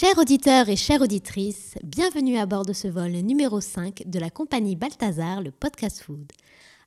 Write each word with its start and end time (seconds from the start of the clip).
Chers 0.00 0.16
auditeurs 0.16 0.68
et 0.68 0.76
chères 0.76 1.02
auditrices, 1.02 1.74
bienvenue 1.82 2.36
à 2.36 2.46
bord 2.46 2.64
de 2.64 2.72
ce 2.72 2.86
vol 2.86 3.10
numéro 3.10 3.60
5 3.60 4.04
de 4.06 4.20
la 4.20 4.30
compagnie 4.30 4.76
Balthazar, 4.76 5.42
le 5.42 5.50
podcast 5.50 6.02
food. 6.02 6.30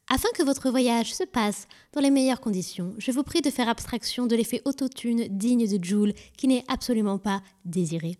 Afin 0.09 0.29
que 0.33 0.43
votre 0.43 0.69
voyage 0.69 1.13
se 1.13 1.25
passe 1.25 1.67
dans 1.91 1.99
les 1.99 2.09
meilleures 2.09 2.39
conditions, 2.39 2.93
je 2.99 3.11
vous 3.11 3.23
prie 3.23 3.41
de 3.41 3.49
faire 3.49 3.67
abstraction 3.67 4.27
de 4.27 4.35
l'effet 4.37 4.61
autotune 4.63 5.27
digne 5.29 5.67
de 5.67 5.83
Joule 5.83 6.13
qui 6.37 6.47
n'est 6.47 6.63
absolument 6.69 7.17
pas 7.17 7.41
désiré. 7.65 8.15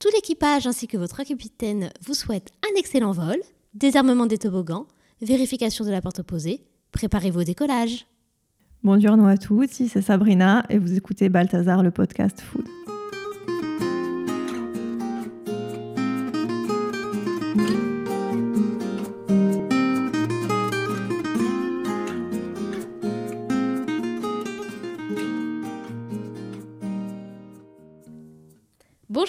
Tout 0.00 0.08
l'équipage 0.12 0.66
ainsi 0.66 0.88
que 0.88 0.98
votre 0.98 1.22
capitaine 1.22 1.92
vous 2.04 2.14
souhaite 2.14 2.50
un 2.68 2.80
excellent 2.80 3.12
vol, 3.12 3.36
désarmement 3.74 4.26
des 4.26 4.38
toboggans, 4.38 4.88
vérification 5.22 5.84
de 5.84 5.90
la 5.92 6.02
porte 6.02 6.18
opposée, 6.18 6.64
préparez 6.90 7.30
vos 7.30 7.44
décollages. 7.44 8.06
Bonjour 8.82 9.24
à 9.24 9.38
tous, 9.38 9.62
ici 9.66 9.88
c'est 9.88 10.02
Sabrina 10.02 10.66
et 10.68 10.78
vous 10.78 10.96
écoutez 10.96 11.28
Balthazar 11.28 11.84
le 11.84 11.92
podcast 11.92 12.40
food. 12.40 12.66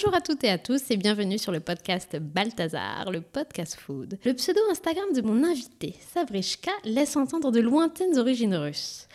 Bonjour 0.03 0.17
à 0.17 0.21
toutes 0.21 0.43
et 0.43 0.49
à 0.49 0.57
tous 0.57 0.89
et 0.89 0.97
bienvenue 0.97 1.37
sur 1.37 1.51
le 1.51 1.59
podcast 1.59 2.17
Balthazar, 2.17 3.11
le 3.11 3.21
podcast 3.21 3.75
food. 3.75 4.17
Le 4.25 4.33
pseudo 4.33 4.59
Instagram 4.71 5.13
de 5.13 5.21
mon 5.21 5.43
invité, 5.43 5.93
Savrishka, 6.11 6.71
laisse 6.85 7.15
entendre 7.15 7.51
de 7.51 7.59
lointaines 7.59 8.17
origines 8.17 8.55
russes. 8.55 9.07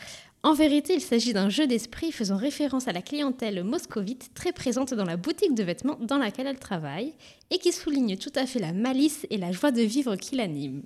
En 0.44 0.54
vérité, 0.54 0.94
il 0.94 1.00
s'agit 1.00 1.32
d'un 1.32 1.48
jeu 1.48 1.66
d'esprit 1.66 2.12
faisant 2.12 2.36
référence 2.36 2.86
à 2.86 2.92
la 2.92 3.02
clientèle 3.02 3.64
moscovite 3.64 4.30
très 4.32 4.52
présente 4.52 4.94
dans 4.94 5.04
la 5.04 5.16
boutique 5.16 5.56
de 5.56 5.64
vêtements 5.64 5.98
dans 6.00 6.18
laquelle 6.18 6.46
elle 6.46 6.60
travaille 6.60 7.14
et 7.50 7.58
qui 7.58 7.72
souligne 7.72 8.16
tout 8.16 8.33
à 8.36 8.46
fait 8.46 8.61
la 8.61 8.72
malice 8.72 9.27
et 9.30 9.39
la 9.39 9.50
joie 9.50 9.72
de 9.72 9.83
vivre 9.83 10.14
qui 10.14 10.36
l'anime. 10.36 10.84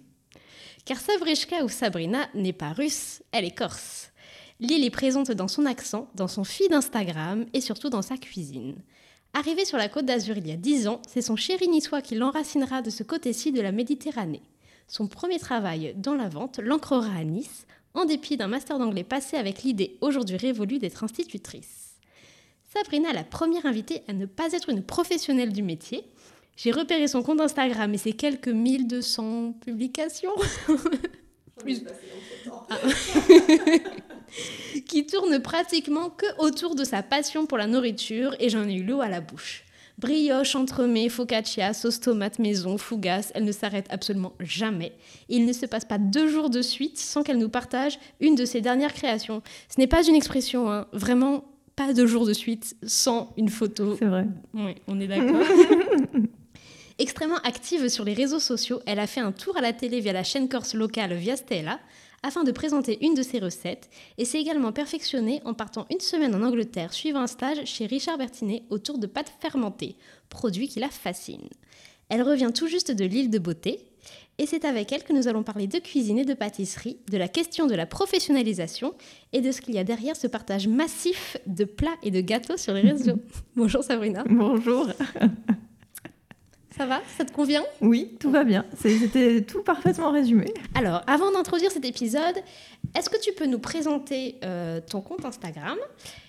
Car 0.87 0.99
Savrishka 0.99 1.63
ou 1.63 1.69
Sabrina 1.69 2.27
n'est 2.33 2.55
pas 2.55 2.73
russe, 2.73 3.23
elle 3.33 3.45
est 3.45 3.55
corse. 3.55 4.13
L'île 4.61 4.85
est 4.85 4.91
présente 4.91 5.31
dans 5.31 5.49
son 5.49 5.67
accent, 5.67 6.09
dans 6.15 6.29
son 6.29 6.45
feed 6.45 6.73
Instagram 6.73 7.45
et 7.53 7.61
surtout 7.61 7.91
dans 7.91 8.01
sa 8.01 8.17
cuisine. 8.17 8.77
Arrivé 9.33 9.65
sur 9.65 9.79
la 9.79 9.89
côte 9.89 10.07
d'Azur 10.07 10.37
il 10.39 10.49
y 10.49 10.53
a 10.53 10.57
10 10.57 10.89
ans, 10.89 11.01
c'est 11.09 11.23
son 11.23 11.37
chéri 11.37 11.69
niçois 11.69 12.03
qui 12.03 12.17
l'enracinera 12.17 12.83
de 12.83 12.91
ce 12.91 13.05
côté-ci 13.05 13.53
de 13.53 13.61
la 13.61 13.71
Méditerranée. 13.71 14.43
Son 14.89 15.07
premier 15.07 15.39
travail 15.39 15.95
dans 15.97 16.17
la 16.17 16.29
vente 16.29 16.59
l'ancrera 16.59 17.15
à 17.17 17.23
Nice, 17.23 17.67
en 17.95 18.05
dépit 18.05 18.37
d'un 18.37 18.49
master 18.49 18.79
d'anglais 18.79 19.05
passé 19.05 19.37
avec 19.37 19.63
l'idée 19.63 19.97
aujourd'hui 20.01 20.37
révolue 20.37 20.79
d'être 20.79 21.05
institutrice. 21.05 21.95
Sabrina, 22.75 23.13
la 23.13 23.25
première 23.25 23.67
invitée 23.67 24.03
à 24.09 24.13
ne 24.13 24.27
pas 24.27 24.53
être 24.53 24.69
une 24.69 24.83
professionnelle 24.83 25.53
du 25.53 25.63
métier. 25.63 26.05
J'ai 26.57 26.73
repéré 26.73 27.09
son 27.09 27.23
compte 27.23 27.41
Instagram 27.41 27.95
et 27.95 27.99
ses 27.99 28.13
quelques 28.13 28.49
1200 28.49 29.55
publications. 29.65 30.35
Plus... 31.63 31.85
Ah. 32.71 32.79
qui 34.87 35.07
tourne 35.07 35.41
pratiquement 35.41 36.11
que 36.11 36.27
autour 36.39 36.75
de 36.75 36.85
sa 36.85 37.03
passion 37.03 37.47
pour 37.47 37.59
la 37.59 37.67
nourriture 37.67 38.35
et 38.41 38.49
j'en 38.49 38.67
ai 38.69 38.75
eu 38.75 38.85
l'eau 38.85 39.01
à 39.01 39.09
la 39.09 39.21
bouche. 39.21 39.65
Brioche, 39.99 40.55
entremets, 40.57 41.11
focaccia, 41.11 41.75
sauce 41.75 42.01
tomate 42.01 42.39
maison, 42.39 42.79
fougasse, 42.79 43.33
elle 43.35 43.45
ne 43.45 43.53
s'arrête 43.53 43.87
absolument 43.91 44.33
jamais. 44.41 44.93
il 45.29 45.45
ne 45.45 45.53
se 45.53 45.67
passe 45.67 45.85
pas 45.85 45.99
deux 45.99 46.29
jours 46.29 46.49
de 46.49 46.63
suite 46.63 46.97
sans 46.97 47.23
qu'elle 47.23 47.39
nous 47.39 47.51
partage 47.51 47.99
une 48.21 48.35
de 48.35 48.47
ses 48.47 48.63
dernières 48.63 48.95
créations. 48.95 49.43
Ce 49.69 49.79
n'est 49.79 49.87
pas 49.87 50.07
une 50.07 50.15
expression, 50.15 50.71
hein. 50.71 50.87
vraiment 50.93 51.45
pas 51.77 51.93
deux 51.93 52.07
jours 52.07 52.27
de 52.27 52.33
suite 52.33 52.77
sans 52.83 53.33
une 53.37 53.51
photo. 53.51 53.97
C'est 53.99 54.07
vrai. 54.07 54.27
Oui, 54.55 54.75
on 54.87 54.99
est 55.01 55.09
d'accord. 55.09 55.43
Extrêmement 57.01 57.39
active 57.45 57.89
sur 57.89 58.05
les 58.05 58.13
réseaux 58.13 58.41
sociaux, 58.41 58.83
elle 58.85 58.99
a 58.99 59.07
fait 59.07 59.23
un 59.23 59.33
tour 59.33 59.57
à 59.57 59.63
la 59.63 59.73
télé 59.73 60.01
via 60.01 60.13
la 60.13 60.23
chaîne 60.23 60.51
corse 60.51 60.75
locale 60.75 61.15
Via 61.15 61.35
Stella 61.35 61.81
afin 62.23 62.45
de 62.45 62.53
présenter 62.53 62.99
une 63.03 63.15
de 63.15 63.23
ses 63.23 63.39
recettes 63.39 63.89
et 64.19 64.27
s'est 64.27 64.39
également 64.39 64.71
perfectionnée 64.71 65.41
en 65.47 65.55
partant 65.55 65.87
une 65.91 66.01
semaine 66.01 66.35
en 66.35 66.43
Angleterre 66.43 66.93
suivant 66.93 67.21
un 67.21 67.27
stage 67.27 67.65
chez 67.65 67.87
Richard 67.87 68.19
Bertinet 68.19 68.65
autour 68.69 68.99
de 68.99 69.07
pâtes 69.07 69.33
fermentées, 69.41 69.97
produit 70.29 70.69
qui 70.69 70.79
la 70.79 70.91
fascine. 70.91 71.49
Elle 72.11 72.21
revient 72.21 72.51
tout 72.55 72.67
juste 72.67 72.91
de 72.91 73.07
l'île 73.07 73.31
de 73.31 73.39
Beauté 73.39 73.81
et 74.37 74.45
c'est 74.45 74.67
avec 74.67 74.93
elle 74.93 75.03
que 75.03 75.15
nous 75.15 75.27
allons 75.27 75.43
parler 75.43 75.69
de 75.69 75.79
cuisine 75.79 76.19
et 76.19 76.27
de 76.27 76.35
pâtisserie, 76.35 76.99
de 77.11 77.17
la 77.17 77.29
question 77.29 77.67
de 77.67 77.75
la 77.75 77.87
professionnalisation 77.87 78.95
et 79.33 79.41
de 79.41 79.53
ce 79.53 79.63
qu'il 79.63 79.75
y 79.75 79.79
a 79.79 79.85
derrière 79.85 80.17
ce 80.17 80.27
partage 80.27 80.69
massif 80.69 81.39
de 81.47 81.65
plats 81.65 81.97
et 82.03 82.11
de 82.11 82.21
gâteaux 82.21 82.59
sur 82.59 82.75
les 82.75 82.83
réseaux. 82.83 83.21
Bonjour 83.57 83.83
Sabrina. 83.83 84.23
Bonjour. 84.29 84.89
Ça 86.81 86.87
va? 86.87 87.03
Ça 87.19 87.27
te 87.27 87.33
convient? 87.33 87.63
Oui, 87.83 88.17
tout 88.19 88.31
va 88.31 88.43
bien. 88.43 88.65
C'était 88.75 89.43
tout 89.43 89.61
parfaitement 89.63 90.11
résumé. 90.13 90.55
Alors, 90.75 91.03
avant 91.07 91.31
d'introduire 91.31 91.71
cet 91.71 91.85
épisode, 91.85 92.37
est-ce 92.97 93.11
que 93.11 93.21
tu 93.21 93.33
peux 93.35 93.45
nous 93.45 93.59
présenter 93.59 94.37
euh, 94.45 94.81
ton 94.81 95.03
compte 95.03 95.27
Instagram, 95.27 95.77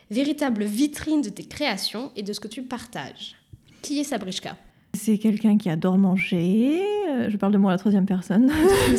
véritable 0.09 0.65
vitrine 0.65 1.21
de 1.21 1.29
tes 1.29 1.45
créations 1.45 2.11
et 2.17 2.21
de 2.21 2.33
ce 2.33 2.41
que 2.41 2.49
tu 2.49 2.63
partages? 2.63 3.37
Qui 3.81 4.01
est 4.01 4.03
Sabrishka? 4.03 4.57
C'est 4.93 5.19
quelqu'un 5.19 5.57
qui 5.57 5.69
adore 5.69 5.97
manger. 5.97 6.81
Euh, 7.07 7.29
je 7.29 7.37
parle 7.37 7.53
de 7.53 7.57
moi 7.57 7.71
à 7.71 7.75
la 7.75 7.79
troisième 7.79 8.05
personne. 8.05 8.51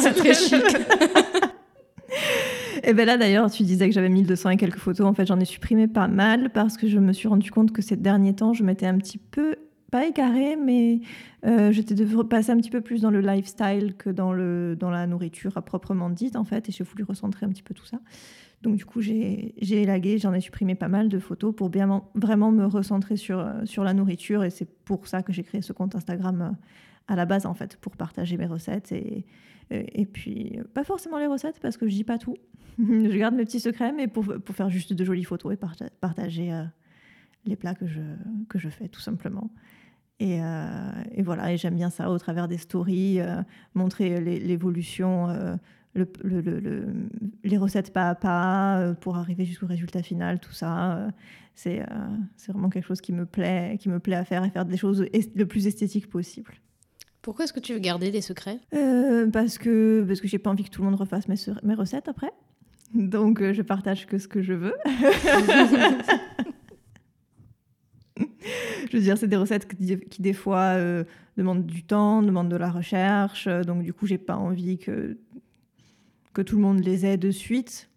C'est 0.00 0.14
très 0.14 0.34
chic. 0.34 0.62
Et 2.84 2.94
bien 2.94 3.06
là 3.06 3.16
d'ailleurs, 3.16 3.50
tu 3.50 3.64
disais 3.64 3.88
que 3.88 3.94
j'avais 3.94 4.08
1200 4.08 4.50
et 4.50 4.56
quelques 4.56 4.78
photos. 4.78 5.06
En 5.06 5.14
fait, 5.14 5.26
j'en 5.26 5.40
ai 5.40 5.44
supprimé 5.44 5.88
pas 5.88 6.06
mal 6.06 6.50
parce 6.50 6.76
que 6.76 6.86
je 6.86 6.98
me 7.00 7.12
suis 7.12 7.26
rendu 7.26 7.50
compte 7.50 7.72
que 7.72 7.82
ces 7.82 7.96
derniers 7.96 8.34
temps, 8.34 8.54
je 8.54 8.62
m'étais 8.62 8.86
un 8.86 8.98
petit 8.98 9.18
peu 9.18 9.56
pas 9.92 10.06
écaré, 10.06 10.56
mais 10.56 11.02
euh, 11.44 11.70
j'étais 11.70 11.94
de 11.94 12.22
passer 12.22 12.50
un 12.50 12.56
petit 12.56 12.70
peu 12.70 12.80
plus 12.80 13.02
dans 13.02 13.10
le 13.10 13.20
lifestyle 13.20 13.94
que 13.94 14.08
dans, 14.08 14.32
le, 14.32 14.74
dans 14.74 14.90
la 14.90 15.06
nourriture 15.06 15.54
à 15.58 15.62
proprement 15.62 16.08
dite, 16.08 16.34
en 16.34 16.44
fait, 16.44 16.70
et 16.70 16.72
j'ai 16.72 16.82
voulu 16.82 17.04
recentrer 17.04 17.44
un 17.44 17.50
petit 17.50 17.62
peu 17.62 17.74
tout 17.74 17.84
ça. 17.84 18.00
Donc, 18.62 18.76
du 18.76 18.86
coup, 18.86 19.02
j'ai 19.02 19.54
élagué, 19.60 20.16
j'en 20.16 20.32
ai 20.32 20.40
supprimé 20.40 20.74
pas 20.74 20.88
mal 20.88 21.10
de 21.10 21.18
photos 21.18 21.54
pour 21.54 21.68
bien 21.68 22.02
vraiment 22.14 22.50
me 22.50 22.64
recentrer 22.64 23.16
sur, 23.16 23.40
euh, 23.40 23.66
sur 23.66 23.84
la 23.84 23.92
nourriture, 23.92 24.44
et 24.44 24.48
c'est 24.50 24.64
pour 24.64 25.06
ça 25.06 25.22
que 25.22 25.30
j'ai 25.30 25.42
créé 25.42 25.60
ce 25.60 25.74
compte 25.74 25.94
Instagram 25.94 26.40
euh, 26.40 26.50
à 27.08 27.14
la 27.14 27.26
base, 27.26 27.44
en 27.44 27.52
fait, 27.52 27.76
pour 27.76 27.94
partager 27.94 28.38
mes 28.38 28.46
recettes. 28.46 28.92
Et, 28.92 29.26
et, 29.70 30.06
puis, 30.06 30.58
pas 30.72 30.84
forcément 30.84 31.18
les 31.18 31.26
recettes, 31.26 31.60
parce 31.60 31.76
que 31.76 31.86
je 31.86 31.94
dis 31.94 32.04
pas 32.04 32.16
tout. 32.16 32.38
je 32.78 33.18
garde 33.18 33.34
mes 33.34 33.44
petits 33.44 33.60
secrets, 33.60 33.92
mais 33.92 34.08
pour, 34.08 34.24
pour 34.24 34.56
faire 34.56 34.70
juste 34.70 34.94
de 34.94 35.04
jolies 35.04 35.24
photos 35.24 35.52
et 35.52 35.58
partager 36.00 36.50
les 37.44 37.56
plats 37.56 37.74
que 37.74 37.86
je, 37.86 38.00
que 38.48 38.58
je 38.58 38.70
fais, 38.70 38.88
tout 38.88 39.00
simplement. 39.00 39.50
Euh, 40.22 40.90
et, 41.14 41.22
voilà, 41.22 41.52
et 41.52 41.56
j'aime 41.56 41.74
bien 41.74 41.90
ça 41.90 42.10
au 42.10 42.18
travers 42.18 42.48
des 42.48 42.58
stories, 42.58 43.20
euh, 43.20 43.42
montrer 43.74 44.20
l'évolution, 44.20 45.28
euh, 45.28 45.56
les 47.44 47.58
recettes 47.58 47.92
pas 47.92 48.10
à 48.10 48.14
pas 48.14 48.94
pour 49.00 49.16
arriver 49.16 49.44
jusqu'au 49.44 49.66
résultat 49.66 50.02
final, 50.02 50.40
tout 50.40 50.52
ça. 50.52 51.08
c'est 51.54 51.84
vraiment 52.48 52.70
quelque 52.70 52.86
chose 52.86 53.00
qui 53.00 53.12
me 53.12 53.26
plaît, 53.26 53.76
qui 53.78 53.88
me 53.88 53.98
plaît 53.98 54.16
à 54.16 54.24
faire 54.24 54.44
et 54.44 54.50
faire 54.50 54.64
des 54.64 54.78
choses 54.78 55.04
le 55.34 55.44
plus 55.44 55.66
esthétique 55.66 56.08
possible. 56.08 56.54
Pourquoi 57.20 57.44
est-ce 57.44 57.52
que 57.52 57.60
tu 57.60 57.74
veux 57.74 57.78
garder 57.78 58.10
des 58.10 58.22
secrets? 58.22 58.58
Parce 59.32 59.58
que 59.58 60.02
parce 60.06 60.20
que 60.20 60.28
j'ai 60.28 60.38
pas 60.38 60.50
envie 60.50 60.64
que 60.64 60.70
tout 60.70 60.82
le 60.82 60.88
monde 60.88 60.98
refasse 60.98 61.28
mes, 61.28 61.36
mes 61.62 61.74
recettes 61.74 62.08
après. 62.08 62.32
Donc 62.94 63.42
je 63.42 63.62
partage 63.62 64.06
que 64.06 64.16
ce 64.16 64.28
que 64.28 64.40
je 64.40 64.54
veux. 64.54 64.74
je 68.90 68.96
veux 68.96 69.02
dire, 69.02 69.18
c'est 69.18 69.28
des 69.28 69.36
recettes 69.36 69.68
qui, 69.68 70.22
des 70.22 70.32
fois 70.32 70.76
euh, 70.76 71.04
demandent 71.36 71.66
du 71.66 71.82
temps, 71.82 72.22
demandent 72.22 72.50
de 72.50 72.56
la 72.56 72.70
recherche. 72.70 73.46
Euh, 73.46 73.62
donc 73.62 73.82
du 73.82 73.92
coup, 73.92 74.06
j'ai 74.06 74.18
pas 74.18 74.36
envie 74.36 74.78
que 74.78 75.16
que 76.32 76.42
tout 76.42 76.56
le 76.56 76.62
monde 76.62 76.80
les 76.80 77.06
ait 77.06 77.16
de 77.16 77.30
suite. 77.30 77.88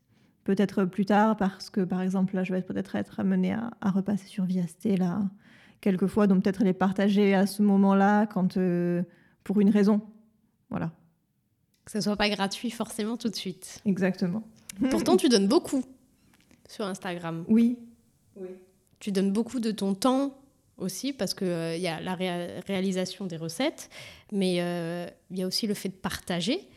Peut-être 0.43 0.85
plus 0.85 1.05
tard, 1.05 1.37
parce 1.37 1.69
que 1.69 1.81
par 1.81 2.01
exemple, 2.01 2.35
là, 2.35 2.43
je 2.43 2.53
vais 2.53 2.61
peut-être 2.61 2.95
être 2.95 3.19
amenée 3.19 3.53
à, 3.53 3.89
repasser 3.89 4.27
sur 4.27 4.45
Viasté 4.45 4.95
là 4.95 5.21
quelques 5.81 6.07
fois, 6.07 6.27
donc 6.27 6.43
peut-être 6.43 6.63
les 6.63 6.73
partager 6.73 7.33
à 7.33 7.47
ce 7.47 7.61
moment-là, 7.63 8.27
quand 8.27 8.57
euh, 8.57 9.03
pour 9.43 9.59
une 9.59 9.69
raison. 9.69 10.01
Voilà. 10.69 10.91
Que 11.85 11.91
ce 11.91 12.01
soit 12.01 12.15
pas 12.15 12.29
gratuit 12.29 12.71
forcément 12.71 13.17
tout 13.17 13.29
de 13.29 13.35
suite. 13.35 13.81
Exactement. 13.85 14.43
Pourtant, 14.91 15.17
tu 15.17 15.29
donnes 15.29 15.47
beaucoup 15.47 15.83
sur 16.67 16.85
Instagram. 16.85 17.45
Oui. 17.47 17.77
Oui. 18.35 18.49
Tu 19.05 19.11
donnes 19.11 19.31
beaucoup 19.31 19.59
de 19.59 19.69
ton 19.69 19.93
temps 19.93 20.35
aussi 20.79 21.13
parce 21.13 21.35
qu'il 21.35 21.45
euh, 21.45 21.75
il 21.75 21.81
y 21.83 21.87
a 21.87 22.01
la 22.01 22.15
réalisation 22.15 23.27
des 23.27 23.37
recettes, 23.37 23.91
mais 24.31 24.55
euh, 24.61 25.05
il 25.29 25.37
y 25.37 25.43
a 25.43 25.45
aussi 25.45 25.67
le 25.67 25.75
fait 25.75 25.89
de 25.89 25.93
partager, 25.93 26.67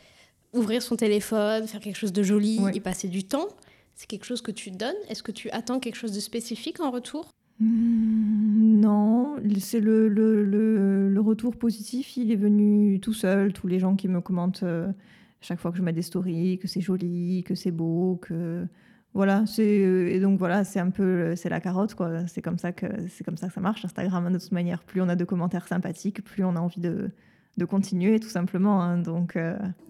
ouvrir 0.52 0.82
son 0.82 0.96
téléphone, 0.96 1.66
faire 1.66 1.80
quelque 1.80 1.96
chose 1.96 2.12
de 2.12 2.22
joli 2.22 2.60
et 2.74 2.80
passer 2.80 3.08
du 3.08 3.24
temps. 3.24 3.48
C'est 3.94 4.06
quelque 4.06 4.26
chose 4.26 4.42
que 4.42 4.50
tu 4.50 4.70
donnes. 4.70 4.94
Est-ce 5.08 5.22
que 5.22 5.32
tu 5.32 5.48
attends 5.52 5.80
quelque 5.80 5.94
chose 5.94 6.12
de 6.12 6.20
spécifique 6.20 6.80
en 6.80 6.90
retour? 6.90 7.30
Mmh, 7.60 8.78
Non, 8.78 9.36
c'est 9.58 9.80
le, 9.80 10.08
le, 10.08 10.44
le, 10.44 11.20
retour 11.22 11.56
positif, 11.56 12.18
il 12.18 12.30
est 12.30 12.36
venu 12.36 13.00
tout 13.00 13.14
seul. 13.14 13.54
Tous 13.54 13.68
les 13.68 13.78
gens 13.78 13.96
qui 13.96 14.06
me 14.06 14.20
commentent 14.20 14.64
euh, 14.64 14.92
chaque 15.40 15.60
fois 15.60 15.70
que 15.70 15.78
je 15.78 15.82
mets 15.82 15.94
des 15.94 16.02
stories, 16.02 16.58
que 16.58 16.68
c'est 16.68 16.82
joli, 16.82 17.42
que 17.42 17.54
c'est 17.54 17.70
beau, 17.70 18.18
que 18.20 18.66
voilà, 19.14 19.44
c'est 19.46 19.66
et 19.66 20.20
donc 20.20 20.38
voilà, 20.38 20.64
c'est 20.64 20.80
un 20.80 20.90
peu 20.90 21.34
c'est 21.36 21.48
la 21.48 21.60
carotte 21.60 21.94
quoi. 21.94 22.26
C'est 22.26 22.42
comme 22.42 22.58
ça 22.58 22.72
que 22.72 22.86
c'est 23.08 23.24
comme 23.24 23.36
ça 23.36 23.48
que 23.48 23.54
ça 23.54 23.60
marche 23.60 23.84
Instagram 23.84 24.32
de 24.32 24.38
toute 24.38 24.52
manière. 24.52 24.82
Plus 24.82 25.00
on 25.00 25.08
a 25.08 25.16
de 25.16 25.24
commentaires 25.24 25.66
sympathiques, 25.66 26.22
plus 26.22 26.44
on 26.44 26.56
a 26.56 26.60
envie 26.60 26.80
de, 26.80 27.10
de 27.56 27.64
continuer 27.64 28.20
tout 28.20 28.28
simplement. 28.28 28.82
Hein. 28.82 28.98
donc 28.98 29.36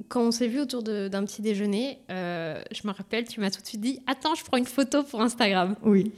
quand 0.08 0.22
on 0.22 0.30
s'est 0.30 0.48
vu 0.48 0.60
autour 0.60 0.82
d'un 0.82 1.24
petit 1.24 1.42
déjeuner, 1.42 1.98
je 2.08 2.86
me 2.86 2.92
rappelle, 2.92 3.24
tu 3.26 3.40
m'as 3.40 3.50
tout 3.50 3.60
de 3.60 3.66
suite 3.66 3.80
dit 3.80 4.00
attends, 4.06 4.34
je 4.34 4.44
prends 4.44 4.56
une 4.56 4.64
photo 4.64 5.02
pour 5.02 5.20
Instagram. 5.20 5.74
Oui. 5.82 6.12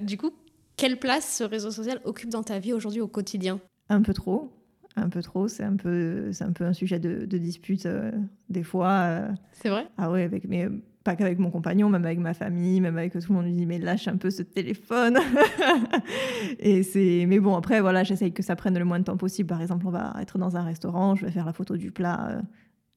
du 0.00 0.18
coup, 0.18 0.32
quelle 0.76 0.98
place 0.98 1.36
ce 1.38 1.44
réseau 1.44 1.70
social 1.70 2.00
occupe 2.04 2.30
dans 2.30 2.42
ta 2.42 2.58
vie 2.58 2.72
aujourd'hui 2.72 3.00
au 3.00 3.08
quotidien? 3.08 3.60
Un 3.88 4.02
peu 4.02 4.12
trop 4.12 4.50
un 4.96 5.08
peu 5.08 5.22
trop. 5.22 5.48
C'est 5.48 5.64
un 5.64 5.76
peu, 5.76 6.32
c'est 6.32 6.44
un 6.44 6.52
peu 6.52 6.64
un 6.64 6.72
sujet 6.72 6.98
de, 6.98 7.24
dispute 7.38 7.86
euh, 7.86 8.10
des 8.48 8.62
fois. 8.62 8.90
Euh. 8.90 9.28
c'est 9.52 9.68
vrai? 9.68 9.86
Ah 9.98 10.10
ouais, 10.10 10.22
avec, 10.22 10.48
mais 10.48 10.68
pas 11.04 11.14
qu'avec 11.14 11.38
mon 11.38 11.50
compagnon, 11.50 11.88
même 11.88 12.04
avec 12.04 12.18
ma 12.18 12.34
famille, 12.34 12.80
même 12.80 12.98
avec 12.98 13.12
tout 13.12 13.20
le 13.28 13.34
monde. 13.34 13.46
me 13.46 13.52
dit 13.52 13.66
mais 13.66 13.78
lâche 13.78 14.08
un 14.08 14.16
peu 14.16 14.30
ce 14.30 14.42
téléphone. 14.42 15.18
et 16.58 16.82
c'est, 16.82 17.26
mais 17.28 17.38
bon 17.38 17.54
après 17.54 17.80
voilà, 17.80 18.02
j'essaye 18.02 18.32
que 18.32 18.42
ça 18.42 18.56
prenne 18.56 18.76
le 18.78 18.84
moins 18.84 18.98
de 18.98 19.04
temps 19.04 19.16
possible. 19.16 19.48
Par 19.48 19.62
exemple, 19.62 19.86
on 19.86 19.90
va 19.90 20.14
être 20.20 20.38
dans 20.38 20.56
un 20.56 20.62
restaurant, 20.62 21.14
je 21.14 21.24
vais 21.24 21.32
faire 21.32 21.46
la 21.46 21.52
photo 21.52 21.76
du 21.76 21.90
plat. 21.90 22.28
Euh, 22.30 22.42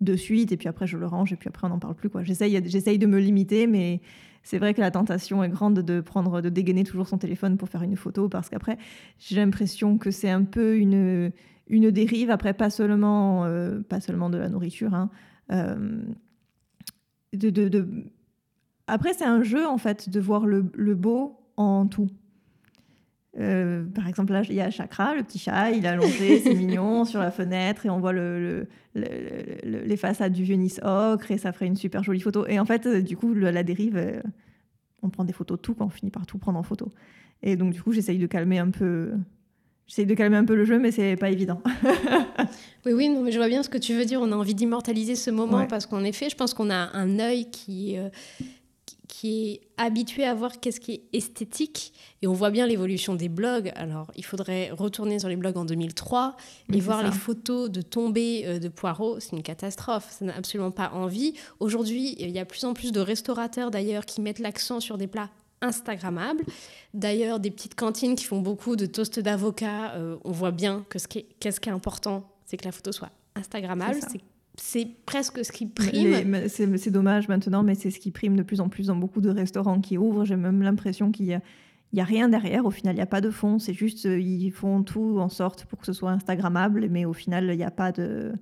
de 0.01 0.15
suite 0.15 0.53
et 0.53 0.55
puis 0.55 0.69
après 0.69 0.87
je 0.87 0.97
le 0.97 1.05
range 1.05 1.33
et 1.33 1.35
puis 1.35 1.49
après 1.49 1.67
on 1.67 1.69
n'en 1.71 1.79
parle 1.79 1.95
plus 1.95 2.09
quoi. 2.09 2.23
J'essaye 2.23 2.61
j'essaye 2.65 2.97
de 2.97 3.05
me 3.05 3.19
limiter 3.19 3.67
mais 3.67 3.99
c'est 4.43 4.57
vrai 4.57 4.73
que 4.73 4.79
la 4.79 4.91
tentation 4.91 5.43
est 5.43 5.49
grande 5.49 5.79
de 5.79 5.99
prendre 5.99 6.39
de 6.39 6.47
dégainer 6.47 6.85
toujours 6.85 7.07
son 7.07 7.17
téléphone 7.17 7.57
pour 7.57 7.67
faire 7.67 7.83
une 7.83 7.97
photo 7.97 8.29
parce 8.29 8.49
qu'après 8.49 8.77
j'ai 9.17 9.35
l'impression 9.35 9.97
que 9.97 10.09
c'est 10.09 10.29
un 10.29 10.45
peu 10.45 10.77
une 10.77 11.33
une 11.69 11.91
dérive, 11.91 12.31
après 12.31 12.53
pas 12.53 12.69
seulement, 12.69 13.45
euh, 13.45 13.79
pas 13.81 13.99
seulement 14.01 14.29
de 14.29 14.37
la 14.37 14.49
nourriture. 14.49 14.93
Hein, 14.93 15.09
euh, 15.51 16.01
de, 17.33 17.87
Après, 18.87 19.13
c'est 19.13 19.25
un 19.25 19.43
jeu, 19.43 19.67
en 19.67 19.77
fait, 19.77 20.09
de 20.09 20.19
voir 20.19 20.45
le, 20.45 20.61
beau 20.95 21.39
en 21.57 21.85
tout. 21.85 22.09
Euh, 23.39 23.85
par 23.85 24.07
exemple, 24.07 24.33
là, 24.33 24.41
il 24.49 24.55
y 24.55 24.61
a 24.61 24.71
Chakra, 24.71 25.15
le 25.15 25.23
petit 25.23 25.37
chat, 25.37 25.69
il 25.71 25.85
est 25.85 25.87
allongé, 25.87 26.39
c'est 26.43 26.55
mignon, 26.55 27.05
sur 27.05 27.19
la 27.19 27.29
fenêtre, 27.29 27.85
et 27.85 27.89
on 27.91 27.99
voit 27.99 28.13
le, 28.13 28.67
les 28.95 29.97
façades 29.97 30.33
du 30.33 30.43
vieux 30.43 30.55
Nice 30.55 30.81
ocre, 30.83 31.29
et 31.31 31.37
ça 31.37 31.51
ferait 31.51 31.67
une 31.67 31.75
super 31.75 32.03
jolie 32.03 32.19
photo. 32.19 32.47
Et 32.47 32.59
en 32.59 32.65
fait, 32.65 32.87
du 32.87 33.15
coup, 33.15 33.35
la 33.35 33.63
dérive, 33.63 34.23
on 35.03 35.09
prend 35.09 35.23
des 35.23 35.33
photos 35.33 35.59
de 35.59 35.61
tout, 35.61 35.75
quand 35.75 35.85
on 35.85 35.89
finit 35.89 36.11
par 36.11 36.25
tout 36.25 36.39
prendre 36.39 36.57
en 36.57 36.63
photo. 36.63 36.91
Et 37.43 37.55
donc, 37.55 37.73
du 37.73 37.81
coup, 37.81 37.91
j'essaye 37.91 38.17
de 38.17 38.27
calmer 38.27 38.57
un 38.57 38.71
peu, 38.71 39.13
J'essaie 39.89 40.05
de 40.05 40.13
calmer 40.13 40.37
un 40.37 40.45
peu 40.45 40.53
le 40.53 40.65
jeu, 40.65 40.77
mais 40.77 40.91
c'est 40.91 41.15
pas 41.15 41.31
évident. 41.31 41.63
oui, 42.85 42.93
oui, 42.93 43.09
non, 43.09 43.23
mais 43.23 43.31
je 43.31 43.39
vois 43.39 43.47
bien 43.47 43.63
ce 43.63 43.69
que 43.69 43.79
tu 43.79 43.95
veux 43.95 44.05
dire. 44.05 44.21
On 44.21 44.31
a 44.31 44.35
envie 44.35 44.53
d'immortaliser 44.53 45.15
ce 45.15 45.31
moment 45.31 45.65
parce 45.65 45.87
qu'en 45.87 46.03
effet, 46.03 46.29
je 46.29 46.35
pense 46.35 46.53
qu'on 46.53 46.69
a 46.69 46.91
un 46.93 47.17
œil 47.17 47.49
qui, 47.49 47.97
euh, 47.97 48.09
qui 49.07 49.49
est 49.49 49.61
habitué 49.77 50.25
à 50.25 50.35
voir 50.35 50.59
qu'est-ce 50.59 50.79
qui 50.79 50.91
est 50.91 51.01
esthétique 51.11 51.91
et 52.21 52.27
on 52.27 52.33
voit 52.33 52.51
bien 52.51 52.67
l'évolution 52.67 53.15
des 53.15 53.29
blogs. 53.29 53.71
Alors, 53.75 54.11
il 54.15 54.23
faudrait 54.23 54.69
retourner 54.69 55.17
sur 55.17 55.27
les 55.27 55.35
blogs 55.35 55.57
en 55.57 55.65
2003 55.65 56.35
et 56.71 56.79
voir 56.79 57.01
les 57.01 57.11
photos 57.11 57.71
de 57.71 57.81
tombées 57.81 58.43
euh, 58.45 58.59
de 58.59 58.67
poireaux. 58.67 59.19
C'est 59.19 59.35
une 59.35 59.41
catastrophe. 59.41 60.05
Ça 60.11 60.23
n'a 60.23 60.35
absolument 60.35 60.69
pas 60.69 60.91
envie. 60.93 61.33
Aujourd'hui, 61.59 62.15
il 62.19 62.29
y 62.29 62.37
a 62.37 62.45
plus 62.45 62.63
en 62.63 62.75
plus 62.75 62.91
de 62.91 62.99
restaurateurs 62.99 63.71
d'ailleurs 63.71 64.05
qui 64.05 64.21
mettent 64.21 64.37
l'accent 64.37 64.79
sur 64.79 64.99
des 64.99 65.07
plats 65.07 65.31
Instagrammable. 65.61 66.43
D'ailleurs, 66.93 67.39
des 67.39 67.51
petites 67.51 67.75
cantines 67.75 68.15
qui 68.15 68.25
font 68.25 68.39
beaucoup 68.39 68.75
de 68.75 68.85
toasts 68.85 69.19
d'avocat, 69.19 69.93
euh, 69.95 70.17
on 70.23 70.31
voit 70.31 70.51
bien 70.51 70.85
que 70.89 70.99
ce 70.99 71.07
qui 71.07 71.19
est, 71.19 71.25
qu'est-ce 71.39 71.59
qui 71.59 71.69
est 71.69 71.71
important, 71.71 72.29
c'est 72.45 72.57
que 72.57 72.65
la 72.65 72.71
photo 72.71 72.91
soit 72.91 73.11
Instagrammable. 73.35 73.99
C'est, 74.61 74.87
presque 75.05 75.45
ce 75.45 75.53
qui 75.53 75.67
prime. 75.67 76.47
c'est, 76.49 76.91
dommage 76.91 77.29
maintenant, 77.29 77.63
mais 77.63 77.75
c'est 77.75 77.91
ce 77.91 77.99
qui 77.99 78.11
prime 78.11 78.35
de 78.35 78.43
plus 78.43 78.59
en 78.59 78.67
plus 78.67 78.87
dans 78.87 78.95
beaucoup 78.95 79.21
de 79.21 79.29
restaurants 79.29 79.79
qui 79.79 79.97
ouvrent. 79.97 80.25
J'ai 80.25 80.35
même 80.35 80.61
l'impression 80.61 81.11
qu'il 81.11 81.27
y 81.27 81.33
a, 81.33 81.41
il 81.93 81.99
a 82.01 82.03
rien 82.03 82.27
derrière. 82.27 82.65
Au 82.65 82.71
final, 82.71 82.95
il 82.95 82.97
n'y 82.97 83.03
a 83.03 83.07
pas 83.07 83.21
de 83.21 83.29
fond. 83.29 83.57
C'est 83.59 83.73
juste, 83.73 84.05
euh, 84.05 84.19
ils 84.19 84.51
font 84.51 84.83
tout 84.83 85.17
en 85.19 85.29
sorte 85.29 85.63
pour 85.65 85.79
que 85.79 85.85
ce 85.85 85.93
soit 85.93 86.11
Instagrammable, 86.11 86.89
mais 86.89 87.05
au 87.05 87.13
final, 87.13 87.49
il 87.51 87.57
n'y 87.57 87.63
a 87.63 87.71
pas 87.71 87.93
de, 87.93 88.33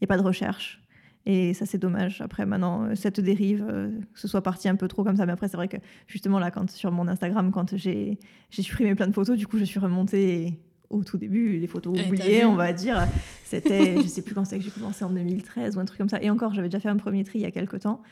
il 0.00 0.02
y 0.02 0.04
a 0.04 0.06
pas 0.06 0.16
de 0.16 0.22
recherche. 0.22 0.80
Et 1.26 1.54
ça, 1.54 1.64
c'est 1.64 1.78
dommage. 1.78 2.20
Après, 2.20 2.44
maintenant, 2.44 2.84
euh, 2.84 2.94
cette 2.94 3.20
dérive, 3.20 3.64
euh, 3.68 3.90
que 4.12 4.20
ce 4.20 4.28
soit 4.28 4.42
parti 4.42 4.68
un 4.68 4.76
peu 4.76 4.88
trop 4.88 5.04
comme 5.04 5.16
ça. 5.16 5.24
Mais 5.24 5.32
après, 5.32 5.48
c'est 5.48 5.56
vrai 5.56 5.68
que 5.68 5.78
justement, 6.06 6.38
là, 6.38 6.50
quand, 6.50 6.70
sur 6.70 6.92
mon 6.92 7.08
Instagram, 7.08 7.50
quand 7.50 7.76
j'ai 7.76 8.18
supprimé 8.50 8.94
plein 8.94 9.06
de 9.06 9.14
photos, 9.14 9.38
du 9.38 9.46
coup, 9.46 9.58
je 9.58 9.64
suis 9.64 9.80
remontée 9.80 10.58
au 10.90 11.02
tout 11.02 11.16
début, 11.16 11.58
les 11.58 11.66
photos 11.66 11.98
oubliées, 12.06 12.44
on 12.44 12.56
va 12.56 12.72
dire. 12.72 13.06
C'était, 13.44 13.96
je 13.96 14.06
sais 14.06 14.22
plus 14.22 14.34
quand 14.34 14.44
c'est 14.44 14.58
que 14.58 14.64
j'ai 14.64 14.70
commencé 14.70 15.04
en 15.04 15.10
2013 15.10 15.76
ou 15.76 15.80
un 15.80 15.84
truc 15.86 15.98
comme 15.98 16.08
ça. 16.08 16.22
Et 16.22 16.28
encore, 16.28 16.52
j'avais 16.52 16.68
déjà 16.68 16.80
fait 16.80 16.88
un 16.88 16.96
premier 16.96 17.24
tri 17.24 17.38
il 17.38 17.42
y 17.42 17.46
a 17.46 17.50
quelques 17.50 17.80
temps. 17.80 18.02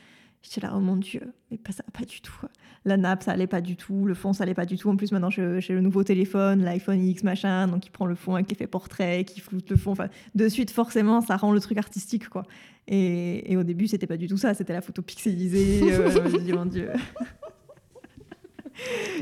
J'étais 0.43 0.59
là, 0.59 0.73
oh 0.75 0.79
mon 0.79 0.97
Dieu, 0.97 1.21
mais 1.49 1.57
pas 1.57 1.71
ça, 1.71 1.83
pas 1.97 2.03
du 2.03 2.19
tout. 2.19 2.35
La 2.83 2.97
nappe, 2.97 3.23
ça 3.23 3.31
allait 3.31 3.47
pas 3.47 3.61
du 3.61 3.77
tout. 3.77 4.05
Le 4.05 4.13
fond, 4.13 4.33
ça 4.33 4.43
allait 4.43 4.53
pas 4.53 4.65
du 4.65 4.77
tout. 4.77 4.89
En 4.89 4.97
plus, 4.97 5.13
maintenant, 5.13 5.29
j'ai 5.29 5.73
le 5.73 5.79
nouveau 5.79 6.03
téléphone, 6.03 6.63
l'iPhone 6.63 7.01
X 7.01 7.23
machin, 7.23 7.69
donc 7.69 7.85
il 7.85 7.91
prend 7.91 8.05
le 8.05 8.15
fond 8.15 8.35
avec 8.35 8.49
l'effet 8.49 8.67
portrait, 8.67 9.23
qui 9.23 9.39
floute 9.39 9.69
le 9.69 9.77
fond. 9.77 9.91
Enfin, 9.91 10.09
de 10.35 10.49
suite, 10.49 10.69
forcément, 10.69 11.21
ça 11.21 11.37
rend 11.37 11.53
le 11.53 11.61
truc 11.61 11.77
artistique, 11.77 12.27
quoi. 12.27 12.43
Et, 12.89 13.55
au 13.55 13.63
début, 13.63 13.87
c'était 13.87 14.05
pas 14.05 14.17
du 14.17 14.27
tout 14.27 14.35
ça. 14.35 14.53
C'était 14.53 14.73
la 14.73 14.81
photo 14.81 15.01
pixelisée. 15.01 15.93
Euh, 15.93 16.29
je 16.29 16.37
dis, 16.37 16.51
mon 16.51 16.65
Dieu. 16.65 16.89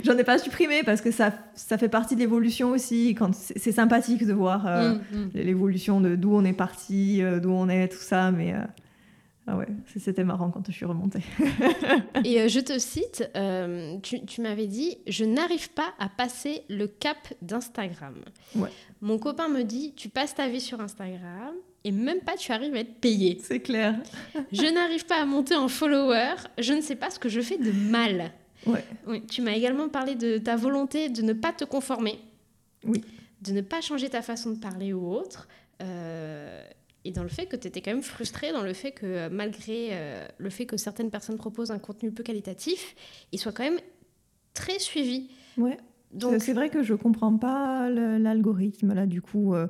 J'en 0.03 0.17
ai 0.17 0.23
pas 0.23 0.39
supprimé 0.39 0.81
parce 0.83 1.01
que 1.01 1.11
ça, 1.11 1.33
ça 1.53 1.77
fait 1.77 1.89
partie 1.89 2.15
de 2.15 2.21
l'évolution 2.21 2.71
aussi. 2.71 3.13
Quand 3.13 3.35
c'est 3.35 3.71
sympathique 3.71 4.25
de 4.25 4.33
voir 4.33 4.65
euh, 4.65 4.93
mm, 4.93 5.17
mm. 5.17 5.29
l'évolution 5.35 6.01
de 6.01 6.15
d'où 6.15 6.33
on 6.33 6.43
est 6.45 6.53
parti, 6.53 7.21
euh, 7.21 7.39
d'où 7.39 7.51
on 7.51 7.69
est, 7.69 7.89
tout 7.89 8.01
ça. 8.01 8.31
Mais 8.31 8.55
ah 9.47 9.57
ouais, 9.57 9.67
c'était 9.97 10.23
marrant 10.23 10.51
quand 10.51 10.63
je 10.67 10.71
suis 10.71 10.85
remontée. 10.85 11.21
et 12.23 12.41
euh, 12.41 12.47
je 12.47 12.59
te 12.59 12.77
cite, 12.77 13.27
euh, 13.35 13.97
tu, 14.01 14.41
m'avais 14.41 14.67
dit, 14.67 14.99
je 15.07 15.25
n'arrive 15.25 15.71
pas 15.71 15.93
à 15.97 16.09
passer 16.09 16.61
le 16.69 16.85
cap 16.87 17.17
d'Instagram. 17.41 18.15
Ouais. 18.55 18.69
Mon 19.01 19.17
copain 19.17 19.49
me 19.49 19.63
dit, 19.63 19.93
tu 19.95 20.09
passes 20.09 20.35
ta 20.35 20.47
vie 20.47 20.61
sur 20.61 20.79
Instagram 20.79 21.55
et 21.83 21.91
même 21.91 22.19
pas 22.19 22.37
tu 22.37 22.51
arrives 22.51 22.75
à 22.75 22.79
être 22.79 22.99
payé. 22.99 23.39
C'est 23.41 23.61
clair. 23.61 23.95
je 24.51 24.71
n'arrive 24.71 25.07
pas 25.07 25.19
à 25.19 25.25
monter 25.25 25.55
en 25.55 25.67
follower, 25.67 26.35
je 26.59 26.73
ne 26.73 26.81
sais 26.81 26.95
pas 26.95 27.09
ce 27.09 27.17
que 27.17 27.27
je 27.27 27.41
fais 27.41 27.57
de 27.57 27.71
mal. 27.71 28.31
Ouais. 28.67 28.85
Oui, 29.07 29.25
tu 29.25 29.41
m'as 29.41 29.53
également 29.53 29.89
parlé 29.89 30.13
de 30.13 30.37
ta 30.37 30.55
volonté 30.55 31.09
de 31.09 31.23
ne 31.23 31.33
pas 31.33 31.51
te 31.51 31.65
conformer. 31.65 32.19
Oui. 32.85 33.03
De 33.41 33.53
ne 33.53 33.61
pas 33.61 33.81
changer 33.81 34.07
ta 34.07 34.21
façon 34.21 34.51
de 34.51 34.59
parler 34.59 34.93
ou 34.93 35.11
autre. 35.11 35.47
Euh, 35.81 36.63
et 37.03 37.11
dans 37.11 37.23
le 37.23 37.29
fait 37.29 37.45
que 37.45 37.55
tu 37.55 37.67
étais 37.67 37.81
quand 37.81 37.91
même 37.91 38.03
frustré 38.03 38.51
dans 38.51 38.61
le 38.61 38.73
fait 38.73 38.91
que 38.91 39.05
euh, 39.05 39.29
malgré 39.31 39.89
euh, 39.91 40.25
le 40.37 40.49
fait 40.49 40.65
que 40.65 40.77
certaines 40.77 41.09
personnes 41.09 41.37
proposent 41.37 41.71
un 41.71 41.79
contenu 41.79 42.11
peu 42.11 42.23
qualitatif, 42.23 42.95
il 43.31 43.39
soit 43.39 43.51
quand 43.51 43.63
même 43.63 43.79
très 44.53 44.79
suivi. 44.79 45.29
Ouais. 45.57 45.77
Donc 46.13 46.41
c'est 46.41 46.53
vrai 46.53 46.69
que 46.69 46.83
je 46.83 46.93
comprends 46.93 47.37
pas 47.37 47.89
l'algorithme 47.89 48.93
là 48.93 49.05
du 49.05 49.21
coup 49.21 49.55
euh, 49.55 49.67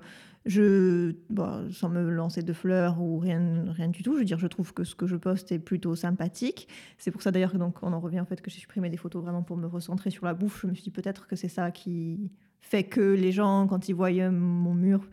je 0.48 1.14
bon, 1.30 1.72
sans 1.72 1.90
me 1.90 2.10
lancer 2.10 2.42
de 2.42 2.52
fleurs 2.52 3.00
ou 3.00 3.20
rien 3.20 3.72
rien 3.72 3.90
du 3.90 4.02
tout, 4.02 4.14
je 4.14 4.20
veux 4.20 4.26
dire 4.26 4.40
je 4.40 4.48
trouve 4.48 4.74
que 4.74 4.84
ce 4.84 4.96
que 4.96 5.06
je 5.06 5.16
poste 5.16 5.52
est 5.52 5.60
plutôt 5.60 5.96
sympathique. 5.96 6.68
C'est 6.98 7.12
pour 7.12 7.22
ça 7.22 7.32
d'ailleurs 7.32 7.52
que 7.52 7.58
donc 7.58 7.78
on 7.84 7.94
en 7.94 8.00
revient 8.00 8.20
en 8.20 8.26
fait 8.26 8.42
que 8.42 8.50
j'ai 8.50 8.60
supprimé 8.60 8.90
des 8.90 8.98
photos 8.98 9.22
vraiment 9.22 9.44
pour 9.44 9.56
me 9.56 9.68
recentrer 9.68 10.10
sur 10.10 10.26
la 10.26 10.34
bouffe. 10.34 10.62
Je 10.64 10.68
me 10.68 10.74
suis 10.74 10.84
dit 10.84 10.92
peut-être 10.92 11.28
que 11.28 11.36
c'est 11.36 11.48
ça 11.48 11.70
qui 11.70 12.32
fait 12.60 12.84
que 12.84 13.02
les 13.02 13.32
gens 13.32 13.68
quand 13.68 13.88
ils 13.88 13.94
voient 13.94 14.12
mon 14.32 14.74
mur 14.74 15.08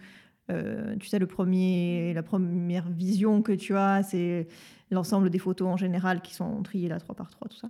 euh, 0.51 0.97
tu 0.99 1.09
sais, 1.09 1.19
le 1.19 1.27
premier, 1.27 2.13
la 2.15 2.23
première 2.23 2.89
vision 2.89 3.43
que 3.43 3.53
tu 3.53 3.77
as, 3.77 4.03
c'est 4.03 4.47
l'ensemble 4.91 5.31
des 5.31 5.39
photos 5.39 5.69
en 5.69 5.77
général 5.77 6.21
qui 6.23 6.35
sont 6.35 6.63
triées 6.63 6.89
là, 6.89 6.99
3 6.99 7.15
par 7.15 7.31
3, 7.31 7.49
tout 7.49 7.57
ça. 7.57 7.69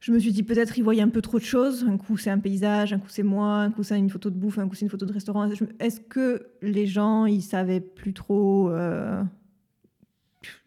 Je 0.00 0.12
me 0.12 0.18
suis 0.18 0.32
dit 0.32 0.42
peut-être 0.42 0.78
ils 0.78 0.82
voyaient 0.82 1.02
un 1.02 1.10
peu 1.10 1.20
trop 1.20 1.38
de 1.38 1.44
choses. 1.44 1.84
Un 1.86 1.98
coup 1.98 2.16
c'est 2.16 2.30
un 2.30 2.38
paysage, 2.38 2.94
un 2.94 2.98
coup 2.98 3.10
c'est 3.10 3.22
moi, 3.22 3.56
un 3.58 3.70
coup 3.70 3.82
c'est 3.82 3.98
une 3.98 4.08
photo 4.08 4.30
de 4.30 4.36
bouffe, 4.36 4.58
un 4.58 4.66
coup 4.66 4.74
c'est 4.74 4.86
une 4.86 4.90
photo 4.90 5.04
de 5.04 5.12
restaurant. 5.12 5.46
Est-ce 5.78 6.00
que 6.00 6.46
les 6.62 6.86
gens 6.86 7.26
ils 7.26 7.42
savaient 7.42 7.80
plus 7.80 8.14
trop 8.14 8.70
euh, 8.70 9.22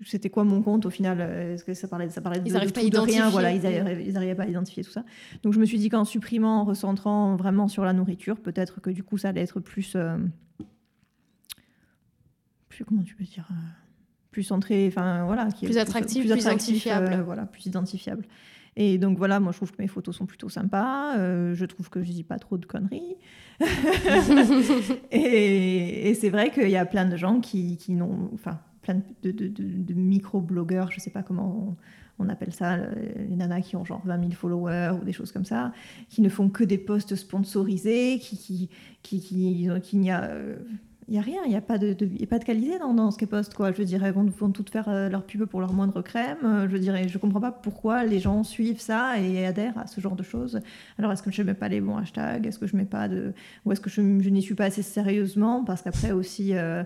c'était 0.06 0.30
quoi 0.30 0.44
mon 0.44 0.62
compte 0.62 0.86
au 0.86 0.92
final? 0.92 1.20
Est-ce 1.20 1.63
que 1.63 1.74
ça 1.74 1.88
parlait, 1.88 2.10
ça 2.10 2.22
parlait 2.22 2.40
de, 2.40 2.48
ils 2.48 2.92
pas 2.92 3.02
rien 3.02 3.30
Voilà, 3.30 3.52
ils 3.52 4.13
n'arrivaient 4.13 4.36
pas 4.36 4.44
à 4.44 4.48
identifier 4.48 4.84
tout 4.84 4.92
ça. 4.92 5.04
Donc 5.42 5.54
je 5.54 5.60
me 5.60 5.66
suis 5.66 5.80
dit 5.80 5.90
qu'en 5.90 6.06
supprimant, 6.06 6.62
en 6.62 6.63
recentrant 6.63 7.36
vraiment 7.36 7.68
sur 7.68 7.84
la 7.84 7.94
nourriture, 7.94 8.40
peut-être 8.40 8.82
que 8.82 8.92
du 8.92 9.04
coup 9.04 9.18
ça 9.18 9.30
allait 9.30 9.42
être 9.42 9.60
plus 9.60 9.94
euh, 9.96 10.18
plus 12.74 12.86
comment 12.86 13.03
tu 13.03 13.15
peux 13.15 13.24
dire 13.24 13.48
euh, 13.51 13.56
plus 14.32 14.44
centré, 14.44 14.88
enfin 14.88 15.25
voilà, 15.25 15.51
qui 15.51 15.65
plus 15.65 15.77
attractif, 15.77 16.25
plus, 16.25 16.42
identifiable, 16.42 17.13
euh, 17.13 17.24
voilà, 17.24 17.46
plus 17.46 17.65
identifiable. 17.68 18.25
Et 18.75 18.98
donc 18.98 19.20
voilà, 19.20 19.39
moi 19.39 19.51
je 19.51 19.58
trouve 19.58 19.72
que 19.72 19.82
mes 19.82 19.88
photos 19.88 20.15
sont 20.15 20.25
plutôt 20.25 20.50
sympas. 20.50 21.15
Euh, 21.18 21.53
je 21.53 21.65
trouve 21.65 21.92
que 21.92 22.03
je 22.03 22.12
dis 22.12 22.24
pas 22.24 22.39
trop 22.39 22.58
de 22.58 22.65
conneries. 22.65 23.15
et, 25.12 26.18
c'est 26.20 26.30
vrai 26.30 26.50
qu'il 26.50 26.70
y 26.70 26.77
a 26.77 26.86
plein 26.86 27.06
de 27.06 27.15
gens 27.15 27.39
qui, 27.39 27.77
qui 27.77 27.94
n'ont, 27.94 28.32
enfin 28.34 28.60
plein 28.82 29.01
de, 29.22 29.32
de, 29.32 29.48
de, 29.48 29.94
micro-blogueurs, 29.94 30.92
je 30.92 31.00
sais 31.00 31.12
pas 31.12 31.22
comment 31.22 31.77
on, 32.18 32.27
appelle 32.27 32.53
ça, 32.53 32.77
les 32.77 33.36
nanas 33.36 33.62
qui 33.62 33.75
ont 33.75 33.86
genre 33.86 34.01
20 34.06 34.20
000 34.20 34.32
followers 34.32 34.98
ou 35.00 35.06
des 35.06 35.13
choses 35.13 35.32
comme 35.32 35.46
ça, 35.46 35.72
qui 36.10 36.22
ne 36.22 36.27
font 36.27 36.50
que 36.50 36.63
des 36.65 36.80
posts 36.80 37.15
sponsorisés, 37.15 38.20
qui, 38.20 38.38
qui, 38.38 38.70
qui, 39.03 39.22
qui, 39.22 39.70
qui 39.82 39.98
n'y 39.98 40.12
a 40.12 40.32
il 41.07 41.15
y 41.15 41.17
a 41.17 41.22
rien, 41.22 41.41
il 41.45 41.50
n'y 41.50 41.55
a, 41.55 41.62
pas 41.62 41.77
de, 41.77 41.91
a 41.93 42.25
pas 42.27 42.39
de 42.39 42.43
qualité 42.45 42.79
dans, 42.79 42.93
dans 42.93 43.12
ce 43.12 43.24
postent. 43.25 43.53
Quoi. 43.53 43.72
Je 43.72 43.83
dirais, 43.83 44.12
vont, 44.12 44.24
vont 44.25 44.51
toutes 44.51 44.69
faire 44.69 44.88
euh, 44.89 45.10
leur 45.10 45.24
pub 45.24 45.43
pour 45.45 45.60
leur 45.60 45.74
moindre 45.74 46.01
crème. 46.01 46.38
Euh, 46.45 46.67
je 46.69 46.77
dirais, 46.77 47.07
je 47.07 47.17
comprends 47.17 47.41
pas 47.41 47.51
pourquoi 47.51 48.03
les 48.05 48.19
gens 48.19 48.43
suivent 48.43 48.79
ça 48.79 49.19
et 49.19 49.45
adhèrent 49.45 49.77
à 49.77 49.88
ce 49.88 50.00
genre 50.01 50.15
de 50.15 50.24
choses. 50.24 50.62
Alors, 50.98 51.12
est-ce 51.12 51.24
que 51.24 51.31
je 51.31 51.41
mets 51.43 51.53
pas 51.53 51.67
les 51.67 51.81
bons 51.81 51.98
hashtags? 51.98 52.45
Est-ce 52.45 52.60
que 52.60 52.67
je 52.67 52.75
mets 52.75 52.86
pas 52.86 53.07
de. 53.07 53.33
Ou 53.65 53.72
est-ce 53.72 53.81
que 53.81 53.89
je, 53.89 53.95
je 54.22 54.29
n'y 54.29 54.41
suis 54.41 54.55
pas 54.55 54.65
assez 54.65 54.81
sérieusement? 54.81 55.63
Parce 55.63 55.81
qu'après 55.81 56.12
aussi. 56.12 56.53
euh, 56.53 56.83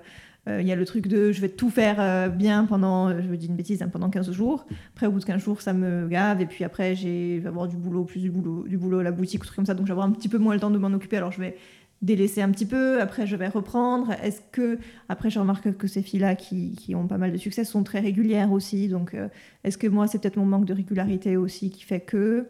il 0.50 0.66
y 0.66 0.72
a 0.72 0.78
le 0.78 0.86
truc 0.86 1.08
de 1.10 1.34
je 1.34 1.42
vais 1.42 1.50
tout 1.50 1.70
faire 1.70 2.32
bien 2.32 2.64
pendant, 2.64 3.10
je 3.10 3.36
dis 3.36 3.48
une 3.48 3.58
bêtise, 3.58 3.82
hein, 3.82 3.90
pendant 3.92 4.10
15 4.10 4.32
jours. 4.32 4.66
Après, 4.94 5.06
au 5.06 5.12
bout 5.12 5.20
de 5.20 5.26
15 5.26 5.42
jours, 5.44 5.62
ça 5.62 5.74
me 5.74 6.08
gave. 6.08 6.40
Et 6.40 6.46
puis 6.46 6.64
après, 6.64 6.96
j'ai- 6.96 7.36
je 7.36 7.42
vais 7.42 7.50
avoir 7.50 7.68
du 7.68 7.76
boulot, 7.76 8.06
plus 8.06 8.22
du 8.22 8.32
boulot, 8.32 8.64
du 8.66 8.78
boulot 8.78 9.00
à 9.00 9.04
la 9.04 9.12
boutique, 9.12 9.42
ou 9.44 9.46
truc 9.46 9.58
comme 9.58 9.66
ça. 9.66 9.74
Donc, 9.74 9.88
je 9.88 9.90
vais 9.90 9.92
avoir 9.92 10.08
un 10.08 10.12
petit 10.14 10.30
peu 10.30 10.38
moins 10.38 10.54
le 10.54 10.62
temps 10.62 10.70
de 10.72 10.78
m'en 10.78 10.88
occuper. 10.94 11.18
Alors, 11.18 11.34
je 11.34 11.42
vais 11.42 11.58
délaisser 12.02 12.42
un 12.42 12.52
petit 12.52 12.66
peu. 12.66 13.02
Après, 13.02 13.26
je 13.26 13.36
vais 13.36 13.48
reprendre. 13.48 14.12
Est-ce 14.24 14.42
que. 14.52 14.80
Après, 15.10 15.30
je 15.30 15.40
remarque 15.40 15.76
que 15.78 15.88
ces 15.88 16.02
filles-là 16.02 16.36
qui, 16.36 16.74
qui 16.74 16.96
ont 16.96 17.08
pas 17.08 17.18
mal 17.18 17.32
de 17.32 17.38
succès 17.38 17.64
sont 17.64 17.84
très 17.84 18.00
régulières 18.00 18.52
aussi. 18.52 18.88
Donc, 18.88 19.14
euh, 19.14 19.28
est-ce 19.64 19.78
que 19.78 19.88
moi, 19.88 20.08
c'est 20.08 20.20
peut-être 20.20 20.38
mon 20.38 20.46
manque 20.46 20.66
de 20.66 20.74
régularité 20.74 21.38
aussi 21.38 21.70
qui 21.70 21.84
fait 21.84 22.02
que. 22.02 22.48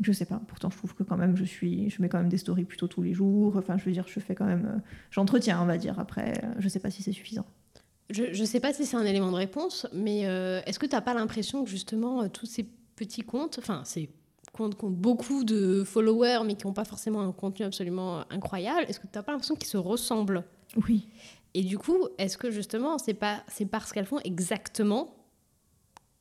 Je 0.00 0.10
sais 0.10 0.24
pas. 0.24 0.40
Pourtant, 0.48 0.70
je 0.70 0.76
trouve 0.76 0.94
que 0.94 1.04
quand 1.04 1.16
même, 1.16 1.36
je 1.36 1.44
suis, 1.44 1.88
je 1.90 2.02
mets 2.02 2.08
quand 2.08 2.18
même 2.18 2.28
des 2.28 2.38
stories 2.38 2.64
plutôt 2.64 2.88
tous 2.88 3.02
les 3.02 3.14
jours. 3.14 3.56
Enfin, 3.56 3.78
je 3.78 3.84
veux 3.84 3.92
dire, 3.92 4.06
je 4.08 4.18
fais 4.18 4.34
quand 4.34 4.46
même, 4.46 4.66
euh, 4.66 4.78
j'entretiens, 5.10 5.62
on 5.62 5.66
va 5.66 5.78
dire. 5.78 6.00
Après, 6.00 6.32
je 6.58 6.68
sais 6.68 6.80
pas 6.80 6.90
si 6.90 7.02
c'est 7.02 7.12
suffisant. 7.12 7.46
Je 8.10 8.24
ne 8.38 8.46
sais 8.46 8.60
pas 8.60 8.72
si 8.72 8.84
c'est 8.84 8.96
un 8.96 9.04
élément 9.04 9.30
de 9.30 9.36
réponse, 9.36 9.86
mais 9.94 10.26
euh, 10.26 10.60
est-ce 10.66 10.78
que 10.78 10.86
tu 10.86 10.94
n'as 10.94 11.00
pas 11.00 11.14
l'impression 11.14 11.64
que 11.64 11.70
justement 11.70 12.28
tous 12.28 12.44
ces 12.44 12.68
petits 12.96 13.22
comptes, 13.22 13.58
enfin 13.58 13.82
ces 13.84 14.10
comptes 14.52 14.78
qui 14.78 14.84
ont 14.84 14.90
beaucoup 14.90 15.44
de 15.44 15.82
followers 15.84 16.40
mais 16.44 16.54
qui 16.54 16.66
n'ont 16.66 16.72
pas 16.72 16.84
forcément 16.84 17.22
un 17.22 17.32
contenu 17.32 17.66
absolument 17.66 18.24
incroyable, 18.30 18.84
est-ce 18.88 19.00
que 19.00 19.06
tu 19.06 19.16
n'as 19.16 19.22
pas 19.22 19.32
l'impression 19.32 19.56
qu'ils 19.56 19.68
se 19.68 19.78
ressemblent? 19.78 20.44
Oui. 20.88 21.08
Et 21.54 21.62
du 21.62 21.78
coup, 21.78 22.08
est-ce 22.18 22.38
que 22.38 22.50
justement 22.50 22.98
c'est 22.98 23.14
pas 23.14 23.42
c'est 23.48 23.66
parce 23.66 23.92
qu'elles 23.92 24.06
font 24.06 24.20
exactement 24.20 25.14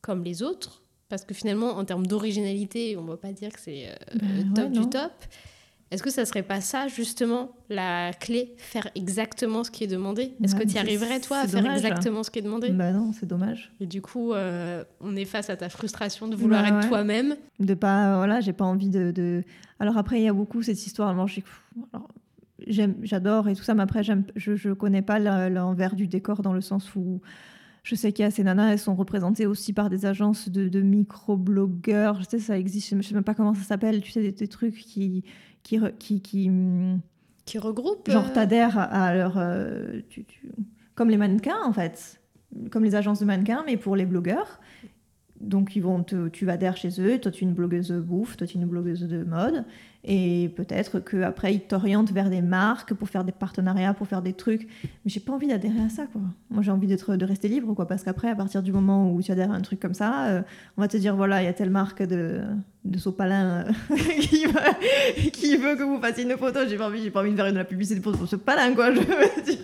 comme 0.01 0.23
les 0.23 0.43
autres? 0.43 0.81
Parce 1.09 1.25
que 1.25 1.33
finalement, 1.33 1.71
en 1.71 1.83
termes 1.83 2.07
d'originalité, 2.07 2.95
on 2.95 3.03
ne 3.03 3.09
va 3.09 3.17
pas 3.17 3.33
dire 3.33 3.51
que 3.51 3.59
c'est 3.59 3.89
euh, 3.89 3.95
Ben 4.15 4.47
ouais, 4.47 4.53
top 4.55 4.71
du 4.71 4.89
top. 4.89 5.11
Est-ce 5.91 6.01
que 6.03 6.09
ça 6.09 6.23
serait 6.25 6.41
pas 6.43 6.61
ça 6.61 6.87
justement 6.87 7.51
la 7.69 8.11
clé, 8.13 8.53
faire 8.57 8.89
exactement 8.95 9.63
ce 9.65 9.71
qui 9.71 9.83
est 9.83 9.87
demandé? 9.87 10.33
Est-ce 10.41 10.55
que 10.55 10.63
tu 10.65 10.77
arriverais 10.77 11.19
toi 11.19 11.39
à 11.39 11.47
faire 11.47 11.61
dommage. 11.61 11.77
exactement 11.77 12.23
ce 12.23 12.31
qui 12.31 12.39
est 12.39 12.43
demandé? 12.43 12.69
Bah 12.71 12.91
non, 12.93 13.11
c'est 13.11 13.25
dommage. 13.25 13.73
Et 13.81 13.85
du 13.87 14.01
coup, 14.01 14.31
euh, 14.33 14.85
on 15.01 15.15
est 15.17 15.25
face 15.25 15.49
à 15.49 15.57
ta 15.57 15.67
frustration 15.67 16.29
de 16.29 16.35
vouloir 16.37 16.61
Bah 16.63 16.69
être 16.69 16.79
ouais. 16.83 16.87
toi-même. 16.87 17.35
de 17.59 17.73
pas 17.73 18.15
voilà 18.15 18.39
j'ai 18.39 18.53
pas 18.53 18.63
envie 18.65 18.89
de, 18.89 19.11
de- 19.11 19.43
alors 19.79 19.97
après 19.97 20.19
il 20.19 20.23
y 20.23 20.27
a 20.29 20.33
beaucoup 20.33 20.61
cette 20.63 20.85
histoire 20.85 21.09
alors, 21.09 21.27
j'adore 22.67 23.49
et 23.49 23.55
tout 23.55 23.63
ça 23.63 23.73
mais 23.73 23.83
après 23.83 24.03
j'aime 24.03 24.23
je 24.35 24.55
je 24.55 24.69
connais 24.71 25.01
pas 25.01 25.19
l'envers 25.49 25.95
du 25.95 26.07
décor 26.07 26.41
dans 26.41 26.53
le 26.53 26.61
sens 26.61 26.95
où 26.95 27.21
je 27.83 27.95
sais 27.95 28.11
qu'il 28.11 28.23
y 28.23 28.27
a 28.27 28.31
ces 28.31 28.43
nanas 28.43 28.71
elles 28.71 28.79
sont 28.79 28.95
représentées 28.95 29.47
aussi 29.47 29.73
par 29.73 29.89
des 29.89 30.05
agences 30.05 30.49
de, 30.49 30.69
de 30.69 30.81
micro-blogueurs 30.81 32.21
je 32.21 32.29
sais 32.29 32.39
ça 32.39 32.57
existe 32.57 32.95
je 32.95 33.01
sais 33.01 33.15
même 33.15 33.23
pas 33.23 33.33
comment 33.33 33.55
ça 33.55 33.63
s'appelle 33.63 34.01
tu 34.01 34.11
sais 34.11 34.21
des, 34.21 34.31
des 34.31 34.47
trucs 34.47 34.75
qui 34.77 35.23
qui 35.63 35.79
qui, 35.99 36.21
qui, 36.21 36.49
Qui 37.45 37.57
regroupe. 37.59 38.09
genre 38.09 38.25
euh, 38.29 38.33
t'adhères 38.33 38.77
à, 38.77 39.13
leur 39.13 39.37
euh, 39.37 40.01
tu- 40.09 40.23
tu- 40.25 40.51
comme 40.95 41.09
les 41.09 41.17
mannequins 41.17 41.61
en 41.65 41.73
fait 41.73 42.19
comme 42.69 42.83
les 42.83 42.95
agences 42.95 43.19
de 43.19 43.25
mannequins 43.25 43.63
mais 43.65 43.77
pour 43.77 43.95
les 43.95 44.05
blogueurs 44.05 44.59
donc 45.41 45.75
ils 45.75 45.81
vont 45.81 46.03
te, 46.03 46.29
tu 46.29 46.49
adhères 46.49 46.77
chez 46.77 47.01
eux 47.01 47.19
toi 47.19 47.31
tu 47.31 47.43
es 47.43 47.47
une 47.47 47.53
blogueuse 47.53 47.91
bouffe 47.91 48.37
toi 48.37 48.47
tu 48.47 48.57
es 48.57 48.61
une 48.61 48.67
blogueuse 48.67 49.01
de 49.01 49.23
mode. 49.23 49.65
Et 50.03 50.49
peut-être 50.55 50.99
que 50.99 51.21
après 51.21 51.53
ils 51.53 51.59
t'orientent 51.61 52.11
vers 52.11 52.29
des 52.29 52.41
marques 52.41 52.93
pour 52.93 53.07
faire 53.07 53.23
des 53.23 53.31
partenariats 53.31 53.93
pour 53.93 54.07
faire 54.07 54.21
des 54.21 54.33
trucs. 54.33 54.67
Mais 54.83 55.11
j'ai 55.11 55.19
pas 55.19 55.33
envie 55.33 55.47
d'adhérer 55.47 55.81
à 55.85 55.89
ça 55.89 56.05
quoi. 56.07 56.21
Moi 56.49 56.63
j'ai 56.63 56.71
envie 56.71 56.87
d'être 56.87 57.15
de 57.15 57.25
rester 57.25 57.47
libre 57.47 57.73
quoi 57.73 57.87
parce 57.87 58.03
qu'après 58.03 58.29
à 58.29 58.35
partir 58.35 58.63
du 58.63 58.71
moment 58.71 59.11
où 59.11 59.21
tu 59.21 59.31
adhères 59.31 59.51
à 59.51 59.55
un 59.55 59.61
truc 59.61 59.79
comme 59.79 59.93
ça 59.93 60.27
euh, 60.27 60.41
on 60.77 60.81
va 60.81 60.87
te 60.87 60.97
dire 60.97 61.15
voilà 61.15 61.41
il 61.41 61.45
y 61.45 61.49
a 61.49 61.53
telle 61.53 61.69
marque 61.69 62.03
de 62.03 62.41
de 62.83 62.97
sopalin 62.97 63.65
euh, 63.67 63.95
qui, 64.21 64.45
veut, 65.55 65.75
que 65.75 65.83
vous 65.83 65.99
fassiez 66.01 66.23
une 66.23 66.37
photo. 66.37 66.61
J'ai 66.67 66.77
pas 66.77 66.87
envie 66.87 67.03
j'ai 67.03 67.11
pas 67.11 67.21
envie 67.21 67.31
de 67.31 67.35
faire 67.35 67.51
de 67.51 67.57
la 67.57 67.65
publicité 67.65 68.01
pour 68.01 68.15
ce 68.15 68.25
sopalin 68.25 68.73
quoi 68.73 68.93
je 68.93 68.99
veux 68.99 69.43
dire 69.43 69.59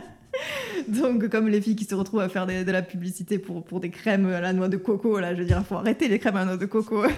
donc, 0.88 1.28
comme 1.28 1.48
les 1.48 1.60
filles 1.60 1.76
qui 1.76 1.84
se 1.84 1.94
retrouvent 1.94 2.20
à 2.20 2.28
faire 2.28 2.46
des- 2.46 2.64
de 2.64 2.72
la 2.72 2.82
publicité 2.82 3.38
pour, 3.38 3.64
pour 3.64 3.80
des 3.80 3.90
crèmes 3.90 4.26
à 4.26 4.40
la 4.40 4.52
noix 4.52 4.68
de 4.68 4.76
coco, 4.76 5.18
là, 5.20 5.34
je 5.34 5.40
veux 5.40 5.46
dire, 5.46 5.58
il 5.58 5.64
faut 5.64 5.76
arrêter 5.76 6.08
les 6.08 6.18
crèmes 6.18 6.36
à 6.36 6.40
la 6.40 6.44
noix 6.46 6.56
de 6.56 6.66
coco. 6.66 7.04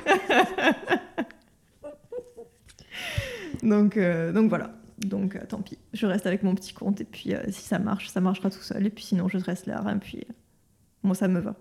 donc, 3.63 3.97
euh, 3.97 4.33
donc 4.33 4.49
voilà. 4.49 4.71
Donc, 4.99 5.37
euh, 5.37 5.41
tant 5.49 5.61
pis. 5.61 5.79
Je 5.93 6.07
reste 6.07 6.27
avec 6.27 6.43
mon 6.43 6.55
petit 6.55 6.73
compte 6.73 7.01
et 7.01 7.05
puis 7.05 7.35
euh, 7.35 7.43
si 7.51 7.63
ça 7.63 7.79
marche, 7.79 8.09
ça 8.09 8.21
marchera 8.21 8.51
tout 8.51 8.63
seul. 8.63 8.87
Et 8.87 8.91
puis 8.91 9.05
sinon, 9.05 9.29
je 9.29 9.39
reste 9.39 9.67
là. 9.67 9.83
Et 9.95 9.99
puis, 9.99 10.19
euh, 10.19 10.33
moi, 11.03 11.15
ça 11.15 11.29
me 11.29 11.41
va. 11.41 11.55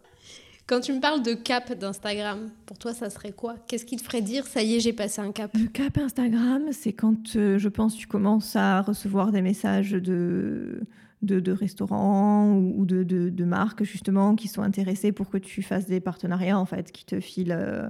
Quand 0.67 0.79
tu 0.79 0.93
me 0.93 0.99
parles 0.99 1.21
de 1.21 1.33
cap 1.33 1.71
d'Instagram, 1.77 2.49
pour 2.65 2.79
toi, 2.79 2.93
ça 2.93 3.11
serait 3.11 3.33
quoi? 3.33 3.55
Qu'est-ce 3.67 3.85
qui 3.85 3.97
te 3.97 4.01
ferait 4.01 4.23
dire 4.23 4.47
ça 4.47 4.63
y 4.63 4.75
est, 4.75 4.79
j'ai 4.79 4.93
passé 4.93 5.21
un 5.21 5.31
cap? 5.31 5.51
Le 5.53 5.67
cap 5.67 5.95
Instagram, 5.97 6.63
c'est 6.71 6.93
quand 6.93 7.35
euh, 7.35 7.59
je 7.59 7.69
pense 7.69 7.95
tu 7.95 8.07
commences 8.07 8.55
à 8.55 8.81
recevoir 8.81 9.31
des 9.31 9.43
messages 9.43 9.91
de, 9.91 10.81
de, 11.21 11.39
de 11.39 11.51
restaurants 11.51 12.57
ou 12.57 12.85
de, 12.85 13.03
de, 13.03 13.29
de 13.29 13.45
marques 13.45 13.83
justement 13.83 14.35
qui 14.35 14.47
sont 14.47 14.61
intéressés 14.61 15.11
pour 15.11 15.29
que 15.29 15.37
tu 15.37 15.61
fasses 15.61 15.87
des 15.87 15.99
partenariats 15.99 16.59
en 16.59 16.65
fait, 16.65 16.91
qui 16.91 17.05
te 17.05 17.19
filent 17.19 17.55
euh, 17.57 17.87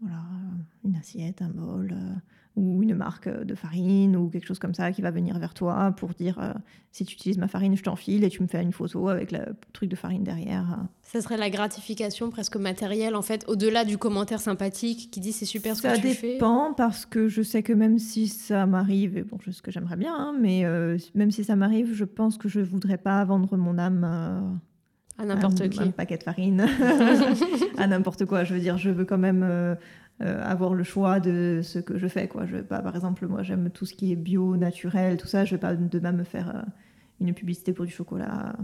voilà, 0.00 0.22
une 0.84 0.96
assiette, 0.96 1.42
un 1.42 1.48
bol 1.48 1.92
euh, 1.92 2.14
ou 2.54 2.82
une 2.82 2.94
marque 2.94 3.28
de 3.30 3.54
farine 3.54 4.14
ou 4.16 4.28
quelque 4.28 4.46
chose 4.46 4.58
comme 4.58 4.74
ça 4.74 4.92
qui 4.92 5.00
va 5.00 5.10
venir 5.10 5.38
vers 5.38 5.54
toi 5.54 5.92
pour 5.96 6.10
dire 6.10 6.38
euh, 6.38 6.52
si 6.90 7.06
tu 7.06 7.14
utilises 7.14 7.38
ma 7.38 7.48
farine, 7.48 7.74
je 7.76 7.82
t'enfile 7.82 8.24
et 8.24 8.28
tu 8.28 8.42
me 8.42 8.46
fais 8.46 8.62
une 8.62 8.72
photo 8.72 9.08
avec 9.08 9.32
le 9.32 9.38
truc 9.72 9.88
de 9.88 9.96
farine 9.96 10.22
derrière. 10.22 10.78
euh. 10.78 10.84
Ça 11.00 11.22
serait 11.22 11.38
la 11.38 11.48
gratification 11.48 12.28
presque 12.30 12.56
matérielle, 12.56 13.16
en 13.16 13.22
fait, 13.22 13.44
au-delà 13.48 13.84
du 13.86 13.96
commentaire 13.96 14.40
sympathique 14.40 15.10
qui 15.10 15.20
dit 15.20 15.32
c'est 15.32 15.46
super 15.46 15.76
ce 15.76 15.82
Ça 15.82 15.96
que 15.96 16.02
tu 16.02 16.08
fais. 16.14 16.32
dépend 16.34 16.74
parce 16.74 17.06
que 17.06 17.28
je 17.28 17.40
sais 17.40 17.62
que 17.62 17.72
même 17.72 17.98
si 17.98 18.28
ça 18.28 18.66
m'arrive, 18.66 19.16
et 19.16 19.22
bon, 19.22 19.38
je- 19.42 19.50
ce 19.50 19.62
que 19.62 19.70
j'aimerais 19.70 19.96
bien, 19.96 20.14
hein, 20.14 20.34
mais 20.38 20.66
euh, 20.66 20.98
même 21.14 21.30
si 21.30 21.44
ça 21.44 21.56
m'arrive, 21.56 21.94
je 21.94 22.04
pense 22.04 22.36
que 22.36 22.48
je 22.50 22.60
voudrais 22.60 22.98
pas 22.98 23.24
vendre 23.24 23.56
mon 23.56 23.78
âme 23.78 24.04
euh, 24.04 24.40
À 25.22 25.24
n'importe 25.24 25.68
qui. 25.70 25.80
un 25.80 25.90
paquet 25.90 26.18
de 26.18 26.22
farine 26.22 26.66
à 27.78 27.86
n'importe 27.86 28.24
quoi. 28.26 28.44
Je 28.44 28.54
veux 28.54 28.60
dire, 28.60 28.76
je 28.78 28.90
veux 28.90 29.04
quand 29.04 29.18
même 29.18 29.42
euh, 29.42 29.74
euh, 29.74 29.76
avoir 30.22 30.74
le 30.74 30.84
choix 30.84 31.20
de 31.20 31.60
ce 31.62 31.78
que 31.78 31.98
je 31.98 32.06
fais. 32.06 32.28
Quoi. 32.28 32.46
Je 32.46 32.58
pas, 32.58 32.80
par 32.80 32.94
exemple, 32.94 33.26
moi 33.26 33.42
j'aime 33.42 33.70
tout 33.70 33.86
ce 33.86 33.94
qui 33.94 34.12
est 34.12 34.16
bio, 34.16 34.56
naturel, 34.56 35.16
tout 35.16 35.26
ça. 35.26 35.44
Je 35.44 35.54
vais 35.54 35.60
pas 35.60 35.74
demain 35.74 36.12
me 36.12 36.24
faire 36.24 36.56
euh, 36.56 36.62
une 37.20 37.34
publicité 37.34 37.72
pour 37.72 37.84
du 37.84 37.92
chocolat 37.92 38.54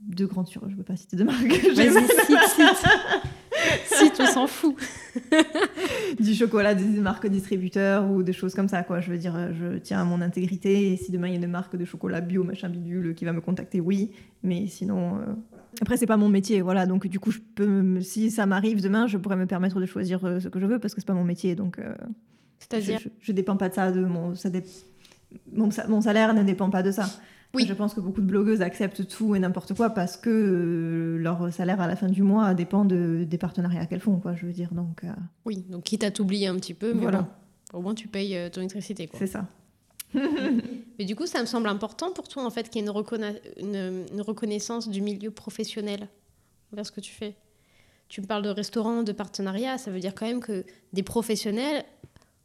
de 0.00 0.26
grande 0.26 0.48
sur. 0.48 0.68
Je 0.68 0.76
veux 0.76 0.82
pas 0.82 0.96
citer 0.96 1.16
de 1.16 1.24
marque. 1.24 1.46
Vas-y, 1.76 1.92
cite, 2.26 2.86
cite. 3.86 4.20
On 4.20 4.26
s'en 4.26 4.46
fout. 4.46 4.76
du 6.20 6.34
chocolat 6.34 6.74
des 6.74 6.84
marques 6.84 7.26
distributeurs 7.26 8.10
ou 8.10 8.22
des 8.22 8.32
choses 8.32 8.54
comme 8.54 8.68
ça 8.68 8.82
quoi 8.82 9.00
je 9.00 9.10
veux 9.10 9.18
dire 9.18 9.36
euh, 9.36 9.52
je 9.52 9.78
tiens 9.78 10.00
à 10.00 10.04
mon 10.04 10.20
intégrité 10.20 10.92
et 10.92 10.96
si 10.96 11.12
demain 11.12 11.28
il 11.28 11.34
y 11.34 11.36
a 11.36 11.38
une 11.38 11.50
marque 11.50 11.76
de 11.76 11.84
chocolat 11.84 12.20
bio 12.20 12.44
machin 12.44 12.68
bidule 12.68 13.14
qui 13.14 13.24
va 13.24 13.32
me 13.32 13.40
contacter 13.40 13.80
oui 13.80 14.10
mais 14.42 14.66
sinon 14.66 15.18
euh, 15.18 15.20
après 15.80 15.96
c'est 15.96 16.06
pas 16.06 16.16
mon 16.16 16.28
métier 16.28 16.60
voilà 16.60 16.86
donc 16.86 17.06
du 17.06 17.18
coup 17.18 17.30
je 17.30 17.38
peux 17.54 17.66
me- 17.66 18.00
si 18.00 18.30
ça 18.30 18.46
m'arrive 18.46 18.82
demain 18.82 19.06
je 19.06 19.16
pourrais 19.18 19.36
me 19.36 19.46
permettre 19.46 19.80
de 19.80 19.86
choisir 19.86 20.24
euh, 20.24 20.38
ce 20.40 20.48
que 20.48 20.60
je 20.60 20.66
veux 20.66 20.78
parce 20.78 20.94
que 20.94 21.00
c'est 21.00 21.06
pas 21.06 21.14
mon 21.14 21.24
métier 21.24 21.54
donc 21.54 21.78
euh, 21.78 21.94
je, 21.98 22.06
C'est-à-dire 22.68 22.98
je, 23.02 23.08
je 23.20 23.32
dépends 23.32 23.56
pas 23.56 23.68
de 23.68 23.74
ça 23.74 23.90
de 23.90 24.04
mon 24.04 24.34
ça 24.34 24.50
dé- 24.50 24.62
mon, 25.52 25.70
sa- 25.70 25.86
mon 25.88 26.00
salaire 26.02 26.34
ne 26.34 26.42
dépend 26.42 26.68
pas 26.70 26.82
de 26.82 26.90
ça 26.90 27.06
Oui. 27.54 27.64
je 27.66 27.72
pense 27.74 27.94
que 27.94 28.00
beaucoup 28.00 28.20
de 28.20 28.26
blogueuses 28.26 28.60
acceptent 28.62 29.06
tout 29.08 29.34
et 29.34 29.38
n'importe 29.38 29.74
quoi 29.74 29.90
parce 29.90 30.16
que 30.18 30.28
euh, 30.30 31.18
leur 31.18 31.52
salaire 31.52 31.80
à 31.80 31.86
la 31.88 31.96
fin 31.96 32.08
du 32.08 32.22
mois 32.22 32.52
dépend 32.54 32.84
de, 32.84 33.24
des 33.28 33.38
partenariats 33.38 33.86
qu'elles 33.86 34.00
font 34.00 34.18
quoi 34.18 34.34
je 34.34 34.44
veux 34.46 34.52
dire 34.52 34.72
donc 34.74 35.04
euh, 35.04 35.08
Oui, 35.46 35.64
donc 35.70 35.84
quitte 35.84 36.04
à 36.04 36.10
t'oublier 36.10 36.48
un 36.48 36.56
petit 36.56 36.74
peu, 36.74 36.92
mais 36.92 37.00
Voilà. 37.02 37.22
bon, 37.72 37.78
au 37.78 37.82
moins 37.82 37.94
tu 37.94 38.08
payes 38.08 38.36
euh, 38.36 38.50
ton 38.50 38.60
électricité. 38.60 39.06
Quoi. 39.06 39.18
c'est 39.18 39.26
ça 39.26 39.46
Mais 40.98 41.04
du 41.04 41.16
coup, 41.16 41.26
ça 41.26 41.40
me 41.40 41.46
semble 41.46 41.68
important 41.68 42.12
pour 42.12 42.28
toi, 42.28 42.44
en 42.44 42.50
fait, 42.50 42.68
qu'il 42.68 42.82
y 42.82 42.84
ait 42.84 42.88
une, 42.88 42.92
reconna- 42.94 43.40
une- 43.58 44.06
une 44.12 44.20
reconnaissance 44.20 44.88
du 44.88 45.00
milieu 45.00 45.30
professionnel 45.30 46.08
envers 46.72 46.86
ce 46.86 46.92
que 46.92 47.00
tu 47.00 47.12
fais. 47.12 47.34
Tu 48.08 48.20
me 48.20 48.26
parles 48.26 48.42
de 48.42 48.50
restaurants, 48.50 49.02
de 49.02 49.12
partenariats, 49.12 49.78
ça 49.78 49.90
veut 49.90 50.00
dire 50.00 50.14
quand 50.14 50.26
même 50.26 50.40
que 50.40 50.64
des 50.92 51.02
professionnels 51.02 51.84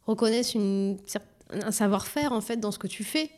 reconnaissent 0.06 0.56
un 0.56 1.70
savoir-faire, 1.70 2.32
en 2.32 2.40
fait, 2.40 2.56
dans 2.58 2.70
ce 2.72 2.78
que 2.78 2.86
tu 2.86 3.04
fais. 3.04 3.30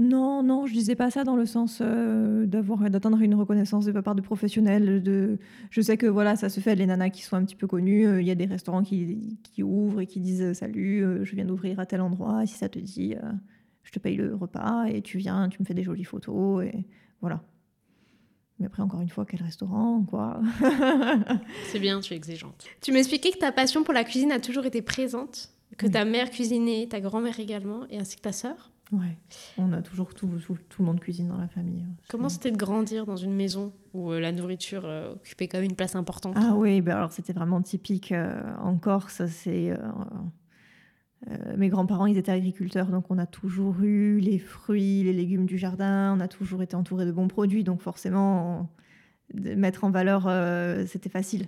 Non, 0.00 0.42
non, 0.42 0.66
je 0.66 0.72
disais 0.72 0.94
pas 0.94 1.10
ça 1.10 1.24
dans 1.24 1.36
le 1.36 1.44
sens 1.44 1.80
euh, 1.82 2.46
d'avoir 2.46 2.88
d'atteindre 2.88 3.20
une 3.20 3.34
reconnaissance 3.34 3.84
de 3.84 3.92
la 3.92 4.00
part 4.00 4.14
de 4.14 4.22
professionnels. 4.22 5.02
De, 5.02 5.38
je 5.68 5.80
sais 5.82 5.98
que 5.98 6.06
voilà, 6.06 6.36
ça 6.36 6.48
se 6.48 6.58
fait. 6.60 6.74
Les 6.74 6.86
nanas 6.86 7.10
qui 7.10 7.22
sont 7.22 7.36
un 7.36 7.44
petit 7.44 7.54
peu 7.54 7.66
connues, 7.66 8.06
euh, 8.06 8.20
il 8.22 8.26
y 8.26 8.30
a 8.30 8.34
des 8.34 8.46
restaurants 8.46 8.82
qui, 8.82 9.38
qui 9.42 9.62
ouvrent 9.62 10.00
et 10.00 10.06
qui 10.06 10.20
disent 10.20 10.40
euh, 10.42 10.54
salut, 10.54 11.04
euh, 11.04 11.22
je 11.24 11.34
viens 11.36 11.44
d'ouvrir 11.44 11.78
à 11.80 11.84
tel 11.86 12.00
endroit. 12.00 12.46
Si 12.46 12.54
ça 12.54 12.70
te 12.70 12.78
dit, 12.78 13.14
euh, 13.14 13.30
je 13.82 13.92
te 13.92 13.98
paye 13.98 14.16
le 14.16 14.34
repas 14.34 14.86
et 14.86 15.02
tu 15.02 15.18
viens, 15.18 15.48
tu 15.50 15.60
me 15.60 15.66
fais 15.66 15.74
des 15.74 15.82
jolies 15.82 16.04
photos 16.04 16.64
et 16.64 16.86
voilà. 17.20 17.42
Mais 18.58 18.66
après, 18.66 18.82
encore 18.82 19.00
une 19.02 19.08
fois, 19.08 19.26
quel 19.26 19.42
restaurant, 19.42 20.02
quoi 20.08 20.40
C'est 21.72 21.78
bien, 21.78 22.00
tu 22.00 22.12
es 22.14 22.16
exigeante. 22.16 22.66
Tu 22.80 22.92
m'expliquais 22.92 23.30
que 23.32 23.38
ta 23.38 23.52
passion 23.52 23.84
pour 23.84 23.94
la 23.94 24.04
cuisine 24.04 24.32
a 24.32 24.40
toujours 24.40 24.66
été 24.66 24.82
présente, 24.82 25.50
que 25.78 25.86
Oui. 25.86 25.92
ta 25.92 26.04
mère 26.04 26.30
cuisinait, 26.30 26.86
ta 26.88 27.00
grand-mère 27.00 27.40
également, 27.40 27.86
et 27.90 27.98
ainsi 27.98 28.16
que 28.16 28.20
ta 28.22 28.32
sœur? 28.32 28.70
Ouais, 28.92 29.16
on 29.56 29.72
a 29.72 29.82
toujours 29.82 30.14
tout, 30.14 30.26
tout, 30.44 30.56
tout 30.68 30.82
le 30.82 30.86
monde 30.86 30.98
cuisine 30.98 31.28
dans 31.28 31.36
la 31.38 31.46
famille. 31.46 31.82
hein. 31.82 31.94
Comment 32.08 32.28
c'était 32.28 32.50
de 32.50 32.56
grandir 32.56 33.06
dans 33.06 33.16
une 33.16 33.34
maison 33.34 33.72
où 33.94 34.10
euh, 34.10 34.18
la 34.18 34.32
nourriture 34.32 34.82
euh, 34.84 35.12
occupait 35.12 35.46
quand 35.46 35.58
même 35.58 35.70
une 35.70 35.76
place 35.76 35.94
importante? 35.94 36.34
Ah 36.36 36.54
oui, 36.56 36.80
ben 36.80 36.96
alors 36.96 37.12
c'était 37.12 37.32
vraiment 37.32 37.62
typique 37.62 38.10
euh, 38.10 38.42
en 38.58 38.76
Corse. 38.78 39.24
C'est 39.26 39.70
euh, 39.70 39.76
euh, 41.30 41.56
mes 41.56 41.68
grands-parents, 41.68 42.06
ils 42.06 42.16
étaient 42.18 42.32
agriculteurs, 42.32 42.86
donc 42.86 43.10
on 43.10 43.18
a 43.18 43.26
toujours 43.26 43.80
eu 43.82 44.18
les 44.18 44.38
fruits, 44.38 45.02
les 45.04 45.12
légumes 45.12 45.46
du 45.46 45.58
jardin. 45.58 46.14
On 46.16 46.20
a 46.20 46.28
toujours 46.28 46.62
été 46.62 46.74
entouré 46.76 47.04
de 47.04 47.12
bons 47.12 47.28
produits, 47.28 47.62
donc 47.64 47.82
forcément 47.82 48.60
on- 49.34 49.40
de 49.40 49.54
mettre 49.54 49.84
en 49.84 49.90
valeur, 49.92 50.24
euh, 50.26 50.84
c'était 50.86 51.08
facile. 51.10 51.46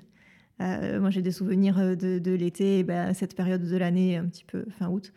Euh, 0.61 1.01
moi, 1.01 1.11
j'ai 1.11 1.23
des 1.23 1.33
souvenirs 1.33 1.97
de, 1.97 2.21
de 2.21 2.31
l'été, 2.33 2.85
ben, 2.85 3.13
cette 3.15 3.35
période 3.35 3.65
de 3.67 3.77
l'année, 3.77 4.17
un 4.17 4.27
petit 4.27 4.45
peu 4.45 4.65
fin 4.79 4.89
août. 4.89 5.13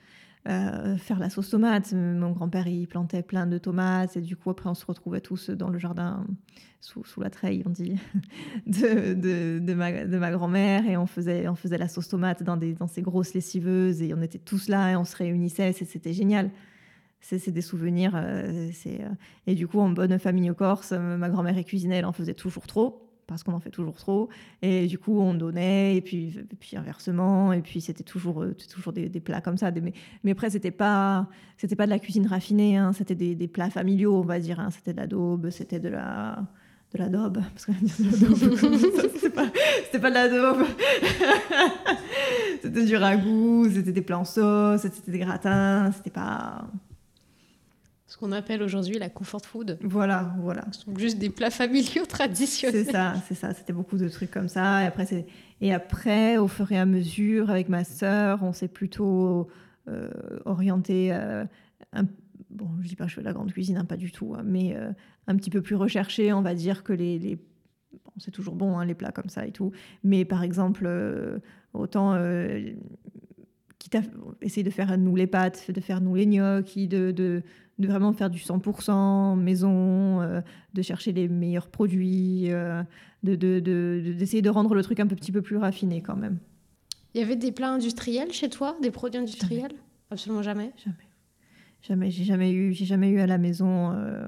Euh, 0.47 0.97
faire 0.97 1.19
la 1.19 1.29
sauce 1.29 1.49
tomate. 1.49 1.93
Mon 1.93 2.31
grand-père, 2.31 2.67
il 2.67 2.87
plantait 2.87 3.23
plein 3.23 3.47
de 3.47 3.57
tomates 3.57 4.15
et 4.17 4.21
du 4.21 4.35
coup, 4.35 4.49
après, 4.49 4.69
on 4.69 4.73
se 4.75 4.85
retrouvait 4.85 5.21
tous 5.21 5.49
dans 5.49 5.69
le 5.69 5.79
jardin 5.79 6.25
sous, 6.81 7.03
sous 7.03 7.19
la 7.21 7.29
treille, 7.31 7.63
on 7.65 7.71
dit, 7.71 7.95
de, 8.67 9.13
de, 9.13 9.59
de 9.59 9.73
ma, 9.73 10.05
de 10.05 10.17
ma 10.17 10.31
grand-mère 10.31 10.87
et 10.87 10.97
on 10.97 11.07
faisait, 11.07 11.47
on 11.47 11.55
faisait 11.55 11.77
la 11.79 11.87
sauce 11.87 12.09
tomate 12.09 12.43
dans, 12.43 12.57
des, 12.57 12.73
dans 12.73 12.87
ces 12.87 13.01
grosses 13.01 13.33
lessiveuses 13.33 14.01
et 14.01 14.13
on 14.13 14.21
était 14.21 14.37
tous 14.37 14.67
là 14.69 14.91
et 14.91 14.95
on 14.95 15.05
se 15.05 15.15
réunissait, 15.15 15.73
c'était 15.73 16.13
génial. 16.13 16.51
C'est 17.21 17.49
des 17.49 17.61
souvenirs. 17.61 18.15
euh, 18.15 18.69
euh, 18.85 19.09
Et 19.47 19.55
du 19.55 19.67
coup, 19.67 19.79
en 19.79 19.89
bonne 19.89 20.19
famille 20.19 20.51
Corse, 20.55 20.91
ma 20.91 21.27
grand-mère, 21.29 21.55
cuisinait, 21.65 21.95
elle 21.95 22.05
en 22.05 22.11
faisait 22.11 22.35
toujours 22.35 22.67
trop 22.67 23.04
parce 23.27 23.43
qu'on 23.43 23.53
en 23.53 23.59
fait 23.59 23.69
toujours 23.71 23.95
trop. 23.95 24.29
Et 24.61 24.87
du 24.87 24.97
coup, 24.97 25.19
on 25.19 25.33
donnait, 25.33 25.95
et 25.95 26.01
puis, 26.01 26.37
puis 26.59 26.77
inversement, 26.77 27.53
et 27.53 27.61
puis 27.61 27.81
c'était 27.81 28.03
toujours, 28.03 28.43
euh, 28.43 28.55
toujours 28.73 28.93
des, 28.93 29.09
plats 29.19 29.41
comme 29.41 29.57
ça. 29.57 29.71
Mais, 29.71 29.93
mais 30.23 30.31
après, 30.31 30.49
c'était 30.49 30.71
pas, 30.71 31.27
pas 31.77 31.85
de 31.85 31.89
la 31.89 31.99
cuisine 31.99 32.27
raffinée, 32.27 32.77
hein, 32.77 32.93
c'était 32.93 33.15
des, 33.15 33.47
plats 33.47 33.69
familiaux, 33.69 34.17
on 34.17 34.25
va 34.25 34.39
dire. 34.39 34.59
hein. 34.59 34.69
C'était 34.71 34.93
de 34.93 34.97
la 34.97 35.07
daube, 35.07 35.49
c'était 35.49 35.79
de 35.79 35.89
la, 35.89 36.45
de 36.93 36.97
la 36.99 37.09
daube. 37.09 37.39
Parce 37.53 37.65
que 37.65 37.71
c'était 39.13 39.99
pas, 39.99 40.09
de 40.09 40.13
la 40.13 40.29
daube. 40.29 40.65
c'était 42.61 42.85
du 42.85 42.95
ragoût, 42.95 43.69
c'était 43.71 43.91
des 43.91 44.01
plats 44.01 44.19
en 44.19 44.25
sauce, 44.25 44.81
c'était 44.81 45.11
des 45.11 45.19
gratins, 45.19 45.91
c'était 45.91 46.11
pas. 46.11 46.67
Ce 48.15 48.19
qu'on 48.21 48.31
appelle 48.31 48.63
aujourd'hui 48.63 48.97
la 48.97 49.09
comfort 49.09 49.41
food. 49.45 49.77
Voilà, 49.81 50.33
voilà. 50.39 50.63
Ce 50.71 50.83
sont 50.83 50.97
juste 50.97 51.17
des 51.19 51.29
plats 51.29 51.49
familiaux 51.49 52.05
traditionnels. 52.07 52.85
C'est 52.85 52.91
ça, 52.93 53.13
c'est 53.27 53.33
ça. 53.35 53.53
C'était 53.53 53.73
beaucoup 53.73 53.97
de 53.97 54.07
trucs 54.07 54.31
comme 54.31 54.47
ça. 54.47 54.83
Et 54.83 54.85
après, 54.85 55.25
et 55.59 55.73
après, 55.73 56.37
au 56.37 56.47
fur 56.47 56.71
et 56.71 56.77
à 56.77 56.85
mesure, 56.85 57.49
avec 57.49 57.67
ma 57.67 57.83
sœur, 57.83 58.41
on 58.41 58.53
s'est 58.53 58.69
plutôt 58.69 59.49
euh, 59.89 60.09
orienté. 60.45 61.09
euh, 61.11 61.43
un- 61.91 62.05
Bon, 62.49 62.69
je 62.81 62.87
dis 62.87 62.95
pas 62.95 63.03
que 63.03 63.09
je 63.09 63.15
fais 63.15 63.21
de 63.21 63.25
la 63.25 63.33
grande 63.33 63.51
cuisine, 63.51 63.75
hein, 63.75 63.83
pas 63.83 63.97
du 63.97 64.13
tout, 64.13 64.33
hein, 64.33 64.43
mais 64.45 64.77
euh, 64.77 64.91
un 65.27 65.35
petit 65.35 65.49
peu 65.49 65.61
plus 65.61 65.75
recherché, 65.75 66.31
on 66.31 66.41
va 66.41 66.55
dire 66.55 66.85
que 66.85 66.93
les. 66.93 67.19
les- 67.19 67.35
bon, 67.35 68.11
c'est 68.17 68.31
toujours 68.31 68.55
bon, 68.55 68.79
hein, 68.79 68.85
les 68.85 68.95
plats 68.95 69.11
comme 69.11 69.27
ça 69.27 69.45
et 69.45 69.51
tout. 69.51 69.73
Mais 70.05 70.23
par 70.23 70.41
exemple, 70.41 70.89
autant. 71.73 72.15
Quitte 73.85 73.95
à 73.95 74.01
essayer 74.41 74.63
de 74.63 74.69
faire 74.71 74.97
nous 74.97 75.15
les 75.15 75.27
pâtes, 75.27 75.69
de 75.71 75.79
faire 75.79 76.01
nous 76.01 76.15
les 76.15 76.25
gnocchis, 76.25 76.87
de, 76.87 77.11
de, 77.11 77.43
de 77.77 77.87
vraiment 77.87 78.11
faire 78.13 78.29
du 78.31 78.39
100% 78.39 79.35
maison, 79.39 80.21
euh, 80.21 80.41
de 80.73 80.81
chercher 80.81 81.11
les 81.11 81.27
meilleurs 81.27 81.67
produits, 81.69 82.51
euh, 82.51 82.81
de, 83.23 83.35
de, 83.35 83.59
de- 83.59 84.01
de- 84.05 84.13
d'essayer 84.13 84.41
de 84.41 84.49
rendre 84.49 84.73
le 84.73 84.81
truc 84.81 84.99
un 84.99 85.07
petit 85.07 85.31
peu 85.31 85.41
plus 85.41 85.57
raffiné 85.57 86.01
quand 86.01 86.15
même. 86.15 86.39
Il 87.13 87.21
y 87.21 87.23
avait 87.23 87.35
des 87.35 87.51
plats 87.51 87.71
industriels 87.73 88.31
chez 88.33 88.49
toi, 88.49 88.75
des 88.81 88.91
produits 88.91 89.19
industriels? 89.21 89.73
Absolument 90.09 90.41
jamais? 90.41 90.71
Jamais. 90.83 90.97
Jamais, 91.81 92.09
j'ai 92.11 92.23
jamais 92.23 92.51
eu, 92.51 92.73
j'ai 92.73 92.85
jamais 92.85 93.09
eu 93.09 93.19
à 93.19 93.27
la 93.27 93.37
maison. 93.37 93.91
euh, 93.91 94.25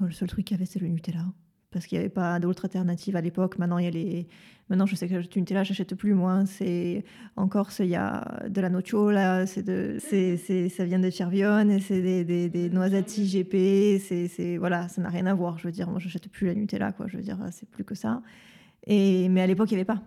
le 0.00 0.10
seul 0.10 0.28
truc 0.28 0.44
qu'il 0.46 0.56
y 0.56 0.58
avait, 0.58 0.66
c'est 0.66 0.80
le 0.80 0.88
Nutella. 0.88 1.24
Parce 1.72 1.86
qu'il 1.86 1.96
n'y 1.98 2.04
avait 2.04 2.10
pas 2.12 2.38
d'autre 2.38 2.66
alternative 2.66 3.16
à 3.16 3.20
l'époque. 3.20 3.58
Maintenant, 3.58 3.78
il 3.78 3.84
y 3.84 3.88
a 3.88 3.90
les. 3.90 4.26
Maintenant, 4.68 4.86
je 4.86 4.94
sais 4.94 5.08
que 5.08 5.26
du 5.26 5.40
Nutella, 5.40 5.64
j'achète 5.64 5.94
plus 5.94 6.14
moi. 6.14 6.44
C'est 6.46 7.04
en 7.36 7.48
Corse, 7.48 7.80
il 7.80 7.86
y 7.88 7.96
a 7.96 8.42
de 8.48 8.60
la 8.60 8.70
nocciola, 8.70 9.46
c'est 9.46 9.62
de, 9.62 9.96
c'est, 9.98 10.36
c'est, 10.36 10.68
ça 10.68 10.84
vient 10.84 10.98
de 11.00 11.10
Cervione, 11.10 11.78
c'est 11.80 12.00
des, 12.00 12.24
des, 12.24 12.48
des 12.48 12.70
noisettes 12.70 13.18
IGP. 13.18 13.98
C'est, 14.00 14.28
c'est 14.28 14.56
voilà, 14.58 14.88
ça 14.88 15.02
n'a 15.02 15.08
rien 15.08 15.26
à 15.26 15.34
voir. 15.34 15.58
Je 15.58 15.66
veux 15.66 15.72
dire, 15.72 15.90
moi, 15.90 15.98
j'achète 15.98 16.28
plus 16.28 16.46
la 16.46 16.54
Nutella, 16.54 16.92
quoi. 16.92 17.06
Je 17.08 17.16
veux 17.16 17.22
dire, 17.22 17.38
c'est 17.50 17.68
plus 17.68 17.84
que 17.84 17.94
ça. 17.94 18.22
Et 18.86 19.28
mais 19.28 19.42
à 19.42 19.46
l'époque, 19.46 19.70
il 19.70 19.74
n'y 19.74 19.80
avait 19.80 19.84
pas. 19.84 20.02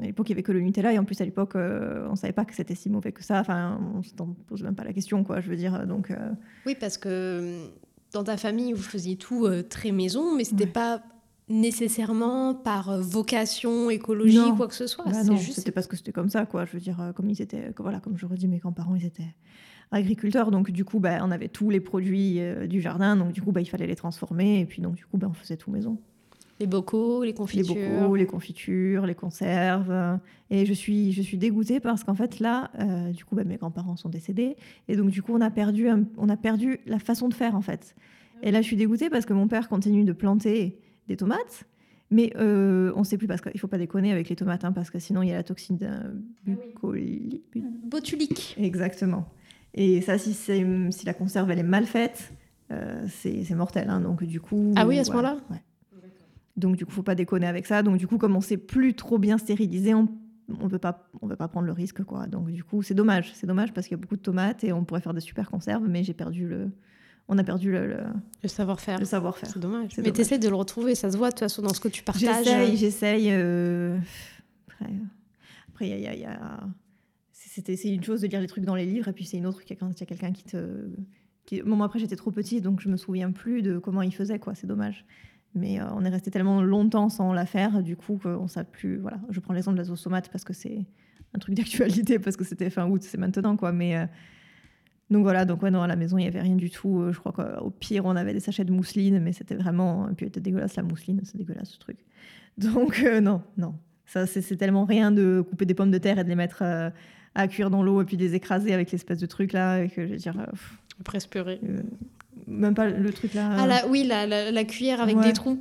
À 0.00 0.04
l'époque, 0.04 0.28
il 0.28 0.32
n'y 0.32 0.34
avait 0.34 0.42
que 0.42 0.52
le 0.52 0.60
Nutella, 0.60 0.92
et 0.92 0.98
en 0.98 1.04
plus, 1.04 1.20
à 1.20 1.24
l'époque, 1.24 1.54
euh, 1.54 2.06
on 2.08 2.12
ne 2.12 2.16
savait 2.16 2.32
pas 2.32 2.44
que 2.44 2.54
c'était 2.54 2.74
si 2.74 2.90
mauvais 2.90 3.12
que 3.12 3.22
ça. 3.22 3.38
Enfin, 3.40 3.78
on 3.94 3.98
ne 3.98 4.02
se 4.02 4.14
pose 4.48 4.62
même 4.62 4.74
pas 4.74 4.82
la 4.84 4.92
question, 4.92 5.22
quoi. 5.24 5.40
Je 5.40 5.48
veux 5.48 5.56
dire, 5.56 5.86
donc. 5.86 6.10
euh, 6.10 6.30
Oui, 6.66 6.74
parce 6.78 6.98
que 6.98 7.68
dans 8.12 8.24
ta 8.24 8.36
famille, 8.36 8.72
vous 8.72 8.82
faisiez 8.82 9.16
tout 9.16 9.46
euh, 9.46 9.62
très 9.62 9.92
maison, 9.92 10.34
mais 10.36 10.44
c'était 10.44 10.64
Ouais. 10.64 10.70
pas 10.70 11.02
nécessairement 11.48 12.54
par 12.54 12.90
euh, 12.90 13.00
vocation, 13.00 13.90
écologie, 13.90 14.36
Non. 14.38 14.56
quoi 14.56 14.68
que 14.68 14.74
ce 14.74 14.86
soit. 14.86 15.04
Bah 15.04 15.12
c'est 15.22 15.30
non, 15.30 15.36
juste. 15.36 15.54
c'était 15.58 15.72
parce 15.72 15.86
que 15.86 15.96
c'était 15.96 16.12
comme 16.12 16.28
ça, 16.30 16.46
quoi. 16.46 16.64
Je 16.64 16.72
veux 16.72 16.80
dire, 16.80 17.00
euh, 17.00 17.12
comme 17.12 17.28
ils 17.30 17.40
étaient, 17.42 17.72
voilà, 17.78 18.00
comme 18.00 18.16
je 18.16 18.26
redis, 18.26 18.48
mes 18.48 18.58
grands-parents, 18.58 18.94
ils 18.94 19.04
étaient 19.06 19.34
agriculteurs, 19.92 20.50
donc 20.52 20.70
du 20.70 20.84
coup, 20.84 21.00
bah, 21.00 21.18
on 21.22 21.30
avait 21.32 21.48
tous 21.48 21.68
les 21.70 21.80
produits 21.80 22.40
euh, 22.40 22.66
du 22.68 22.80
jardin, 22.80 23.16
donc 23.16 23.32
du 23.32 23.42
coup, 23.42 23.50
bah, 23.52 23.60
il 23.60 23.66
fallait 23.66 23.88
les 23.88 23.96
transformer, 23.96 24.60
et 24.60 24.64
puis 24.66 24.80
donc 24.80 24.94
du 24.94 25.04
coup, 25.04 25.16
bah, 25.18 25.26
on 25.28 25.34
faisait 25.34 25.56
tout 25.56 25.70
maison. 25.70 25.98
Les 26.60 26.66
bocaux, 26.66 27.22
les 27.22 27.28
Les 27.28 27.34
confitures. 27.34 27.74
bocaux, 27.74 28.16
les 28.16 28.26
confitures, 28.26 29.06
les 29.06 29.14
conserves. 29.14 30.18
et 30.50 30.66
je 30.66 30.72
suis, 30.74 31.12
je 31.12 31.22
suis 31.22 31.38
dégoûtée 31.38 31.80
parce 31.80 32.04
qu'en 32.04 32.14
fait, 32.14 32.38
là, 32.38 32.70
euh, 32.78 33.10
du 33.12 33.24
coup, 33.24 33.34
bah, 33.34 33.44
mes 33.44 33.56
grands-parents 33.56 33.96
sont 33.96 34.10
décédés, 34.10 34.56
et 34.88 34.96
donc 34.96 35.10
du 35.10 35.22
coup, 35.22 35.32
on 35.34 35.40
a 35.40 35.50
perdu, 35.50 35.88
on 36.18 36.28
a 36.28 36.36
perdu 36.36 36.78
la 36.86 36.98
façon 36.98 37.28
de 37.28 37.34
faire, 37.34 37.54
en 37.54 37.62
fait. 37.62 37.94
Et 38.42 38.50
là, 38.50 38.60
je 38.62 38.66
suis 38.66 38.76
dégoûtée 38.76 39.08
parce 39.10 39.26
que 39.26 39.32
mon 39.32 39.48
père 39.48 39.68
continue 39.68 40.04
de 40.04 40.12
planter 40.12 40.78
des 41.08 41.16
tomates. 41.16 41.64
Mais 42.12 42.32
euh, 42.36 42.92
on 42.96 43.00
ne 43.00 43.04
sait 43.04 43.16
plus 43.16 43.28
parce 43.28 43.40
qu'il 43.40 43.52
ne 43.54 43.58
faut 43.60 43.68
pas 43.68 43.78
déconner 43.78 44.10
avec 44.10 44.28
les 44.28 44.34
tomates, 44.34 44.64
hein, 44.64 44.72
parce 44.72 44.90
que 44.90 44.98
sinon 44.98 45.22
il 45.22 45.28
y 45.28 45.32
a 45.32 45.36
la 45.36 45.44
toxine 45.44 45.76
d'un 45.76 46.12
bucoli- 46.44 47.40
bu- 47.52 47.62
Botulique. 47.84 48.56
Exactement. 48.58 49.28
Et 49.74 50.00
ça, 50.00 50.18
si, 50.18 50.34
la 51.04 51.14
conserve 51.14 51.50
elle 51.52 51.60
est 51.60 51.62
mal 51.62 51.86
faite, 51.86 52.32
euh, 52.72 53.04
c'est 53.08 53.44
c'est 53.44 53.54
mortel. 53.54 53.88
hein. 53.88 54.00
donc 54.00 54.24
du 54.24 54.40
coup. 54.40 54.72
Ah 54.76 54.88
oui, 54.88 54.98
à 54.98 55.04
ce 55.04 55.12
voilà, 55.12 55.34
moment-là? 55.34 55.46
Ouais. 55.54 55.62
Donc 56.60 56.76
du 56.76 56.86
coup, 56.86 56.92
faut 56.92 57.02
pas 57.02 57.14
déconner 57.14 57.46
avec 57.46 57.66
ça. 57.66 57.82
Donc 57.82 57.96
du 57.98 58.06
coup, 58.06 58.18
comme 58.18 58.36
on 58.36 58.40
sait 58.40 58.56
plus 58.56 58.94
trop 58.94 59.18
bien 59.18 59.38
stériliser, 59.38 59.94
on 59.94 60.08
on 60.60 60.66
veut 60.66 60.78
pas 60.80 61.08
on 61.22 61.26
veut 61.28 61.36
pas 61.36 61.46
prendre 61.48 61.66
le 61.66 61.72
risque 61.72 62.02
quoi. 62.02 62.26
Donc 62.26 62.50
du 62.50 62.62
coup, 62.64 62.82
c'est 62.82 62.94
dommage. 62.94 63.32
C'est 63.34 63.46
dommage 63.46 63.72
parce 63.72 63.86
qu'il 63.86 63.96
y 63.96 64.00
a 64.00 64.02
beaucoup 64.02 64.16
de 64.16 64.22
tomates 64.22 64.64
et 64.64 64.72
on 64.72 64.84
pourrait 64.84 65.00
faire 65.00 65.14
des 65.14 65.20
super 65.20 65.50
conserves, 65.50 65.86
mais 65.88 66.04
j'ai 66.04 66.14
perdu 66.14 66.48
le. 66.48 66.70
On 67.28 67.38
a 67.38 67.44
perdu 67.44 67.70
le, 67.70 67.96
savoir-faire. 68.44 68.98
le 68.98 69.04
savoir-faire. 69.04 69.48
C'est 69.52 69.60
dommage. 69.60 69.96
Mais 69.98 70.10
tu 70.10 70.20
essaies 70.20 70.38
de 70.40 70.48
le 70.48 70.56
retrouver, 70.56 70.96
ça 70.96 71.12
se 71.12 71.16
voit 71.16 71.28
de 71.28 71.34
toute 71.34 71.40
façon 71.40 71.62
dans 71.62 71.72
ce 71.72 71.78
que 71.78 71.86
tu 71.86 72.02
partages. 72.02 72.44
J'essaye, 72.44 72.76
j'essaye. 72.76 73.28
euh, 73.30 73.96
Après, 74.66 74.90
après, 75.68 75.88
il 75.88 76.00
y 76.00 76.06
a, 76.08 76.14
y 76.16 76.24
a- 76.24 76.60
c'était, 77.32 77.76
c'est 77.76 77.88
une 77.94 78.02
chose 78.02 78.20
de 78.22 78.26
lire 78.26 78.40
les 78.40 78.48
trucs 78.48 78.64
dans 78.64 78.74
les 78.74 78.84
livres, 78.86 79.06
et 79.08 79.12
puis 79.12 79.24
c'est 79.24 79.36
une 79.36 79.46
autre 79.46 79.60
quand 79.78 79.90
il 79.92 80.00
y 80.00 80.02
a 80.02 80.06
quelqu'un 80.06 80.32
qui 80.32 80.42
te. 80.42 80.88
Qui... 81.46 81.62
Bon, 81.62 81.76
moi, 81.76 81.86
après, 81.86 82.00
j'étais 82.00 82.16
trop 82.16 82.32
petite, 82.32 82.64
donc 82.64 82.80
je 82.80 82.88
me 82.88 82.96
souviens 82.96 83.30
plus 83.30 83.62
de 83.62 83.78
comment 83.78 84.02
il 84.02 84.12
faisait, 84.14 84.40
quoi. 84.40 84.56
C'est 84.56 84.66
dommage. 84.66 85.04
Mais 85.54 85.80
euh, 85.80 85.84
on 85.94 86.04
est 86.04 86.08
resté 86.08 86.30
tellement 86.30 86.62
longtemps 86.62 87.08
sans 87.08 87.32
la 87.32 87.44
faire, 87.46 87.82
du 87.82 87.96
coup, 87.96 88.18
qu'on 88.22 88.44
ne 88.44 88.48
sait 88.48 88.64
plus. 88.64 88.98
Voilà, 88.98 89.18
je 89.30 89.40
prends 89.40 89.52
l'exemple 89.52 89.76
de 89.76 89.82
la 89.82 89.86
sauce 89.88 90.02
tomate 90.02 90.28
parce 90.30 90.44
que 90.44 90.52
c'est 90.52 90.86
un 91.34 91.38
truc 91.38 91.54
d'actualité, 91.56 92.18
parce 92.18 92.36
que 92.36 92.44
c'était 92.44 92.70
fin 92.70 92.88
août, 92.88 93.02
c'est 93.02 93.18
maintenant, 93.18 93.56
quoi. 93.56 93.72
Mais. 93.72 93.96
euh, 93.96 94.06
donc 95.10 95.24
voilà, 95.24 95.44
donc 95.44 95.60
ouais, 95.64 95.72
non, 95.72 95.82
à 95.82 95.88
la 95.88 95.96
maison, 95.96 96.18
il 96.18 96.22
n'y 96.22 96.28
avait 96.28 96.40
rien 96.40 96.54
du 96.54 96.70
tout. 96.70 97.00
Euh, 97.00 97.12
Je 97.12 97.18
crois 97.18 97.32
qu'au 97.32 97.70
pire, 97.70 98.04
on 98.04 98.14
avait 98.14 98.32
des 98.32 98.38
sachets 98.38 98.64
de 98.64 98.70
mousseline, 98.70 99.18
mais 99.18 99.32
c'était 99.32 99.56
vraiment. 99.56 100.08
Et 100.08 100.14
puis, 100.14 100.24
elle 100.24 100.28
était 100.28 100.40
dégueulasse, 100.40 100.76
la 100.76 100.84
mousseline, 100.84 101.20
c'est 101.24 101.36
dégueulasse 101.36 101.70
ce 101.70 101.78
truc. 101.80 101.98
Donc, 102.58 103.02
euh, 103.04 103.20
non, 103.20 103.42
non. 103.56 103.74
Ça, 104.06 104.26
c'est 104.26 104.56
tellement 104.56 104.84
rien 104.84 105.10
de 105.10 105.44
couper 105.48 105.66
des 105.66 105.74
pommes 105.74 105.90
de 105.90 105.98
terre 105.98 106.18
et 106.20 106.24
de 106.24 106.28
les 106.28 106.36
mettre 106.36 106.62
à 107.34 107.48
cuire 107.48 107.70
dans 107.70 107.82
l'eau 107.82 108.02
et 108.02 108.04
puis 108.04 108.16
de 108.16 108.22
les 108.22 108.34
écraser 108.34 108.72
avec 108.72 108.90
l'espèce 108.90 109.18
de 109.18 109.26
truc 109.26 109.52
là. 109.52 109.82
Et 109.82 109.88
que 109.88 110.04
je 110.06 110.12
veux 110.12 110.16
dire. 110.16 110.34
Presque 111.04 111.30
purée. 111.30 111.60
Euh, 112.48 112.52
même 112.52 112.74
pas 112.74 112.88
le 112.88 113.12
truc 113.12 113.34
là. 113.34 113.54
Ah 113.58 113.66
la, 113.66 113.86
oui, 113.88 114.04
la, 114.04 114.26
la, 114.26 114.50
la 114.50 114.64
cuillère 114.64 115.00
avec 115.00 115.16
Ouais. 115.16 115.24
des 115.24 115.32
trous. 115.32 115.58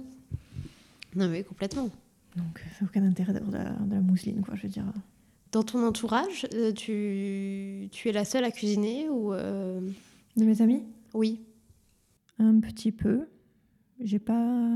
Non 1.16 1.28
mais 1.30 1.44
complètement. 1.44 1.90
Donc, 2.36 2.60
ça 2.78 2.86
n'a 2.86 2.88
aucun 2.90 3.04
intérêt 3.04 3.34
d'avoir 3.34 3.52
de, 3.52 3.58
la- 3.58 3.72
de 3.86 3.96
la 3.96 4.02
mousseline, 4.02 4.42
quoi. 4.42 4.56
Je 4.56 4.64
veux 4.64 4.70
dire. 4.70 4.86
Dans 5.52 5.64
ton 5.64 5.84
entourage, 5.86 6.46
euh, 6.54 6.72
tu, 6.72 7.90
tu 7.92 8.08
es 8.08 8.12
la 8.12 8.24
seule 8.24 8.44
à 8.44 8.52
cuisiner 8.52 9.10
ou 9.10 9.34
euh, 9.34 9.82
De 10.38 10.46
mes 10.46 10.62
amis? 10.62 10.84
Oui 11.16 11.42
Un 12.38 12.60
petit 12.60 12.92
peu. 12.92 13.28
J'ai 14.00 14.20
pas. 14.20 14.70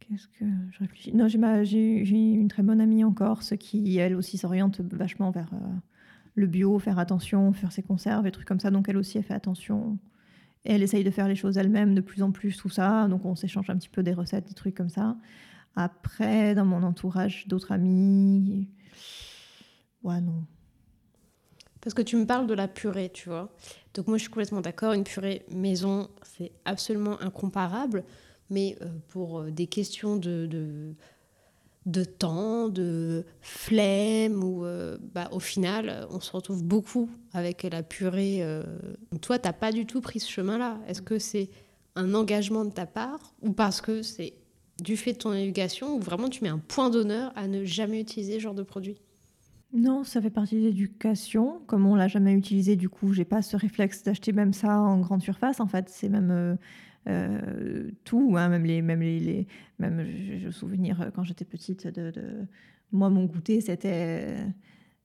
Qu'est-ce 0.00 0.26
que 0.28 0.44
je 0.72 0.78
réfléchis? 0.80 1.12
Non, 1.14 1.28
j'ai 1.28 1.38
ma- 1.38 1.64
j'ai 1.64 2.04
j'ai 2.04 2.16
une 2.16 2.48
très 2.48 2.62
bonne 2.62 2.80
amie 2.80 3.04
en 3.04 3.12
Corse 3.12 3.54
qui, 3.58 3.96
elle 3.98 4.14
aussi, 4.16 4.36
s'oriente 4.38 4.80
vachement 4.80 5.30
vers 5.30 5.50
euh, 5.54 5.58
le 6.34 6.46
bio, 6.46 6.78
faire 6.78 6.98
attention, 6.98 7.52
faire 7.52 7.72
ses 7.72 7.82
conserves 7.82 8.26
et 8.26 8.30
trucs 8.30 8.48
comme 8.48 8.60
ça. 8.60 8.70
Donc, 8.70 8.88
elle 8.88 8.96
aussi, 8.96 9.18
elle 9.18 9.24
fait 9.24 9.34
attention. 9.34 9.98
Et 10.64 10.74
elle 10.74 10.82
essaye 10.82 11.04
de 11.04 11.10
faire 11.10 11.28
les 11.28 11.36
choses 11.36 11.58
elle-même 11.58 11.94
de 11.94 12.00
plus 12.00 12.22
en 12.22 12.32
plus, 12.32 12.56
tout 12.56 12.68
ça. 12.68 13.06
Donc, 13.08 13.24
on 13.24 13.34
s'échange 13.34 13.70
un 13.70 13.76
petit 13.76 13.88
peu 13.88 14.02
des 14.02 14.14
recettes, 14.14 14.48
des 14.48 14.54
trucs 14.54 14.74
comme 14.74 14.88
ça. 14.88 15.16
Après, 15.76 16.54
dans 16.54 16.64
mon 16.64 16.82
entourage, 16.82 17.46
d'autres 17.48 17.72
amis. 17.72 18.68
Ouais, 20.02 20.20
non. 20.20 20.44
Parce 21.80 21.92
que 21.92 22.02
tu 22.02 22.16
me 22.16 22.26
parles 22.26 22.46
de 22.46 22.54
la 22.54 22.66
purée, 22.66 23.10
tu 23.12 23.28
vois. 23.28 23.54
Donc 23.92 24.08
moi, 24.08 24.16
je 24.16 24.22
suis 24.22 24.30
complètement 24.30 24.62
d'accord. 24.62 24.94
Une 24.94 25.04
purée 25.04 25.44
maison, 25.50 26.08
c'est 26.22 26.52
absolument 26.64 27.20
incomparable. 27.20 28.04
Mais 28.48 28.76
euh, 28.80 28.86
pour 29.08 29.40
euh, 29.40 29.50
des 29.50 29.66
questions 29.66 30.16
de, 30.16 30.46
de, 30.46 30.94
de 31.86 32.04
temps, 32.04 32.68
de 32.68 33.24
flemme, 33.40 34.42
ou 34.42 34.64
euh, 34.64 34.96
bah, 35.14 35.28
au 35.32 35.40
final, 35.40 36.06
on 36.10 36.20
se 36.20 36.32
retrouve 36.32 36.64
beaucoup 36.64 37.10
avec 37.32 37.62
la 37.64 37.82
purée. 37.82 38.42
Toi, 39.20 39.38
tu 39.38 39.46
n'as 39.46 39.52
pas 39.52 39.72
du 39.72 39.86
tout 39.86 40.00
pris 40.00 40.20
ce 40.20 40.30
chemin-là. 40.30 40.78
Est-ce 40.88 41.02
que 41.02 41.18
c'est 41.18 41.50
un 41.96 42.14
engagement 42.14 42.64
de 42.64 42.70
ta 42.70 42.86
part 42.86 43.34
ou 43.42 43.52
parce 43.52 43.80
que 43.80 44.02
c'est 44.02 44.34
du 44.82 44.96
fait 44.96 45.12
de 45.12 45.18
ton 45.18 45.32
éducation 45.32 45.94
ou 45.96 46.00
vraiment 46.00 46.28
tu 46.28 46.42
mets 46.42 46.50
un 46.50 46.58
point 46.58 46.90
d'honneur 46.90 47.32
à 47.36 47.46
ne 47.46 47.64
jamais 47.64 48.00
utiliser 48.00 48.34
ce 48.34 48.40
genre 48.40 48.54
de 48.54 48.62
produit? 48.62 48.96
Non, 49.72 50.04
ça 50.04 50.22
fait 50.22 50.30
partie 50.30 50.54
de 50.56 50.60
l'éducation. 50.60 51.60
Comme 51.66 51.86
on 51.86 51.96
l'a 51.96 52.06
jamais 52.06 52.32
utilisé, 52.32 52.76
du 52.76 52.88
coup, 52.88 53.12
j'ai 53.12 53.24
pas 53.24 53.42
ce 53.42 53.56
réflexe 53.56 54.04
d'acheter 54.04 54.32
même 54.32 54.52
ça 54.52 54.78
en 54.78 55.00
grande 55.00 55.22
surface. 55.22 55.58
En 55.58 55.66
fait, 55.66 55.88
c'est 55.88 56.08
même 56.08 56.30
euh, 56.30 56.54
euh, 57.06 57.90
tout, 58.04 58.34
hein, 58.36 58.48
même 58.48 58.64
les, 58.64 58.80
même 58.82 59.00
les, 59.00 59.46
même 59.78 60.06
je, 60.40 60.46
me 60.46 60.50
souvenir 60.50 61.00
euh, 61.00 61.10
quand 61.14 61.22
j'étais 61.24 61.44
petite 61.44 61.86
de, 61.86 62.12
moi 62.92 63.10
mon 63.10 63.24
goûter 63.24 63.60
c'était 63.60 64.36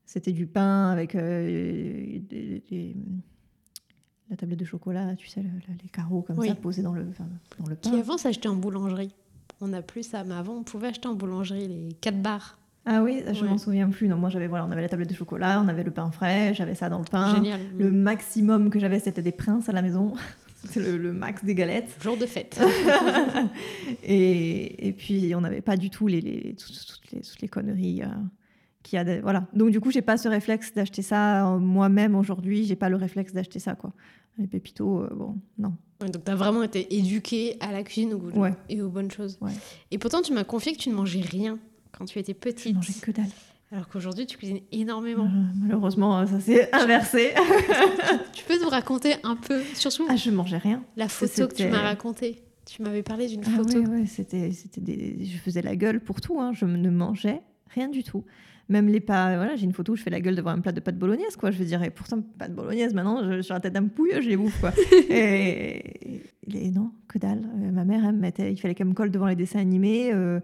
c'était 0.06 0.32
du 0.32 0.48
pain 0.48 0.90
avec 0.92 1.14
la 1.14 1.22
tablette 4.38 4.60
de 4.60 4.66
chocolat, 4.66 5.16
tu 5.16 5.28
sais, 5.28 5.42
les 5.42 5.90
carreaux 5.90 6.22
comme 6.22 6.42
ça 6.42 6.56
posés 6.56 6.84
dans 6.84 6.94
le, 6.94 7.04
dans 7.04 7.68
le 7.68 7.76
pain. 7.76 7.90
Qui 7.90 8.00
avant 8.00 8.18
s'achetait 8.18 8.48
en 8.48 8.56
boulangerie. 8.56 9.14
On 9.62 9.68
n'a 9.68 9.82
plus 9.82 10.04
ça, 10.04 10.24
mais 10.24 10.36
avant 10.36 10.54
on 10.56 10.64
pouvait 10.64 10.88
acheter 10.88 11.08
en 11.08 11.16
boulangerie 11.16 11.68
les 11.68 11.94
quatre 11.94 12.22
barres 12.22 12.60
ah 12.86 13.04
oui, 13.04 13.22
je 13.32 13.46
m'en 13.46 13.58
souviens 13.58 13.90
plus. 13.90 14.08
Non, 14.08 14.18
moi 14.18 14.30
j'avais 14.30 14.48
voilà, 14.48 14.66
on 14.66 14.72
avait 14.72 14.82
la 14.82 14.90
tablette 14.90 15.10
de 15.10 15.14
chocolat, 15.14 15.62
on 15.64 15.68
avait 15.68 15.84
le 15.84 15.92
pain 15.92 16.10
frais, 16.10 16.54
j'avais 16.56 16.74
ça 16.74 16.90
dans 16.90 16.98
le 16.98 17.06
pain. 17.06 17.36
Génial. 17.36 17.60
Le 17.78 17.92
maximum 17.92 18.72
que 18.72 18.80
j'avais, 18.80 19.00
c'était 19.00 19.22
des 19.22 19.32
princes 19.32 19.70
à 19.70 19.74
la 19.74 19.82
maison. 19.82 20.14
C'était 20.66 20.98
le, 20.98 21.14
max 21.14 21.44
des 21.44 21.56
galettes. 21.56 21.96
Jour 22.02 22.18
de 22.18 22.26
fête. 22.26 22.60
et, 24.04 24.88
et, 24.88 24.92
puis 24.94 25.34
on 25.36 25.42
n'avait 25.42 25.62
pas 25.62 25.78
du 25.78 25.90
tout 25.90 26.08
les, 26.08 26.22
les, 26.22 26.56
toutes, 26.56 27.02
les, 27.12 27.22
toutes 27.22 27.42
les 27.42 27.48
conneries. 27.48 28.04
Euh, 28.04 28.08
qui 28.84 28.98
a 28.98 29.22
voilà. 29.22 29.48
Donc 29.54 29.72
du 29.72 29.80
coup, 29.80 29.92
j'ai 29.92 30.02
pas 30.02 30.18
ce 30.18 30.28
réflexe 30.28 30.74
d'acheter 30.74 31.02
ça 31.02 31.48
euh, 31.48 31.60
moi-même 31.60 32.16
aujourd'hui. 32.16 32.66
J'ai 32.66 32.76
pas 32.76 32.90
le 32.90 32.96
réflexe 32.96 33.34
d'acheter 33.34 33.60
ça 33.60 33.76
quoi. 33.76 33.94
Les 34.38 34.48
pépitos, 34.48 35.04
euh, 35.04 35.10
bon, 35.14 35.36
non. 35.58 35.74
donc 36.00 36.24
tu 36.24 36.32
as 36.32 36.36
vraiment 36.36 36.64
été 36.64 36.96
éduquée 36.96 37.58
à 37.60 37.74
la 37.74 37.84
cuisine 37.84 38.14
au 38.14 38.22
et 38.70 38.82
aux 38.82 38.90
bonnes 38.90 39.12
choses. 39.12 39.38
Et 39.92 39.98
pourtant, 39.98 40.22
tu 40.22 40.32
m'as 40.34 40.46
confié 40.46 40.72
que 40.72 40.78
tu 40.78 40.90
ne 40.90 40.96
mangeais 40.96 41.20
rien 41.22 41.60
quand 41.92 42.06
tu 42.06 42.20
étais 42.20 42.34
petite. 42.34 42.72
Je 42.72 42.76
mangeais 42.76 42.94
que 43.02 43.12
dalle. 43.12 43.26
Alors 43.72 43.88
qu'aujourd'hui, 43.88 44.26
tu 44.26 44.38
cuisines 44.38 44.62
énormément. 44.72 45.26
Euh, 45.26 45.54
malheureusement, 45.62 46.26
ça 46.26 46.40
s'est 46.40 46.74
inversé. 46.74 47.34
tu 48.34 48.44
peux 48.46 48.60
nous 48.62 48.70
raconter 48.70 49.16
un 49.24 49.36
peu, 49.36 49.62
surtout 49.76 50.08
Ah, 50.10 50.16
je 50.16 50.32
mangeais 50.32 50.58
rien. 50.58 50.84
La 50.98 51.08
photo 51.08 51.48
que 51.48 51.54
tu 51.54 51.68
m'as 51.68 51.82
racontée. 51.82 52.42
Tu 52.66 52.82
m'avais 52.82 53.04
parlé 53.04 53.28
d'une 53.28 53.44
ah, 53.46 53.58
photo. 53.58 53.80
Oui, 53.80 53.86
oui, 53.90 54.08
c'était, 54.08 54.52
c'était 54.52 54.82
des... 54.82 55.26
je 55.26 55.38
faisais 55.38 55.62
la 55.62 55.76
gueule 55.76 56.00
pour 56.00 56.20
tout. 56.20 56.40
Hein. 56.40 56.52
Je 56.54 56.66
ne 56.66 56.90
mangeais 56.90 57.42
rien 57.70 57.90
du 57.90 58.04
tout. 58.04 58.26
Même 58.70 58.88
les 58.88 59.00
pas, 59.00 59.36
voilà, 59.36 59.56
j'ai 59.56 59.66
une 59.66 59.74
photo 59.74 59.94
où 59.94 59.96
je 59.96 60.04
fais 60.04 60.12
la 60.12 60.22
gueule 60.22 60.36
devant 60.36 60.52
un 60.52 60.60
plat 60.60 60.72
de 60.72 60.80
pâte 60.80 60.98
bolognaise, 60.98 61.36
quoi. 61.36 61.50
Je 61.50 61.58
veux 61.58 61.66
dire, 61.66 61.82
et 61.82 61.90
pourtant, 61.90 62.22
pâte 62.22 62.54
bolognaise, 62.54 62.94
maintenant, 62.94 63.28
je, 63.28 63.42
sur 63.42 63.56
la 63.56 63.60
tête 63.60 63.74
d'un 63.74 63.88
pouilleux, 63.88 64.22
je 64.22 64.30
les 64.30 64.38
bouffe, 64.38 64.60
quoi. 64.60 64.72
et, 65.10 66.22
et, 66.54 66.70
non, 66.70 66.92
que 67.10 67.18
dalle. 67.18 67.42
Euh, 67.62 67.72
ma 67.72 67.84
mère, 67.84 68.06
elle 68.06 68.16
me 68.16 68.22
mettait, 68.22 68.54
il 68.54 68.58
fallait 68.58 68.76
qu'elle 68.76 68.88
me 68.88 68.94
colle 68.94 69.12
devant 69.12 69.28
les 69.28 69.36
dessins 69.36 69.60
animés. 69.60 70.12
Euh, 70.14 70.40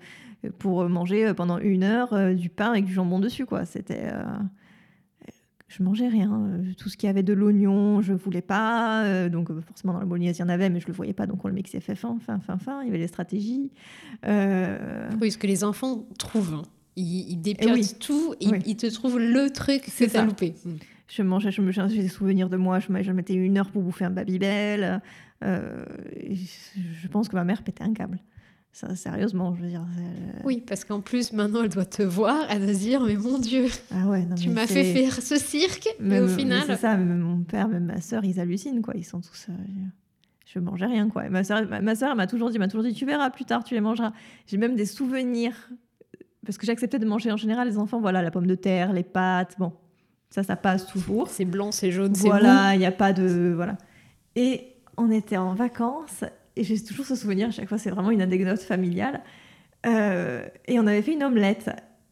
pour 0.59 0.87
manger 0.89 1.27
euh, 1.27 1.33
pendant 1.33 1.57
une 1.57 1.83
heure 1.83 2.35
du 2.35 2.49
pain 2.49 2.71
avec 2.71 2.85
du 2.85 2.93
jambon 2.93 3.19
dessus. 3.19 3.45
quoi. 3.45 3.65
C'était 3.65 4.11
je 5.67 5.81
mangeais 5.81 6.07
rien. 6.07 6.51
Tout 6.77 6.89
ce 6.89 6.95
qui 6.95 7.07
avait 7.07 7.23
de 7.23 7.33
l'oignon, 7.33 8.01
je 8.01 8.13
voulais 8.13 8.43
pas. 8.43 9.27
donc 9.29 9.51
forcément 9.61 9.93
dans 9.93 9.99
la 9.99 10.05
bolognaise 10.05 10.37
il 10.37 10.41
y 10.41 10.43
en 10.43 10.49
avait, 10.49 10.69
mais 10.69 10.79
je 10.79 10.87
le 10.87 10.93
voyais 10.93 11.13
pas. 11.13 11.25
Donc 11.25 11.43
on 11.43 11.47
le 11.47 11.53
mixait 11.53 11.79
fait 11.79 11.95
fin, 11.95 12.17
fin, 12.19 12.39
fin, 12.39 12.57
fin. 12.57 12.81
Il 12.83 12.87
y 12.87 12.89
avait 12.89 12.99
les 12.99 13.07
stratégies. 13.07 13.71
Oui, 14.23 15.31
ce 15.31 15.37
que 15.37 15.47
les 15.47 15.63
enfants 15.63 16.05
trouvent. 16.17 16.53
Hein. 16.53 16.63
Ils, 16.95 17.47
ils 17.47 17.97
tout. 17.97 18.35
Ils, 18.39 18.55
ils, 18.65 18.77
te 18.77 18.87
trouvent 18.87 19.19
le 19.19 19.49
truc 19.49 19.81
que 19.81 20.05
t'as 20.05 20.23
loupé. 20.23 20.55
Mm. 20.63 20.75
Je 21.07 21.21
mangeais, 21.21 21.51
je 21.51 21.61
me 21.61 21.71
j'ai 21.71 21.87
des 21.87 22.07
souvenirs 22.07 22.49
de 22.49 22.57
moi. 22.57 22.79
Je, 22.79 22.87
je 23.01 23.11
mettais 23.11 23.33
une 23.33 23.57
heure 23.57 23.69
pour 23.69 23.83
bouffer 23.83 24.05
un 24.05 24.09
Babybel. 24.09 25.01
Euh, 25.43 25.85
je 26.25 27.07
pense 27.07 27.27
que 27.27 27.35
ma 27.35 27.43
mère 27.43 27.63
pétait 27.63 27.83
un 27.83 27.93
câble 27.93 28.19
sérieusement, 28.95 29.55
je 29.55 29.61
veux 29.61 29.69
dire. 29.69 29.85
Oui, 30.43 30.61
parce 30.65 30.83
qu'en 30.83 30.99
plus, 30.99 31.31
maintenant, 31.31 31.63
elle 31.63 31.69
doit 31.69 31.85
te 31.85 32.03
voir, 32.03 32.45
elle 32.49 32.65
doit 32.65 32.73
se 32.73 32.79
dire, 32.79 33.01
mais 33.01 33.15
mon 33.15 33.39
Dieu, 33.39 33.67
ah 33.91 34.07
ouais, 34.07 34.27
tu 34.35 34.49
m'as 34.49 34.67
fait 34.67 34.83
faire 34.83 35.13
ce 35.21 35.37
cirque, 35.37 35.87
mais 35.99 36.19
au 36.19 36.27
final... 36.27 36.63
C'est 36.65 36.75
ça, 36.75 36.97
même 36.97 37.19
mon 37.19 37.43
père, 37.43 37.67
même 37.69 37.85
ma 37.85 38.01
sœur, 38.01 38.25
ils 38.25 38.39
hallucinent, 38.39 38.81
quoi. 38.81 38.93
Ils 38.97 39.05
sont 39.05 39.21
tous... 39.21 39.47
Euh, 39.49 39.53
je 40.45 40.59
mangeais 40.59 40.85
rien, 40.85 41.09
quoi. 41.09 41.29
ma 41.29 41.43
sœur, 41.43 41.65
ma, 41.81 41.95
sœur 41.95 42.15
m'a 42.15 42.27
toujours 42.27 42.49
dit, 42.49 42.59
m'a 42.59 42.67
toujours 42.67 42.83
dit, 42.83 42.93
tu 42.93 43.05
verras 43.05 43.29
plus 43.29 43.45
tard, 43.45 43.63
tu 43.63 43.73
les 43.73 43.81
mangeras. 43.81 44.11
J'ai 44.45 44.57
même 44.57 44.75
des 44.75 44.85
souvenirs, 44.85 45.55
parce 46.45 46.57
que 46.57 46.65
j'acceptais 46.65 46.99
de 46.99 47.05
manger 47.05 47.31
en 47.31 47.37
général 47.37 47.67
les 47.67 47.77
enfants, 47.77 47.99
voilà, 47.99 48.21
la 48.21 48.31
pomme 48.31 48.47
de 48.47 48.55
terre, 48.55 48.91
les 48.91 49.03
pâtes, 49.03 49.55
bon, 49.57 49.73
ça, 50.29 50.43
ça 50.43 50.55
passe 50.57 50.85
toujours. 50.85 51.29
C'est 51.29 51.45
blanc, 51.45 51.71
c'est 51.71 51.91
jaune, 51.91 52.13
c'est 52.13 52.27
Voilà, 52.27 52.75
il 52.75 52.79
n'y 52.79 52.85
a 52.85 52.91
pas 52.91 53.13
de... 53.13 53.53
Voilà. 53.55 53.77
Et 54.35 54.74
on 54.97 55.11
était 55.11 55.37
en 55.37 55.53
vacances 55.53 56.23
et 56.55 56.63
j'ai 56.63 56.81
toujours 56.81 57.05
ce 57.05 57.15
souvenir, 57.15 57.49
à 57.49 57.51
chaque 57.51 57.67
fois, 57.67 57.77
c'est 57.77 57.89
vraiment 57.89 58.11
une 58.11 58.21
anecdote 58.21 58.59
familiale. 58.59 59.21
Euh, 59.85 60.45
et 60.67 60.79
on 60.79 60.87
avait 60.87 61.01
fait 61.01 61.13
une 61.13 61.23
omelette. 61.23 61.69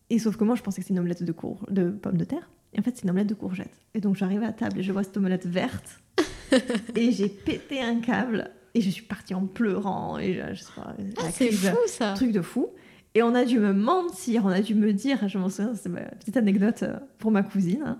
Et 0.10 0.20
sauf 0.20 0.36
que 0.36 0.44
moi, 0.44 0.56
je 0.56 0.62
pensais 0.62 0.82
que 0.82 0.86
c'était 0.86 0.94
une 0.94 1.00
omelette 1.00 1.24
de, 1.24 1.32
cour 1.32 1.66
de 1.70 1.90
pommes 1.90 2.18
de 2.18 2.26
terre. 2.26 2.50
Et 2.74 2.80
en 2.80 2.84
fait, 2.84 2.96
c'est 2.96 3.04
une 3.04 3.12
omelette 3.12 3.30
de 3.30 3.36
courgettes. 3.36 3.80
Et 3.94 4.02
donc, 4.02 4.16
j'arrive 4.16 4.44
à 4.44 4.52
table 4.52 4.80
et 4.80 4.84
je 4.84 4.92
vois 4.92 5.04
cette 5.04 5.16
omelette 5.18 5.46
verte. 5.46 6.02
et 6.96 7.12
j'ai 7.12 7.30
pété 7.30 7.82
un 7.82 8.00
câble. 8.00 8.52
Et 8.76 8.82
je 8.82 8.90
suis 8.90 9.04
partie 9.04 9.34
en 9.34 9.46
pleurant. 9.46 10.18
Et 10.20 10.42
je, 10.54 10.60
sais 10.60 10.72
pas, 10.76 10.96
ah, 11.18 11.32
c'est 11.32 11.52
fou, 11.52 11.78
ça. 11.88 12.14
Truc 12.14 12.32
de 12.32 12.42
fou. 12.42 12.70
Et 13.16 13.22
on 13.22 13.36
a 13.36 13.46
dû 13.46 13.60
me 13.60 13.74
mentir, 13.74 14.44
on 14.46 14.50
a 14.50 14.62
dû 14.62 14.74
me 14.74 14.92
dire, 14.92 15.28
je 15.28 15.38
m'en 15.38 15.48
souviens, 15.48 15.76
c'est 15.76 15.90
ma 15.90 16.02
petite 16.02 16.36
anecdote 16.36 16.82
euh, 16.82 16.98
pour 17.20 17.30
ma 17.30 17.44
cousine. 17.44 17.84
Hein. 17.86 18.00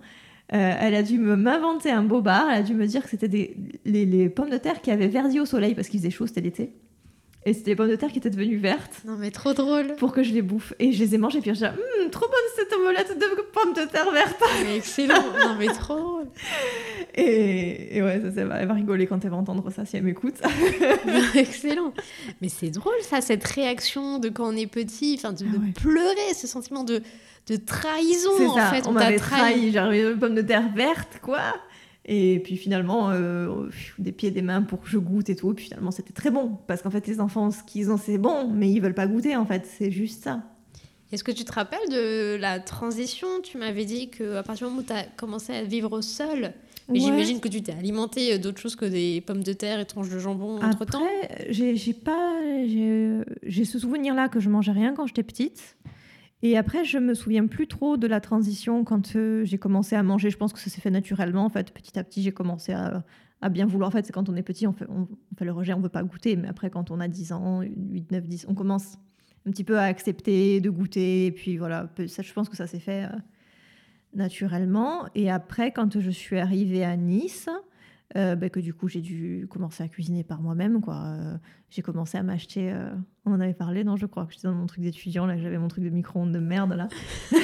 Euh, 0.52 0.74
elle 0.80 0.94
a 0.94 1.04
dû 1.04 1.18
m'inventer 1.18 1.90
un 1.90 2.04
bobard, 2.04 2.48
elle 2.52 2.60
a 2.60 2.64
dû 2.64 2.74
me 2.74 2.86
dire 2.86 3.04
que 3.04 3.10
c'était 3.10 3.28
les, 3.86 4.06
les, 4.06 4.30
pommes 4.30 4.50
de 4.50 4.58
terre 4.58 4.82
qui 4.82 4.92
avaient 4.92 5.08
verdi 5.08 5.40
au 5.40 5.46
soleil 5.46 5.74
parce 5.74 5.88
qu'il 5.88 6.00
faisait 6.00 6.12
chaud, 6.12 6.28
c'était 6.28 6.42
l'été. 6.42 6.74
Et 7.46 7.54
c'était 7.54 7.72
les 7.72 7.76
pommes 7.76 7.90
de 7.90 7.96
terre 7.96 8.12
qui 8.12 8.20
étaient 8.20 8.30
devenues 8.30 8.58
vertes. 8.58 9.02
Non, 9.06 9.18
mais 9.18 9.32
trop 9.32 9.54
drôle. 9.54 9.96
Pour 9.96 10.14
que 10.14 10.24
je 10.24 10.34
les 10.34 10.42
bouffe. 10.42 10.74
Et 10.80 10.92
je 10.92 11.00
les 11.04 11.16
ai 11.16 11.18
mangées, 11.18 11.42
puis 11.42 11.50
je 11.50 11.56
disais, 11.56 11.68
hum, 11.68 12.10
trop 12.10 12.28
bonne 12.28 12.40
cette 12.56 12.72
omelette 12.74 13.18
de 13.18 13.42
pommes 13.52 13.74
de 13.74 13.90
terre 13.90 14.12
vertes. 14.12 14.42
Mais 14.64 14.78
excellent. 14.78 15.24
non, 15.40 15.56
mais 15.58 15.68
trop 15.68 15.98
drôle. 15.98 16.28
Et, 17.16 18.02
ouais, 18.02 18.22
ça, 18.22 18.32
ça 18.32 18.46
va, 18.46 18.56
elle 18.56 18.68
va 18.68 18.74
rigoler 18.74 19.06
quand 19.06 19.24
elle 19.24 19.30
va 19.30 19.38
entendre 19.38 19.70
ça 19.72 19.86
si 19.86 19.98
elle 19.98 20.04
m'écoute. 20.04 20.36
excellent. 21.36 21.94
Mais 22.42 22.50
c'est 22.50 22.70
drôle, 22.70 22.94
ça, 23.02 23.22
cette 23.22 23.44
réaction 23.44 24.20
de 24.20 24.30
quand 24.30 24.48
on 24.52 24.56
est 24.56 24.68
petit, 24.68 25.16
enfin, 25.18 25.34
de, 25.34 25.46
ah 25.46 25.80
pleurer, 25.80 26.34
ce 26.34 26.48
sentiment 26.48 26.84
de, 26.84 27.02
de 27.48 27.56
trahison, 27.58 28.50
en 28.50 28.56
ça. 28.56 28.72
fait. 28.72 28.88
On, 28.88 28.92
m'avait 28.92 29.18
trahi, 29.18 29.72
j'arrivais 29.72 30.12
une 30.12 30.20
pomme 30.20 30.36
de 30.36 30.42
terre 30.42 30.70
verte, 30.74 31.20
quoi. 31.22 31.42
Et 32.06 32.42
puis 32.44 32.58
finalement, 32.58 33.12
euh, 33.12 33.70
des 33.98 34.12
pieds, 34.12 34.32
des 34.32 34.42
mains 34.42 34.62
pour 34.62 34.82
que 34.82 34.90
je 34.90 34.98
goûte 34.98 35.30
et 35.30 35.36
tout. 35.36 35.52
Et 35.52 35.54
puis 35.56 35.66
finalement, 35.66 35.92
c'était 35.92 36.14
très 36.14 36.32
bon. 36.32 36.58
Parce 36.68 36.82
qu'en 36.82 36.90
fait, 36.90 37.08
les 37.08 37.20
enfants, 37.20 37.52
ce 37.52 37.64
qu'ils 37.64 37.92
ont, 37.92 37.98
c'est 37.98 38.18
bon, 38.18 38.50
mais 38.50 38.70
ils 38.70 38.82
veulent 38.82 38.94
pas 38.94 39.08
goûter, 39.08 39.36
en 39.36 39.46
fait. 39.46 39.66
C'est 39.66 39.92
juste 39.92 40.24
ça. 40.24 40.42
Est-ce 41.12 41.24
que 41.24 41.32
tu 41.32 41.46
te 41.46 41.54
rappelles 41.54 41.90
de 41.90 42.36
la 42.38 42.60
transition? 42.60 43.28
Tu 43.44 43.58
m'avais 43.58 43.86
dit 43.86 44.10
qu'à 44.10 44.42
partir 44.44 44.68
du 44.68 44.74
moment 44.74 44.84
où 44.84 44.86
tu 44.86 44.94
as 44.94 45.04
commencé 45.16 45.54
à 45.54 45.64
vivre 45.64 46.02
seul, 46.02 46.54
mais 46.90 47.00
j'imagine 47.00 47.40
que 47.40 47.48
tu 47.48 47.62
t'es 47.62 47.72
alimenté 47.72 48.38
d'autres 48.40 48.60
choses 48.60 48.76
que 48.76 48.86
des 48.86 49.22
pommes 49.22 49.44
de 49.44 49.54
terre 49.54 49.80
et 49.80 49.86
tranches 49.86 50.10
de 50.10 50.20
jambon 50.20 50.60
entre-temps. 50.62 51.04
j'ai 51.50 51.94
pas... 51.94 52.40
J'ai 53.44 53.66
ce 53.66 53.80
souvenir-là 53.80 54.28
que 54.28 54.40
je 54.40 54.50
mangeais 54.50 54.72
rien 54.72 54.94
quand 54.94 55.06
j'étais 55.06 55.24
petite. 55.24 55.78
Et 56.46 56.58
après, 56.58 56.84
je 56.84 56.98
me 56.98 57.14
souviens 57.14 57.48
plus 57.48 57.68
trop 57.68 57.96
de 57.96 58.06
la 58.06 58.20
transition 58.20 58.84
quand 58.84 59.16
euh, 59.16 59.46
j'ai 59.46 59.58
commencé 59.58 59.96
à 59.96 60.04
manger. 60.04 60.30
Je 60.30 60.36
pense 60.36 60.52
que 60.52 60.60
ça 60.60 60.70
s'est 60.70 60.82
fait 60.82 60.92
naturellement. 60.92 61.46
En 61.46 61.50
fait, 61.50 61.74
petit 61.74 61.98
à 61.98 62.04
petit, 62.04 62.22
j'ai 62.22 62.34
commencé 62.34 62.74
à, 62.74 63.02
bien 63.50 63.66
vouloir. 63.66 63.88
En 63.88 63.92
fait, 63.92 64.06
c'est 64.06 64.12
quand 64.12 64.28
on 64.28 64.36
est 64.36 64.44
petit, 64.44 64.68
on 64.68 64.74
fait, 64.74 64.86
le 64.86 65.52
rejet, 65.54 65.74
on 65.74 65.80
veut 65.80 65.88
pas 65.88 66.04
goûter. 66.04 66.36
Mais 66.36 66.50
après, 66.50 66.70
quand 66.70 66.92
on 66.92 67.00
a 67.00 67.08
10 67.08 67.32
ans, 67.32 67.62
8, 67.62 68.12
9, 68.12 68.28
10, 68.28 68.46
on 68.50 68.56
commence 68.56 68.98
un 69.48 69.52
petit 69.52 69.64
peu 69.64 69.80
à 69.80 69.84
accepter 69.84 70.60
de 70.60 70.70
goûter. 70.70 71.28
Et 71.28 71.32
puis 71.32 71.56
voilà, 71.56 71.90
ça, 72.08 72.22
je 72.22 72.34
pense 72.34 72.50
que 72.50 72.58
ça 72.58 72.68
s'est 72.68 72.80
fait 72.80 73.06
euh, 73.06 73.18
naturellement. 74.14 75.06
Et 75.16 75.32
après, 75.32 75.72
quand 75.72 75.98
je 75.98 76.12
suis 76.12 76.40
arrivée 76.40 76.84
à 76.84 76.98
Nice, 76.98 77.48
euh, 78.16 78.36
bah, 78.36 78.50
que 78.50 78.60
du 78.60 78.76
coup 78.76 78.88
j'ai 78.88 79.02
dû 79.02 79.48
commencer 79.50 79.84
à 79.84 79.88
cuisiner 79.88 80.24
par 80.24 80.40
moi-même. 80.40 80.82
quoi. 80.82 81.02
Euh, 81.06 81.36
j'ai 81.72 81.82
commencé 81.82 82.16
à 82.16 82.22
m'acheter, 82.22 82.72
euh, 82.72 82.90
on 83.26 83.32
en 83.32 83.40
avait 83.40 83.56
parlé, 83.56 83.84
non 83.84 83.96
je 83.96 84.06
crois 84.06 84.26
que 84.26 84.34
j'étais 84.34 84.48
dans 84.48 84.54
mon 84.54 84.68
truc 84.68 84.84
d'étudiant, 84.84 85.26
là 85.26 85.36
j'avais 85.36 85.58
mon 85.58 85.68
truc 85.68 85.84
de 85.84 85.90
micro-ondes 85.90 86.32
de 86.32 86.38
merde 86.38 86.74
là. 86.74 86.88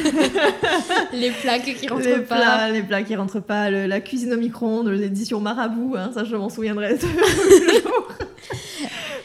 les 1.14 1.32
plats 1.32 1.58
qui 1.58 1.88
rentrent 1.88 2.06
les 2.06 2.20
pas. 2.20 2.36
Plats, 2.36 2.72
les 2.72 2.84
plats 2.84 3.02
qui 3.02 3.16
rentrent 3.16 3.40
pas, 3.40 3.72
la 3.72 4.00
cuisine 4.00 4.32
au 4.34 4.38
micro-ondes, 4.38 4.90
l'édition 4.90 5.40
Marabout, 5.42 5.96
hein, 5.96 6.12
ça 6.14 6.24
je 6.24 6.36
m'en 6.36 6.50
souviendrai 6.50 6.96
toujours. 7.00 8.08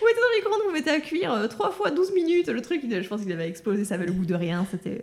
Oui, 0.02 0.10
dans 0.16 0.28
le 0.30 0.36
micro-ondes, 0.38 0.62
vous 0.66 0.72
mettez 0.72 0.90
à 0.90 1.00
cuire 1.00 1.46
3 1.46 1.72
fois 1.72 1.90
12 1.90 2.14
minutes, 2.14 2.48
le 2.48 2.62
truc, 2.62 2.80
je 2.88 3.06
pense 3.06 3.20
qu'il 3.20 3.32
avait 3.32 3.48
explosé, 3.48 3.84
ça 3.84 3.96
avait 3.96 4.06
le 4.06 4.12
goût 4.12 4.24
de 4.24 4.34
rien, 4.34 4.66
c'était... 4.70 5.02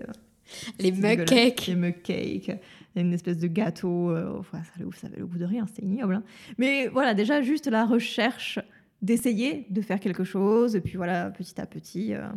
les 0.80 0.92
mug 0.92 1.26
cakes. 1.26 1.68
Les 1.68 1.76
mug 1.76 2.02
cakes. 2.02 2.52
Une 2.96 3.14
espèce 3.14 3.38
de 3.38 3.48
gâteau. 3.48 4.10
euh, 4.12 4.38
enfin, 4.40 4.62
ça, 4.64 4.72
avait- 4.76 4.98
ça 4.98 5.08
avait 5.08 5.18
le 5.20 5.26
goût 5.26 5.38
de 5.38 5.46
rien, 5.46 5.66
c'était 5.68 5.84
ignoble. 5.86 6.16
hein. 6.16 6.24
Mais 6.58 6.88
voilà, 6.88 7.14
déjà, 7.14 7.42
juste 7.42 7.68
la 7.68 7.86
recherche 7.86 8.60
d'essayer 9.02 9.66
de 9.70 9.82
faire 9.82 10.00
quelque 10.00 10.24
chose, 10.26 10.76
et 10.76 10.82
puis 10.82 10.98
voilà, 10.98 11.32
petit 11.32 11.60
à 11.62 11.66
petit, 11.66 12.14
euh, 12.14 12.28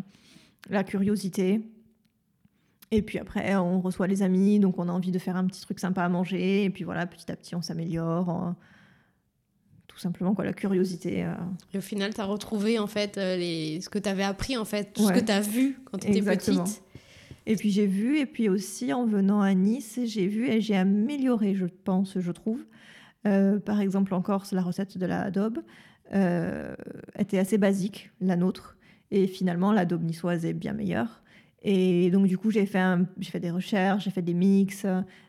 la 0.70 0.84
curiosité. 0.84 1.60
Et 2.90 3.02
puis 3.02 3.18
après, 3.18 3.56
on 3.56 3.80
reçoit 3.80 4.06
les 4.06 4.22
amis, 4.22 4.60
donc 4.60 4.78
on 4.78 4.88
a 4.88 4.92
envie 4.92 5.10
de 5.10 5.18
faire 5.18 5.36
un 5.36 5.44
petit 5.46 5.60
truc 5.60 5.80
sympa 5.80 6.02
à 6.04 6.08
manger, 6.08 6.64
et 6.64 6.70
puis 6.70 6.84
voilà, 6.84 7.06
petit 7.06 7.30
à 7.32 7.36
petit, 7.36 7.54
on 7.54 7.62
s'améliore. 7.62 8.54
tout 9.88 9.98
simplement, 10.00 10.34
quoi, 10.34 10.44
la 10.44 10.52
curiosité. 10.52 11.24
euh, 11.24 11.34
Et 11.72 11.78
au 11.78 11.80
final, 11.80 12.12
tu 12.14 12.20
as 12.20 12.24
retrouvé 12.24 12.80
en 12.80 12.88
fait 12.88 13.16
les... 13.16 13.80
ce 13.80 13.88
que 13.88 13.98
tu 14.00 14.08
avais 14.08 14.24
appris, 14.24 14.56
en 14.56 14.64
fait, 14.64 14.92
tout 14.92 15.02
ce 15.06 15.12
que 15.20 15.24
tu 15.24 15.30
as 15.30 15.40
vu 15.40 15.78
quand 15.84 15.98
tu 15.98 16.08
étais 16.08 16.18
petite. 16.36 16.82
Et 17.46 17.56
puis 17.56 17.70
j'ai 17.70 17.86
vu, 17.86 18.18
et 18.18 18.26
puis 18.26 18.48
aussi 18.48 18.92
en 18.92 19.06
venant 19.06 19.40
à 19.40 19.52
Nice, 19.54 20.00
j'ai 20.04 20.26
vu 20.26 20.48
et 20.48 20.60
j'ai 20.60 20.76
amélioré, 20.76 21.54
je 21.54 21.66
pense, 21.66 22.18
je 22.18 22.32
trouve. 22.32 22.64
Euh, 23.26 23.58
par 23.58 23.80
exemple, 23.80 24.14
en 24.14 24.22
Corse, 24.22 24.52
la 24.52 24.62
recette 24.62 24.98
de 24.98 25.06
la 25.06 25.22
adobe 25.22 25.60
euh, 26.14 26.74
était 27.18 27.38
assez 27.38 27.58
basique, 27.58 28.10
la 28.20 28.36
nôtre. 28.36 28.76
Et 29.10 29.26
finalement, 29.26 29.72
l'adobe 29.72 30.02
niçoise 30.02 30.44
est 30.44 30.54
bien 30.54 30.72
meilleure. 30.72 31.22
Et 31.62 32.10
donc, 32.10 32.26
du 32.26 32.36
coup, 32.36 32.50
j'ai 32.50 32.66
fait, 32.66 33.40
des 33.40 33.50
recherches, 33.50 34.04
j'ai 34.04 34.10
fait 34.10 34.22
des 34.22 34.34
mix, 34.34 34.86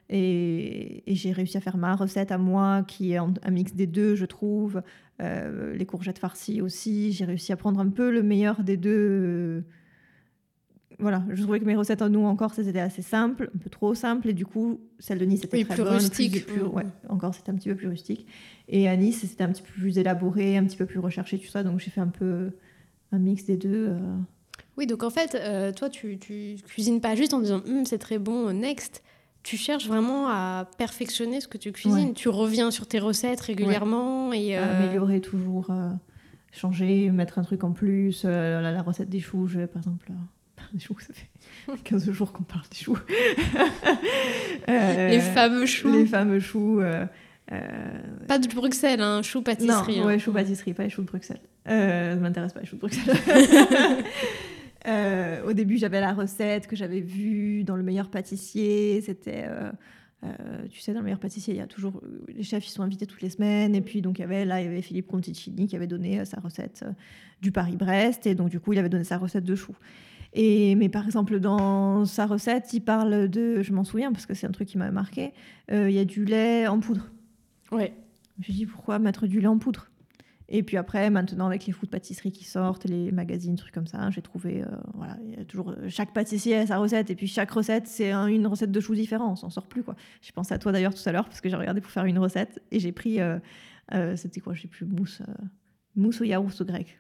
et, 0.10 1.04
j'ai 1.08 1.32
réussi 1.32 1.58
à 1.58 1.62
faire 1.62 1.78
ma 1.78 1.96
recette 1.96 2.32
à 2.32 2.38
moi, 2.38 2.84
qui 2.86 3.14
est 3.14 3.18
un 3.18 3.52
mix 3.52 3.74
des 3.74 3.88
deux, 3.88 4.16
je 4.16 4.26
trouve. 4.26 4.82
Euh, 5.22 5.74
les 5.76 5.86
courgettes 5.86 6.20
farcies 6.20 6.62
aussi. 6.62 7.14
J'ai 7.14 7.24
réussi 7.24 7.54
à 7.54 7.56
prendre 7.56 7.80
un 7.80 7.90
peu 7.90 8.12
le 8.12 8.22
meilleur 8.22 8.64
des 8.64 8.76
deux. 8.76 9.64
Voilà, 11.00 11.24
je 11.30 11.42
trouvais 11.44 11.60
que 11.60 11.66
mes 11.66 11.76
recettes 11.76 12.02
à 12.02 12.10
nous 12.10 12.24
en 12.26 12.36
Corse, 12.36 12.58
elles 12.60 12.68
étaient 12.70 12.80
assez 12.80 13.02
simples, 13.02 13.50
un 13.54 13.58
peu 13.58 13.70
trop 13.70 13.94
simples, 13.94 14.30
et 14.30 14.34
du 14.34 14.46
coup, 14.46 14.80
celle 15.00 15.18
de 15.20 15.26
Nice 15.26 15.44
était 15.44 15.58
Oui, 15.58 15.66
très 15.66 15.76
plus 15.76 15.84
bonne, 15.84 15.94
rustique. 15.94 16.46
plus- 16.46 16.62
Mm. 16.62 16.68
ouais, 16.68 16.86
encore 17.10 17.34
c'était 17.36 17.50
un 17.52 17.56
petit 17.56 17.70
peu 17.70 17.76
plus 17.76 17.88
rustique. 17.88 18.26
Et 18.68 18.88
à 18.88 18.96
Nice, 18.96 19.20
c'était 19.28 19.44
un 19.44 19.50
petit 19.52 19.62
peu 19.64 19.72
plus 19.72 19.98
élaboré, 19.98 20.58
un 20.58 20.64
petit 20.66 20.78
peu 20.78 20.86
plus 20.86 21.00
recherché, 21.00 21.38
tout 21.38 21.48
ça, 21.48 21.64
donc 21.64 21.80
j'ai 21.80 21.92
fait 21.92 22.02
un 22.02 22.08
peu 22.08 22.52
un 23.12 23.20
mix 23.20 23.46
des 23.46 23.58
deux. 23.58 23.88
euh. 23.90 24.18
Oui, 24.78 24.88
donc 24.88 25.04
en 25.04 25.10
fait, 25.10 25.36
euh, 25.36 25.72
toi, 25.72 25.90
tu, 25.90 26.18
tu 26.20 26.56
cuisines 26.66 27.00
pas 27.02 27.16
juste 27.16 27.34
en 27.34 27.40
disant 27.40 27.62
Hum, 27.68 27.86
c'est 27.86 27.98
très 27.98 28.18
bon, 28.20 28.52
next. 28.54 29.04
Tu 29.44 29.58
cherches 29.58 29.88
vraiment 29.88 30.28
à 30.28 30.68
perfectionner 30.78 31.40
ce 31.40 31.48
que 31.48 31.58
tu 31.58 31.72
cuisines. 31.72 32.08
Ouais. 32.10 32.14
Tu 32.14 32.30
reviens 32.30 32.72
sur 32.72 32.88
tes 32.88 33.00
recettes 33.00 33.40
régulièrement 33.42 34.34
et 34.34 34.58
à 34.58 34.64
euh, 34.64 34.84
améliorer 34.84 35.22
toujours, 35.22 35.70
euh, 35.70 35.92
changer, 36.52 37.12
mettre 37.12 37.38
un 37.38 37.44
truc 37.44 37.64
en 37.64 37.72
plus. 37.72 38.24
la, 38.24 38.60
la 38.72 38.82
recette 38.82 39.08
des 39.10 39.20
choux, 39.20 39.46
je 39.48 39.62
par 39.66 39.82
exemple. 39.84 40.12
Des 40.74 40.80
choux, 40.80 40.96
ça 41.00 41.14
fait 41.14 41.28
15 41.84 42.12
jours 42.12 42.32
qu'on 42.32 42.44
parle 42.44 42.64
des 42.70 42.78
choux. 42.78 42.98
Euh, 44.68 45.10
les 45.10 45.20
fameux 45.20 45.68
choux. 45.68 45.92
Les 45.92 46.08
fameux 46.08 46.40
choux. 46.40 46.80
euh, 46.80 47.06
euh, 47.52 48.00
Pas 48.28 48.40
de 48.40 48.48
Bruxelles, 48.48 49.02
hein, 49.02 49.22
choux 49.22 49.44
pâtisserie. 49.44 49.98
Non, 49.98 50.04
hein. 50.04 50.08
ouais, 50.08 50.20
choux 50.20 50.32
pâtisserie, 50.32 50.74
pas 50.74 50.84
les 50.84 50.90
choux 50.90 51.04
de 51.04 51.08
Bruxelles. 51.08 51.42
Ça 51.68 52.16
m'intéresse 52.16 52.54
pas 52.54 52.62
les 52.62 52.66
choux 52.66 52.78
de 52.78 52.82
Bruxelles. 52.82 53.16
Au 55.48 55.54
début, 55.54 55.78
j'avais 55.78 56.02
la 56.02 56.14
recette 56.14 56.66
que 56.66 56.76
j'avais 56.76 57.02
vue 57.02 57.64
dans 57.64 57.76
le 57.76 57.84
meilleur 57.84 58.10
pâtissier. 58.10 59.02
C'était, 59.02 59.46
euh, 60.26 60.30
tu 60.72 60.80
sais, 60.80 60.94
dans 60.94 61.00
le 61.00 61.06
meilleur 61.06 61.20
pâtissier, 61.20 61.54
il 61.54 61.58
y 61.58 61.62
a 61.62 61.68
toujours 61.68 62.02
les 62.28 62.44
chefs, 62.44 62.66
ils 62.68 62.72
sont 62.72 62.84
invités 62.84 63.06
toutes 63.06 63.22
les 63.22 63.30
semaines. 63.30 63.76
Et 63.76 63.82
puis 63.82 64.02
donc 64.02 64.20
il 64.20 64.22
y 64.22 64.26
avait 64.26 64.46
là, 64.46 64.62
il 64.62 64.66
y 64.66 64.68
avait 64.68 64.82
Philippe 64.82 65.08
Conticini 65.08 65.68
qui 65.68 65.76
avait 65.76 65.88
donné 65.88 66.20
euh, 66.20 66.26
sa 66.26 66.40
recette 66.40 66.84
euh, 66.86 66.92
du 67.42 67.52
Paris-Brest, 67.52 68.26
et 68.28 68.36
donc 68.36 68.50
du 68.50 68.60
coup, 68.60 68.74
il 68.74 68.80
avait 68.80 68.90
donné 68.90 69.04
sa 69.04 69.18
recette 69.18 69.44
de 69.44 69.56
choux. 69.56 69.76
Et 70.38 70.76
mais 70.76 70.90
par 70.90 71.06
exemple, 71.06 71.40
dans 71.40 72.04
sa 72.06 72.26
recette, 72.26 72.74
il 72.74 72.82
parle 72.82 73.30
de, 73.30 73.62
je 73.62 73.72
m'en 73.74 73.86
souviens 73.86 74.12
parce 74.12 74.26
que 74.26 74.34
c'est 74.34 74.46
un 74.46 74.52
truc 74.52 74.68
qui 74.68 74.78
m'a 74.78 74.92
marqué. 74.92 75.32
euh, 75.72 75.90
Il 75.90 75.96
y 75.96 76.00
a 76.00 76.04
du 76.06 76.26
lait 76.26 76.68
en 76.68 76.80
poudre. 76.82 77.10
Ouais. 77.72 77.94
Je 78.42 78.52
me 78.52 78.58
dis 78.58 78.66
pourquoi 78.66 79.00
mettre 79.00 79.28
du 79.28 79.40
lait 79.40 79.48
en 79.48 79.58
poudre? 79.58 79.90
Et 80.50 80.62
puis 80.62 80.76
après, 80.78 81.10
maintenant 81.10 81.48
avec 81.48 81.66
les 81.66 81.72
fous 81.72 81.86
de 81.86 81.90
pâtisserie 81.92 82.32
qui 82.34 82.44
sortent, 82.44 82.84
les 82.84 83.12
magazines, 83.14 83.56
trucs 83.56 83.74
comme 83.74 83.88
ça, 83.88 84.12
j'ai 84.12 84.22
trouvé, 84.22 84.62
euh, 84.62 84.68
voilà, 84.94 85.18
il 85.26 85.40
y 85.40 85.42
a 85.42 85.46
toujours 85.46 85.74
chaque 85.88 86.14
pâtissier 86.14 86.58
a 86.58 86.68
sa 86.68 86.78
recette 86.78 87.10
et 87.10 87.16
puis 87.16 87.26
chaque 87.28 87.50
recette 87.50 87.88
c'est 87.88 88.12
un- 88.12 88.28
une 88.28 88.46
recette 88.46 88.72
de 88.72 88.80
choux 88.80 88.94
différente, 88.94 89.32
on 89.32 89.36
s'en 89.38 89.50
sort 89.50 89.66
plus 89.68 89.82
quoi. 89.84 89.96
J'ai 90.22 90.34
pensé 90.34 90.54
à 90.54 90.60
toi 90.60 90.72
d'ailleurs 90.72 90.94
tout 90.94 91.02
à 91.10 91.12
l'heure 91.12 91.26
parce 91.26 91.42
que 91.42 91.50
j'ai 91.50 91.56
regardé 91.56 91.82
pour 91.82 91.90
faire 91.90 92.06
une 92.06 92.20
recette 92.20 92.62
et 92.72 92.80
j'ai 92.80 92.92
pris, 92.92 93.20
euh, 93.22 93.40
c'était 94.18 94.40
quoi, 94.42 94.54
je 94.54 94.64
sais 94.64 94.68
plus, 94.68 94.86
mousse, 94.86 95.22
mousse 95.96 96.22
au 96.22 96.26
yaourt 96.26 96.62
grec. 96.64 97.00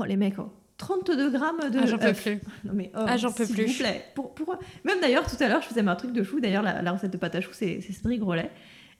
Oh 0.00 0.04
les 0.04 0.16
mecs, 0.16 0.38
oh, 0.38 0.50
32 0.76 1.30
grammes 1.30 1.70
de. 1.70 1.78
Ah, 1.82 1.86
j'en 1.86 1.98
peux 1.98 2.12
plus. 2.12 2.40
Non 2.64 2.72
mais 2.74 2.90
oh, 2.94 3.00
Ah, 3.06 3.16
j'en 3.16 3.32
peux 3.32 3.44
s'il 3.44 3.54
plus. 3.54 3.66
vous 3.66 3.78
plaît. 3.78 4.04
Pour, 4.14 4.34
pour- 4.34 4.56
Même 4.84 5.00
d'ailleurs, 5.00 5.24
tout 5.26 5.42
à 5.42 5.48
l'heure, 5.48 5.62
je 5.62 5.68
faisais 5.68 5.82
ma 5.82 5.94
truc 5.96 6.12
de 6.12 6.22
chou. 6.22 6.40
D'ailleurs, 6.40 6.62
la, 6.62 6.82
la 6.82 6.92
recette 6.92 7.10
de 7.12 7.16
pâte 7.16 7.34
à 7.36 7.40
choux, 7.40 7.52
c'est 7.52 7.80
c'est 7.80 7.92
Cédric 7.92 8.20
Grolet. 8.20 8.50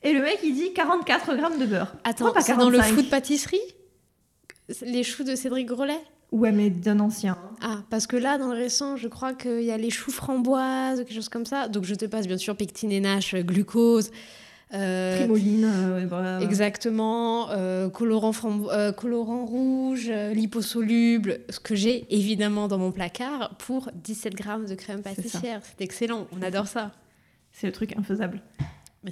Et 0.02 0.12
le 0.12 0.20
mec, 0.22 0.38
il 0.44 0.54
dit 0.54 0.72
44 0.74 1.34
grammes 1.36 1.58
de 1.58 1.66
beurre. 1.66 1.94
Attends, 2.04 2.30
pas 2.32 2.40
c'est 2.42 2.56
dans 2.56 2.70
le 2.70 2.76
45? 2.78 2.94
food 2.94 3.10
pâtisserie? 3.10 3.58
Les 4.82 5.02
choux 5.02 5.24
de 5.24 5.34
Cédric 5.34 5.66
Grolet 5.66 5.98
Ouais, 6.32 6.52
mais 6.52 6.68
d'un 6.70 6.98
ancien. 7.00 7.38
Ah, 7.62 7.82
parce 7.90 8.06
que 8.06 8.16
là, 8.16 8.38
dans 8.38 8.48
le 8.48 8.56
récent, 8.56 8.96
je 8.96 9.06
crois 9.08 9.34
qu'il 9.34 9.62
y 9.62 9.70
a 9.70 9.76
les 9.76 9.90
choux 9.90 10.10
framboises, 10.10 10.98
quelque 10.98 11.14
chose 11.14 11.28
comme 11.28 11.46
ça. 11.46 11.68
Donc 11.68 11.84
je 11.84 11.94
te 11.94 12.06
passe 12.06 12.26
bien 12.26 12.38
sûr 12.38 12.56
pectine 12.56 12.90
et 12.92 13.00
nash, 13.00 13.34
glucose. 13.36 14.10
Euh, 14.74 15.16
Trimoline. 15.18 15.64
euh, 15.64 16.00
et 16.00 16.06
voilà. 16.06 16.40
Exactement, 16.40 17.50
euh, 17.50 17.88
colorant, 17.88 18.32
euh, 18.70 18.92
colorant 18.92 19.44
rouge, 19.46 20.08
euh, 20.10 20.32
liposoluble, 20.34 21.40
ce 21.48 21.60
que 21.60 21.74
j'ai 21.74 22.06
évidemment 22.14 22.68
dans 22.68 22.78
mon 22.78 22.92
placard 22.92 23.54
pour 23.58 23.90
17 23.94 24.34
grammes 24.34 24.66
de 24.66 24.74
crème 24.74 25.02
pâtissière. 25.02 25.60
C'est 25.62 25.84
excellent, 25.84 26.26
on 26.36 26.42
adore 26.42 26.66
ça. 26.66 26.92
C'est 27.52 27.66
le 27.68 27.72
truc 27.72 27.96
infaisable. 27.96 28.40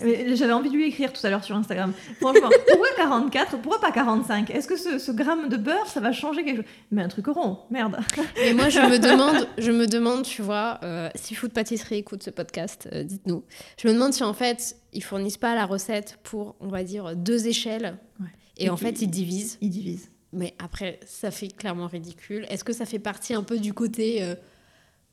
Mais 0.01 0.37
J'avais 0.37 0.53
envie 0.53 0.71
de 0.71 0.75
lui 0.75 0.87
écrire 0.89 1.13
tout 1.13 1.25
à 1.27 1.31
l'heure 1.31 1.45
sur 1.45 1.55
Instagram. 1.57 1.93
Franchement, 2.21 2.49
pourquoi 2.69 2.89
44 2.97 3.59
Pourquoi 3.59 3.81
pas 3.81 3.93
45 3.93 4.51
Est-ce 4.51 4.67
que 4.67 4.77
ce, 4.77 4.99
ce 4.99 5.13
gramme 5.13 5.49
de 5.49 5.57
beurre, 5.57 5.87
ça 5.87 6.01
va 6.01 6.13
changer 6.13 6.45
quelque 6.45 6.63
chose? 6.63 6.71
Mais 6.91 7.03
un 7.03 7.09
truc 7.09 7.27
rond, 7.27 7.59
merde. 7.71 7.99
Et 8.43 8.55
moi, 8.55 8.69
je 8.69 8.81
me 8.81 8.99
demande, 9.11 9.49
je 9.59 9.71
me 9.71 9.87
demande, 9.87 10.25
tu 10.25 10.43
vois, 10.43 10.81
euh, 10.83 11.11
si 11.15 11.35
Food 11.35 11.53
Pâtisserie 11.53 11.97
écoute 11.97 12.23
ce 12.23 12.31
podcast, 12.31 12.89
euh, 12.93 13.03
dites-nous. 13.03 13.45
Je 13.81 13.89
me 13.89 13.93
demande 13.93 14.13
si 14.13 14.25
en 14.25 14.35
fait, 14.35 14.77
ils 14.93 15.05
fournissent 15.05 15.39
pas 15.39 15.55
la 15.55 15.67
recette 15.67 16.19
pour, 16.23 16.57
on 16.61 16.69
va 16.69 16.85
dire, 16.85 17.15
deux 17.17 17.47
échelles. 17.47 17.99
Ouais. 18.21 18.27
Et, 18.57 18.65
Et 18.65 18.71
en 18.71 18.77
fait, 18.77 19.03
ils 19.03 19.09
divisent. 19.09 19.59
Il 19.61 19.71
divise. 19.71 20.11
Mais 20.33 20.55
après, 20.59 20.99
ça 21.05 21.31
fait 21.31 21.49
clairement 21.49 21.87
ridicule. 21.87 22.47
Est-ce 22.49 22.65
que 22.65 22.73
ça 22.73 22.87
fait 22.87 22.99
partie 22.99 23.35
un 23.35 23.43
peu 23.43 23.59
du 23.59 23.75
côté 23.75 24.23
euh, 24.23 24.35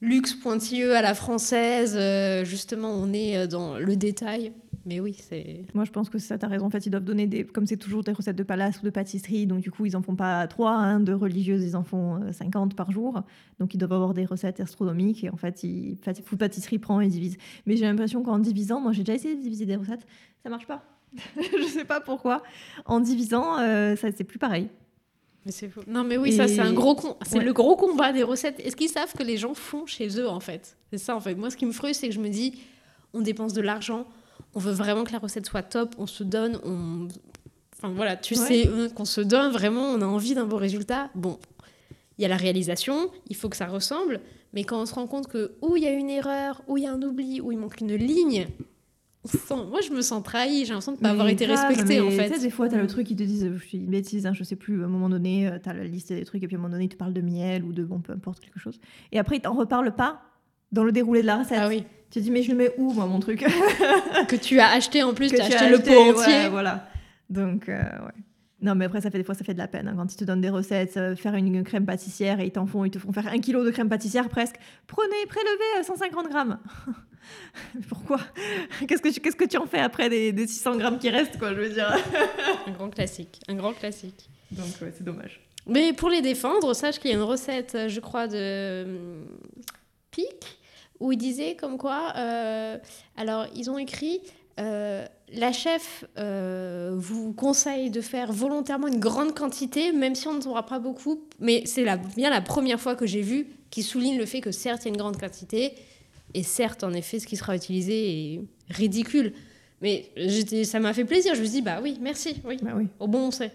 luxe 0.02 0.34
pointilleux 0.34 0.96
à 0.96 1.02
la 1.02 1.14
française 1.14 1.96
euh, 1.98 2.46
Justement, 2.46 2.92
on 2.92 3.12
est 3.12 3.38
euh, 3.38 3.48
dans 3.48 3.78
le 3.78 3.96
détail? 3.98 4.54
Mais 4.86 5.00
oui, 5.00 5.14
c'est. 5.20 5.66
Moi, 5.74 5.84
je 5.86 5.92
pense 5.92 6.10
que 6.10 6.18
ça, 6.20 6.38
t'as 6.38 6.48
raison. 6.48 6.66
En 6.66 6.70
fait, 6.70 6.86
ils 6.86 6.90
doivent 6.90 7.04
donner 7.04 7.28
des. 7.28 7.44
Comme 7.46 7.66
c'est 7.68 7.78
toujours 7.78 8.04
des 8.04 8.12
recettes 8.12 8.36
de 8.36 8.44
palace 8.44 8.82
ou 8.82 8.86
de 8.86 8.90
pâtisserie, 8.90 9.46
donc 9.46 9.60
du 9.62 9.72
coup, 9.72 9.86
ils 9.86 9.96
en 9.98 10.02
font 10.02 10.16
pas 10.16 10.48
trois, 10.48 10.72
hein, 10.72 11.00
de 11.00 11.14
religieuses, 11.14 11.64
ils 11.64 11.76
en 11.76 11.84
font 11.84 12.22
euh, 12.24 12.32
50 12.32 12.76
par 12.76 12.92
jour. 12.92 13.22
Donc, 13.60 13.74
ils 13.74 13.78
doivent 13.78 13.94
avoir 13.94 14.14
des 14.14 14.26
recettes 14.26 14.60
astronomiques. 14.60 15.24
Et 15.24 15.30
en 15.30 15.38
fait, 15.38 15.64
ils... 15.64 15.98
Food 16.26 16.40
Pâtisserie 16.40 16.80
prend 16.80 17.02
et 17.02 17.08
divise. 17.08 17.38
Mais 17.66 17.76
j'ai 17.76 17.86
l'impression 17.86 18.24
qu'en 18.24 18.40
divisant, 18.40 18.80
moi, 18.80 18.92
j'ai 18.94 19.04
déjà 19.04 19.16
essayé 19.16 19.36
de 19.36 19.42
diviser 19.42 19.66
des 19.66 19.76
recettes, 19.76 20.06
ça 20.44 20.50
marche 20.50 20.68
pas. 20.68 20.84
je 21.38 21.68
sais 21.68 21.86
pas 21.86 22.00
pourquoi. 22.02 22.44
En 22.86 23.00
divisant, 23.00 23.60
euh, 23.60 23.96
ça 23.96 24.10
c'est 24.16 24.24
plus 24.24 24.38
pareil. 24.40 24.70
Mais 25.46 25.52
c'est. 25.52 25.72
Non, 25.88 26.04
mais 26.04 26.18
oui, 26.18 26.32
ça, 26.34 26.48
c'est 26.48 26.60
un 26.60 26.74
gros 26.74 26.96
con... 26.96 27.16
C'est 27.26 27.40
Ouais. 27.40 27.44
le 27.44 27.54
gros 27.54 27.76
combat 27.76 28.12
des 28.14 28.24
recettes. 28.24 28.60
Est-ce 28.60 28.76
qu'ils 28.76 28.90
savent 28.90 29.14
que 29.14 29.24
les 29.24 29.38
gens 29.38 29.54
font 29.54 29.86
chez 29.86 30.08
eux, 30.20 30.28
en 30.30 30.40
fait? 30.40 30.78
C'est 30.92 30.98
ça, 31.00 31.16
en 31.16 31.20
fait. 31.20 31.36
Moi, 31.36 31.50
ce 31.50 31.58
qui 31.58 31.66
me 31.66 31.72
frustre, 31.72 32.02
c'est 32.02 32.10
que 32.10 32.14
je 32.14 32.20
me 32.20 32.30
dis, 32.30 32.60
on 33.14 33.22
dépense 33.22 33.54
de 33.54 33.62
l'argent, 33.62 34.06
on 34.56 34.60
veut 34.60 34.72
vraiment 34.72 35.04
que 35.04 35.12
la 35.12 35.20
recette 35.20 35.46
soit 35.46 35.64
top, 35.64 35.96
on 35.98 36.08
se 36.08 36.24
donne, 36.24 36.60
on. 36.64 37.08
Enfin, 37.78 37.94
voilà, 37.94 38.18
tu 38.18 38.38
Ouais. 38.38 38.46
sais 38.46 38.68
euh, 38.68 38.90
qu'on 38.90 39.06
se 39.06 39.22
donne 39.22 39.52
vraiment, 39.52 39.84
on 39.84 40.02
a 40.02 40.06
envie 40.06 40.36
d'un 40.36 40.46
beau 40.46 40.58
résultat. 40.58 41.10
Bon, 41.16 41.40
il 42.18 42.24
y 42.24 42.26
a 42.26 42.28
la 42.28 42.36
réalisation, 42.38 43.10
il 43.30 43.36
faut 43.36 43.48
que 43.48 43.56
ça 43.56 43.68
ressemble, 43.68 44.20
mais 44.54 44.64
quand 44.66 44.82
on 44.82 44.86
se 44.86 44.94
rend 44.94 45.08
compte 45.08 45.28
que, 45.28 45.54
ou 45.62 45.78
il 45.78 45.84
y 45.84 45.88
a 45.88 45.94
une 45.94 46.10
erreur, 46.10 46.62
ou 46.68 46.78
il 46.78 46.84
y 46.84 46.88
a 46.88 46.92
un 46.94 47.02
oubli, 47.02 47.40
ou 47.40 47.52
il 47.54 47.58
manque 47.58 47.80
une 47.80 47.96
ligne, 47.96 48.48
moi, 49.50 49.82
je 49.82 49.92
me 49.92 50.02
sens 50.02 50.24
trahie, 50.24 50.66
j'ai 50.66 50.70
l'impression 50.70 50.94
de 50.94 50.98
ne 50.98 51.02
pas 51.02 51.08
Mais 51.10 51.12
avoir 51.12 51.28
été 51.28 51.46
respectée, 51.46 52.00
en 52.00 52.10
fait. 52.10 52.30
Tu 52.30 52.36
sais, 52.36 52.40
des 52.42 52.50
fois, 52.50 52.68
tu 52.70 52.76
as 52.76 52.82
le 52.82 52.88
truc, 52.88 53.10
ils 53.12 53.18
te 53.18 53.24
disent, 53.24 53.50
je 53.54 53.64
suis 53.66 53.78
une 53.78 53.86
bêtise, 53.88 54.26
hein, 54.26 54.34
je 54.34 54.44
sais 54.44 54.56
plus, 54.56 54.82
à 54.82 54.86
un 54.86 54.90
moment 54.90 55.10
donné, 55.10 55.50
tu 55.62 55.70
as 55.70 55.74
la 55.74 55.84
liste 55.84 56.12
des 56.12 56.24
trucs, 56.26 56.42
et 56.44 56.48
puis 56.48 56.56
à 56.56 56.60
un 56.60 56.62
moment 56.62 56.72
donné, 56.72 56.86
ils 56.86 56.90
te 56.90 56.96
parlent 56.96 57.14
de 57.14 57.22
miel 57.22 57.64
ou 57.64 57.72
de, 57.74 57.84
bon, 57.84 58.00
peu 58.00 58.14
importe, 58.14 58.40
quelque 58.40 58.60
chose. 58.60 58.80
Et 59.12 59.20
après, 59.20 59.38
ils 59.38 59.42
t'en 59.42 59.54
reparlent 59.54 59.94
pas 59.96 60.22
dans 60.72 60.84
le 60.84 60.92
déroulé 60.92 61.22
de 61.22 61.28
la 61.28 61.38
recette. 61.38 61.60
Ah 61.62 61.68
oui. 61.68 61.84
Tu 62.12 62.20
te 62.20 62.24
dis, 62.24 62.32
mais 62.32 62.42
je 62.42 62.50
le 62.52 62.58
mets 62.58 62.74
où, 62.78 62.92
moi, 62.94 63.06
mon 63.06 63.20
truc 63.20 63.46
que 64.28 64.36
tu 64.36 64.60
as 64.60 64.70
acheté 64.72 65.04
en 65.04 65.14
plus, 65.14 65.30
Que 65.32 65.36
tu 65.36 65.42
as 65.42 65.46
acheté 65.46 65.70
le 65.70 65.80
pot 65.80 65.90
ouais, 65.92 66.10
entier. 66.24 66.50
voilà. 66.50 66.88
Donc, 67.30 67.70
euh, 67.70 67.76
ouais. 67.82 68.12
Non, 68.62 68.76
mais 68.76 68.86
après, 68.86 69.00
ça 69.00 69.10
fait 69.12 69.20
des 69.20 69.24
fois, 69.24 69.36
ça 69.36 69.46
fait 69.46 69.54
de 69.54 69.60
la 69.60 69.68
peine. 69.68 69.88
hein, 69.88 69.94
quand 69.96 70.12
ils 70.12 70.18
te 70.18 70.24
donnent 70.26 70.42
des 70.42 70.50
recettes, 70.50 70.98
euh, 70.98 71.16
faire 71.16 71.34
une 71.36 71.64
crème 71.64 71.86
pâtissière 71.86 72.40
et 72.42 72.46
ils 72.48 72.52
t'en 72.52 72.66
font, 72.66 72.84
ils 72.84 72.92
te 72.92 73.00
font 73.00 73.14
faire 73.14 73.28
un 73.28 73.38
kilo 73.40 73.64
de 73.64 73.70
crème 73.72 73.88
pâtissière 73.90 74.28
presque. 74.28 74.56
Prenez, 74.88 75.26
prélevez 75.28 75.80
euh, 75.80 75.84
150 75.84 76.30
grammes. 76.30 76.60
Pourquoi? 77.88 78.20
Qu'est-ce 78.88 79.02
que, 79.02 79.10
tu- 79.10 79.20
qu'est-ce 79.22 79.36
que 79.36 79.46
tu 79.46 79.58
en 79.58 79.66
fais 79.66 79.80
après 79.80 80.10
des, 80.10 80.34
des 80.34 80.48
600 80.48 80.78
grammes 80.78 80.98
qui 81.00 81.10
restent, 81.10 81.38
quoi, 81.38 81.54
je 81.54 81.60
veux 81.62 81.70
dire? 81.70 81.96
Un 82.68 82.72
grand 82.72 82.90
classique, 82.90 83.40
un 83.48 83.56
grand 83.56 83.74
classique. 83.74 84.30
Donc, 84.52 84.66
ouais, 84.82 84.92
c'est 84.96 85.04
dommage. 85.04 85.40
Mais 85.68 85.94
pour 85.94 86.10
les 86.10 86.22
défendre, 86.22 86.74
sache 86.74 87.00
qu'il 87.00 87.12
y 87.12 87.14
a 87.14 87.18
une 87.18 87.24
recette, 87.24 87.78
je 87.88 88.00
crois, 88.00 88.28
de 88.28 88.36
euh, 88.36 89.24
Pic, 90.12 90.59
où 91.00 91.12
ils 91.12 91.18
disaient 91.18 91.56
comme 91.56 91.78
quoi, 91.78 92.14
euh, 92.18 92.78
alors 93.18 93.48
ils 93.56 93.70
ont 93.70 93.78
écrit, 93.78 94.22
euh, 94.60 95.06
la 95.34 95.52
chef 95.54 96.06
euh, 96.18 96.94
vous 96.96 97.34
conseille 97.34 97.90
de 97.90 98.02
faire 98.02 98.32
volontairement 98.32 98.88
une 98.88 99.00
grande 99.00 99.34
quantité, 99.34 99.92
même 99.92 100.16
si 100.16 100.28
on 100.28 100.34
ne 100.34 100.42
saura 100.42 100.66
pas 100.66 100.80
beaucoup, 100.80 101.22
mais 101.40 101.64
c'est 101.66 101.84
la, 101.84 101.98
bien 101.98 102.30
la 102.30 102.42
première 102.42 102.80
fois 102.80 102.96
que 102.96 103.06
j'ai 103.06 103.22
vu 103.22 103.48
qui 103.70 103.84
souligne 103.84 104.18
le 104.18 104.26
fait 104.26 104.42
que 104.42 104.52
certes 104.52 104.84
il 104.84 104.86
y 104.86 104.92
a 104.92 104.94
une 104.94 104.98
grande 104.98 105.20
quantité, 105.20 105.76
et 106.34 106.44
certes 106.44 106.84
en 106.84 106.94
effet 106.94 107.20
ce 107.20 107.28
qui 107.28 107.38
sera 107.38 107.56
utilisé 107.56 108.34
est 108.34 108.42
ridicule. 108.70 109.34
Mais 109.82 110.10
j'étais, 110.18 110.66
ça 110.66 110.80
m'a 110.80 110.94
fait 110.94 111.06
plaisir. 111.06 111.36
Je 111.36 111.40
me 111.40 111.46
suis 111.46 111.56
dit, 111.56 111.62
bah 111.62 111.80
oui, 111.82 111.98
merci, 112.02 112.42
oui. 112.44 112.58
Bah 112.62 112.72
oui. 112.76 112.88
Au 113.00 113.08
bon, 113.08 113.28
on 113.28 113.32
sait. 113.32 113.52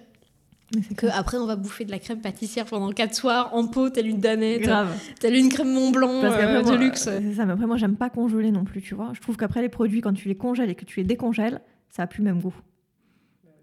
Mais 0.74 0.82
c'est 0.88 0.94
Que 0.96 1.06
après, 1.08 1.36
on 1.36 1.46
va 1.46 1.56
bouffer 1.56 1.84
de 1.84 1.90
la 1.90 1.98
crème 1.98 2.20
pâtissière 2.20 2.64
pendant 2.64 2.90
quatre 2.92 3.14
soirs 3.14 3.50
en 3.54 3.66
pot, 3.66 3.90
telle 3.90 4.06
une 4.06 4.18
danette, 4.20 4.62
grave. 4.62 4.96
telle 5.20 5.34
une 5.36 5.48
crème 5.48 5.72
Mont 5.72 5.90
Blanc 5.90 6.20
Parce 6.22 6.36
euh, 6.42 6.62
moi, 6.62 6.72
de 6.72 6.76
luxe. 6.76 7.02
C'est 7.04 7.34
ça, 7.34 7.44
mais 7.44 7.52
après, 7.52 7.66
moi, 7.66 7.76
j'aime 7.76 7.96
pas 7.96 8.10
congeler 8.10 8.50
non 8.50 8.64
plus, 8.64 8.80
tu 8.80 8.94
vois. 8.94 9.10
Je 9.14 9.20
trouve 9.20 9.36
qu'après, 9.36 9.60
les 9.62 9.68
produits, 9.68 10.00
quand 10.00 10.12
tu 10.14 10.28
les 10.28 10.36
congèles 10.36 10.70
et 10.70 10.74
que 10.74 10.84
tu 10.84 11.00
les 11.00 11.04
décongèles, 11.06 11.60
ça 11.90 12.04
a 12.04 12.06
plus 12.06 12.18
le 12.18 12.24
même 12.32 12.40
goût. 12.40 12.54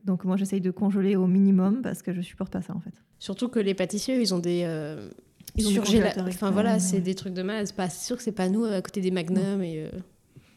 Donc, 0.06 0.24
moi, 0.26 0.36
j'essaye 0.38 0.62
de 0.62 0.72
congeler 0.72 1.16
au 1.16 1.28
minimum 1.28 1.82
parce 1.82 2.02
que 2.02 2.12
je 2.14 2.22
supporte 2.22 2.52
pas 2.52 2.62
ça, 2.62 2.74
en 2.76 2.80
fait. 2.80 2.94
Surtout 3.20 3.50
que 3.50 3.60
les 3.60 3.74
pâtissiers, 3.74 4.20
ils 4.20 4.34
ont 4.34 4.40
des. 4.40 4.64
euh, 4.66 5.10
Ils 5.58 5.68
ont 5.80 5.84
des 5.84 6.04
Enfin 6.28 6.50
voilà, 6.52 6.74
ouais. 6.74 6.80
c'est 6.80 7.02
des 7.02 7.14
trucs 7.16 7.34
de 7.34 7.44
malade. 7.44 7.68
C'est 7.68 7.76
pas 7.76 7.90
sûr 7.90 8.18
que 8.18 8.24
c'est 8.24 8.32
pas 8.32 8.50
nous 8.50 8.64
à 8.64 8.82
côté 8.82 9.02
des 9.02 9.12
Magnum 9.12 9.62
et. 9.62 9.84
euh, 9.86 9.90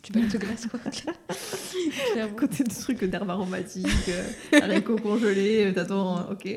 tu 0.05 0.13
bagues 0.13 0.31
de 0.31 0.39
glace, 0.39 0.67
quoi. 0.67 0.79
Clairement. 2.13 2.37
Côté 2.37 2.63
de 2.63 2.69
trucs 2.69 3.03
d'herbes 3.05 3.31
aromatiques, 3.31 3.87
euh, 4.09 4.61
haricots 4.61 4.97
congelés, 4.97 5.67
euh, 5.67 5.73
t'attends, 5.73 6.31
ok. 6.31 6.47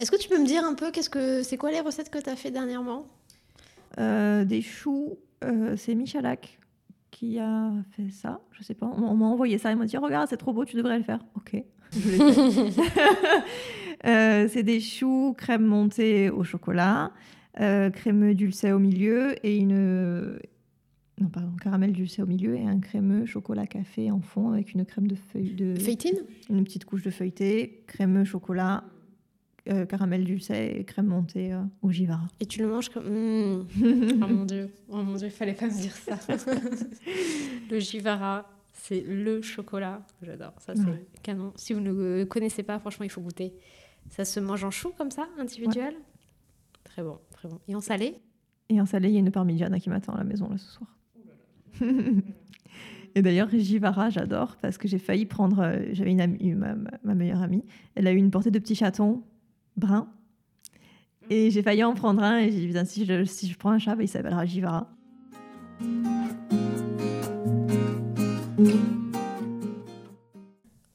Est-ce 0.00 0.10
que 0.10 0.16
tu 0.16 0.28
peux 0.28 0.38
me 0.38 0.46
dire 0.46 0.64
un 0.64 0.74
peu 0.74 0.90
qu'est-ce 0.90 1.10
que 1.10 1.42
c'est 1.42 1.56
quoi 1.56 1.70
les 1.70 1.80
recettes 1.80 2.10
que 2.10 2.18
tu 2.18 2.28
as 2.30 2.36
fait 2.36 2.50
dernièrement? 2.50 3.06
Euh, 3.98 4.44
des 4.44 4.62
choux, 4.62 5.18
euh, 5.44 5.76
c'est 5.76 5.94
Michalak 5.94 6.58
qui 7.10 7.38
a 7.38 7.70
fait 7.96 8.10
ça. 8.10 8.40
Je 8.52 8.62
sais 8.62 8.74
pas, 8.74 8.86
on, 8.86 9.02
on 9.02 9.14
m'a 9.14 9.26
envoyé 9.26 9.58
ça. 9.58 9.70
Il 9.70 9.76
m'a 9.76 9.86
dit 9.86 9.96
Regarde, 9.96 10.28
c'est 10.28 10.36
trop 10.36 10.52
beau, 10.52 10.64
tu 10.64 10.76
devrais 10.76 10.98
le 10.98 11.04
faire. 11.04 11.20
Ok, 11.34 11.62
je 11.92 12.10
l'ai 12.10 12.70
fait. 12.70 12.90
Euh, 14.06 14.48
c'est 14.50 14.62
des 14.62 14.80
choux, 14.80 15.34
crème 15.36 15.64
montée 15.64 16.28
au 16.28 16.44
chocolat, 16.44 17.12
euh, 17.60 17.88
crémeux 17.90 18.34
dulcet 18.34 18.72
au 18.72 18.78
milieu 18.78 19.34
et 19.46 19.56
une. 19.56 20.38
Non, 21.18 21.28
pardon, 21.28 21.52
caramel 21.56 21.92
dulcet 21.92 22.20
au 22.22 22.26
milieu 22.26 22.56
et 22.56 22.64
un 22.66 22.78
crémeux 22.78 23.24
chocolat 23.24 23.66
café 23.66 24.10
en 24.10 24.20
fond 24.20 24.50
avec 24.52 24.74
une 24.74 24.84
crème 24.84 25.08
de 25.08 25.14
feuille 25.14 25.54
de. 25.54 25.74
Feuilletine? 25.76 26.18
Une 26.50 26.62
petite 26.64 26.84
couche 26.84 27.02
de 27.02 27.10
feuilleté, 27.10 27.82
crémeux 27.86 28.24
chocolat, 28.24 28.84
euh, 29.68 29.86
caramel 29.86 30.24
dulcet 30.24 30.78
et 30.78 30.84
crème 30.84 31.06
montée 31.06 31.54
euh, 31.54 31.62
au 31.80 31.90
Givara. 31.90 32.28
Et 32.38 32.44
tu 32.44 32.60
le 32.60 32.68
manges 32.68 32.90
comme. 32.90 33.04
Mmh. 33.08 33.66
Oh 34.22 34.26
mon 34.28 34.44
dieu, 34.44 34.70
oh 34.90 35.02
mon 35.02 35.14
dieu, 35.14 35.30
fallait 35.30 35.54
pas 35.54 35.66
me 35.68 35.72
dire 35.80 35.96
ça. 35.96 36.18
le 37.70 37.78
Givara, 37.80 38.46
c'est 38.74 39.00
le 39.00 39.40
chocolat. 39.40 40.04
J'adore, 40.22 40.52
ça 40.58 40.74
c'est 40.76 40.84
Ouais. 40.84 41.06
canon. 41.22 41.52
Si 41.56 41.72
vous 41.72 41.80
ne 41.80 41.92
le 41.92 42.24
connaissez 42.26 42.62
pas, 42.62 42.78
franchement, 42.78 43.04
il 43.04 43.10
faut 43.10 43.22
goûter. 43.22 43.54
Ça 44.10 44.26
se 44.26 44.38
mange 44.38 44.64
en 44.64 44.70
chou 44.70 44.90
comme 44.98 45.10
ça, 45.10 45.26
individuel? 45.38 45.94
Très 46.84 47.02
bon, 47.02 47.18
très 47.32 47.48
bon. 47.48 47.58
Et 47.68 47.74
en 47.74 47.80
salé? 47.80 48.16
Et 48.68 48.80
en 48.80 48.86
salé, 48.86 49.08
il 49.08 49.14
y 49.14 49.16
a 49.16 49.20
une 49.20 49.30
parmigiana 49.32 49.80
qui 49.80 49.88
m'attend 49.88 50.12
à 50.12 50.18
la 50.18 50.24
maison 50.24 50.48
là 50.50 50.58
ce 50.58 50.70
soir. 50.70 50.95
Et 53.14 53.22
d'ailleurs, 53.22 53.48
Givara, 53.50 54.10
j'adore 54.10 54.56
parce 54.60 54.76
que 54.76 54.88
j'ai 54.88 54.98
failli 54.98 55.24
prendre. 55.24 55.60
euh, 55.60 55.86
J'avais 55.92 56.10
une 56.10 56.20
amie, 56.20 56.54
ma, 56.54 57.14
meilleure 57.14 57.40
amie, 57.40 57.64
elle 57.94 58.06
a 58.06 58.12
eu 58.12 58.16
une 58.16 58.30
portée 58.30 58.50
de 58.50 58.58
petits 58.58 58.74
chatons 58.74 59.22
bruns. 59.76 60.08
Et 61.30 61.50
j'ai 61.50 61.62
failli 61.62 61.82
en 61.82 61.94
prendre 61.94 62.22
un 62.22 62.38
et 62.38 62.52
j'ai 62.52 62.66
dit, 62.68 62.86
si 62.86 63.04
je, 63.06 63.24
si 63.24 63.48
je 63.48 63.56
prends 63.56 63.70
un 63.70 63.78
chat, 63.78 63.96
bah, 63.96 64.02
il 64.02 64.08
s'appellera 64.08 64.44
Givara. 64.44 64.90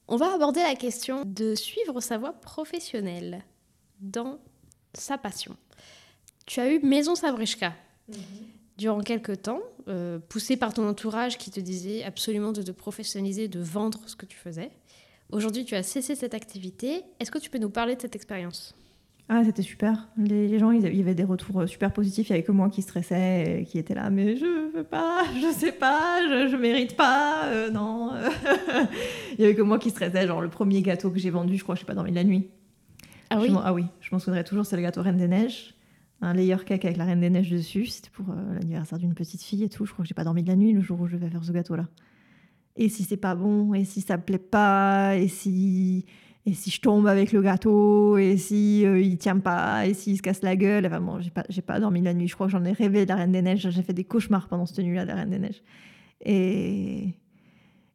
On 0.08 0.15
va 0.17 0.34
aborder 0.34 0.62
la 0.62 0.76
question 0.76 1.24
de 1.26 1.56
suivre 1.56 2.02
sa 2.02 2.17
voie 2.17 2.34
professionnelle 2.34 3.44
dans 4.00 4.39
sa 4.94 5.17
passion. 5.17 5.56
Tu 6.46 6.60
as 6.60 6.72
eu 6.74 6.80
Maison 6.86 7.15
Savrishka 7.15 7.74
durant 8.82 9.02
quelques 9.02 9.44
temps, 9.44 9.62
euh, 9.88 10.17
poussé 10.28 10.58
par 10.58 10.74
ton 10.74 10.88
entourage 10.89 11.38
qui 11.38 11.52
te 11.52 11.60
disait 11.60 12.04
absolument 12.04 12.52
de 12.52 12.63
te 12.63 12.72
professionnaliser, 12.72 13.48
de 13.48 13.60
vendre 13.60 14.00
ce 14.08 14.15
que 14.15 14.26
tu 14.26 14.38
faisais. 14.38 14.72
Aujourd'hui, 15.32 15.65
tu 15.65 15.76
as 15.76 15.84
cessé 15.84 16.15
cette 16.15 16.34
activité. 16.34 17.04
Est-ce 17.20 17.30
que 17.30 17.38
tu 17.38 17.52
peux 17.52 17.60
nous 17.60 17.70
parler 17.70 17.96
de 17.96 18.02
cette 18.02 18.15
expérience? 18.15 18.76
Ah, 19.30 19.44
c'était 19.46 19.62
super. 19.62 20.10
Les, 20.17 20.48
les 20.48 20.58
gens, 20.58 20.72
il 20.72 20.82
y 20.98 21.00
avait 21.00 21.13
des 21.13 21.24
retours 21.24 21.62
euh, 21.62 21.67
super 21.67 21.94
positifs. 21.94 22.28
Il 22.30 22.32
n'y 22.34 22.38
avait 22.39 22.44
que 22.44 22.52
moi 22.52 22.70
qui 22.70 22.82
stressais, 22.82 23.62
et 23.62 23.65
qui 23.65 23.78
était 23.78 23.94
là, 23.94 24.10
mais 24.10 24.36
je 24.36 24.72
veux 24.76 24.84
pas, 24.84 25.26
je 25.39 25.52
sais 25.54 25.72
pas, 25.72 26.20
je, 26.28 26.48
je 26.50 26.56
mérite 26.58 26.98
pas, 26.98 27.46
euh, 27.46 27.70
non. 27.70 28.12
il 29.38 29.41
y 29.41 29.46
avait 29.46 29.56
que 29.56 29.62
moi 29.62 29.78
qui 29.78 29.91
stressais. 29.91 30.26
Genre, 30.26 30.41
le 30.41 30.50
premier 30.50 30.82
gâteau 30.82 31.12
que 31.12 31.20
j'ai 31.20 31.30
vendu, 31.30 31.56
je 31.56 31.63
crois 31.63 31.76
je 31.76 31.82
n'ai 31.82 31.86
pas 31.86 31.94
dormi 31.94 32.12
la 32.12 32.24
nuit. 32.24 32.50
Ah 33.30 33.38
Je 33.38 33.44
oui? 33.44 33.50
m'en- 33.52 33.62
Ah 33.63 33.74
oui, 33.74 33.86
je 34.02 34.10
m'en 34.12 34.17
souviendrai 34.20 34.44
toujours, 34.44 34.65
c'est 34.65 34.76
le 34.76 34.82
gâteau 34.82 35.02
Reine 35.04 35.17
des 35.17 35.28
Neiges. 35.28 35.76
Un 36.23 36.34
layer 36.34 36.57
cake 36.65 36.86
avec 36.86 36.97
la 36.97 37.05
Reine 37.05 37.19
des 37.19 37.29
Neiges 37.31 37.49
dessus. 37.49 37.88
C'était 37.88 38.12
pour 38.12 38.29
euh, 38.29 38.53
l'anniversaire 38.53 38.99
d'une 38.99 39.15
petite 39.15 39.41
fille 39.41 39.63
et 39.63 39.69
tout. 39.69 39.86
Je 39.86 39.91
crois 39.91 40.03
que 40.03 40.07
j'ai 40.07 40.13
pas 40.13 40.23
dormi 40.23 40.43
de 40.43 40.49
la 40.49 40.55
nuit 40.55 40.71
le 40.71 40.81
jour 40.81 41.01
où 41.01 41.07
je 41.07 41.17
vais 41.17 41.29
faire 41.29 41.43
ce 41.43 41.51
gâteau-là. 41.51 41.88
Et 42.75 42.89
si 42.89 43.03
c'est 43.03 43.17
pas 43.17 43.36
bon, 43.36 43.73
et 43.73 43.84
si 43.84 44.01
ça 44.01 44.17
me 44.17 44.21
plaît 44.21 44.38
pas, 44.38 45.17
et 45.17 45.27
si, 45.27 46.05
et 46.45 46.53
si 46.53 46.69
je 46.69 46.79
tombe 46.79 47.07
avec 47.07 47.31
le 47.31 47.41
gâteau, 47.41 48.17
et 48.17 48.38
si 48.38 48.86
euh, 48.86 49.01
il 49.01 49.17
tient 49.17 49.39
pas, 49.39 49.88
et 49.88 49.93
s'il 49.93 50.15
se 50.15 50.21
casse 50.21 50.43
la 50.43 50.55
gueule. 50.55 50.86
Enfin 50.86 51.01
bon, 51.01 51.19
j'ai 51.19 51.31
pas, 51.31 51.43
j'ai 51.49 51.62
pas 51.63 51.79
dormi 51.79 52.01
de 52.01 52.05
la 52.05 52.13
nuit. 52.13 52.27
Je 52.27 52.36
crois 52.36 52.45
que 52.45 52.51
j'en 52.51 52.63
ai 52.65 52.71
rêvé 52.71 53.05
de 53.05 53.10
la 53.10 53.15
Reine 53.15 53.31
des 53.31 53.41
Neiges. 53.41 53.69
J'ai 53.69 53.81
fait 53.81 53.93
des 53.93 54.03
cauchemars 54.03 54.47
pendant 54.47 54.67
cette 54.67 54.86
nuit-là 54.86 55.03
de 55.03 55.10
la 55.10 55.15
Reine 55.15 55.31
des 55.31 55.39
Neiges. 55.39 55.63
Et, 56.23 57.15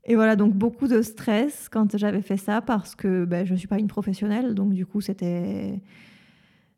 et 0.04 0.14
voilà, 0.16 0.34
donc 0.34 0.52
beaucoup 0.52 0.88
de 0.88 1.00
stress 1.00 1.68
quand 1.68 1.96
j'avais 1.96 2.22
fait 2.22 2.36
ça 2.36 2.60
parce 2.60 2.96
que 2.96 3.24
ben, 3.24 3.46
je 3.46 3.52
ne 3.52 3.58
suis 3.58 3.68
pas 3.68 3.78
une 3.78 3.88
professionnelle. 3.88 4.54
Donc 4.54 4.72
du 4.72 4.84
coup, 4.84 5.00
c'était 5.00 5.80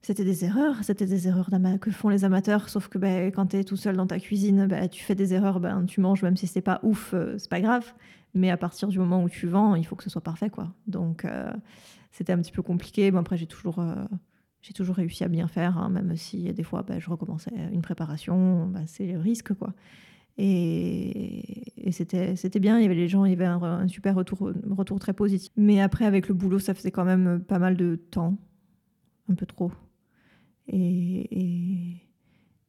c'était 0.09 0.25
des 0.25 0.47
erreurs. 0.47 0.77
C'était 0.85 1.05
des 1.05 1.29
erreurs 1.29 1.51
que 1.83 1.91
font 1.91 2.09
les 2.09 2.25
amateurs. 2.25 2.71
Sauf 2.71 2.89
que 2.89 2.97
ben, 2.97 3.31
quand 3.31 3.49
tu 3.49 3.59
es 3.59 3.65
tout 3.65 3.77
seul 3.77 3.95
dans 3.95 4.07
ta 4.07 4.19
cuisine, 4.19 4.67
ben, 4.67 4.89
tu 4.89 5.05
fais 5.05 5.15
des 5.15 5.35
erreurs, 5.35 5.61
ben, 5.61 5.85
tu 5.85 6.01
manges, 6.01 6.23
même 6.23 6.35
si 6.35 6.47
c'est 6.47 6.63
pas 6.63 6.81
ouf, 6.83 7.13
euh, 7.13 7.37
c'est 7.37 7.51
pas 7.51 7.61
grave. 7.61 7.93
Mais 8.33 8.49
à 8.51 8.57
partir 8.57 8.89
du 8.89 8.99
moment 8.99 9.23
où 9.23 9.29
tu 9.29 9.47
vends, 9.47 9.75
il 9.75 9.85
faut 9.85 9.97
que 9.97 10.05
ce 10.05 10.09
soit 10.09 10.23
parfait. 10.23 10.49
quoi. 10.49 10.73
Donc 10.87 11.27
euh, 11.27 11.53
c'était 12.11 12.33
un 12.33 12.39
petit 12.39 12.53
peu 12.53 12.63
compliqué. 12.63 13.11
Bon, 13.11 13.19
après, 13.19 13.37
j'ai 13.37 13.47
toujours... 13.47 13.81
euh, 13.81 13.95
toujours 14.75 14.97
réussi 14.97 15.25
à 15.25 15.29
bien 15.29 15.47
faire, 15.49 15.79
hein, 15.79 15.89
même 15.91 16.15
si 16.17 16.53
des 16.53 16.63
fois 16.63 16.83
ben, 16.83 17.01
je 17.01 17.09
recommençais 17.11 17.53
une 17.73 17.81
préparation, 17.81 18.73
c'est 18.87 19.07
le 19.07 19.19
risque 19.19 19.55
quoi. 19.55 19.73
Et, 20.37 21.89
et 21.89 21.93
c'était 21.93 22.37
c'était 22.37 22.61
bien, 22.61 22.79
il 22.79 22.83
y 22.83 22.85
avait 22.85 22.95
les 22.95 23.09
gens, 23.09 23.25
il 23.25 23.31
y 23.31 23.35
avait 23.35 23.47
un, 23.47 23.63
un 23.63 23.89
super 23.89 24.15
retour, 24.15 24.53
retour 24.71 24.99
très 25.01 25.15
positif. 25.15 25.51
Mais 25.57 25.81
après, 25.81 26.05
avec 26.05 26.29
le 26.29 26.35
boulot, 26.35 26.59
ça 26.59 26.75
faisait 26.75 26.91
quand 26.91 27.07
même 27.07 27.41
pas 27.41 27.59
mal 27.59 27.77
de 27.77 27.97
temps, 27.97 28.37
un 29.31 29.35
peu 29.35 29.47
trop. 29.47 29.71
Et, 30.69 30.77
et, 30.77 32.03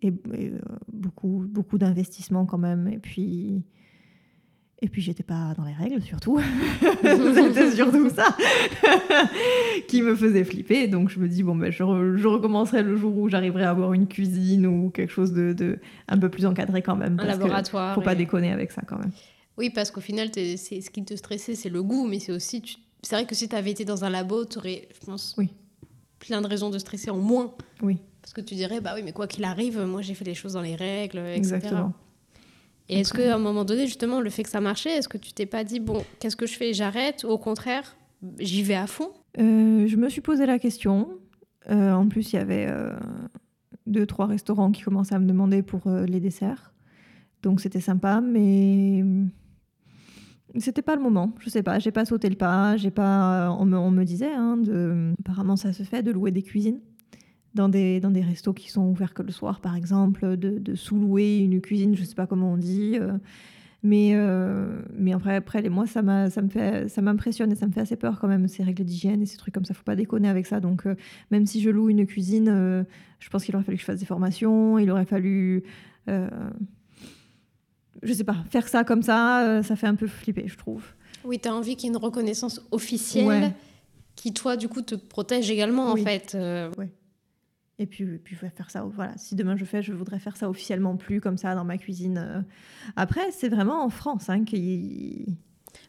et- 0.01 0.07
et, 0.07 0.13
euh, 0.33 0.59
beaucoup, 0.91 1.43
beaucoup 1.47 1.77
d'investissement 1.77 2.45
quand 2.45 2.57
même. 2.57 2.87
Et 2.87 2.99
puis, 2.99 3.63
et 4.81 4.87
puis 4.87 5.01
j'étais 5.01 5.23
pas 5.23 5.53
dans 5.57 5.65
les 5.65 5.73
règles 5.73 6.01
surtout. 6.01 6.39
C'était 7.03 7.71
surtout 7.71 8.09
ça 8.09 8.35
qui 9.87 10.01
me 10.01 10.15
faisait 10.15 10.43
flipper. 10.43 10.87
Donc 10.87 11.09
je 11.09 11.19
me 11.19 11.27
dis, 11.27 11.43
bon, 11.43 11.55
ben, 11.55 11.71
je, 11.71 11.83
re- 11.83 12.15
je 12.15 12.27
recommencerai 12.27 12.83
le 12.83 12.95
jour 12.95 13.17
où 13.17 13.27
j'arriverai 13.29 13.63
à 13.63 13.71
avoir 13.71 13.93
une 13.93 14.07
cuisine 14.07 14.65
ou 14.65 14.89
quelque 14.89 15.11
chose 15.11 15.33
de, 15.33 15.53
de 15.53 15.79
un 16.07 16.17
peu 16.17 16.29
plus 16.29 16.45
encadré 16.45 16.81
quand 16.81 16.95
même. 16.95 17.13
Un 17.13 17.17
parce 17.25 17.37
que 17.37 17.41
laboratoire. 17.43 17.95
Faut 17.95 18.01
pas 18.01 18.15
déconner 18.15 18.51
avec 18.51 18.71
ça 18.71 18.81
quand 18.87 18.97
même. 18.97 19.11
Oui, 19.57 19.69
parce 19.69 19.91
qu'au 19.91 19.99
final, 20.01 20.29
c'est 20.33 20.55
ce 20.57 20.89
qui 20.89 21.03
te 21.03 21.15
stressait, 21.15 21.55
c'est 21.55 21.69
le 21.69 21.83
goût, 21.83 22.07
mais 22.07 22.19
c'est 22.19 22.31
aussi. 22.31 22.61
tu- 22.61 22.77
C'est 23.03 23.15
vrai 23.15 23.25
que 23.25 23.35
si 23.35 23.49
tu 23.49 23.55
avais 23.55 23.71
été 23.71 23.83
dans 23.83 24.05
un 24.05 24.09
labo, 24.09 24.45
tu 24.45 24.57
aurais, 24.59 24.87
je 24.97 25.05
pense, 25.05 25.35
Oui. 25.37 25.49
Plein 26.19 26.41
de 26.41 26.47
raisons 26.47 26.69
de 26.69 26.77
stresser 26.77 27.09
en 27.09 27.17
moins. 27.17 27.53
Oui. 27.81 27.97
Parce 28.21 28.33
que 28.33 28.41
tu 28.41 28.55
dirais, 28.55 28.81
bah 28.81 28.91
oui, 28.95 29.01
mais 29.03 29.13
quoi 29.13 29.27
qu'il 29.27 29.43
arrive, 29.43 29.79
moi 29.81 30.01
j'ai 30.01 30.13
fait 30.13 30.25
les 30.25 30.35
choses 30.35 30.53
dans 30.53 30.61
les 30.61 30.75
règles, 30.75 31.19
etc. 31.19 31.37
Exactement. 31.37 31.93
Et 32.89 32.99
est-ce 33.01 33.13
qu'à 33.13 33.35
un 33.35 33.39
moment 33.39 33.65
donné, 33.65 33.85
justement, 33.85 34.19
le 34.19 34.29
fait 34.31 34.43
que 34.43 34.49
ça 34.49 34.61
marchait, 34.61 34.89
est-ce 34.89 35.07
que 35.07 35.17
tu 35.17 35.31
t'es 35.31 35.45
pas 35.45 35.63
dit, 35.63 35.79
bon, 35.79 36.03
qu'est-ce 36.19 36.35
que 36.35 36.47
je 36.47 36.53
fais 36.53 36.73
J'arrête 36.73 37.23
Ou 37.23 37.27
au 37.27 37.37
contraire, 37.37 37.95
j'y 38.39 38.63
vais 38.63 38.75
à 38.75 38.87
fond? 38.87 39.11
Euh, 39.37 39.85
je 39.87 39.95
me 39.95 40.09
suis 40.09 40.21
posé 40.21 40.47
la 40.47 40.57
question. 40.57 41.07
Euh, 41.69 41.91
en 41.91 42.07
plus, 42.07 42.33
il 42.33 42.37
y 42.37 42.39
avait 42.39 42.65
euh, 42.67 42.91
deux, 43.85 44.05
trois 44.05 44.25
restaurants 44.25 44.71
qui 44.71 44.81
commençaient 44.81 45.15
à 45.15 45.19
me 45.19 45.27
demander 45.27 45.61
pour 45.61 45.87
euh, 45.87 46.05
les 46.05 46.19
desserts. 46.19 46.73
Donc 47.43 47.61
c'était 47.61 47.79
sympa, 47.79 48.21
mais 48.21 49.03
c'était 50.57 50.81
pas 50.81 50.95
le 50.95 51.01
moment. 51.01 51.33
Je 51.39 51.49
sais 51.49 51.63
pas, 51.63 51.79
j'ai 51.79 51.91
pas 51.91 52.05
sauté 52.05 52.29
le 52.29 52.35
pas. 52.35 52.77
J'ai 52.77 52.91
pas. 52.91 53.55
On 53.59 53.65
me, 53.65 53.77
on 53.77 53.91
me 53.91 54.03
disait, 54.03 54.33
hein, 54.33 54.57
apparemment 55.19 55.55
ça 55.55 55.73
se 55.73 55.83
fait 55.83 56.03
de 56.03 56.11
louer 56.11 56.31
des 56.31 56.43
cuisines 56.43 56.79
dans 57.55 57.69
des 57.69 57.99
dans 57.99 58.11
des 58.11 58.21
restos 58.21 58.53
qui 58.53 58.69
sont 58.69 58.87
ouverts 58.87 59.13
que 59.13 59.23
le 59.23 59.31
soir, 59.31 59.61
par 59.61 59.75
exemple, 59.75 60.37
de, 60.37 60.75
sous-louer 60.75 61.37
une 61.39 61.61
cuisine. 61.61 61.95
Je 61.95 62.03
sais 62.03 62.15
pas 62.15 62.27
comment 62.27 62.53
on 62.53 62.57
dit. 62.57 62.97
euh, 62.99 63.17
mais, 63.81 64.11
euh, 64.13 64.81
mais 64.93 65.13
après, 65.13 65.35
après 65.35 65.61
les 65.61 65.69
mois, 65.69 65.87
ça, 65.87 66.01
m'impressionne 66.01 67.51
et 67.51 67.55
ça 67.55 67.65
me 67.65 67.71
fait 67.71 67.81
assez 67.81 67.95
peur 67.95 68.19
quand 68.19 68.27
même, 68.27 68.47
ces 68.47 68.63
règles 68.63 68.83
d'hygiène 68.83 69.21
et 69.21 69.25
ces 69.25 69.37
trucs 69.37 69.53
comme 69.53 69.63
ça. 69.65 69.73
Faut 69.73 69.83
pas 69.83 69.95
déconner 69.95 70.27
avec 70.27 70.45
ça. 70.47 70.59
Donc, 70.59 70.85
euh, 70.85 70.95
même 71.31 71.45
si 71.45 71.61
je 71.61 71.69
loue 71.69 71.89
une 71.89 72.05
cuisine, 72.05 72.49
euh, 72.49 72.83
je 73.19 73.29
pense 73.29 73.45
qu'il 73.45 73.55
aurait 73.55 73.63
fallu 73.63 73.77
que 73.77 73.81
je 73.81 73.85
fasse 73.85 73.99
des 73.99 74.05
formations, 74.05 74.77
il 74.79 74.89
aurait 74.91 75.05
fallu 75.05 75.63
Euh, 76.07 76.27
je 78.03 78.13
sais 78.13 78.23
pas, 78.23 78.35
faire 78.49 78.67
ça 78.67 78.83
comme 78.83 79.01
ça, 79.03 79.45
euh, 79.47 79.63
ça 79.63 79.75
fait 79.75 79.87
un 79.87 79.95
peu 79.95 80.07
flipper, 80.07 80.47
je 80.47 80.57
trouve. 80.57 80.83
Oui, 81.25 81.39
tu 81.39 81.49
as 81.49 81.53
envie 81.53 81.75
qu'il 81.75 81.89
y 81.89 81.91
ait 81.91 81.95
une 81.95 82.03
reconnaissance 82.03 82.61
officielle 82.71 83.25
Ouais. 83.27 83.53
qui, 84.15 84.33
toi, 84.33 84.55
du 84.57 84.67
coup, 84.69 84.81
te 84.81 84.95
protège 84.95 85.49
également, 85.51 85.93
Oui. 85.93 86.01
en 86.01 86.05
fait. 86.05 86.33
Euh, 86.35 86.71
Et 87.77 87.85
puis, 87.85 88.05
puis 88.17 88.35
je 88.35 88.41
vais 88.41 88.49
faire 88.49 88.69
ça. 88.69 88.83
Voilà, 88.83 89.13
si 89.17 89.35
demain 89.35 89.55
je 89.55 89.63
fais, 89.65 89.81
je 89.81 89.93
voudrais 89.93 90.19
faire 90.19 90.35
ça 90.37 90.49
officiellement 90.49 90.97
plus 90.97 91.21
comme 91.21 91.37
ça 91.37 91.55
dans 91.55 91.63
ma 91.63 91.77
cuisine. 91.77 92.17
euh. 92.17 92.41
Après, 92.95 93.31
c'est 93.31 93.49
vraiment 93.49 93.83
en 93.83 93.89
France 93.89 94.29
hein, 94.29 94.43
qu'il. 94.43 95.25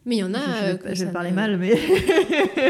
Mais 0.05 0.15
il 0.17 0.19
y 0.19 0.23
en 0.23 0.33
a. 0.33 0.39
je, 0.39 0.77
je 0.83 0.87
euh, 0.87 0.93
je 0.95 1.05
vais 1.05 1.11
parler 1.11 1.31
ne- 1.31 1.35
mal, 1.35 1.57
mais 1.57 1.73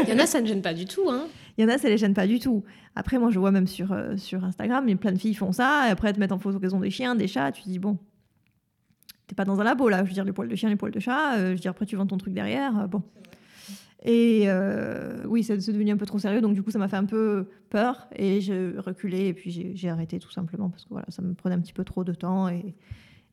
Il 0.04 0.08
y 0.08 0.12
en 0.12 0.18
a, 0.18 0.26
ça 0.26 0.40
ne 0.40 0.46
gêne 0.46 0.62
pas 0.62 0.74
du 0.74 0.86
tout. 0.86 1.08
Hein. 1.08 1.26
il 1.58 1.62
y 1.62 1.64
en 1.64 1.68
a, 1.68 1.78
ça 1.78 1.88
les 1.88 1.98
gêne 1.98 2.14
pas 2.14 2.26
du 2.26 2.38
tout. 2.40 2.64
Après, 2.96 3.18
moi, 3.18 3.30
je 3.30 3.38
vois 3.38 3.50
même 3.52 3.66
sur, 3.68 3.92
euh, 3.92 4.16
sur 4.16 4.42
Instagram, 4.44 4.84
il 4.88 4.90
y 4.90 4.94
a 4.94 4.96
plein 4.96 5.12
de 5.12 5.18
filles 5.18 5.34
font 5.34 5.52
ça. 5.52 5.84
Et 5.88 5.90
après, 5.90 6.08
elles 6.08 6.14
te 6.16 6.20
mettent 6.20 6.32
en 6.32 6.38
photo 6.38 6.58
qu'elles 6.58 6.74
ont 6.74 6.80
des 6.80 6.90
chiens, 6.90 7.14
des 7.14 7.28
chats. 7.28 7.52
Tu 7.52 7.62
dis, 7.62 7.78
bon, 7.78 7.98
t'es 9.32 9.34
pas 9.34 9.46
dans 9.46 9.58
un 9.60 9.64
labo 9.64 9.88
là. 9.88 10.04
Je 10.04 10.08
veux 10.08 10.12
dire, 10.14 10.24
les 10.26 10.32
poils 10.32 10.48
de 10.48 10.54
chien, 10.54 10.68
les 10.68 10.76
poils 10.76 10.92
de 10.92 11.00
chat. 11.00 11.36
euh, 11.38 11.46
je 11.46 11.52
veux 11.52 11.58
dire, 11.58 11.70
après, 11.70 11.86
tu 11.86 11.96
vends 11.96 12.06
ton 12.06 12.18
truc 12.18 12.34
derrière. 12.34 12.78
euh, 12.80 12.86
bon. 12.86 13.02
Et 14.04 14.42
euh, 14.46 15.24
oui, 15.26 15.42
c'est 15.42 15.56
devenu 15.56 15.90
un 15.90 15.96
peu 15.96 16.04
trop 16.04 16.18
sérieux. 16.18 16.42
Donc, 16.42 16.52
du 16.54 16.62
coup, 16.62 16.70
ça 16.70 16.78
m'a 16.78 16.88
fait 16.88 16.96
un 16.96 17.06
peu 17.06 17.48
peur. 17.70 18.08
Et 18.14 18.42
j'ai 18.42 18.74
reculé. 18.76 19.28
Et 19.28 19.32
puis, 19.32 19.50
j'ai 19.50 19.72
j'ai 19.74 19.88
arrêté 19.88 20.18
tout 20.18 20.30
simplement. 20.30 20.68
Parce 20.68 20.84
que 20.84 20.90
voilà, 20.90 21.06
ça 21.08 21.22
me 21.22 21.32
prenait 21.32 21.54
un 21.54 21.60
petit 21.60 21.72
peu 21.72 21.84
trop 21.84 22.04
de 22.04 22.12
temps. 22.12 22.48
Et, 22.48 22.74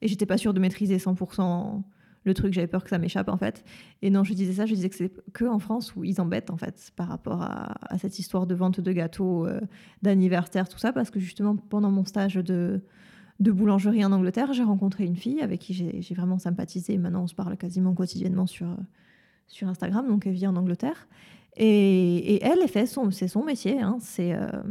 et 0.02 0.08
j'étais 0.08 0.26
pas 0.26 0.38
sûre 0.38 0.54
de 0.54 0.60
maîtriser 0.62 0.98
100% 0.98 1.82
le 2.24 2.34
truc. 2.34 2.54
J'avais 2.54 2.68
peur 2.68 2.84
que 2.86 2.90
ça 2.92 2.98
m'échappe, 3.00 3.28
en 3.28 3.38
fait. 3.38 3.66
Et 4.02 4.10
non, 4.10 4.24
je 4.24 4.34
disais 4.34 4.54
ça. 4.54 4.66
Je 4.66 4.74
disais 4.76 4.90
que 4.90 4.96
c'est 4.96 5.12
que 5.34 5.44
en 5.44 5.60
France 5.60 5.96
où 5.98 6.06
ils 6.06 6.22
embêtent, 6.22 6.52
en 6.52 6.58
fait, 6.58 6.92
par 6.96 7.10
rapport 7.10 7.42
à, 7.42 7.74
à 7.94 7.98
cette 7.98 8.20
histoire 8.20 8.48
de 8.48 8.56
vente 8.56 8.80
de 8.80 8.92
gâteaux, 8.94 9.48
euh, 9.48 9.60
d'anniversaire, 10.02 10.70
tout 10.70 10.80
ça. 10.80 10.94
Parce 10.94 11.10
que 11.10 11.20
justement, 11.20 11.58
pendant 11.58 11.92
mon 11.92 12.06
stage 12.06 12.36
de 12.36 12.80
de 13.40 13.52
boulangerie 13.52 14.04
en 14.04 14.12
Angleterre, 14.12 14.54
j'ai 14.54 14.64
rencontré 14.64 15.06
une 15.06 15.16
fille 15.16 15.42
avec 15.42 15.62
qui 15.62 15.74
j'ai 15.74 16.14
vraiment 16.14 16.40
sympathisé. 16.40 16.98
Maintenant, 16.98 17.24
on 17.24 17.28
se 17.28 17.36
parle 17.36 17.56
quasiment 17.58 17.94
quotidiennement 17.94 18.48
sur, 18.48 18.68
euh, 18.68 18.76
sur 19.48 19.68
Instagram, 19.68 20.08
donc 20.08 20.28
elle 20.28 20.34
vit 20.34 20.48
en 20.48 20.56
Angleterre. 20.56 21.08
Et, 21.56 22.36
et 22.36 22.44
elle, 22.44 22.68
fait 22.68 22.86
son, 22.86 23.12
c'est 23.12 23.28
son 23.28 23.44
métier. 23.44 23.82
hein, 23.82 23.98
euh, 24.20 24.62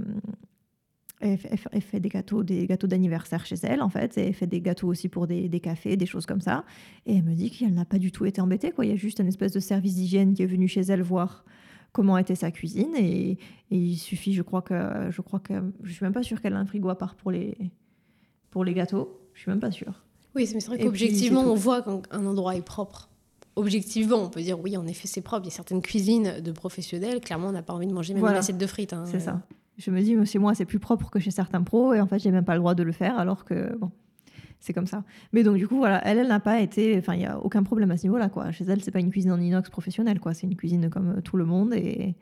elle, 1.20 1.38
fait, 1.82 1.98
des 1.98 2.08
gâteaux, 2.10 2.44
des 2.44 2.66
gâteaux 2.66 2.86
d'anniversaire 2.86 3.44
chez 3.46 3.56
elle, 3.62 3.82
en 3.82 3.88
fait. 3.88 4.16
Et 4.18 4.28
elle 4.28 4.34
fait 4.34 4.46
des 4.46 4.60
gâteaux 4.60 4.88
aussi 4.88 5.08
pour 5.08 5.26
des, 5.26 5.48
des 5.48 5.60
cafés, 5.60 5.96
des 5.96 6.06
choses 6.06 6.26
comme 6.26 6.40
ça. 6.40 6.64
Et 7.06 7.16
elle 7.16 7.24
me 7.24 7.34
dit 7.34 7.50
qu'elle 7.50 7.74
n'a 7.74 7.84
pas 7.86 7.98
du 7.98 8.12
tout 8.12 8.26
été 8.26 8.40
embêtée. 8.40 8.70
Quoi. 8.70 8.84
Il 8.84 8.90
y 8.90 8.94
a 8.94 8.96
juste 8.96 9.18
une 9.18 9.28
espèce 9.28 9.52
de 9.52 9.60
service 9.60 9.94
d'hygiène 9.94 10.34
qui 10.34 10.42
est 10.42 10.46
venu 10.46 10.68
chez 10.68 10.82
elle 10.82 11.02
voir 11.02 11.44
comment 11.92 12.18
était 12.18 12.36
sa 12.36 12.50
cuisine. 12.50 12.94
Et, 12.96 13.32
et 13.32 13.76
il 13.76 13.96
suffit, 13.96 14.34
je 14.34 14.42
crois 14.42 14.62
que, 14.62 15.10
je 15.10 15.22
crois 15.22 15.40
que, 15.40 15.54
je 15.82 15.92
suis 15.92 16.04
même 16.04 16.12
pas 16.12 16.22
sûre 16.22 16.40
qu'elle 16.40 16.54
a 16.54 16.58
un 16.58 16.66
frigo 16.66 16.90
à 16.90 16.96
part 16.96 17.16
pour 17.16 17.30
les, 17.32 17.56
pour 18.50 18.64
les 18.64 18.74
gâteaux. 18.74 19.20
Je 19.34 19.40
suis 19.42 19.50
même 19.50 19.60
pas 19.60 19.70
sûre. 19.70 20.04
Oui, 20.34 20.48
mais 20.54 20.60
c'est 20.60 20.66
vrai 20.68 20.78
qu'objectivement, 20.78 21.42
on 21.42 21.54
voit 21.54 21.82
quand 21.82 22.02
un 22.10 22.26
endroit 22.26 22.54
est 22.56 22.62
propre. 22.64 23.08
Objectivement, 23.56 24.18
on 24.18 24.28
peut 24.28 24.40
dire 24.42 24.60
oui, 24.60 24.76
en 24.76 24.86
effet, 24.86 25.08
c'est 25.08 25.20
propre. 25.20 25.42
Il 25.44 25.48
y 25.50 25.52
a 25.52 25.54
certaines 25.56 25.82
cuisines 25.82 26.40
de 26.40 26.52
professionnels, 26.52 27.20
clairement, 27.20 27.48
on 27.48 27.52
n'a 27.52 27.62
pas 27.62 27.72
envie 27.72 27.86
de 27.88 27.92
manger 27.92 28.14
même 28.14 28.20
Voilà. 28.20 28.36
une 28.36 28.40
assiette 28.40 28.58
de 28.58 28.66
frites. 28.66 28.92
hein. 28.92 29.04
C'est 29.06 29.20
ça. 29.20 29.40
Je 29.78 29.90
me 29.90 30.00
dis, 30.00 30.16
chez 30.26 30.38
moi, 30.38 30.54
c'est 30.54 30.64
plus 30.64 30.78
propre 30.80 31.08
que 31.10 31.18
chez 31.20 31.30
certains 31.30 31.62
pros, 31.62 31.94
et 31.94 32.00
en 32.00 32.06
fait, 32.06 32.18
j'ai 32.18 32.30
même 32.30 32.44
pas 32.44 32.54
le 32.54 32.60
droit 32.60 32.74
de 32.74 32.82
le 32.82 32.92
faire, 32.92 33.18
alors 33.18 33.44
que, 33.44 33.76
bon, 33.76 33.90
c'est 34.60 34.72
comme 34.72 34.86
ça. 34.88 35.04
Mais 35.32 35.44
donc, 35.44 35.56
du 35.56 35.68
coup, 35.68 35.76
voilà, 35.76 36.00
elle, 36.04 36.18
elle 36.18 36.26
n'a 36.28 36.40
pas 36.40 36.60
été. 36.60 36.96
Enfin, 36.98 37.14
il 37.14 37.18
n'y 37.20 37.26
a 37.26 37.38
aucun 37.38 37.62
problème 37.62 37.90
à 37.92 37.96
ce 37.96 38.02
niveau-là, 38.04 38.28
quoi. 38.28 38.50
Chez 38.52 38.64
elle, 38.64 38.82
c'est 38.82 38.90
pas 38.90 38.98
une 39.00 39.10
cuisine 39.10 39.30
en 39.32 39.40
inox 39.40 39.70
professionnelle, 39.70 40.18
quoi. 40.20 40.34
C'est 40.34 40.46
une 40.48 40.56
cuisine 40.56 40.90
comme 40.90 41.22
tout 41.22 41.36
le 41.36 41.44
monde, 41.44 41.74
et 41.74 42.16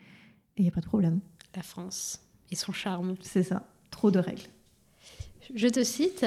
il 0.58 0.62
n'y 0.62 0.68
a 0.68 0.72
pas 0.72 0.80
de 0.82 0.86
problème. 0.86 1.20
La 1.54 1.62
France 1.62 2.20
et 2.50 2.56
son 2.56 2.72
charme. 2.72 3.14
C'est 3.22 3.42
ça. 3.42 3.66
Trop 3.90 4.10
de 4.10 4.18
règles. 4.18 4.42
Je 5.54 5.68
te 5.68 5.82
cite 5.84 6.26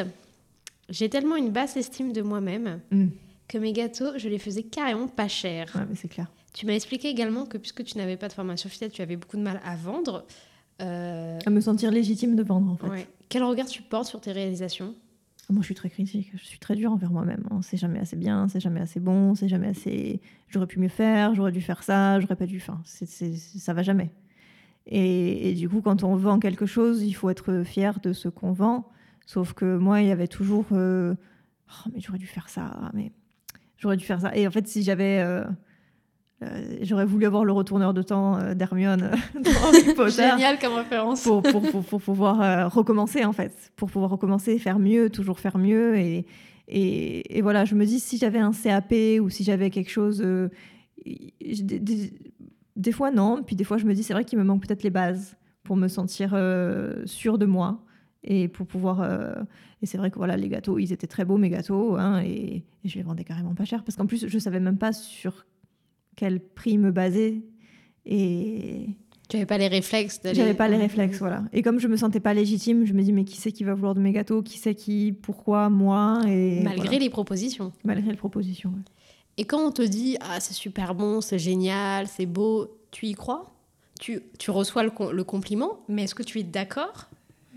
J'ai 0.90 1.10
tellement 1.10 1.36
une 1.36 1.50
basse 1.52 1.78
estime 1.78 2.14
de 2.14 2.22
moi-même 2.22 2.80
Mm. 2.92 3.08
que 3.48 3.58
mes 3.58 3.74
gâteaux, 3.74 4.18
je 4.18 4.28
les 4.30 4.40
faisais 4.40 4.64
carrément 4.64 5.08
pas 5.08 5.28
chers. 5.28 5.72
Ouais, 5.76 5.84
mais 5.90 5.96
c'est 5.96 6.08
clair. 6.08 6.28
Tu 6.54 6.66
m'as 6.66 6.74
expliqué 6.74 7.10
également 7.10 7.46
que 7.46 7.58
puisque 7.60 7.84
tu 7.84 7.98
n'avais 7.98 8.18
pas 8.18 8.28
de 8.28 8.34
formation 8.34 8.70
fidèle, 8.70 8.92
tu 8.92 9.02
avais 9.04 9.16
beaucoup 9.16 9.38
de 9.38 9.44
mal 9.44 9.62
à 9.64 9.76
vendre. 9.76 10.26
Euh, 10.82 11.38
À 11.46 11.50
me 11.52 11.62
sentir 11.62 11.92
légitime 11.92 12.36
de 12.36 12.42
vendre, 12.44 12.72
en 12.72 12.76
fait. 12.78 12.88
ouais. 12.90 13.08
Quel 13.30 13.44
regard 13.44 13.68
tu 13.68 13.82
portes 13.84 14.08
sur 14.08 14.20
tes 14.20 14.32
réalisations? 14.32 14.96
Moi, 15.52 15.62
je 15.62 15.66
suis 15.66 15.76
très 15.76 15.90
critique. 15.90 16.32
Je 16.36 16.44
suis 16.44 16.58
très 16.60 16.76
dure 16.76 16.92
envers 16.92 17.12
moi-même. 17.12 17.44
hein. 17.52 17.60
C'est 17.64 17.78
jamais 17.78 18.00
assez 18.00 18.16
bien, 18.16 18.48
c'est 18.48 18.60
jamais 18.60 18.80
assez 18.82 19.00
bon, 19.00 19.36
c'est 19.36 19.48
jamais 19.48 19.68
assez. 19.68 20.20
J'aurais 20.48 20.68
pu 20.68 20.80
mieux 20.80 20.90
faire, 20.90 21.36
j'aurais 21.36 21.52
dû 21.52 21.62
faire 21.62 21.84
ça, 21.84 22.20
j'aurais 22.20 22.36
pas 22.36 22.46
dû. 22.48 22.58
Enfin, 22.58 22.82
c'est, 22.86 23.08
c'est- 23.08 23.36
ça 23.36 23.74
va 23.74 23.84
jamais. 23.84 24.10
Et, 24.88 25.50
et 25.52 25.54
du 25.54 25.70
coup, 25.70 25.82
quand 25.82 26.04
on 26.04 26.16
vend 26.16 26.40
quelque 26.40 26.66
chose, 26.66 27.04
il 27.04 27.14
faut 27.14 27.30
être 27.30 27.64
fier 27.64 28.00
de 28.00 28.14
ce 28.14 28.28
qu'on 28.28 28.52
vend. 28.54 28.88
Sauf 29.32 29.54
que 29.54 29.78
moi, 29.78 30.02
il 30.02 30.08
y 30.08 30.12
avait 30.12 30.28
toujours. 30.28 30.66
euh, 30.72 31.14
Oh, 31.86 31.90
mais 31.94 32.00
j'aurais 32.00 32.18
dû 32.18 32.26
faire 32.26 32.50
ça, 32.50 32.90
mais 32.96 33.12
j'aurais 33.78 33.96
dû 33.96 34.04
faire 34.04 34.20
ça. 34.20 34.36
Et 34.36 34.48
en 34.48 34.52
fait, 34.52 34.68
si 34.68 34.82
j'avais. 34.82 35.20
euh, 35.24 35.44
euh, 36.42 36.78
j'aurais 36.82 37.06
voulu 37.06 37.28
avoir 37.28 37.46
le 37.46 37.52
retourneur 37.52 37.94
de 37.94 38.02
temps 38.02 38.40
d'Hermione 38.56 39.12
dans 39.36 39.52
Harry 39.68 39.94
Potter 39.96 40.30
Génial 40.32 40.58
comme 40.58 40.74
référence. 40.74 41.22
pour, 41.22 41.44
pour, 41.44 41.62
pour, 41.70 41.84
pour 41.86 42.02
pouvoir 42.02 42.72
recommencer 42.74 43.24
en 43.24 43.34
fait, 43.34 43.72
pour 43.76 43.92
pouvoir 43.92 44.10
recommencer, 44.10 44.58
faire 44.58 44.80
mieux, 44.80 45.12
toujours 45.12 45.40
faire 45.40 45.60
mieux. 45.60 45.96
Et, 45.98 46.26
et, 46.68 47.38
et 47.38 47.42
voilà, 47.44 47.66
je 47.66 47.76
me 47.76 47.86
dis 47.86 48.00
si 48.00 48.18
j'avais 48.18 48.40
un 48.40 48.52
CAP 48.52 48.94
ou 49.22 49.30
si 49.30 49.44
j'avais 49.44 49.70
quelque 49.70 49.92
chose, 49.92 50.26
des, 51.06 51.80
des- 51.80 52.14
des 52.76 52.92
fois 52.92 53.12
non, 53.12 53.44
puis 53.44 53.56
des 53.56 53.64
fois 53.66 53.78
je 53.78 53.86
me 53.86 53.94
dis 53.94 54.02
c'est 54.04 54.14
vrai 54.14 54.24
qu'il 54.26 54.40
me 54.40 54.44
manque 54.44 54.66
peut-être 54.66 54.84
les 54.84 54.90
bases 54.90 55.36
pour 55.64 55.76
me 55.76 55.88
sentir 55.90 56.30
sûre 57.06 57.38
de 57.38 57.46
moi 57.46 57.84
et 58.24 58.48
pour 58.48 58.68
pouvoir. 58.68 59.02
euh, 59.02 59.34
et 59.82 59.86
c'est 59.86 59.98
vrai 59.98 60.12
que 60.12 60.18
voilà, 60.18 60.36
les 60.38 60.50
gâteaux, 60.50 60.78
ils 60.80 60.92
étaient 60.92 61.08
très 61.08 61.26
beaux 61.26 61.38
mes 61.38 61.50
gâteaux, 61.50 61.96
hein, 61.96 62.22
et, 62.24 62.64
et 62.84 62.90
je 62.90 62.96
les 62.98 63.04
vendais 63.04 63.24
carrément 63.24 63.56
pas 63.56 63.66
cher 63.66 63.84
parce 63.84 63.96
qu'en 63.96 64.06
plus 64.08 64.28
je 64.28 64.40
savais 64.40 64.60
même 64.60 64.78
pas 64.78 64.92
sur 64.94 65.46
quel 66.16 66.40
prix 66.42 66.78
me 66.78 66.92
baser. 66.92 67.44
Et, 68.06 68.88
Tu 69.30 69.38
n'avais 69.38 69.46
pas 69.46 69.58
les 69.58 69.68
réflexes 69.68 70.22
d'aller. 70.22 70.36
j'avais 70.36 70.54
pas 70.54 70.68
les 70.68 70.78
réflexes, 70.78 71.20
voilà. 71.20 71.44
Et 71.54 71.62
comme 71.62 71.80
je 71.80 71.88
me 71.88 71.96
sentais 71.98 72.20
pas 72.20 72.34
légitime, 72.34 72.86
je 72.86 72.94
me 72.94 73.02
dis 73.04 73.14
mais 73.14 73.24
qui 73.26 73.38
c'est 73.38 73.52
qui 73.52 73.64
va 73.64 73.74
vouloir 73.74 73.96
de 73.96 74.00
mes 74.02 74.12
gâteaux? 74.12 74.42
Qui 74.42 74.58
c'est 74.58 74.76
qui? 74.76 75.12
Pourquoi? 75.14 75.70
Moi? 75.70 76.22
Et 76.28 76.62
Malgré 76.64 76.84
voilà. 76.88 77.00
les 77.00 77.10
propositions. 77.10 77.72
malgré 77.84 78.10
les 78.12 78.18
propositions. 78.18 78.70
ouais. 78.72 78.84
Et 79.38 79.46
quand 79.46 79.66
on 79.66 79.72
te 79.72 79.82
dit 79.82 80.18
ah 80.22 80.40
c'est 80.42 80.54
super 80.54 80.94
bon, 80.96 81.22
c'est 81.22 81.40
génial, 81.40 82.08
c'est 82.08 82.26
beau, 82.26 82.68
tu 82.92 83.06
y 83.06 83.14
crois? 83.14 83.54
Tu, 84.00 84.22
tu 84.38 84.50
reçois 84.52 84.84
le, 84.84 84.92
le 85.14 85.24
compliment, 85.24 85.80
mais 85.88 86.04
est-ce 86.04 86.16
que 86.16 86.24
tu 86.24 86.40
es 86.40 86.44
d'accord 86.44 87.10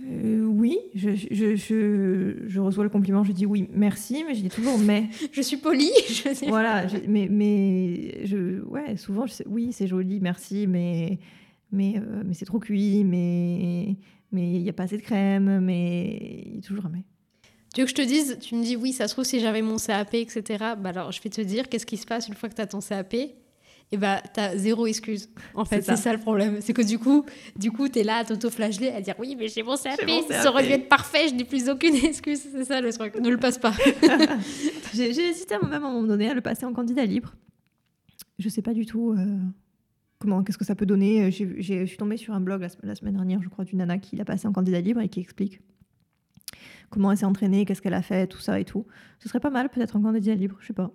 Euh, 0.04 0.44
oui, 0.44 0.78
je, 0.94 1.10
je, 1.14 1.54
je, 1.54 2.34
je 2.46 2.60
reçois 2.60 2.82
le 2.84 2.90
compliment, 2.90 3.22
je 3.24 3.32
dis 3.32 3.46
oui, 3.46 3.68
merci, 3.72 4.24
mais 4.26 4.34
je 4.34 4.40
dis 4.40 4.48
toujours 4.48 4.78
mais. 4.78 5.08
Je 5.32 5.42
suis 5.42 5.58
polie. 5.58 5.92
Je 6.08 6.34
sais. 6.34 6.46
voilà, 6.48 6.86
mais, 7.06 7.28
mais 7.30 8.26
je, 8.26 8.62
ouais, 8.64 8.96
souvent, 8.96 9.26
je 9.26 9.32
sais, 9.32 9.44
oui, 9.46 9.72
c'est 9.72 9.86
joli, 9.86 10.18
merci, 10.20 10.66
mais, 10.66 11.18
mais, 11.70 11.94
euh, 11.98 12.22
mais 12.24 12.34
c'est 12.34 12.44
trop 12.44 12.58
cuit, 12.58 13.04
mais 13.04 13.96
mais 14.32 14.50
il 14.50 14.62
n'y 14.62 14.68
a 14.70 14.72
pas 14.72 14.84
assez 14.84 14.96
de 14.96 15.02
crème, 15.02 15.60
mais 15.60 16.42
il 16.46 16.54
y 16.56 16.58
a 16.58 16.62
toujours 16.62 16.86
un 16.86 16.90
mais. 16.90 17.04
Tu 17.74 17.80
veux 17.80 17.84
que 17.86 17.90
je 17.90 17.94
te 17.94 18.02
dise 18.02 18.38
Tu 18.40 18.54
me 18.54 18.62
dis 18.62 18.76
oui, 18.76 18.92
ça 18.92 19.08
se 19.08 19.14
trouve 19.14 19.24
si 19.24 19.40
j'avais 19.40 19.62
mon 19.62 19.76
CAP, 19.76 20.14
etc. 20.14 20.42
Bah 20.78 20.90
alors 20.90 21.12
je 21.12 21.22
vais 21.22 21.30
te 21.30 21.40
dire 21.40 21.68
qu'est-ce 21.68 21.86
qui 21.86 21.96
se 21.96 22.06
passe 22.06 22.28
une 22.28 22.34
fois 22.34 22.48
que 22.48 22.54
tu 22.54 22.60
as 22.62 22.66
ton 22.66 22.80
CAP 22.80 23.14
et 23.92 23.96
bah 23.98 24.20
t'as 24.34 24.56
zéro 24.56 24.86
excuse. 24.86 25.28
En 25.54 25.64
fait, 25.64 25.82
C'est 25.82 25.96
ça. 25.96 26.12
le 26.12 26.18
problème. 26.18 26.56
C'est 26.60 26.72
que 26.72 26.82
du 26.82 26.98
coup, 26.98 27.24
du 27.56 27.70
coup, 27.70 27.88
t'es 27.88 28.02
là 28.02 28.16
à 28.16 28.24
t'auto-flageller, 28.24 28.88
à 28.88 29.00
dire 29.00 29.14
oui, 29.18 29.36
mais 29.38 29.48
j'ai 29.48 29.62
mon 29.62 29.76
CAP, 29.76 30.00
ça 30.30 30.50
aurait 30.50 30.66
dû 30.66 30.72
être 30.72 30.88
parfait, 30.88 31.28
je 31.28 31.34
n'ai 31.34 31.44
plus 31.44 31.68
aucune 31.68 31.94
excuse. 32.04 32.40
C'est 32.52 32.64
ça 32.64 32.80
le 32.80 32.92
truc. 32.92 33.14
Ne 33.20 33.28
le 33.30 33.36
passe 33.36 33.58
pas. 33.58 33.72
J'ai 34.94 35.10
hésité 35.10 35.54
même 35.62 35.72
à 35.72 35.76
un 35.76 35.80
moment 35.80 36.02
donné 36.02 36.28
à 36.28 36.34
le 36.34 36.40
passer 36.40 36.64
en 36.66 36.72
candidat 36.72 37.04
libre. 37.04 37.34
Je 38.38 38.48
sais 38.48 38.62
pas 38.62 38.74
du 38.74 38.86
tout 38.86 39.12
euh, 39.12 39.38
comment, 40.18 40.42
qu'est-ce 40.42 40.58
que 40.58 40.64
ça 40.64 40.74
peut 40.74 40.86
donner. 40.86 41.30
J'ai- 41.30 41.54
j'ai- 41.62 41.80
Je 41.80 41.84
suis 41.86 41.96
tombée 41.98 42.16
sur 42.16 42.34
un 42.34 42.40
blog 42.40 42.60
la, 42.62 42.68
la 42.82 42.94
semaine 42.94 43.14
dernière, 43.14 43.40
je 43.42 43.48
crois, 43.48 43.64
d'une 43.64 43.78
nana 43.78 43.98
qui 43.98 44.16
l'a 44.16 44.24
passé 44.24 44.48
en 44.48 44.52
candidat 44.52 44.80
libre 44.80 45.00
et 45.00 45.08
qui 45.08 45.20
explique 45.20 45.60
comment 46.90 47.10
elle 47.10 47.16
s'est 47.18 47.24
entraînée, 47.24 47.64
qu'est-ce 47.64 47.80
qu'elle 47.80 47.94
a 47.94 48.02
fait, 48.02 48.26
tout 48.26 48.40
ça 48.40 48.60
et 48.60 48.64
tout. 48.64 48.86
Ce 49.18 49.28
serait 49.28 49.40
pas 49.40 49.50
mal 49.50 49.68
peut-être 49.70 49.96
en 49.96 50.02
candidat 50.02 50.34
libre, 50.34 50.56
je 50.60 50.66
sais 50.68 50.72
pas. 50.74 50.90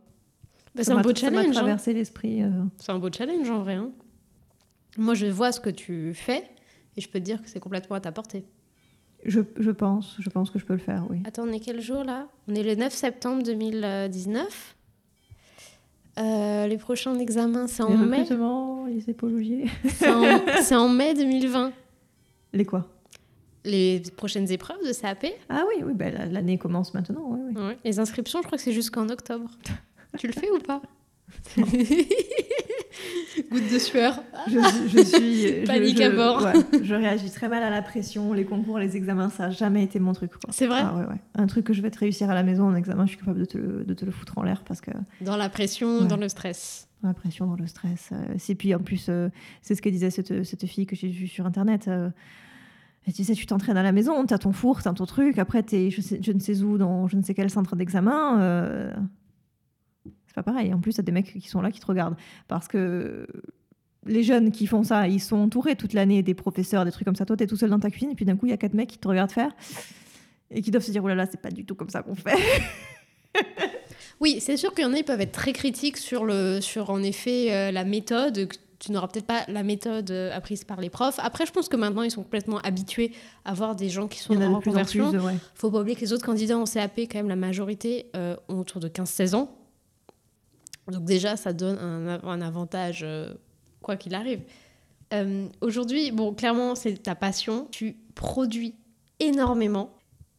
Bah, 0.77 0.83
c'est 0.83 0.91
un 0.91 1.01
beau 1.01 1.13
Ça 1.15 1.29
m'a 1.29 1.37
challenge. 1.37 1.47
hein. 1.57 1.59
traversé 1.59 1.93
l'esprit. 1.93 2.43
euh. 2.43 2.49
C'est 2.77 2.91
un 2.91 2.99
beau 2.99 3.09
challenge 3.11 3.49
en 3.49 3.59
vrai. 3.63 3.73
hein. 3.73 3.89
Moi, 4.97 5.13
je 5.15 5.25
vois 5.27 5.51
ce 5.51 5.59
que 5.59 5.69
tu 5.69 6.13
fais 6.13 6.43
et 6.95 7.01
je 7.01 7.09
peux 7.09 7.19
te 7.19 7.23
dire 7.25 7.41
que 7.41 7.49
c'est 7.49 7.59
complètement 7.59 7.95
à 7.95 7.99
ta 7.99 8.11
portée. 8.11 8.45
Je, 9.25 9.41
je 9.57 9.71
pense, 9.71 10.15
je 10.19 10.29
pense 10.29 10.49
que 10.51 10.59
je 10.59 10.65
peux 10.65 10.73
le 10.73 10.79
faire, 10.79 11.05
oui. 11.09 11.19
Attends, 11.25 11.43
on 11.47 11.51
est 11.51 11.59
quel 11.59 11.81
jour 11.81 12.03
là? 12.03 12.27
On 12.47 12.55
est 12.55 12.63
le 12.63 12.75
9 12.75 12.93
septembre 12.93 13.43
2019. 13.43 14.75
Euh, 16.19 16.65
les 16.67 16.77
prochains 16.77 17.17
examens, 17.19 17.67
c'est 17.67 17.83
en 17.83 17.95
mai? 17.95 18.23
les 18.89 19.09
épauliers. 19.09 19.65
C'est 19.89 20.09
en, 20.09 20.79
en 20.85 20.89
mai 20.89 21.13
2020. 21.13 21.71
Les 22.53 22.65
quoi? 22.65 22.87
Les 23.65 24.01
prochaines 24.15 24.49
épreuves 24.51 24.79
de 24.87 24.93
CAP, 24.93 25.25
Ah 25.49 25.63
oui, 25.67 25.83
oui, 25.85 25.93
ben, 25.93 26.13
la- 26.13 26.25
l'année 26.25 26.57
commence 26.57 26.93
maintenant, 26.93 27.27
oui, 27.31 27.51
oui. 27.55 27.61
ouais. 27.61 27.77
les 27.83 27.99
inscriptions, 27.99 28.39
je 28.41 28.47
crois 28.47 28.57
que 28.57 28.63
c'est 28.63 28.71
jusqu'en 28.71 29.09
octobre. 29.09 29.51
tu 30.17 30.27
le 30.27 30.33
fais 30.33 30.49
ou 30.51 30.59
pas 30.59 30.81
Goutte 33.51 33.71
de 33.71 33.77
sueur. 33.79 34.21
Je, 34.47 34.59
suis- 34.59 34.89
je 34.89 35.03
suis. 35.03 35.63
Panique 35.67 35.97
je, 35.97 36.03
à 36.03 36.09
bord. 36.09 36.43
ouais, 36.43 36.53
je 36.83 36.95
réagis 36.95 37.29
très 37.29 37.47
mal 37.47 37.61
à 37.63 37.69
la 37.69 37.81
pression, 37.81 38.33
les 38.33 38.45
concours, 38.45 38.79
les 38.79 38.97
examens, 38.97 39.29
ça 39.29 39.43
n'a 39.47 39.49
jamais 39.51 39.83
été 39.83 39.99
mon 39.99 40.13
truc. 40.13 40.31
C'est 40.49 40.67
vrai 40.67 40.79
Ah 40.81 40.95
ouais, 40.95 41.05
ouais. 41.05 41.21
Un 41.35 41.45
truc 41.47 41.65
que 41.65 41.73
je 41.73 41.81
vais 41.81 41.91
te 41.91 41.99
réussir 41.99 42.29
à 42.29 42.33
la 42.33 42.43
maison 42.43 42.63
en 42.65 42.75
examen, 42.75 43.05
je 43.05 43.09
suis 43.09 43.19
capable 43.19 43.39
de 43.39 43.45
te, 43.45 43.57
le- 43.57 43.83
de 43.85 43.93
te 43.93 44.05
le 44.05 44.11
foutre 44.11 44.37
en 44.37 44.43
l'air 44.43 44.63
parce 44.65 44.81
que 44.81 44.91
Dans 45.21 45.37
la 45.37 45.49
pression, 45.49 45.99
Ouais. 46.01 46.07
dans 46.07 46.17
le 46.17 46.27
stress. 46.29 46.87
dans 47.03 47.09
la 47.09 47.13
pression, 47.13 47.45
dans 47.45 47.55
le 47.55 47.67
stress. 47.67 48.09
euh, 48.11 48.15
c'est 48.37 48.55
puis 48.55 48.73
en 48.73 48.79
plus, 48.79 49.05
euh, 49.09 49.29
c'est 49.61 49.75
ce 49.75 49.81
que 49.81 49.89
disait 49.89 50.09
cette, 50.09 50.43
cette 50.43 50.65
fille 50.65 50.85
que 50.87 50.95
j'ai 50.95 51.09
vue 51.09 51.27
sur 51.27 51.45
internet. 51.45 51.87
euh, 51.87 52.09
elle 53.05 53.13
disait, 53.13 53.35
tu 53.35 53.45
t'entraînes 53.45 53.77
à 53.77 53.83
la 53.83 53.91
maison, 53.93 54.25
t'as 54.25 54.37
ton 54.39 54.51
four, 54.51 54.81
t'as 54.81 54.91
ton 54.93 55.05
truc, 55.05 55.37
après 55.37 55.61
t'es 55.63 55.91
je, 55.91 56.01
sais- 56.01 56.19
je 56.21 56.31
ne 56.31 56.39
sais 56.39 56.61
où, 56.63 56.77
dans 56.77 57.07
je 57.07 57.15
ne 57.15 57.21
sais 57.21 57.33
quel 57.35 57.49
centre 57.49 57.75
d'examen. 57.75 58.39
euh, 58.41 58.91
pas 60.37 60.51
pareil. 60.51 60.73
En 60.73 60.79
plus, 60.79 60.93
t'as 60.93 61.01
des 61.03 61.11
mecs 61.11 61.33
qui 61.33 61.47
sont 61.47 61.61
là, 61.61 61.71
qui 61.71 61.79
te 61.79 61.85
regardent. 61.85 62.15
Parce 62.47 62.67
que 62.67 63.27
les 64.05 64.23
jeunes 64.23 64.51
qui 64.51 64.67
font 64.67 64.83
ça, 64.83 65.07
ils 65.07 65.19
sont 65.19 65.37
entourés 65.37 65.75
toute 65.75 65.93
l'année 65.93 66.21
des 66.23 66.33
professeurs, 66.33 66.85
des 66.85 66.91
trucs 66.91 67.05
comme 67.05 67.15
ça. 67.15 67.25
Toi, 67.25 67.35
t'es 67.35 67.47
tout 67.47 67.57
seul 67.57 67.69
dans 67.69 67.79
ta 67.79 67.89
cuisine, 67.89 68.11
et 68.11 68.15
puis 68.15 68.25
d'un 68.25 68.37
coup, 68.37 68.45
il 68.45 68.49
y 68.49 68.53
a 68.53 68.57
quatre 68.57 68.73
mecs 68.73 68.89
qui 68.89 68.97
te 68.99 69.07
regardent 69.07 69.31
faire 69.31 69.51
et 70.49 70.61
qui 70.61 70.71
doivent 70.71 70.83
se 70.83 70.91
dire, 70.91 71.03
oh 71.03 71.07
là 71.07 71.15
là, 71.15 71.25
c'est 71.29 71.41
pas 71.41 71.51
du 71.51 71.65
tout 71.65 71.75
comme 71.75 71.89
ça 71.89 72.01
qu'on 72.03 72.15
fait. 72.15 72.37
Oui, 74.19 74.37
c'est 74.39 74.57
sûr 74.57 74.73
qu'il 74.73 74.83
y 74.83 74.87
en 74.87 74.93
a, 74.93 74.97
ils 74.97 75.03
peuvent 75.03 75.21
être 75.21 75.31
très 75.31 75.53
critiques 75.53 75.97
sur, 75.97 76.25
le, 76.25 76.59
sur 76.59 76.89
en 76.89 77.03
effet, 77.03 77.53
euh, 77.53 77.71
la 77.71 77.83
méthode. 77.83 78.49
Tu 78.79 78.91
n'auras 78.91 79.07
peut-être 79.07 79.27
pas 79.27 79.43
la 79.47 79.61
méthode 79.61 80.09
euh, 80.09 80.35
apprise 80.35 80.63
par 80.63 80.81
les 80.81 80.89
profs. 80.89 81.19
Après, 81.19 81.45
je 81.45 81.51
pense 81.51 81.69
que 81.69 81.75
maintenant, 81.75 82.01
ils 82.01 82.09
sont 82.09 82.23
complètement 82.23 82.57
habitués 82.59 83.11
à 83.45 83.53
voir 83.53 83.75
des 83.75 83.89
gens 83.89 84.07
qui 84.07 84.17
sont 84.17 84.33
Il 84.33 84.41
y 84.41 84.45
en 84.45 84.55
reconversion. 84.55 85.11
ouais. 85.11 85.35
faut 85.53 85.69
pas 85.69 85.81
oublier 85.81 85.95
que 85.95 86.01
les 86.01 86.13
autres 86.13 86.25
candidats 86.25 86.57
en 86.57 86.65
CAP, 86.65 86.97
quand 87.01 87.15
même, 87.15 87.29
la 87.29 87.35
majorité 87.35 88.07
euh, 88.15 88.35
ont 88.49 88.59
autour 88.59 88.81
de 88.81 88.87
15-16 88.87 89.35
ans. 89.35 89.51
Donc 90.91 91.03
déjà, 91.05 91.35
ça 91.35 91.53
donne 91.53 91.77
un, 91.79 92.07
av- 92.07 92.25
un 92.27 92.41
avantage, 92.41 93.01
euh, 93.03 93.33
quoi 93.81 93.95
qu'il 93.97 94.15
arrive. 94.15 94.41
Euh, 95.13 95.47
Aujourd'hui, 95.61 96.11
bon, 96.11 96.33
clairement, 96.33 96.75
c'est 96.75 96.93
ta 97.03 97.15
passion. 97.15 97.67
Tu 97.71 97.95
produis 98.15 98.75
énormément. 99.19 99.91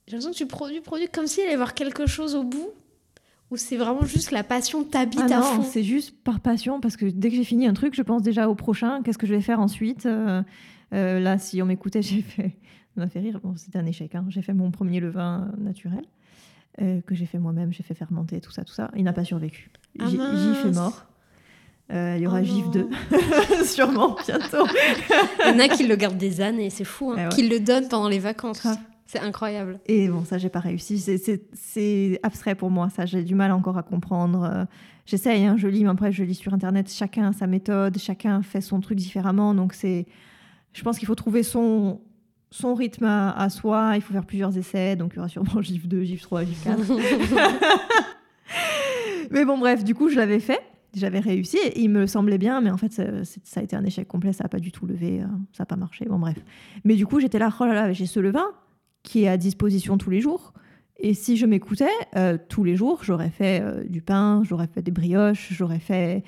J'ai 0.07 0.13
l'impression 0.17 0.33
que 0.33 0.37
tu 0.37 0.47
produis, 0.47 0.81
produis 0.81 1.09
comme 1.09 1.27
s'il 1.27 1.43
allait 1.43 1.53
y 1.53 1.55
avoir 1.55 1.75
quelque 1.75 2.07
chose 2.07 2.35
au 2.35 2.45
bout. 2.45 2.71
Ou 3.51 3.57
c'est 3.57 3.77
vraiment 3.79 4.05
juste 4.05 4.31
la 4.31 4.45
passion 4.45 4.85
t'habite 4.85 5.21
Ah 5.33 5.39
à 5.39 5.43
fond? 5.43 5.63
c'est 5.63 5.83
juste 5.83 6.15
par 6.23 6.41
passion, 6.41 6.81
parce 6.81 6.97
que 6.99 7.07
dès 7.07 7.31
que 7.31 7.37
j'ai 7.37 7.45
fini 7.45 7.67
un 7.67 7.73
truc, 7.73 7.95
je 7.95 8.03
pense 8.03 8.23
déjà 8.23 8.49
au 8.49 8.55
prochain, 8.55 9.03
qu'est-ce 9.03 9.17
que 9.17 9.27
je 9.27 9.35
vais 9.35 9.41
faire 9.41 9.59
ensuite. 9.61 10.05
Euh, 10.05 10.43
là, 10.93 11.39
si 11.39 11.63
on 11.63 11.67
m'écoutait, 11.67 12.03
j'ai 12.03 12.21
fait... 12.23 12.57
Ça 12.95 13.03
m'a 13.05 13.09
fait 13.09 13.21
rire, 13.21 13.41
bon, 13.43 13.55
c'était 13.57 13.79
un 13.79 13.87
échec. 13.87 14.15
hein. 14.15 14.27
J'ai 14.29 14.43
fait 14.43 14.53
mon 14.53 14.71
premier 14.71 14.99
levain 15.01 15.51
naturel, 15.59 16.03
euh, 16.81 17.01
que 17.03 17.14
j'ai 17.14 17.26
fait 17.26 17.39
moi-même, 17.39 17.72
j'ai 17.72 17.83
fait 17.83 17.95
fermenter, 17.95 18.41
tout 18.41 18.51
ça, 18.53 18.64
tout 18.64 18.72
ça. 18.72 18.91
Il 18.97 19.05
n'a 19.05 19.12
pas 19.12 19.24
survécu. 19.24 19.70
Ah 19.99 20.07
J- 20.09 20.16
mince. 20.16 20.39
Gif 20.57 20.64
est 20.66 20.74
mort. 20.74 21.05
Euh, 21.91 22.14
il 22.18 22.22
y 22.22 22.26
aura 22.26 22.41
Oh 22.41 22.45
Gif 22.45 22.64
non. 22.66 22.70
2, 22.72 22.89
sûrement, 23.64 24.16
bientôt. 24.26 24.66
Il 25.47 25.53
y 25.53 25.55
en 25.55 25.59
a 25.59 25.68
qui 25.68 25.87
le 25.87 25.97
gardent 25.97 26.18
des 26.18 26.41
années, 26.43 26.68
c'est 26.70 26.85
fou. 26.85 27.12
Hein. 27.12 27.16
Eh 27.18 27.22
ouais. 27.24 27.29
Qui 27.31 27.49
le 27.49 27.61
donnent 27.61 27.89
pendant 27.89 28.09
les 28.09 28.18
vacances. 28.18 28.66
C'est 29.07 29.20
incroyable. 29.20 29.81
Et 29.87 30.09
bon, 30.09 30.22
ça, 30.26 30.37
j'ai 30.37 30.51
pas 30.51 30.61
réussi. 30.61 30.99
C'est 31.55 32.20
abstrait 32.22 32.55
pour 32.55 32.70
moi, 32.70 32.91
ça. 32.91 33.07
J'ai 33.07 33.22
du 33.24 33.35
mal 33.35 33.53
encore 33.53 33.79
à 33.79 33.83
comprendre. 33.83 34.45
Euh, 34.45 34.64
J'essaye, 35.07 35.47
hein, 35.47 35.57
je 35.57 35.66
lis, 35.68 35.85
mais 35.85 35.89
après, 35.91 36.12
je 36.12 36.22
lis 36.22 36.35
sur 36.35 36.53
Internet. 36.53 36.93
Chacun 36.93 37.29
a 37.31 37.33
sa 37.33 37.47
méthode, 37.47 37.97
chacun 37.97 38.43
fait 38.43 38.61
son 38.61 38.81
truc 38.81 38.99
différemment. 38.99 39.55
Donc, 39.55 39.72
c'est. 39.72 40.05
Je 40.74 40.83
pense 40.83 40.99
qu'il 40.99 41.07
faut 41.09 41.14
trouver 41.14 41.43
son, 41.43 42.03
son 42.51 42.75
rythme 42.75 43.05
à, 43.05 43.33
à 43.33 43.49
soi. 43.51 43.93
Il 43.97 44.03
faut 44.03 44.13
faire 44.13 44.25
plusieurs 44.27 44.57
essais. 44.57 44.97
Donc, 44.97 45.13
il 45.13 45.17
y 45.17 45.19
aura 45.19 45.29
sûrement 45.29 45.61
GIF 45.63 45.87
2, 45.87 46.03
GIF 46.05 46.23
3, 46.23 46.45
GIF 46.45 46.65
4. 46.65 46.79
mais 49.31 49.45
bon, 49.45 49.59
bref, 49.59 49.85
du 49.85 49.95
coup, 49.95 50.09
je 50.09 50.17
l'avais 50.17 50.41
fait. 50.41 50.61
J'avais 50.95 51.21
réussi 51.21 51.59
et 51.59 51.81
il 51.83 51.91
me 51.91 52.07
semblait 52.07 52.39
bien, 52.39 52.63
mais 52.63 52.71
en 52.71 52.79
fait, 52.79 52.91
ça, 52.93 53.61
a 53.61 53.63
été 53.63 53.77
un 53.77 53.85
échec 53.85 54.09
complet. 54.09 54.33
Ça 54.33 54.45
n'a 54.45 54.49
pas 54.49 54.59
du 54.59 54.73
tout 54.73 54.87
levé. 54.87 55.21
euh, 55.21 55.27
Ça 55.53 55.63
n'a 55.63 55.67
pas 55.67 55.77
marché. 55.77 56.07
Bon, 56.07 56.19
bref. 56.19 56.39
Mais 56.85 56.95
du 56.95 57.07
coup, 57.07 57.21
j'étais 57.21 57.39
là, 57.39 57.51
oh 57.61 57.65
là 57.67 57.75
là, 57.75 57.93
j'ai 57.93 58.07
ce 58.07 58.21
levain 58.21 58.47
qui 59.03 59.25
est 59.25 59.29
à 59.29 59.37
disposition 59.37 59.99
tous 59.99 60.11
les 60.11 60.21
jours. 60.21 60.55
Et 60.97 61.15
si 61.15 61.37
je 61.37 61.47
m'écoutais, 61.47 61.91
euh, 62.17 62.39
tous 62.49 62.65
les 62.65 62.75
jours, 62.75 63.05
j'aurais 63.05 63.31
fait 63.31 63.61
euh, 63.63 63.85
du 63.85 64.01
pain, 64.03 64.43
j'aurais 64.45 64.67
fait 64.67 64.83
des 64.83 64.91
brioches, 64.91 65.49
j'aurais 65.53 65.79
fait 65.79 66.25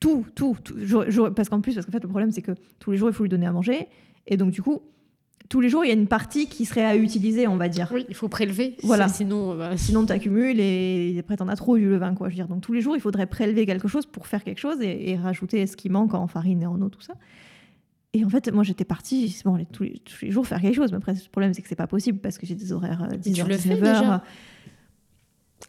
tout, 0.00 0.26
tout. 0.34 0.56
tout. 0.62 0.74
Parce 1.34 1.48
qu'en 1.48 1.60
plus, 1.60 1.74
parce 1.74 1.86
qu'en 1.86 1.92
fait, 1.92 2.02
le 2.02 2.08
problème, 2.08 2.32
c'est 2.32 2.42
que 2.42 2.52
tous 2.80 2.90
les 2.90 2.96
jours, 2.98 3.08
il 3.08 3.14
faut 3.14 3.22
lui 3.22 3.30
donner 3.30 3.46
à 3.46 3.52
manger. 3.52 3.86
Et 4.26 4.36
donc, 4.36 4.50
du 4.50 4.60
coup, 4.60 4.82
tous 5.48 5.60
les 5.60 5.68
jours, 5.68 5.84
il 5.84 5.88
y 5.88 5.90
a 5.90 5.94
une 5.94 6.08
partie 6.08 6.46
qui 6.46 6.64
serait 6.64 6.84
à 6.84 6.96
utiliser, 6.96 7.46
on 7.48 7.56
va 7.56 7.68
dire. 7.68 7.90
Oui, 7.92 8.06
il 8.08 8.14
faut 8.14 8.28
prélever. 8.28 8.76
Voilà. 8.82 9.08
Sinon, 9.08 9.52
euh, 9.52 9.56
bah, 9.56 9.76
Sinon, 9.76 10.06
tu 10.06 10.12
accumules 10.12 10.60
et 10.60 11.16
après, 11.18 11.36
t'en 11.36 11.48
as 11.48 11.56
trop 11.56 11.76
du 11.76 11.88
levain, 11.88 12.14
quoi. 12.14 12.28
Je 12.28 12.34
veux 12.34 12.36
dire. 12.36 12.48
Donc, 12.48 12.62
tous 12.62 12.72
les 12.72 12.80
jours, 12.80 12.96
il 12.96 13.00
faudrait 13.00 13.26
prélever 13.26 13.66
quelque 13.66 13.88
chose 13.88 14.06
pour 14.06 14.26
faire 14.26 14.44
quelque 14.44 14.60
chose 14.60 14.80
et, 14.80 15.10
et 15.10 15.16
rajouter 15.16 15.66
ce 15.66 15.76
qui 15.76 15.88
manque 15.88 16.14
en 16.14 16.26
farine 16.26 16.62
et 16.62 16.66
en 16.66 16.80
eau, 16.80 16.88
tout 16.88 17.00
ça. 17.00 17.14
Et 18.14 18.24
en 18.24 18.28
fait, 18.28 18.52
moi, 18.52 18.62
j'étais 18.62 18.84
partie 18.84 19.40
bon, 19.44 19.64
tous, 19.72 19.84
les, 19.84 19.98
tous 20.00 20.24
les 20.24 20.30
jours 20.30 20.46
faire 20.46 20.60
quelque 20.60 20.76
chose. 20.76 20.90
Mais 20.90 20.98
après, 20.98 21.14
le 21.14 21.30
problème, 21.30 21.54
c'est 21.54 21.62
que 21.62 21.68
c'est 21.68 21.76
pas 21.76 21.86
possible 21.86 22.18
parce 22.18 22.36
que 22.36 22.46
j'ai 22.46 22.54
des 22.54 22.72
horaires 22.72 23.04
euh, 23.04 23.16
10h, 23.16 23.34
tu 23.34 23.48
le 23.48 23.56
fais 23.56 23.74
19h. 23.74 23.80
déjà 23.80 24.22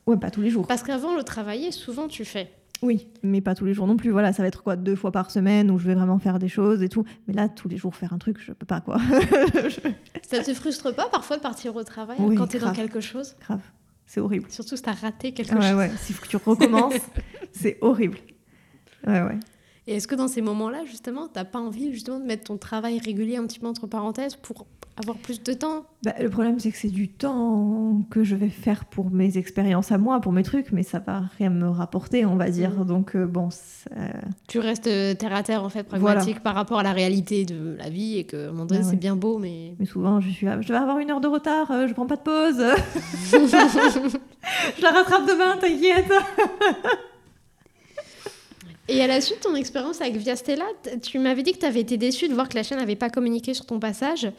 Ouais, 0.06 0.18
pas 0.18 0.32
tous 0.32 0.42
les 0.42 0.50
jours. 0.50 0.68
Parce 0.68 0.84
qu'avant 0.84 1.16
le 1.16 1.24
travailler, 1.24 1.72
souvent 1.72 2.08
tu 2.08 2.26
fais. 2.26 2.52
Oui, 2.84 3.08
mais 3.24 3.40
pas 3.40 3.56
tous 3.56 3.64
les 3.64 3.74
jours 3.74 3.88
non 3.88 3.96
plus. 3.96 4.12
Voilà, 4.12 4.34
ça 4.34 4.42
va 4.44 4.48
être 4.50 4.62
quoi 4.62 4.76
Deux 4.76 4.96
fois 4.98 5.12
par 5.14 5.32
semaine 5.32 5.72
où 5.72 5.80
je 5.80 5.88
vais 5.88 5.96
vraiment 5.96 6.20
faire 6.20 6.38
des 6.38 6.50
choses 6.50 6.84
et 6.84 6.90
tout. 6.90 7.06
Mais 7.28 7.34
là, 7.34 7.48
tous 7.48 7.70
les 7.70 7.78
jours, 7.78 7.96
faire 7.96 8.12
un 8.12 8.18
truc, 8.18 8.38
je 8.46 8.52
peux 8.52 8.66
pas, 8.66 8.82
quoi. 8.82 8.98
Ça 10.30 10.44
te 10.44 10.54
frustre 10.54 10.94
pas 10.94 11.08
parfois 11.10 11.38
de 11.38 11.42
partir 11.42 11.76
au 11.76 11.84
travail 11.84 12.18
Oui, 12.20 12.36
quand 12.36 12.48
tu 12.48 12.58
es 12.58 12.60
dans 12.60 12.74
quelque 12.74 13.00
chose? 13.00 13.36
Grave. 13.42 13.62
C'est 14.06 14.20
horrible. 14.20 14.48
Surtout 14.50 14.76
si 14.76 14.84
tu 14.84 14.90
as 14.90 14.94
raté 14.94 15.32
quelque 15.34 15.56
Ouais, 15.56 15.62
chose. 15.70 15.78
ouais. 15.78 15.92
S'il 15.98 16.14
faut 16.16 16.24
que 16.24 16.28
tu 16.30 16.38
recommences, 16.38 16.94
c'est 17.54 17.78
horrible. 17.82 18.18
Ouais, 19.08 19.22
ouais. 19.22 19.40
Et 19.88 19.96
est-ce 19.96 20.08
que 20.08 20.16
dans 20.16 20.28
ces 20.30 20.42
moments-là, 20.42 20.86
justement, 20.86 21.28
t'as 21.28 21.44
pas 21.44 21.60
envie 21.60 21.92
justement 21.92 22.20
de 22.20 22.26
mettre 22.26 22.46
ton 22.46 22.58
travail 22.58 23.00
régulier 23.00 23.36
un 23.38 23.46
petit 23.46 23.60
peu 23.60 23.68
entre 23.68 23.86
parenthèses 23.86 24.36
pour 24.38 24.66
avoir 24.96 25.18
plus 25.18 25.44
de 25.44 25.52
temps? 25.54 25.84
Bah, 26.06 26.14
le 26.22 26.30
problème, 26.30 26.58
c'est 26.60 26.72
que 26.72 26.78
c'est 26.78 26.88
du 26.88 27.10
temps 27.10 28.02
que 28.10 28.24
je 28.24 28.36
vais 28.36 28.48
faire 28.50 28.86
pour 28.86 29.10
mes 29.12 29.38
expériences 29.38 29.92
à 29.92 29.98
moi, 29.98 30.22
pour 30.22 30.32
mes 30.32 30.44
trucs, 30.44 30.72
mais 30.72 30.84
ça 30.84 31.00
va 31.00 31.24
rien 31.38 31.50
me 31.50 31.68
rapporter, 31.68 32.26
on 32.26 32.38
va 32.38 32.50
dire. 32.50 32.70
Mhm. 32.80 32.86
Donc, 32.86 33.16
euh, 33.18 33.26
bon, 33.26 33.50
c'est- 33.52 33.90
Tu 34.48 34.60
restes 34.60 34.88
euh, 34.88 35.16
terre 35.16 35.34
à 35.36 35.44
terre 35.44 35.66
en 35.66 35.70
fait, 35.70 35.84
pragmatique 35.84 36.40
par 36.42 36.56
rapport 36.56 36.80
à 36.80 36.84
la 36.84 36.94
réalité 36.94 37.44
de 37.44 37.76
la 37.78 37.90
vie 37.90 38.20
et 38.20 38.24
que 38.24 38.38
à 38.38 38.50
un 38.50 38.52
moment 38.52 38.66
donné 38.66 38.82
Ah 38.82 38.86
c'est 38.86 38.92
ouais. 38.92 38.96
bien 38.98 39.18
beau, 39.18 39.38
mais 39.38 39.74
mais 39.80 39.86
souvent, 39.86 40.22
je 40.22 40.30
suis 40.30 40.46
là, 40.46 40.62
je 40.62 40.68
vais 40.70 40.76
avoir 40.80 41.00
une 41.00 41.12
heure 41.12 41.20
de 41.22 41.28
retard, 41.28 41.70
euh, 41.72 41.88
je 41.88 41.94
prends 41.94 42.08
pas 42.08 42.16
de 42.16 42.22
pause. 42.22 42.64
je 43.34 44.82
la 44.82 44.92
rattrape 44.92 45.26
demain, 45.28 45.58
t'inquiète. 45.60 46.12
Et 48.90 49.02
à 49.02 49.08
la 49.08 49.22
suite, 49.22 49.40
ton 49.40 49.56
expérience 49.56 50.02
avec 50.02 50.18
Viastella, 50.18 50.66
tu 51.02 51.18
m'avais 51.18 51.42
dit 51.42 51.54
que 51.54 51.60
tu 51.60 51.66
avais 51.66 51.80
été 51.80 51.98
déçue 51.98 52.28
de 52.28 52.34
voir 52.34 52.50
que 52.50 52.56
la 52.56 52.64
chaîne 52.64 52.80
n'avait 52.80 52.98
pas 52.98 53.10
communiqué 53.10 53.54
sur 53.54 53.66
ton 53.66 53.80
passage. 53.80 54.30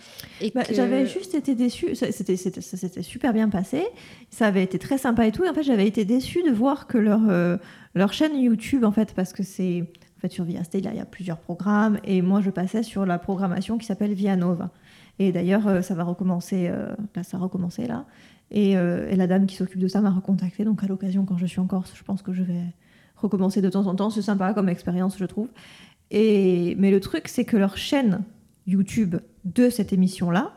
Et 0.42 0.50
Bah, 0.54 0.64
que- 0.64 0.74
J'avais 0.74 1.06
juste 1.06 1.34
été 1.34 1.54
déçue. 1.54 1.94
Ça 1.94 2.12
s'était 2.12 3.02
super 3.02 3.32
bien 3.32 3.48
passé. 3.48 3.84
Ça 4.30 4.46
avait 4.46 4.62
été 4.62 4.78
très 4.78 4.98
sympa 4.98 5.26
et 5.26 5.32
tout. 5.32 5.44
Et 5.44 5.48
en 5.48 5.54
fait, 5.54 5.62
j'avais 5.62 5.86
été 5.86 6.04
déçue 6.04 6.42
de 6.42 6.50
voir 6.50 6.86
que 6.86 6.98
leur, 6.98 7.20
euh, 7.30 7.56
leur 7.94 8.12
chaîne 8.12 8.36
YouTube, 8.38 8.84
en 8.84 8.92
fait, 8.92 9.14
parce 9.14 9.32
que 9.32 9.42
c'est. 9.42 9.80
En 10.18 10.20
fait, 10.20 10.32
sur 10.32 10.44
Via 10.44 10.62
Stay, 10.64 10.80
là, 10.82 10.90
il 10.92 10.96
y 10.98 11.00
a 11.00 11.06
plusieurs 11.06 11.38
programmes. 11.38 11.98
Et 12.04 12.20
moi, 12.20 12.42
je 12.42 12.50
passais 12.50 12.82
sur 12.82 13.06
la 13.06 13.18
programmation 13.18 13.78
qui 13.78 13.86
s'appelle 13.86 14.12
Via 14.12 14.36
Nova. 14.36 14.70
Et 15.18 15.32
d'ailleurs, 15.32 15.66
euh, 15.68 15.80
ça 15.80 15.94
va 15.94 16.04
recommencer. 16.04 16.66
euh, 16.68 16.94
là, 17.16 17.22
ça 17.22 17.38
a 17.38 17.40
recommencé 17.40 17.86
là. 17.86 18.04
Et, 18.50 18.76
euh, 18.76 19.08
et 19.10 19.16
la 19.16 19.26
dame 19.26 19.46
qui 19.46 19.56
s'occupe 19.56 19.80
de 19.80 19.88
ça 19.88 20.02
m'a 20.02 20.10
recontacté. 20.10 20.64
Donc, 20.64 20.82
à 20.84 20.86
l'occasion, 20.86 21.24
quand 21.24 21.38
je 21.38 21.46
suis 21.46 21.60
en 21.60 21.66
Corse, 21.66 21.92
je 21.96 22.02
pense 22.02 22.20
que 22.20 22.34
je 22.34 22.42
vais 22.42 22.60
recommencer 23.24 23.60
de 23.60 23.68
temps 23.68 23.86
en 23.86 23.94
temps. 23.94 24.10
C'est 24.10 24.22
sympa 24.22 24.52
comme 24.54 24.68
expérience, 24.68 25.16
je 25.18 25.24
trouve. 25.24 25.48
Et, 26.10 26.74
mais 26.78 26.90
le 26.90 27.00
truc, 27.00 27.28
c'est 27.28 27.44
que 27.44 27.56
leur 27.56 27.76
chaîne 27.76 28.22
YouTube 28.66 29.16
de 29.44 29.68
cette 29.70 29.92
émission-là 29.92 30.52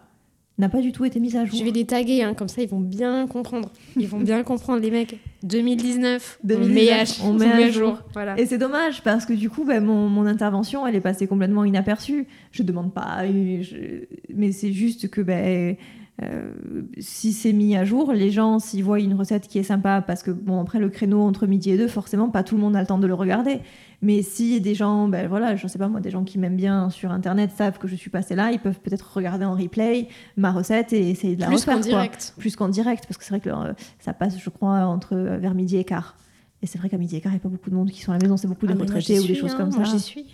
n'a 0.59 0.69
pas 0.69 0.81
du 0.81 0.91
tout 0.91 1.05
été 1.05 1.19
mise 1.19 1.35
à 1.35 1.45
jour. 1.45 1.57
Je 1.59 1.63
vais 1.63 1.69
les 1.71 1.85
taguer, 1.85 2.23
hein, 2.23 2.33
comme 2.33 2.47
ça 2.47 2.63
ils 2.63 2.67
vont 2.69 2.79
bien 2.79 3.27
comprendre. 3.27 3.71
Ils 3.95 4.07
vont 4.07 4.19
bien 4.19 4.41
comprendre, 4.43 4.81
les 4.81 4.89
mecs. 4.89 5.19
2019, 5.43 6.39
2019, 6.43 7.19
on 7.23 7.33
met 7.33 7.49
à, 7.51 7.53
on 7.53 7.57
met 7.61 7.71
jour. 7.71 7.99
Voilà. 8.13 8.39
Et 8.39 8.45
c'est 8.47 8.57
dommage 8.57 9.03
parce 9.03 9.25
que 9.27 9.33
du 9.33 9.49
coup, 9.51 9.65
ben, 9.65 9.83
mon, 9.83 10.09
mon 10.09 10.25
intervention, 10.25 10.87
elle 10.87 10.95
est 10.95 11.01
passée 11.01 11.27
complètement 11.27 11.63
inaperçue. 11.63 12.27
Je 12.51 12.63
demande 12.63 12.91
pas, 12.93 13.23
je- 13.27 14.05
mais 14.33 14.51
c'est 14.51 14.71
juste 14.73 15.09
que 15.11 15.21
ben, 15.21 15.75
euh, 16.23 16.51
si 16.99 17.31
c'est 17.31 17.53
mis 17.53 17.75
à 17.77 17.85
jour, 17.85 18.11
les 18.11 18.31
gens, 18.31 18.57
s'ils 18.59 18.83
voient 18.83 18.99
une 18.99 19.13
recette 19.13 19.47
qui 19.47 19.59
est 19.59 19.63
sympa, 19.63 20.01
parce 20.01 20.23
que 20.23 20.31
bon, 20.31 20.59
après 20.59 20.79
le 20.79 20.89
créneau 20.89 21.21
entre 21.21 21.45
midi 21.45 21.69
et 21.71 21.77
deux, 21.77 21.87
forcément, 21.87 22.29
pas 22.29 22.43
tout 22.43 22.55
le 22.55 22.61
monde 22.61 22.75
a 22.75 22.81
le 22.81 22.87
temps 22.87 22.97
de 22.97 23.05
le 23.05 23.13
regarder. 23.13 23.59
Mais 24.01 24.21
si 24.23 24.59
des 24.61 24.73
gens, 24.75 25.07
ben 25.07 25.27
voilà, 25.27 25.55
je 25.55 25.67
sais 25.67 25.77
pas 25.79 25.87
moi, 25.87 25.99
des 25.99 26.09
gens 26.11 26.23
qui 26.23 26.37
m'aiment 26.39 26.55
bien 26.55 26.89
sur 26.89 27.11
internet 27.11 27.51
savent 27.55 27.77
que 27.77 27.87
je 27.87 27.95
suis 27.95 28.09
passée 28.09 28.35
là, 28.35 28.51
ils 28.51 28.59
peuvent 28.59 28.79
peut-être 28.79 29.11
regarder 29.15 29.45
en 29.45 29.55
replay 29.55 30.07
ma 30.37 30.51
recette 30.51 30.91
et 30.93 31.09
essayer 31.09 31.35
de 31.35 31.41
la 31.41 31.47
Plus 31.47 31.57
refaire. 31.57 31.75
qu'en 31.75 31.81
quoi. 31.81 31.89
direct. 31.89 32.33
Plus 32.37 32.55
qu'en 32.55 32.69
direct, 32.69 33.05
parce 33.07 33.17
que 33.17 33.23
c'est 33.23 33.31
vrai 33.31 33.39
que 33.39 33.49
euh, 33.49 33.73
ça 33.99 34.13
passe, 34.13 34.39
je 34.39 34.49
crois, 34.49 34.85
entre 34.85 35.15
euh, 35.15 35.37
vers 35.37 35.53
midi 35.53 35.77
et 35.77 35.83
quart. 35.83 36.15
Et 36.63 36.67
c'est 36.67 36.79
vrai 36.79 36.89
qu'à 36.89 36.97
midi 36.97 37.15
et 37.15 37.21
quart, 37.21 37.31
il 37.31 37.35
n'y 37.35 37.41
a 37.41 37.43
pas 37.43 37.49
beaucoup 37.49 37.69
de 37.69 37.75
monde 37.75 37.91
qui 37.91 38.01
sont 38.01 38.11
à 38.11 38.17
la 38.17 38.23
maison, 38.23 38.37
c'est 38.37 38.47
beaucoup 38.47 38.65
de 38.65 38.71
Ah, 38.71 38.75
moi, 38.75 38.85
retraités 38.85 39.19
ou 39.19 39.27
des 39.27 39.35
choses 39.35 39.53
hein, 39.53 39.57
comme 39.57 39.69
moi, 39.75 39.85
ça. 39.85 39.91
J'y 39.91 39.99
suis. 39.99 40.25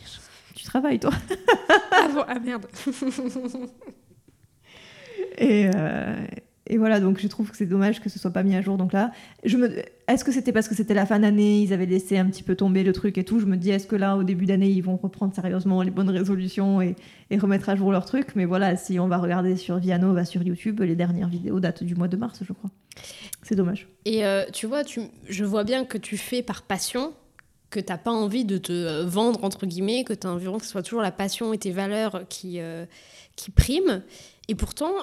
Tu 0.55 0.63
travailles, 0.65 0.99
toi. 0.99 1.11
Ah, 1.91 2.07
bon, 2.13 2.23
ah 2.27 2.39
merde. 2.39 2.65
Et, 5.37 5.69
euh, 5.75 6.25
et 6.67 6.77
voilà, 6.77 7.01
donc 7.01 7.19
je 7.19 7.27
trouve 7.27 7.51
que 7.51 7.57
c'est 7.57 7.65
dommage 7.65 7.99
que 7.99 8.09
ce 8.09 8.17
soit 8.17 8.31
pas 8.31 8.43
mis 8.43 8.55
à 8.55 8.61
jour. 8.61 8.77
Donc 8.77 8.93
là, 8.93 9.11
est-ce 9.43 10.23
que 10.23 10.31
c'était 10.31 10.53
parce 10.53 10.69
que 10.69 10.75
c'était 10.75 10.93
la 10.93 11.05
fin 11.05 11.19
d'année, 11.19 11.61
ils 11.61 11.73
avaient 11.73 11.85
laissé 11.85 12.17
un 12.17 12.25
petit 12.25 12.43
peu 12.43 12.55
tomber 12.55 12.83
le 12.83 12.93
truc 12.93 13.17
et 13.17 13.25
tout 13.25 13.39
Je 13.39 13.45
me 13.45 13.57
dis, 13.57 13.71
est-ce 13.71 13.85
que 13.85 13.97
là, 13.97 14.15
au 14.15 14.23
début 14.23 14.45
d'année, 14.45 14.69
ils 14.69 14.81
vont 14.81 14.95
reprendre 14.95 15.35
sérieusement 15.35 15.81
les 15.81 15.91
bonnes 15.91 16.09
résolutions 16.09 16.81
et, 16.81 16.95
et 17.29 17.37
remettre 17.37 17.67
à 17.67 17.75
jour 17.75 17.91
leur 17.91 18.05
truc? 18.05 18.35
Mais 18.35 18.45
voilà, 18.45 18.77
si 18.77 18.97
on 18.97 19.09
va 19.09 19.17
regarder 19.17 19.57
sur 19.57 19.77
Vianova 19.77 20.23
sur 20.23 20.41
YouTube, 20.41 20.79
les 20.81 20.95
dernières 20.95 21.27
vidéos 21.27 21.59
datent 21.59 21.83
du 21.83 21.95
mois 21.95 22.07
de 22.07 22.15
mars, 22.15 22.39
je 22.47 22.53
crois. 22.53 22.69
C'est 23.41 23.55
dommage. 23.55 23.89
Et 24.05 24.25
euh, 24.25 24.45
tu 24.53 24.65
vois, 24.65 24.83
je 25.27 25.43
vois 25.43 25.65
bien 25.65 25.83
que 25.83 25.97
tu 25.97 26.15
fais 26.15 26.41
par 26.41 26.61
passion, 26.61 27.11
que 27.71 27.81
t'as 27.81 27.97
pas 27.97 28.11
envie 28.11 28.45
de 28.45 28.57
te 28.57 29.03
vendre 29.03 29.43
entre 29.43 29.65
guillemets, 29.65 30.05
que 30.05 30.13
tu 30.13 30.27
as 30.27 30.29
envie 30.29 30.45
que 30.45 30.63
ce 30.63 30.71
soit 30.71 30.83
toujours 30.83 31.01
la 31.01 31.11
passion 31.11 31.51
et 31.51 31.57
tes 31.57 31.71
valeurs 31.71 32.23
qui, 32.29 32.59
euh, 32.59 32.85
qui 33.35 33.51
priment. 33.51 34.01
Et 34.47 34.55
pourtant 34.55 34.93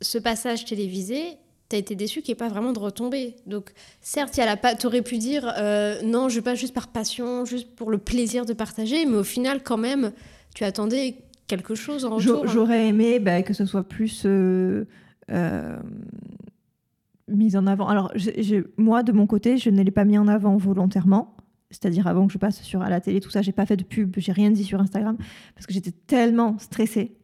ce 0.00 0.18
passage 0.18 0.64
télévisé, 0.64 1.38
t'as 1.70 1.78
été 1.78 1.94
déçu 1.94 2.20
qu'il 2.20 2.32
n'y 2.32 2.36
ait 2.36 2.46
pas 2.46 2.48
vraiment 2.48 2.72
de 2.72 2.78
retombée. 2.78 3.36
Donc, 3.46 3.72
certes, 4.00 4.36
y 4.36 4.40
a 4.40 4.46
la 4.46 4.74
t'aurais 4.74 5.02
pu 5.02 5.18
dire 5.18 5.50
euh, 5.56 6.02
non, 6.02 6.28
je 6.28 6.36
vais 6.36 6.42
pas 6.42 6.54
juste 6.54 6.74
par 6.74 6.88
passion, 6.88 7.44
juste 7.44 7.74
pour 7.74 7.90
le 7.90 7.98
plaisir 7.98 8.44
de 8.44 8.52
partager, 8.52 9.06
mais 9.06 9.16
au 9.16 9.24
final, 9.24 9.62
quand 9.62 9.78
même, 9.78 10.12
tu 10.54 10.64
attendais 10.64 11.16
quelque 11.46 11.74
chose 11.74 12.04
en 12.04 12.16
retour. 12.16 12.46
J'aurais 12.48 12.88
aimé 12.88 13.20
bah, 13.20 13.42
que 13.42 13.54
ce 13.54 13.64
soit 13.66 13.84
plus 13.84 14.22
euh, 14.26 14.84
euh, 15.30 15.78
mis 17.28 17.56
en 17.56 17.66
avant. 17.66 17.88
Alors, 17.88 18.12
moi, 18.76 19.02
de 19.04 19.12
mon 19.12 19.26
côté, 19.26 19.56
je 19.56 19.70
ne 19.70 19.82
l'ai 19.82 19.90
pas 19.92 20.04
mis 20.04 20.18
en 20.18 20.26
avant 20.26 20.56
volontairement. 20.56 21.36
C'est-à-dire 21.70 22.06
avant 22.06 22.26
que 22.26 22.32
je 22.32 22.38
passe 22.38 22.62
sur 22.62 22.82
à 22.82 22.90
la 22.90 23.00
télé, 23.00 23.20
tout 23.20 23.30
ça, 23.30 23.42
j'ai 23.42 23.52
pas 23.52 23.64
fait 23.64 23.76
de 23.76 23.84
pub, 23.84 24.14
j'ai 24.18 24.32
rien 24.32 24.50
dit 24.50 24.64
sur 24.64 24.80
Instagram 24.80 25.16
parce 25.54 25.66
que 25.66 25.72
j'étais 25.72 25.92
tellement 25.92 26.58
stressée. 26.58 27.16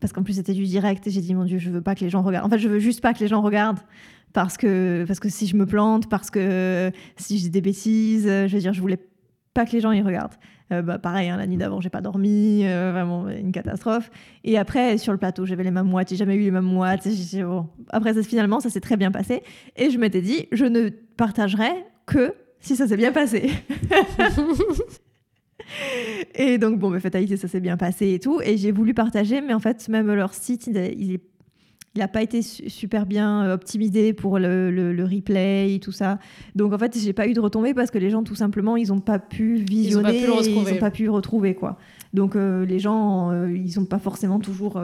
Parce 0.00 0.12
qu'en 0.12 0.24
plus 0.24 0.32
c'était 0.32 0.54
du 0.54 0.64
direct 0.64 1.06
et 1.06 1.10
j'ai 1.10 1.20
dit 1.20 1.32
mon 1.32 1.44
dieu 1.44 1.58
je 1.58 1.70
veux 1.70 1.80
pas 1.80 1.94
que 1.94 2.00
les 2.00 2.10
gens 2.10 2.22
regardent. 2.22 2.46
En 2.46 2.50
fait 2.50 2.58
je 2.58 2.68
veux 2.68 2.80
juste 2.80 3.00
pas 3.00 3.14
que 3.14 3.20
les 3.20 3.28
gens 3.28 3.40
regardent 3.40 3.78
parce 4.32 4.56
que 4.56 5.04
parce 5.06 5.20
que 5.20 5.28
si 5.28 5.46
je 5.46 5.56
me 5.56 5.64
plante 5.64 6.08
parce 6.08 6.28
que 6.28 6.90
si 7.16 7.38
je 7.38 7.44
dis 7.44 7.50
des 7.50 7.60
bêtises 7.60 8.24
je 8.26 8.52
veux 8.52 8.58
dire 8.58 8.72
je 8.72 8.80
voulais 8.80 8.98
pas 9.54 9.64
que 9.64 9.70
les 9.70 9.80
gens 9.80 9.92
y 9.92 10.02
regardent. 10.02 10.34
Euh, 10.72 10.82
bah, 10.82 10.98
pareil 10.98 11.28
hein, 11.28 11.36
la 11.36 11.46
nuit 11.46 11.56
d'avant 11.56 11.80
j'ai 11.80 11.88
pas 11.88 12.00
dormi 12.00 12.62
euh, 12.64 12.90
vraiment 12.90 13.28
une 13.28 13.52
catastrophe. 13.52 14.10
Et 14.42 14.58
après 14.58 14.98
sur 14.98 15.12
le 15.12 15.18
plateau 15.18 15.46
j'avais 15.46 15.62
les 15.62 15.70
mêmes 15.70 15.86
moites 15.86 16.08
j'ai 16.08 16.16
jamais 16.16 16.34
eu 16.34 16.40
les 16.40 16.50
mêmes 16.50 16.64
moites 16.64 17.06
bon. 17.36 17.68
après 17.90 18.14
ça, 18.14 18.24
finalement 18.24 18.58
ça 18.58 18.70
s'est 18.70 18.80
très 18.80 18.96
bien 18.96 19.12
passé. 19.12 19.44
Et 19.76 19.90
je 19.90 19.98
m'étais 19.98 20.20
dit 20.20 20.48
je 20.50 20.64
ne 20.64 20.88
partagerai 20.88 21.70
que 22.06 22.34
si 22.62 22.76
ça 22.76 22.88
s'est 22.88 22.96
bien 22.96 23.12
passé 23.12 23.50
et 26.34 26.58
donc, 26.58 26.78
bon, 26.78 26.90
bah, 26.90 27.00
fatalité, 27.00 27.36
ça 27.36 27.48
s'est 27.48 27.60
bien 27.60 27.76
passé 27.76 28.14
et 28.14 28.18
tout. 28.18 28.40
Et 28.42 28.56
j'ai 28.56 28.72
voulu 28.72 28.94
partager, 28.94 29.40
mais 29.40 29.52
en 29.52 29.60
fait, 29.60 29.88
même 29.88 30.12
leur 30.12 30.32
site, 30.32 30.68
il 30.68 31.20
n'a 31.96 32.08
pas 32.08 32.22
été 32.22 32.40
super 32.42 33.04
bien 33.04 33.44
euh, 33.44 33.54
optimisé 33.54 34.12
pour 34.12 34.38
le, 34.38 34.70
le, 34.70 35.04
replay, 35.04 35.78
tout 35.82 35.92
ça. 35.92 36.18
Donc 36.54 36.72
en 36.72 36.78
fait, 36.78 36.96
j'ai 36.98 37.12
pas 37.12 37.26
eu 37.26 37.32
de 37.32 37.40
retombées 37.40 37.74
parce 37.74 37.90
que 37.90 37.98
les 37.98 38.10
gens, 38.10 38.22
tout 38.22 38.34
simplement, 38.34 38.76
ils 38.76 38.88
n'ont 38.88 39.00
pas 39.00 39.18
pu 39.18 39.56
visionner, 39.56 40.20
ils 40.20 40.54
n'ont 40.54 40.78
pas, 40.78 40.90
pu 40.90 41.04
le 41.04 41.10
retrouver, 41.10 41.54
quoi. 41.54 41.78
Donc 42.14 42.36
euh, 42.36 42.64
les 42.64 42.78
gens, 42.78 43.30
euh, 43.30 43.54
ils 43.54 43.78
n'ont 43.78 43.86
pas 43.86 43.98
forcément 43.98 44.38
toujours 44.38 44.80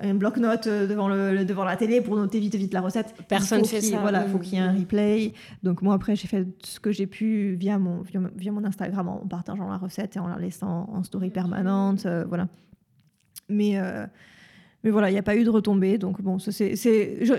un 0.00 0.14
bloc-notes 0.14 0.66
euh, 0.66 0.86
devant, 0.86 1.08
le, 1.08 1.44
devant 1.44 1.64
la 1.64 1.76
télé 1.76 2.00
pour 2.00 2.16
noter 2.16 2.40
vite 2.40 2.54
vite 2.54 2.72
la 2.72 2.80
recette. 2.80 3.14
Personne 3.28 3.62
ne 3.62 3.66
fait 3.66 3.80
ça. 3.80 3.98
Voilà, 3.98 4.24
il 4.24 4.30
faut 4.30 4.38
qu'il 4.38 4.54
y 4.54 4.56
ait 4.56 4.64
un 4.64 4.72
replay. 4.72 5.32
Donc 5.62 5.82
moi 5.82 5.94
après 5.94 6.16
j'ai 6.16 6.28
fait 6.28 6.46
ce 6.64 6.80
que 6.80 6.92
j'ai 6.92 7.06
pu 7.06 7.56
via 7.58 7.78
mon, 7.78 8.02
via, 8.02 8.52
mon 8.52 8.64
Instagram 8.64 9.08
en 9.08 9.26
partageant 9.26 9.68
la 9.68 9.76
recette 9.76 10.16
et 10.16 10.18
en 10.18 10.28
la 10.28 10.38
laissant 10.38 10.88
en 10.92 11.02
story 11.02 11.30
permanente, 11.30 12.06
euh, 12.06 12.24
voilà. 12.28 12.48
Mais 13.48 13.78
euh, 13.78 14.06
mais 14.84 14.90
voilà, 14.90 15.10
il 15.10 15.12
n'y 15.12 15.18
a 15.18 15.22
pas 15.22 15.36
eu 15.36 15.42
de 15.42 15.50
retombée. 15.50 15.98
Donc 15.98 16.22
bon, 16.22 16.38
c'est, 16.38 16.76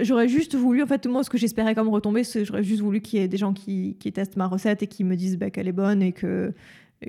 j'aurais 0.04 0.28
juste 0.28 0.56
voulu, 0.56 0.84
en 0.84 0.88
fait, 0.88 1.06
moi, 1.08 1.24
ce 1.24 1.30
que 1.30 1.38
j'espérais 1.38 1.74
comme 1.74 1.88
retombée, 1.88 2.24
c'est 2.24 2.44
j'aurais 2.44 2.64
juste 2.64 2.82
voulu 2.82 3.00
qu'il 3.00 3.20
y 3.20 3.24
ait 3.24 3.30
des 3.30 3.38
gens 3.38 3.54
qui, 3.54 3.96
qui, 4.00 4.12
testent 4.12 4.36
ma 4.36 4.48
recette 4.48 4.84
et 4.84 4.88
qui 4.88 5.06
me 5.06 5.16
disent 5.16 5.38
bah, 5.38 5.50
qu'elle 5.50 5.68
est 5.68 5.74
bonne 5.74 6.02
et 6.02 6.12
que 6.12 6.54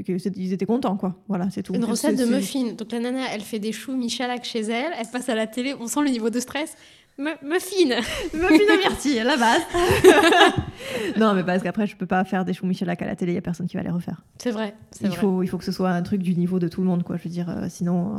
qu'ils 0.05 0.53
étaient 0.53 0.67
contents, 0.67 0.97
quoi. 0.97 1.17
Voilà, 1.29 1.49
c'est 1.51 1.63
tout. 1.63 1.75
Une 1.75 1.85
recette 1.85 2.19
de 2.19 2.25
muffins. 2.25 2.73
Donc 2.73 2.93
la 2.93 3.01
nana, 3.01 3.25
elle 3.33 3.41
fait 3.41 3.59
des 3.59 3.73
choux 3.73 3.97
Michalak 3.97 4.45
chez 4.45 4.61
elle, 4.61 4.93
elle 4.99 5.07
passe 5.07 5.29
à 5.29 5.35
la 5.35 5.47
télé, 5.47 5.75
on 5.79 5.87
sent 5.87 6.01
le 6.03 6.11
niveau 6.11 6.31
de 6.31 6.39
stress. 6.39 6.77
muffin 7.19 7.37
Muffin 8.35 9.21
à 9.21 9.25
la 9.25 9.37
base 9.37 9.63
Non, 11.19 11.35
mais 11.35 11.43
parce 11.43 11.63
qu'après, 11.63 11.87
je 11.87 11.97
peux 11.97 12.07
pas 12.07 12.25
faire 12.25 12.45
des 12.45 12.53
choux 12.53 12.67
Michalak 12.67 13.03
à 13.03 13.07
la 13.07 13.17
télé, 13.17 13.33
il 13.33 13.35
y 13.35 13.39
a 13.39 13.43
personne 13.43 13.67
qui 13.67 13.77
va 13.77 13.83
les 13.83 13.91
refaire. 13.91 14.23
C'est 14.39 14.53
vrai, 14.53 14.75
il 15.01 15.09
vrai. 15.09 15.17
Faut, 15.17 15.43
il 15.43 15.49
faut 15.49 15.59
que 15.59 15.65
ce 15.65 15.73
soit 15.73 15.91
un 15.91 16.03
truc 16.03 16.23
du 16.23 16.37
niveau 16.37 16.59
de 16.59 16.69
tout 16.69 16.81
le 16.81 16.87
monde, 16.87 17.03
quoi. 17.03 17.17
Je 17.17 17.25
veux 17.25 17.31
dire, 17.31 17.51
euh, 17.51 17.67
sinon, 17.69 18.15
euh, 18.15 18.19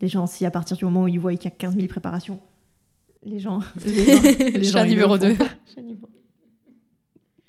les 0.00 0.08
gens, 0.08 0.26
si 0.26 0.46
à 0.46 0.50
partir 0.50 0.76
du 0.76 0.84
moment 0.86 1.02
où 1.02 1.08
ils 1.08 1.20
voient 1.20 1.34
qu'il 1.34 1.44
y 1.50 1.52
a 1.52 1.56
15 1.56 1.74
000 1.76 1.86
préparations, 1.86 2.40
les 3.24 3.38
gens... 3.38 3.60
Les 3.84 4.04
gens, 4.06 4.22
les 4.54 4.64
gens 4.64 4.84
numéro 4.86 5.18
2 5.18 5.36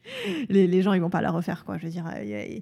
les, 0.50 0.68
les, 0.68 0.82
gens 0.82 0.94
ils 0.94 1.02
vont 1.02 1.10
pas 1.10 1.22
la 1.22 1.32
refaire 1.32 1.66
quoi. 1.66 1.78
Je 1.78 1.86
veux 1.86 1.92
dire 1.92 2.06
euh, 2.16 2.60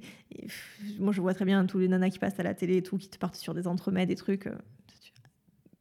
moi 1.00 1.12
je 1.14 1.22
vois 1.22 1.34
très 1.34 1.46
bien 1.46 1.66
tous 1.66 1.80
les 1.80 1.88
nanas 1.88 2.10
qui 2.10 2.20
passent 2.20 2.40
à 2.40 2.44
la 2.44 2.54
télé 2.54 2.78
et 2.78 2.82
tout 2.82 2.98
qui 2.98 3.10
te 3.10 3.18
partent 3.18 3.36
sur 3.36 3.54
des 3.54 3.68
entremets 3.68 4.06
des 4.06 4.16
trucs 4.16 4.48
euh, 4.48 4.56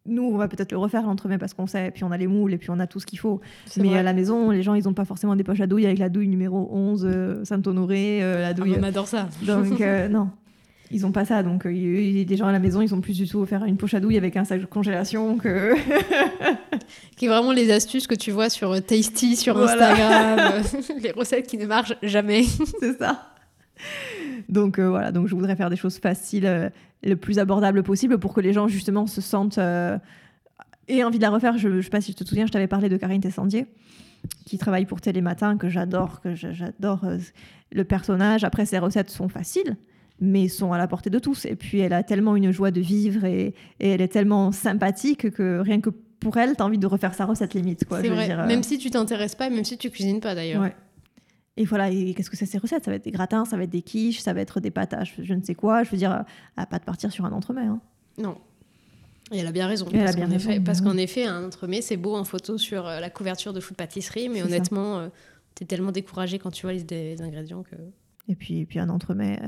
nous 0.06 0.22
on 0.22 0.36
va 0.36 0.48
peut-être 0.48 0.72
le 0.72 0.78
refaire 0.78 1.02
l'entremet 1.02 1.38
parce 1.38 1.54
qu'on 1.54 1.66
sait 1.66 1.90
puis 1.90 2.04
on 2.04 2.10
a 2.10 2.16
les 2.16 2.26
moules 2.26 2.52
et 2.52 2.58
puis 2.58 2.70
on 2.70 2.78
a 2.78 2.86
tout 2.86 3.00
ce 3.00 3.06
qu'il 3.06 3.18
faut. 3.18 3.40
Mais 3.76 3.96
à 3.96 4.02
la 4.02 4.12
maison 4.12 4.50
les 4.50 4.62
gens 4.62 4.74
ils 4.74 4.88
ont 4.88 4.94
pas 4.94 5.04
forcément 5.04 5.36
des 5.36 5.44
poches 5.44 5.60
à 5.60 5.66
douille 5.66 5.86
avec 5.86 5.98
la 5.98 6.08
douille 6.08 6.28
numéro 6.28 6.68
11 6.72 7.04
euh, 7.04 7.44
Saint-Honoré 7.44 8.20
la 8.20 8.54
douille 8.54 8.74
ah, 8.76 8.80
on 8.80 8.84
adore 8.84 9.08
ça. 9.08 9.28
donc 9.46 9.80
non 10.10 10.30
ils 10.90 11.06
ont 11.06 11.12
pas 11.12 11.24
ça. 11.24 11.42
Donc, 11.42 11.66
euh, 11.66 11.72
il 11.72 12.24
des 12.24 12.36
gens 12.36 12.46
à 12.46 12.52
la 12.52 12.58
maison, 12.58 12.80
ils 12.80 12.94
ont 12.94 13.00
plus 13.00 13.16
du 13.16 13.28
tout 13.28 13.44
faire 13.46 13.64
une 13.64 13.76
poche 13.76 13.94
à 13.94 14.00
douille 14.00 14.16
avec 14.16 14.36
un 14.36 14.44
sac 14.44 14.60
de 14.60 14.66
congélation 14.66 15.36
que. 15.36 15.74
qui 17.16 17.26
est 17.26 17.28
vraiment 17.28 17.52
les 17.52 17.70
astuces 17.70 18.06
que 18.06 18.14
tu 18.14 18.30
vois 18.30 18.48
sur 18.48 18.82
Tasty, 18.84 19.36
sur 19.36 19.58
Instagram, 19.58 20.62
les 21.02 21.10
recettes 21.10 21.46
qui 21.46 21.58
ne 21.58 21.66
marchent 21.66 21.94
jamais. 22.02 22.44
C'est 22.44 22.98
ça. 22.98 23.34
Donc 24.48 24.78
euh, 24.78 24.88
voilà, 24.88 25.12
donc 25.12 25.28
je 25.28 25.34
voudrais 25.34 25.56
faire 25.56 25.70
des 25.70 25.76
choses 25.76 25.98
faciles, 25.98 26.46
euh, 26.46 26.68
le 27.04 27.14
plus 27.14 27.38
abordable 27.38 27.82
possible 27.82 28.18
pour 28.18 28.34
que 28.34 28.40
les 28.40 28.52
gens 28.52 28.66
justement 28.66 29.06
se 29.06 29.20
sentent 29.20 29.60
et 30.88 31.04
envie 31.04 31.18
de 31.18 31.22
la 31.22 31.30
refaire. 31.30 31.58
Je, 31.58 31.68
ne 31.68 31.82
sais 31.82 31.90
pas 31.90 32.00
si 32.00 32.12
je 32.12 32.16
te 32.16 32.24
souviens, 32.24 32.46
je 32.46 32.52
t'avais 32.52 32.66
parlé 32.66 32.88
de 32.88 32.96
Karine 32.96 33.20
Tessandier 33.20 33.66
qui 34.46 34.58
travaille 34.58 34.84
pour 34.84 35.00
Télématin, 35.00 35.56
que 35.56 35.68
j'adore, 35.68 36.20
que 36.20 36.34
j'adore 36.34 37.04
le 37.70 37.84
personnage. 37.84 38.42
Après, 38.42 38.66
ses 38.66 38.78
recettes 38.78 39.10
sont 39.10 39.28
faciles, 39.28 39.76
mais 40.20 40.48
sont 40.48 40.72
à 40.72 40.78
la 40.78 40.88
portée 40.88 41.10
de 41.10 41.18
tous. 41.18 41.44
Et 41.44 41.56
puis 41.56 41.80
elle 41.80 41.92
a 41.92 42.02
tellement 42.02 42.36
une 42.36 42.50
joie 42.50 42.70
de 42.70 42.80
vivre 42.80 43.24
et, 43.24 43.54
elle 43.78 44.00
est 44.00 44.08
tellement 44.08 44.52
sympathique 44.52 45.30
que 45.30 45.60
rien 45.60 45.80
que 45.80 45.90
pour 45.90 46.36
elle, 46.36 46.56
tu 46.56 46.62
as 46.62 46.66
envie 46.66 46.78
de 46.78 46.86
refaire 46.86 47.14
sa 47.14 47.26
recette 47.26 47.54
limite. 47.54 47.84
C'est 47.88 48.08
vrai, 48.08 48.30
euh. 48.32 48.46
même 48.46 48.62
si 48.62 48.78
tu 48.78 48.90
t'intéresses 48.90 49.34
pas, 49.34 49.50
même 49.50 49.64
si 49.64 49.78
tu 49.78 49.90
cuisines 49.90 50.20
pas 50.20 50.34
d'ailleurs. 50.34 50.62
Ouais. 50.62 50.74
Et 51.56 51.64
voilà, 51.64 51.90
et 51.90 52.14
qu'est-ce 52.14 52.30
que 52.30 52.36
c'est 52.36 52.46
ces 52.46 52.58
recettes? 52.58 52.84
Ça 52.84 52.90
va 52.90 52.96
être 52.96 53.04
des 53.04 53.10
gratins, 53.10 53.44
ça 53.44 53.56
va 53.56 53.64
être 53.64 53.70
des 53.70 53.82
quiches, 53.82 54.20
ça 54.20 54.32
va 54.32 54.40
être 54.40 54.60
des 54.60 54.70
pâtes 54.70 54.94
je, 55.20 55.34
ne 55.34 55.42
sais 55.42 55.56
quoi. 55.56 55.82
Je 55.82 55.90
veux 55.90 55.96
dire, 55.96 56.24
à 56.56 56.66
pas 56.66 56.78
de 56.78 56.84
partir 56.84 57.10
sur 57.10 57.24
un 57.24 57.32
entremets. 57.32 57.62
Hein. 57.62 57.80
Non. 58.16 58.38
Et 59.32 59.38
elle 59.38 59.46
a 59.46 59.52
bien 59.52 59.66
raison. 59.66 59.86
Elle 59.92 60.04
parce 60.04 60.16
qu'en 60.16 60.30
effet, 60.30 60.60
parce 60.60 60.80
qu'en 60.80 60.96
effet, 60.96 61.26
un 61.26 61.44
entremets, 61.44 61.82
c'est 61.82 61.96
beau 61.96 62.14
en 62.14 62.24
photo 62.24 62.58
sur 62.58 62.86
euh, 62.86 63.00
la 63.00 63.10
couverture 63.10 63.52
de 63.52 63.60
food 63.60 63.76
pâtisserie, 63.76 64.28
mais 64.28 64.42
honnêtement, 64.42 64.98
euh, 64.98 65.08
tu 65.54 65.64
es 65.64 65.66
tellement 65.66 65.92
découragé 65.92 66.38
quand 66.38 66.50
tu 66.50 66.62
vois 66.62 66.72
les, 66.72 67.22
ingrédients 67.22 67.64
que. 67.64 67.76
Et 68.28 68.36
puis, 68.36 68.60
et 68.60 68.66
puis 68.66 68.78
un 68.78 68.88
entremets, 68.88 69.40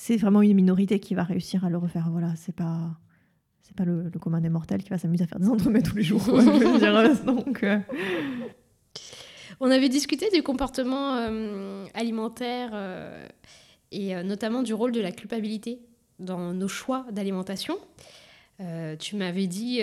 c'est 0.00 0.16
vraiment 0.16 0.42
une 0.42 0.54
minorité 0.54 1.00
qui 1.00 1.16
va 1.16 1.24
réussir 1.24 1.64
à 1.64 1.70
le 1.70 1.76
refaire. 1.76 2.06
Voilà, 2.12 2.32
c'est 2.36 2.54
pas 2.54 2.96
c'est 3.62 3.76
pas 3.76 3.84
le, 3.84 4.08
commun 4.20 4.40
des 4.40 4.48
mortels 4.48 4.82
qui 4.84 4.90
va 4.90 4.96
s'amuser 4.96 5.24
à 5.24 5.26
faire 5.26 5.40
des 5.40 5.48
entremets 5.48 5.82
tous 5.82 5.96
les 5.96 6.04
jours. 6.04 6.22
donc, 7.26 7.64
euh. 7.64 7.80
On 9.58 9.68
avait 9.72 9.88
discuté 9.88 10.30
du 10.32 10.44
comportement 10.44 11.16
euh, 11.16 11.84
alimentaire 11.94 12.70
euh, 12.74 13.26
et 13.90 14.14
notamment 14.22 14.62
du 14.62 14.72
rôle 14.72 14.92
de 14.92 15.00
la 15.00 15.10
culpabilité 15.10 15.80
dans 16.20 16.54
nos 16.54 16.68
choix 16.68 17.04
d'alimentation. 17.10 17.76
tu 19.00 19.16
m'avais 19.16 19.48
dit, 19.48 19.82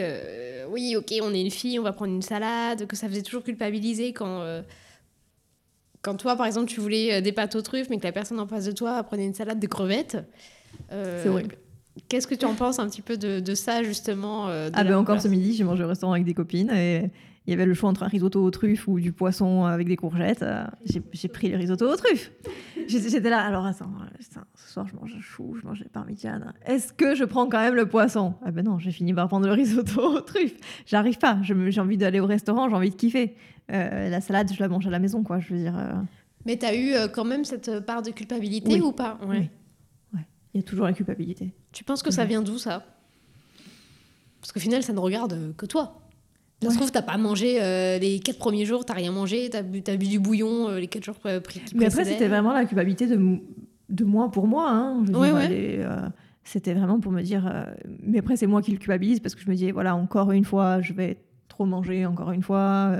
oui, 0.69 0.95
ok, 0.95 1.13
on 1.21 1.33
est 1.33 1.41
une 1.41 1.51
fille, 1.51 1.77
on 1.77 1.83
va 1.83 1.91
prendre 1.91 2.13
une 2.13 2.21
salade, 2.21 2.87
que 2.87 2.95
ça 2.95 3.09
faisait 3.09 3.21
toujours 3.21 3.43
culpabiliser 3.43 4.13
quand 4.13 4.61
quand 6.05 6.15
toi, 6.15 6.35
par 6.35 6.45
exemple, 6.45 6.67
tu 6.67 6.79
voulais 6.79 7.15
euh, 7.15 7.21
des 7.21 7.31
pâtes 7.31 7.55
aux 7.55 7.63
truffes, 7.63 7.89
mais 7.89 7.97
que 7.97 8.03
la 8.03 8.11
personne 8.11 8.39
en 8.39 8.45
face 8.45 8.65
de 8.65 8.71
toi 8.71 9.01
prenait 9.03 9.25
une 9.25 9.33
salade 9.33 9.59
de 9.59 9.65
crevettes. 9.65 10.17
Euh, 10.91 11.23
c'est 11.23 11.29
horrible. 11.29 11.55
Qu'est-ce 12.09 12.27
que 12.27 12.35
tu 12.35 12.45
en 12.45 12.53
penses 12.53 12.77
un 12.77 12.87
petit 12.87 13.01
peu 13.01 13.17
de, 13.17 13.55
ça, 13.55 13.81
justement 13.81 14.47
euh, 14.49 14.69
Ah, 14.73 14.83
ben 14.83 14.95
encore 14.95 15.19
ce 15.19 15.27
midi, 15.27 15.55
j'ai 15.55 15.63
mangé 15.63 15.83
au 15.83 15.87
restaurant 15.87 16.13
avec 16.13 16.25
des 16.25 16.33
copines 16.33 16.69
et 16.69 17.09
il 17.47 17.51
y 17.51 17.53
avait 17.53 17.65
le 17.65 17.73
choix 17.73 17.89
entre 17.89 18.03
un 18.03 18.07
risotto 18.07 18.43
aux 18.43 18.51
truffes 18.51 18.87
ou 18.87 18.99
du 18.99 19.11
poisson 19.11 19.65
avec 19.65 19.87
des 19.87 19.95
courgettes. 19.95 20.45
J'ai 21.13 21.27
pris 21.27 21.49
le 21.49 21.57
risotto 21.57 21.91
aux 21.91 21.95
truffes. 21.95 22.31
J'étais 22.87 23.29
là, 23.29 23.39
alors 23.41 23.65
attends, 23.65 23.91
ce 24.55 24.71
soir 24.71 24.87
je 24.87 24.95
mange 24.95 25.13
un 25.15 25.21
chou, 25.21 25.55
je 25.61 25.65
mange 25.65 25.79
des 25.79 25.89
parmigianes. 25.89 26.53
Est-ce 26.65 26.93
que 26.93 27.15
je 27.15 27.23
prends 27.23 27.47
quand 27.47 27.59
même 27.59 27.75
le 27.75 27.87
poisson? 27.87 28.33
Ah 28.43 28.51
ben 28.51 28.65
non, 28.65 28.79
j'ai 28.79 28.91
fini 28.91 29.13
par 29.13 29.27
prendre 29.27 29.45
le 29.45 29.53
risotto 29.53 30.17
aux 30.17 30.21
truffes. 30.21 30.55
J'arrive 30.85 31.17
pas, 31.17 31.39
j'ai 31.41 31.79
envie 31.79 31.97
d'aller 31.97 32.19
au 32.19 32.25
restaurant, 32.25 32.69
j'ai 32.69 32.75
envie 32.75 32.89
de 32.89 32.95
kiffer. 32.95 33.35
Euh, 33.71 34.09
la 34.09 34.21
salade, 34.21 34.51
je 34.53 34.59
la 34.59 34.67
mange 34.67 34.85
à 34.85 34.91
la 34.91 34.99
maison, 34.99 35.23
quoi. 35.23 35.39
Je 35.39 35.53
veux 35.53 35.59
dire. 35.59 35.77
Euh. 35.77 35.93
Mais 36.45 36.57
tu 36.57 36.65
as 36.65 36.75
eu 36.75 36.93
euh, 36.93 37.07
quand 37.07 37.23
même 37.25 37.43
cette 37.43 37.79
part 37.79 38.03
de 38.03 38.11
culpabilité 38.11 38.79
ou 38.81 38.91
pas? 38.91 39.17
Oui. 39.27 39.49
Il 40.53 40.59
y 40.59 40.59
a 40.59 40.63
toujours 40.63 40.85
la 40.85 40.93
culpabilité. 40.93 41.53
Tu 41.71 41.83
penses 41.83 42.01
que 42.01 42.11
ça 42.11 42.23
vient 42.23 42.41
d'où 42.41 42.57
ça? 42.57 42.85
Parce 44.39 44.53
qu'au 44.53 44.59
final, 44.59 44.83
ça 44.83 44.93
ne 44.93 44.99
regarde 44.99 45.53
que 45.57 45.65
toi. 45.65 46.04
Ça 46.65 46.71
se 46.71 46.77
trouve, 46.77 46.91
t'as 46.91 47.01
pas 47.01 47.17
mangé 47.17 47.61
euh, 47.61 47.97
les 47.99 48.19
quatre 48.19 48.37
premiers 48.37 48.65
jours, 48.65 48.85
t'as 48.85 48.93
rien 48.93 49.11
mangé, 49.11 49.49
t'as 49.49 49.61
bu, 49.61 49.81
t'as 49.81 49.95
bu 49.95 50.07
du 50.07 50.19
bouillon 50.19 50.69
euh, 50.69 50.79
les 50.79 50.87
quatre 50.87 51.03
jours 51.03 51.15
pris- 51.19 51.61
qui 51.65 51.75
Mais 51.75 51.85
après, 51.85 52.05
c'était 52.05 52.27
vraiment 52.27 52.53
la 52.53 52.65
culpabilité 52.65 53.07
de, 53.07 54.03
moi 54.03 54.31
pour 54.31 54.47
moi. 54.47 54.69
Hein. 54.69 55.05
Ouais, 55.13 55.31
ouais. 55.31 55.47
euh, 55.79 56.07
c'était 56.43 56.73
vraiment 56.73 56.99
pour 56.99 57.11
me 57.11 57.21
dire. 57.21 57.51
mais 58.03 58.19
après, 58.19 58.35
c'est 58.35 58.47
moi 58.47 58.61
qui 58.61 58.71
le 58.71 58.77
culpabilise 58.77 59.19
parce 59.19 59.35
que 59.35 59.41
je 59.41 59.49
me 59.49 59.55
dis, 59.55 59.71
voilà, 59.71 59.95
encore 59.95 60.31
une 60.31 60.45
fois, 60.45 60.81
je 60.81 60.93
vais 60.93 61.17
trop 61.47 61.65
manger, 61.65 62.05
encore 62.05 62.31
une 62.31 62.43
fois. 62.43 62.91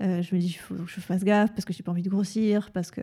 je 0.00 0.34
me 0.34 0.40
dis, 0.40 0.46
il 0.48 0.52
faut 0.58 0.74
que 0.74 0.86
je 0.86 1.00
fasse 1.00 1.24
gaffe 1.24 1.52
parce 1.52 1.64
que 1.64 1.72
j'ai 1.72 1.82
pas 1.82 1.90
envie 1.92 2.02
de 2.02 2.10
grossir, 2.10 2.70
parce 2.72 2.90
que 2.90 3.00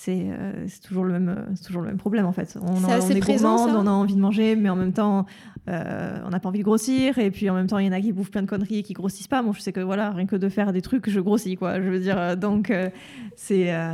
c'est 0.00 0.28
euh, 0.30 0.52
c'est 0.68 0.80
toujours, 0.80 1.02
le 1.04 1.12
même, 1.12 1.28
euh, 1.28 1.54
c'est 1.56 1.64
toujours 1.64 1.82
le 1.82 1.88
même 1.88 1.96
problème 1.98 2.24
en 2.24 2.32
fait. 2.32 2.56
On, 2.62 2.84
a- 2.84 3.00
on 3.00 3.08
est 3.10 3.18
présent, 3.20 3.56
gourmande, 3.56 3.70
ça 3.70 3.80
on 3.82 3.86
a 3.88 3.90
envie 3.90 4.14
de 4.14 4.20
manger, 4.20 4.54
mais 4.54 4.68
en 4.68 4.76
même 4.76 4.92
temps, 4.92 5.26
euh, 5.68 6.20
on 6.24 6.28
n'a 6.30 6.38
pas 6.38 6.48
envie 6.48 6.60
de 6.60 6.64
grossir. 6.64 7.18
Et 7.18 7.30
puis 7.32 7.50
en 7.50 7.54
même 7.54 7.66
temps, 7.66 7.78
il 7.78 7.86
y 7.86 7.88
en 7.88 7.92
a 7.92 8.00
qui 8.00 8.12
bouffent 8.12 8.30
plein 8.30 8.42
de 8.42 8.46
conneries 8.48 8.78
et 8.78 8.82
qui 8.84 8.92
grossissent 8.92 9.26
pas. 9.26 9.42
Moi, 9.42 9.52
je 9.56 9.60
sais 9.60 9.72
que 9.72 9.80
voilà, 9.80 10.12
rien 10.12 10.26
que 10.26 10.36
de 10.36 10.48
faire 10.48 10.72
des 10.72 10.82
trucs, 10.82 11.10
je 11.10 11.18
grossis 11.20 11.56
quoi. 11.56 11.80
Je 11.82 11.88
veux 11.88 11.98
dire, 11.98 12.16
euh, 12.18 12.36
donc 12.36 12.70
euh, 12.70 12.90
c'est. 13.34 13.74
euh, 13.74 13.92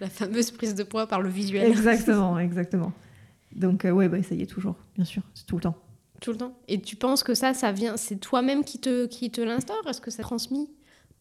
La 0.00 0.08
fameuse 0.08 0.50
prise 0.50 0.74
de 0.74 0.82
poids 0.82 1.06
par 1.06 1.20
le 1.22 1.28
visuel. 1.28 1.64
Exactement, 1.70 2.38
exactement. 2.40 2.92
Donc, 3.54 3.84
euh, 3.84 3.90
ouais, 3.92 4.08
bah, 4.08 4.22
ça 4.22 4.34
y 4.34 4.42
est, 4.42 4.46
toujours, 4.46 4.74
bien 4.96 5.04
sûr, 5.04 5.22
c'est 5.32 5.46
tout 5.46 5.56
le 5.56 5.62
temps. 5.62 5.76
Tout 6.20 6.32
le 6.32 6.38
temps. 6.38 6.52
Et 6.68 6.80
tu 6.80 6.96
penses 6.96 7.22
que 7.22 7.34
ça, 7.34 7.54
ça 7.54 7.72
vient, 7.72 7.96
c'est 7.96 8.16
toi-même 8.16 8.64
qui 8.64 8.78
te, 8.80 9.06
qui 9.06 9.30
te 9.30 9.40
l'instaure? 9.40 9.82
Est-ce 9.88 10.00
que 10.00 10.10
c'est 10.10 10.22
transmis 10.22 10.68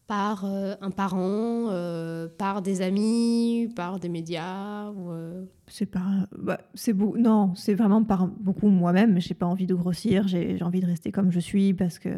par 0.07 0.45
euh, 0.45 0.75
un 0.81 0.91
parent, 0.91 1.69
euh, 1.71 2.27
par 2.37 2.61
des 2.61 2.81
amis, 2.81 3.69
par 3.75 3.99
des 3.99 4.09
médias 4.09 4.91
ou, 4.91 5.11
euh, 5.11 5.43
C'est 5.67 5.87
pas. 5.87 6.27
bah, 6.37 6.59
c'est 6.75 6.93
beau. 6.93 7.15
Non, 7.17 7.53
c'est 7.55 7.73
vraiment 7.73 8.03
par 8.03 8.27
beaucoup 8.27 8.67
moi-même. 8.67 9.19
J'ai 9.19 9.33
pas 9.33 9.47
envie 9.47 9.65
de 9.65 9.73
grossir, 9.73 10.27
j'ai 10.27 10.61
envie 10.61 10.81
de 10.81 10.85
rester 10.85 11.11
comme 11.11 11.31
je 11.31 11.39
suis 11.39 11.73
parce 11.73 11.97
que 11.97 12.09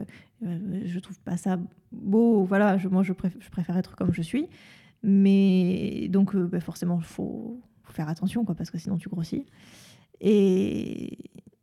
euh, 0.46 0.82
je 0.86 1.00
trouve 1.00 1.18
pas 1.22 1.38
ça 1.38 1.58
beau. 1.92 2.44
Voilà, 2.44 2.78
je, 2.78 2.90
moi, 2.90 3.04
je, 3.04 3.14
préf- 3.14 3.38
je 3.40 3.50
préfère 3.50 3.78
être 3.78 3.96
comme 3.96 4.14
je 4.14 4.22
suis. 4.22 4.48
Mais 5.04 6.08
donc, 6.10 6.36
bah, 6.36 6.60
forcément, 6.60 7.00
faut, 7.00 7.62
faut 7.84 7.94
faire 7.94 8.10
attention, 8.10 8.44
quoi, 8.44 8.56
parce 8.56 8.70
que 8.72 8.78
sinon, 8.78 8.98
tu 8.98 9.08
grossis. 9.10 9.46
Et 10.20 11.18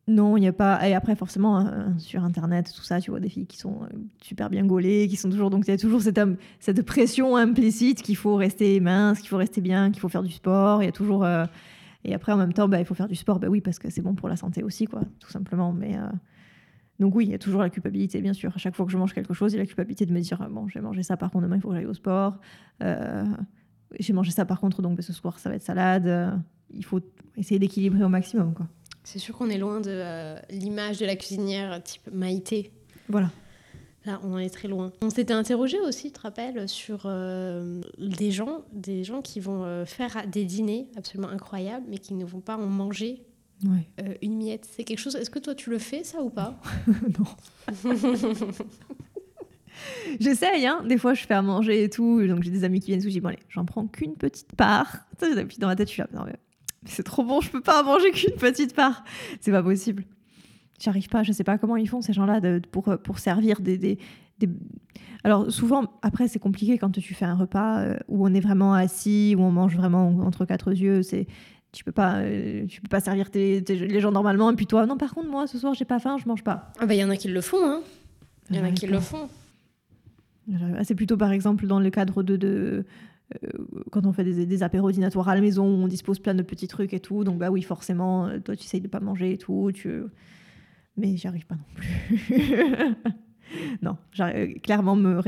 non, 0.06 0.36
il 0.36 0.40
n'y 0.40 0.48
a 0.48 0.52
pas. 0.52 0.86
Et 0.88 0.94
après, 0.94 1.16
forcément, 1.16 1.66
euh, 1.66 1.88
sur 1.98 2.22
Internet, 2.24 2.70
tout 2.76 2.82
ça, 2.82 3.00
tu 3.00 3.10
vois 3.10 3.20
des 3.20 3.28
filles 3.30 3.46
qui 3.46 3.56
sont 3.58 3.84
euh, 3.84 3.86
super 4.22 4.50
bien 4.50 4.64
gaulées, 4.66 5.08
qui 5.08 5.16
sont 5.16 5.30
toujours. 5.30 5.48
Donc, 5.50 5.66
il 5.66 5.70
y 5.70 5.74
a 5.74 5.78
toujours 5.78 6.02
cette, 6.02 6.18
im- 6.18 6.36
cette 6.60 6.82
pression 6.82 7.36
implicite 7.36 8.02
qu'il 8.02 8.16
faut 8.16 8.36
rester 8.36 8.78
mince, 8.80 9.20
qu'il 9.20 9.28
faut 9.28 9.38
rester 9.38 9.60
bien, 9.62 9.90
qu'il 9.90 10.00
faut 10.00 10.08
faire 10.10 10.22
du 10.22 10.32
sport. 10.32 10.82
Il 10.82 10.86
y 10.86 10.88
a 10.88 10.92
toujours. 10.92 11.24
euh, 11.24 11.46
Et 12.04 12.14
après, 12.14 12.32
en 12.32 12.36
même 12.36 12.52
temps, 12.52 12.68
bah, 12.68 12.78
il 12.80 12.84
faut 12.84 12.94
faire 12.94 13.08
du 13.08 13.14
sport. 13.14 13.40
Bah 13.40 13.48
oui, 13.48 13.60
parce 13.62 13.78
que 13.78 13.88
c'est 13.88 14.02
bon 14.02 14.14
pour 14.14 14.28
la 14.28 14.36
santé 14.36 14.62
aussi, 14.62 14.84
quoi, 14.86 15.00
tout 15.20 15.30
simplement. 15.30 15.72
Mais. 15.72 15.96
euh, 15.96 16.02
Donc 17.00 17.14
oui, 17.16 17.24
il 17.24 17.30
y 17.30 17.34
a 17.34 17.38
toujours 17.38 17.62
la 17.62 17.70
culpabilité, 17.70 18.20
bien 18.20 18.34
sûr. 18.34 18.52
À 18.54 18.58
chaque 18.58 18.74
fois 18.76 18.84
que 18.86 18.92
je 18.92 18.98
mange 18.98 19.14
quelque 19.14 19.32
chose, 19.34 19.52
il 19.52 19.56
y 19.56 19.58
a 19.58 19.62
la 19.62 19.66
culpabilité 19.66 20.04
de 20.06 20.12
me 20.12 20.20
dire, 20.20 20.46
bon, 20.50 20.68
j'ai 20.68 20.80
mangé 20.80 21.02
ça, 21.02 21.16
par 21.16 21.30
contre, 21.30 21.44
demain, 21.44 21.56
il 21.56 21.62
faut 21.62 21.70
que 21.70 21.74
j'aille 21.76 21.86
au 21.86 21.94
sport. 21.94 22.38
Euh, 22.82 23.24
j'ai 23.98 24.12
mangé 24.12 24.30
ça, 24.32 24.44
par 24.44 24.60
contre, 24.60 24.82
donc 24.82 24.96
bah, 24.96 25.02
ce 25.02 25.12
soir, 25.14 25.38
ça 25.38 25.48
va 25.48 25.56
être 25.56 25.62
salade. 25.64 26.06
Euh, 26.06 26.30
Il 26.70 26.84
faut 26.84 27.00
essayer 27.36 27.58
d'équilibrer 27.58 28.04
au 28.04 28.08
maximum, 28.08 28.52
quoi. 28.54 28.66
C'est 29.04 29.18
sûr 29.18 29.36
qu'on 29.36 29.50
est 29.50 29.58
loin 29.58 29.80
de 29.80 29.90
euh, 29.90 30.36
l'image 30.50 30.98
de 30.98 31.06
la 31.06 31.14
cuisinière 31.16 31.82
type 31.82 32.08
Maïté. 32.12 32.72
Voilà. 33.08 33.30
Là, 34.06 34.20
on 34.22 34.34
en 34.34 34.38
est 34.38 34.50
très 34.50 34.68
loin. 34.68 34.92
On 35.02 35.08
s'était 35.10 35.32
interrogé 35.32 35.80
aussi, 35.80 36.08
tu 36.08 36.12
te 36.12 36.20
rappelles, 36.20 36.68
sur 36.68 37.02
euh, 37.06 37.80
des 37.98 38.30
gens, 38.30 38.62
des 38.72 39.02
gens 39.04 39.22
qui 39.22 39.40
vont 39.40 39.64
euh, 39.64 39.86
faire 39.86 40.26
des 40.26 40.44
dîners 40.44 40.88
absolument 40.96 41.28
incroyables, 41.28 41.86
mais 41.88 41.98
qui 41.98 42.12
ne 42.14 42.24
vont 42.24 42.40
pas 42.40 42.56
en 42.56 42.66
manger 42.66 43.22
Ouais. 43.64 43.88
euh, 44.02 44.14
une 44.20 44.36
miette. 44.36 44.68
C'est 44.76 44.84
quelque 44.84 44.98
chose. 44.98 45.14
Est-ce 45.16 45.30
que 45.30 45.38
toi 45.38 45.54
tu 45.54 45.70
le 45.70 45.78
fais 45.78 46.04
ça 46.04 46.20
ou 46.22 46.28
pas? 46.28 46.60
Non. 47.18 47.24
J'essaye, 50.20 50.66
hein. 50.66 50.84
Des 50.86 50.98
fois, 50.98 51.14
je 51.14 51.24
fais 51.24 51.34
à 51.34 51.42
manger 51.42 51.84
et 51.84 51.90
tout. 51.90 52.24
Donc, 52.26 52.42
j'ai 52.42 52.50
des 52.50 52.64
amis 52.64 52.80
qui 52.80 52.86
viennent 52.88 53.00
dis, 53.00 53.20
bon, 53.20 53.28
allez, 53.30 53.38
j'en 53.48 53.64
prends 53.64 53.86
qu'une 53.86 54.14
petite 54.16 54.54
part. 54.54 54.98
Puis, 55.18 55.58
dans 55.58 55.66
ma 55.66 55.76
tête, 55.76 55.88
je 55.88 55.92
suis 55.94 56.02
là, 56.02 56.08
non, 56.12 56.22
mais 56.26 56.36
c'est 56.86 57.02
trop 57.02 57.24
bon, 57.24 57.40
je 57.40 57.50
peux 57.50 57.60
pas 57.60 57.82
en 57.82 57.84
manger 57.86 58.10
qu'une 58.10 58.34
petite 58.36 58.74
part. 58.74 59.04
C'est 59.40 59.50
pas 59.52 59.62
possible. 59.62 60.04
J'arrive 60.80 61.08
pas, 61.08 61.22
je 61.22 61.32
sais 61.32 61.44
pas 61.44 61.56
comment 61.58 61.76
ils 61.76 61.88
font, 61.88 62.00
ces 62.02 62.12
gens-là, 62.12 62.40
de- 62.40 62.60
pour, 62.70 62.84
pour 63.02 63.18
servir 63.18 63.60
des, 63.60 63.78
des, 63.78 63.98
des- 64.38 64.48
Alors, 65.22 65.50
souvent, 65.52 65.84
après, 66.02 66.28
c'est 66.28 66.38
compliqué 66.40 66.76
quand 66.78 66.90
tu 66.90 67.14
fais 67.14 67.24
un 67.24 67.34
repas 67.36 67.78
euh, 67.80 67.96
où 68.08 68.26
on 68.26 68.34
est 68.34 68.40
vraiment 68.40 68.74
assis, 68.74 69.34
où 69.38 69.42
on 69.42 69.50
mange 69.52 69.76
vraiment 69.76 70.08
entre 70.20 70.44
quatre 70.44 70.72
yeux. 70.72 71.02
C'est. 71.02 71.26
Tu 71.72 71.82
peux 71.82 71.92
pas, 71.92 72.18
euh, 72.18 72.66
tu 72.66 72.80
peux 72.80 72.88
pas 72.88 73.00
servir 73.00 73.30
tes- 73.30 73.62
tes- 73.64 73.74
les 73.74 74.00
gens 74.00 74.12
normalement 74.12 74.48
et 74.50 74.54
puis 74.54 74.64
toi 74.66 74.86
non 74.86 74.96
par 74.96 75.12
contre 75.12 75.28
moi 75.28 75.48
ce 75.48 75.58
soir 75.58 75.74
j'ai 75.74 75.84
pas 75.84 75.98
faim 75.98 76.18
je 76.22 76.28
mange 76.28 76.44
pas. 76.44 76.70
Ah 76.78 76.86
bah 76.86 76.94
il 76.94 77.00
y 77.00 77.04
en 77.04 77.10
a 77.10 77.16
qui 77.16 77.26
le 77.26 77.40
font, 77.40 77.56
hein. 77.60 77.80
Il 78.48 78.54
y 78.54 78.60
en 78.60 78.64
a 78.64 78.70
qui 78.70 78.86
pas. 78.86 78.92
le 78.92 79.00
font. 79.00 79.28
C'est 80.84 80.94
plutôt 80.94 81.16
par 81.16 81.32
exemple 81.32 81.66
dans 81.66 81.80
le 81.80 81.90
cadre 81.90 82.22
de, 82.22 82.36
de 82.36 82.48
euh, 82.48 82.82
quand 83.90 84.06
on 84.06 84.12
fait 84.12 84.24
des, 84.24 84.46
des 84.46 84.62
apéros 84.62 84.90
dînatoires 84.92 85.28
à 85.28 85.34
la 85.34 85.40
maison, 85.40 85.64
on 85.64 85.88
dispose 85.88 86.18
plein 86.18 86.34
de 86.34 86.42
petits 86.42 86.68
trucs 86.68 86.92
et 86.94 87.00
tout. 87.00 87.24
Donc 87.24 87.38
bah 87.38 87.50
oui, 87.50 87.62
forcément, 87.62 88.26
euh, 88.26 88.38
toi 88.38 88.56
tu 88.56 88.64
essayes 88.64 88.80
de 88.80 88.88
pas 88.88 89.00
manger 89.00 89.32
et 89.32 89.38
tout. 89.38 89.70
Tu... 89.74 90.02
Mais 90.96 91.16
j'y 91.16 91.26
arrive 91.26 91.46
pas 91.46 91.56
non 91.56 91.64
plus. 91.74 92.96
non, 93.82 93.96
j'arrive 94.12 94.60
clairement 94.60 94.96
me, 94.96 95.20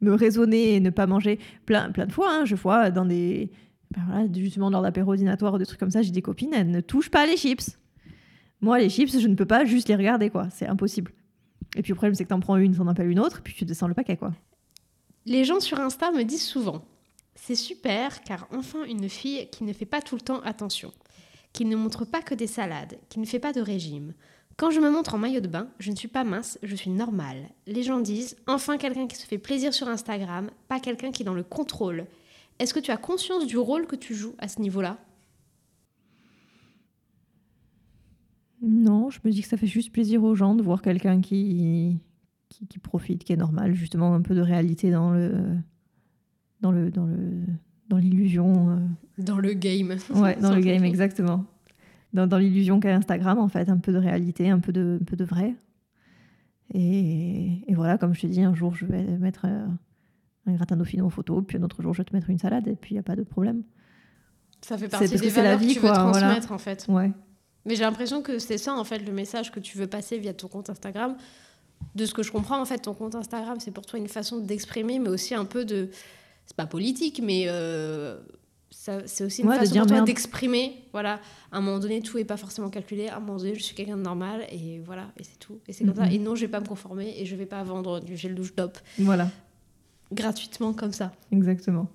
me 0.00 0.14
raisonner 0.14 0.74
et 0.74 0.80
ne 0.80 0.90
pas 0.90 1.06
manger 1.06 1.38
plein, 1.66 1.90
plein 1.90 2.06
de 2.06 2.12
fois. 2.12 2.30
hein. 2.32 2.44
je 2.44 2.54
vois 2.54 2.90
dans 2.90 3.04
des 3.04 3.50
ben 3.94 4.30
justement 4.34 4.68
lors 4.68 4.82
d'apéros 4.82 5.16
dînatoires 5.16 5.54
ou 5.54 5.58
des 5.58 5.64
trucs 5.66 5.80
comme 5.80 5.90
ça, 5.90 6.02
j'ai 6.02 6.10
des 6.10 6.22
copines, 6.22 6.52
elles 6.52 6.70
ne 6.70 6.80
touchent 6.80 7.10
pas 7.10 7.26
les 7.26 7.36
chips. 7.36 7.78
Moi, 8.60 8.78
les 8.80 8.88
chips, 8.90 9.18
je 9.18 9.28
ne 9.28 9.34
peux 9.34 9.46
pas 9.46 9.64
juste 9.64 9.88
les 9.88 9.94
regarder, 9.94 10.30
quoi. 10.30 10.48
C'est 10.50 10.66
impossible. 10.66 11.12
Et 11.76 11.82
puis 11.82 11.92
le 11.92 11.94
problème, 11.94 12.14
c'est 12.14 12.24
que 12.24 12.28
t'en 12.28 12.40
prends 12.40 12.56
une, 12.56 12.74
t'en 12.74 12.86
appelles 12.88 13.08
une 13.08 13.20
autre, 13.20 13.40
puis 13.42 13.54
tu 13.54 13.64
descends 13.64 13.88
le 13.88 13.94
paquet, 13.94 14.16
quoi. 14.16 14.32
Les 15.26 15.44
gens 15.44 15.60
sur 15.60 15.78
Insta 15.80 16.10
me 16.10 16.24
disent 16.24 16.44
souvent 16.44 16.82
C'est 17.40 17.54
super 17.54 18.22
car 18.22 18.46
enfin 18.52 18.84
une 18.84 19.08
fille 19.08 19.48
qui 19.50 19.64
ne 19.64 19.72
fait 19.72 19.86
pas 19.86 20.02
tout 20.02 20.16
le 20.16 20.20
temps 20.20 20.40
attention, 20.42 20.92
qui 21.54 21.64
ne 21.64 21.76
montre 21.76 22.04
pas 22.04 22.20
que 22.20 22.34
des 22.34 22.46
salades, 22.46 22.98
qui 23.08 23.20
ne 23.20 23.24
fait 23.24 23.38
pas 23.38 23.54
de 23.54 23.62
régime. 23.62 24.12
Quand 24.56 24.70
je 24.70 24.80
me 24.80 24.90
montre 24.90 25.14
en 25.14 25.18
maillot 25.18 25.40
de 25.40 25.48
bain, 25.48 25.68
je 25.78 25.90
ne 25.90 25.96
suis 25.96 26.08
pas 26.08 26.24
mince, 26.24 26.58
je 26.62 26.74
suis 26.74 26.90
normale. 26.90 27.48
Les 27.66 27.84
gens 27.84 28.00
disent 28.00 28.36
Enfin 28.46 28.76
quelqu'un 28.76 29.06
qui 29.06 29.16
se 29.16 29.24
fait 29.24 29.38
plaisir 29.38 29.72
sur 29.72 29.88
Instagram, 29.88 30.50
pas 30.66 30.80
quelqu'un 30.80 31.10
qui 31.10 31.22
est 31.22 31.24
dans 31.24 31.32
le 31.32 31.44
contrôle. 31.44 32.06
Est-ce 32.58 32.74
que 32.74 32.80
tu 32.80 32.90
as 32.90 32.96
conscience 32.96 33.46
du 33.46 33.56
rôle 33.56 33.86
que 33.86 33.96
tu 33.96 34.14
joues 34.14 34.34
à 34.38 34.48
ce 34.48 34.60
niveau-là? 34.60 34.98
Non, 38.60 39.10
je 39.10 39.20
me 39.24 39.30
dis 39.30 39.40
que 39.40 39.48
ça 39.48 39.56
fait 39.56 39.68
juste 39.68 39.92
plaisir 39.92 40.22
aux 40.24 40.34
gens 40.34 40.54
de 40.54 40.62
voir 40.62 40.82
quelqu'un 40.82 41.20
qui, 41.20 41.98
qui, 42.48 42.66
qui 42.66 42.78
profite, 42.78 43.24
qui 43.24 43.32
est 43.32 43.36
normal, 43.36 43.74
justement 43.74 44.12
un 44.12 44.22
peu 44.22 44.34
de 44.34 44.42
réalité 44.42 44.90
dans 44.90 45.12
le 45.12 45.56
dans 46.60 46.72
le 46.72 46.90
dans 46.90 47.06
le 47.06 47.16
dans 47.88 47.96
l'illusion. 47.96 48.70
euh, 48.70 48.76
Dans 49.18 49.38
le 49.38 49.52
game. 49.54 49.96
Ouais, 50.14 50.36
dans 50.36 50.54
le 50.54 50.60
game, 50.60 50.84
exactement. 50.84 51.44
Dans, 52.12 52.26
dans 52.26 52.38
l'illusion 52.38 52.80
qu'a 52.80 52.94
Instagram, 52.94 53.38
en 53.38 53.48
fait, 53.48 53.68
un 53.68 53.76
peu 53.78 53.92
de 53.92 53.98
réalité, 53.98 54.48
un 54.50 54.60
peu 54.60 54.72
de, 54.72 54.98
un 55.00 55.04
peu 55.04 55.16
de 55.16 55.24
vrai. 55.24 55.54
Et, 56.74 57.62
et 57.66 57.74
voilà, 57.74 57.96
comme 57.98 58.14
je 58.14 58.20
te 58.22 58.26
dis, 58.26 58.42
un 58.42 58.54
jour, 58.54 58.74
je 58.74 58.84
vais 58.86 59.02
mettre 59.02 59.46
euh, 59.46 59.66
un 60.46 60.52
gratin 60.52 60.76
dauphino 60.76 61.06
en 61.06 61.10
photo, 61.10 61.40
puis 61.42 61.56
un 61.58 61.62
autre 61.62 61.82
jour, 61.82 61.94
je 61.94 61.98
vais 61.98 62.04
te 62.04 62.14
mettre 62.14 62.28
une 62.30 62.38
salade, 62.38 62.68
et 62.68 62.76
puis 62.76 62.92
il 62.92 62.94
n'y 62.94 63.00
a 63.00 63.02
pas 63.02 63.16
de 63.16 63.22
problème. 63.22 63.62
Ça 64.60 64.76
fait 64.76 64.88
partie 64.88 65.08
des 65.08 65.16
que 65.18 65.28
c'est 65.30 65.36
la 65.36 65.42
valeurs 65.42 65.58
vie, 65.58 65.68
que 65.68 65.72
tu 65.74 65.78
veux 65.80 65.88
quoi, 65.88 66.10
voilà. 66.10 66.26
transmettre 66.26 66.52
en 66.52 66.58
fait. 66.58 66.86
Ouais. 66.88 67.10
Mais 67.64 67.74
j'ai 67.74 67.84
l'impression 67.84 68.22
que 68.22 68.38
c'est 68.38 68.58
ça, 68.58 68.74
en 68.74 68.84
fait, 68.84 68.98
le 68.98 69.12
message 69.12 69.50
que 69.52 69.60
tu 69.60 69.78
veux 69.78 69.86
passer 69.86 70.18
via 70.18 70.32
ton 70.34 70.48
compte 70.48 70.68
Instagram. 70.70 71.16
De 71.94 72.06
ce 72.06 72.12
que 72.12 72.22
je 72.24 72.32
comprends, 72.32 72.60
en 72.60 72.64
fait, 72.64 72.78
ton 72.78 72.92
compte 72.94 73.14
Instagram, 73.14 73.58
c'est 73.60 73.70
pour 73.70 73.86
toi 73.86 73.98
une 73.98 74.08
façon 74.08 74.40
d'exprimer, 74.40 74.98
mais 74.98 75.08
aussi 75.08 75.34
un 75.34 75.44
peu 75.44 75.64
de. 75.64 75.90
C'est 76.48 76.56
pas 76.56 76.66
politique, 76.66 77.20
mais 77.22 77.44
euh, 77.46 78.18
c'est 78.70 79.22
aussi 79.22 79.42
une 79.42 79.48
Ouais, 79.48 79.58
façon 79.58 80.02
d'exprimer. 80.04 80.82
Voilà, 80.92 81.20
à 81.52 81.58
un 81.58 81.60
moment 81.60 81.78
donné, 81.78 82.00
tout 82.00 82.16
est 82.16 82.24
pas 82.24 82.38
forcément 82.38 82.70
calculé. 82.70 83.08
À 83.08 83.18
un 83.18 83.20
moment 83.20 83.36
donné, 83.36 83.54
je 83.54 83.62
suis 83.62 83.74
quelqu'un 83.74 83.98
de 83.98 84.02
normal, 84.02 84.46
et 84.50 84.80
voilà, 84.80 85.08
et 85.18 85.24
c'est 85.24 85.38
tout. 85.38 85.60
Et 85.68 85.74
c'est 85.74 85.84
comme 85.84 85.94
ça. 85.94 86.06
Mhm. 86.06 86.12
Et 86.12 86.18
non, 86.18 86.34
je 86.34 86.40
vais 86.40 86.50
pas 86.50 86.60
me 86.60 86.66
conformer, 86.66 87.14
et 87.20 87.26
je 87.26 87.36
vais 87.36 87.44
pas 87.46 87.62
vendre 87.62 88.00
du 88.00 88.16
gel 88.16 88.34
douche 88.34 88.54
top 88.56 88.78
Voilà, 88.98 89.28
gratuitement 90.10 90.72
comme 90.72 90.92
ça. 90.92 91.12
exactement. 91.30 91.86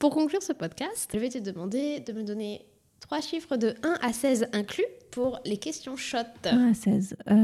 Pour 0.00 0.10
conclure 0.10 0.42
ce 0.42 0.52
podcast, 0.52 1.08
je 1.14 1.18
vais 1.18 1.28
te 1.30 1.38
demander 1.38 2.00
de 2.00 2.12
me 2.12 2.24
donner 2.24 2.62
trois 3.00 3.20
chiffres 3.20 3.56
de 3.56 3.74
1 3.84 3.98
à 4.02 4.12
16 4.12 4.48
inclus 4.52 4.84
pour 5.12 5.38
les 5.46 5.56
questions 5.56 5.96
shot. 5.96 6.18
1 6.44 6.70
à 6.72 6.74
16. 6.74 7.16
Euh... 7.30 7.34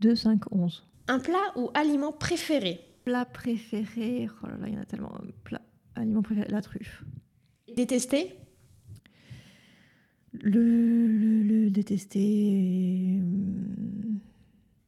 2, 0.00 0.16
5, 0.16 0.40
11. 0.52 0.82
Un 1.08 1.18
plat 1.18 1.36
ou 1.56 1.70
aliment 1.74 2.12
préféré? 2.12 2.80
Plat 3.10 3.24
préféré 3.24 4.28
Oh 4.40 4.46
là 4.46 4.56
là, 4.56 4.68
il 4.68 4.74
y 4.74 4.78
en 4.78 4.82
a 4.82 4.84
tellement. 4.84 5.12
Plat, 5.42 5.60
aliment 5.96 6.22
préféré, 6.22 6.46
la 6.48 6.62
truffe. 6.62 7.02
Détesté? 7.74 8.36
Le, 10.32 10.60
le, 11.08 11.42
le 11.42 11.70
détester. 11.70 13.18
euh, 13.20 14.12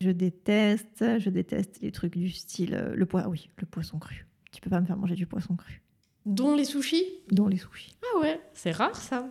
Je 0.00 0.10
déteste, 0.10 1.18
je 1.18 1.30
déteste 1.30 1.80
les 1.82 1.90
trucs 1.90 2.16
du 2.16 2.30
style. 2.30 2.74
euh, 2.74 2.94
Le 2.94 3.06
poisson, 3.06 3.28
oui, 3.28 3.50
le 3.56 3.66
poisson 3.66 3.98
cru. 3.98 4.24
Tu 4.52 4.60
peux 4.60 4.70
pas 4.70 4.80
me 4.80 4.86
faire 4.86 4.96
manger 4.96 5.16
du 5.16 5.26
poisson 5.26 5.56
cru. 5.56 5.82
Dont 6.24 6.54
les 6.54 6.64
sushis? 6.64 7.04
Dont 7.32 7.48
les 7.48 7.56
sushis. 7.56 7.96
Ah 8.04 8.20
ouais, 8.20 8.40
c'est 8.54 8.70
rare 8.70 8.94
ça. 8.94 9.28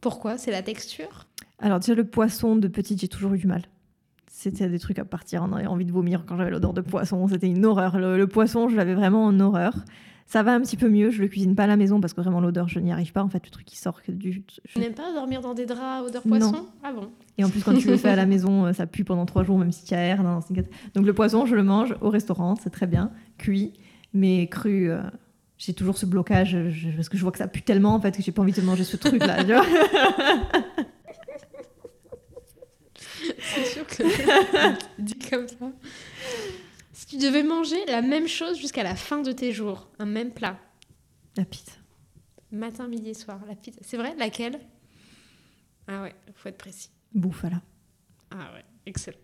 Pourquoi? 0.00 0.38
C'est 0.38 0.52
la 0.52 0.62
texture? 0.62 1.26
Alors, 1.58 1.80
déjà, 1.80 1.96
le 1.96 2.06
poisson 2.06 2.54
de 2.54 2.68
petite, 2.68 3.00
j'ai 3.00 3.08
toujours 3.08 3.34
eu 3.34 3.38
du 3.38 3.48
mal. 3.48 3.62
C'était 4.42 4.68
des 4.68 4.78
trucs 4.78 4.98
à 4.98 5.04
partir. 5.04 5.42
On 5.48 5.52
avait 5.54 5.66
envie 5.66 5.84
de 5.84 5.92
vomir 5.92 6.24
quand 6.26 6.36
j'avais 6.36 6.50
l'odeur 6.50 6.72
de 6.72 6.80
poisson. 6.80 7.26
C'était 7.28 7.48
une 7.48 7.64
horreur. 7.66 7.98
Le, 7.98 8.16
le 8.16 8.26
poisson, 8.26 8.68
je 8.68 8.76
l'avais 8.76 8.94
vraiment 8.94 9.24
en 9.26 9.38
horreur. 9.40 9.74
Ça 10.26 10.42
va 10.44 10.52
un 10.54 10.60
petit 10.60 10.76
peu 10.76 10.88
mieux. 10.88 11.10
Je 11.10 11.20
le 11.20 11.28
cuisine 11.28 11.54
pas 11.56 11.64
à 11.64 11.66
la 11.66 11.76
maison 11.76 12.00
parce 12.00 12.12
que 12.14 12.20
vraiment 12.20 12.40
l'odeur, 12.40 12.68
je 12.68 12.78
n'y 12.78 12.92
arrive 12.92 13.12
pas. 13.12 13.22
En 13.22 13.28
fait, 13.28 13.42
le 13.44 13.50
truc 13.50 13.66
qui 13.66 13.76
sort 13.76 14.00
que 14.02 14.12
du. 14.12 14.32
je- 14.32 14.40
Tu 14.72 14.78
n'aimes 14.78 14.94
pas 14.94 15.12
dormir 15.12 15.40
dans 15.40 15.54
des 15.54 15.66
draps 15.66 16.06
odeur 16.08 16.22
Non. 16.24 16.38
poisson? 16.38 16.66
Ah 16.84 16.92
bon? 16.92 17.10
Et 17.36 17.44
en 17.44 17.48
plus, 17.50 17.62
quand 17.64 17.74
tu 17.74 17.88
le 17.88 17.96
fais 17.96 18.10
à 18.10 18.16
la 18.16 18.26
maison, 18.26 18.66
euh, 18.66 18.72
ça 18.72 18.86
pue 18.86 19.04
pendant 19.04 19.26
trois 19.26 19.42
jours, 19.44 19.58
même 19.58 19.72
si 19.72 19.84
tu 19.84 19.92
as 19.94 19.98
air. 20.02 20.22
Non, 20.22 20.38
Donc 20.94 21.04
le 21.06 21.12
poisson, 21.12 21.46
je 21.46 21.54
le 21.56 21.62
mange 21.64 21.96
au 22.00 22.10
restaurant, 22.10 22.54
c'est 22.62 22.70
très 22.70 22.86
bien, 22.86 23.10
cuit, 23.38 23.72
mais 24.14 24.46
cru. 24.46 24.90
euh, 24.90 25.00
J'ai 25.58 25.74
toujours 25.74 25.98
ce 25.98 26.06
blocage 26.06 26.56
je- 26.70 26.90
parce 26.96 27.08
que 27.10 27.18
je 27.18 27.22
vois 27.22 27.32
que 27.32 27.38
ça 27.38 27.46
pue 27.48 27.60
tellement 27.62 27.94
en 27.94 28.00
fait 28.00 28.16
que 28.16 28.22
j'ai 28.22 28.32
pas 28.32 28.40
envie 28.40 28.52
de 28.52 28.62
manger 28.62 28.84
ce 28.84 28.96
truc 28.96 29.22
là. 29.26 29.36
C'est 33.54 33.64
sûr 33.66 33.86
que 33.86 34.02
dit 35.02 35.18
comme 35.30 35.48
ça. 35.48 35.70
Si 36.92 37.06
tu 37.06 37.16
devais 37.18 37.42
manger 37.42 37.84
la 37.86 38.02
même 38.02 38.28
chose 38.28 38.58
jusqu'à 38.58 38.82
la 38.82 38.94
fin 38.94 39.22
de 39.22 39.32
tes 39.32 39.52
jours, 39.52 39.88
un 39.98 40.06
même 40.06 40.30
plat, 40.32 40.58
La 41.36 41.44
pizza. 41.44 41.72
matin, 42.52 42.86
midi 42.88 43.10
et 43.10 43.14
soir, 43.14 43.40
la 43.48 43.54
pizza, 43.54 43.80
c'est 43.82 43.96
vrai? 43.96 44.14
Laquelle? 44.18 44.60
Ah 45.88 46.02
ouais, 46.02 46.14
faut 46.34 46.48
être 46.48 46.58
précis. 46.58 46.90
Bouffala. 47.14 47.60
Ah 48.30 48.52
ouais, 48.54 48.64
excellent. 48.86 49.16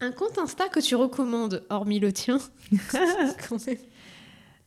Un 0.00 0.12
compte 0.12 0.38
Insta 0.38 0.68
que 0.68 0.80
tu 0.80 0.94
recommandes, 0.94 1.64
hormis 1.70 1.98
le 2.00 2.12
tien? 2.12 2.38
Quand 3.48 3.66
même. 3.66 3.76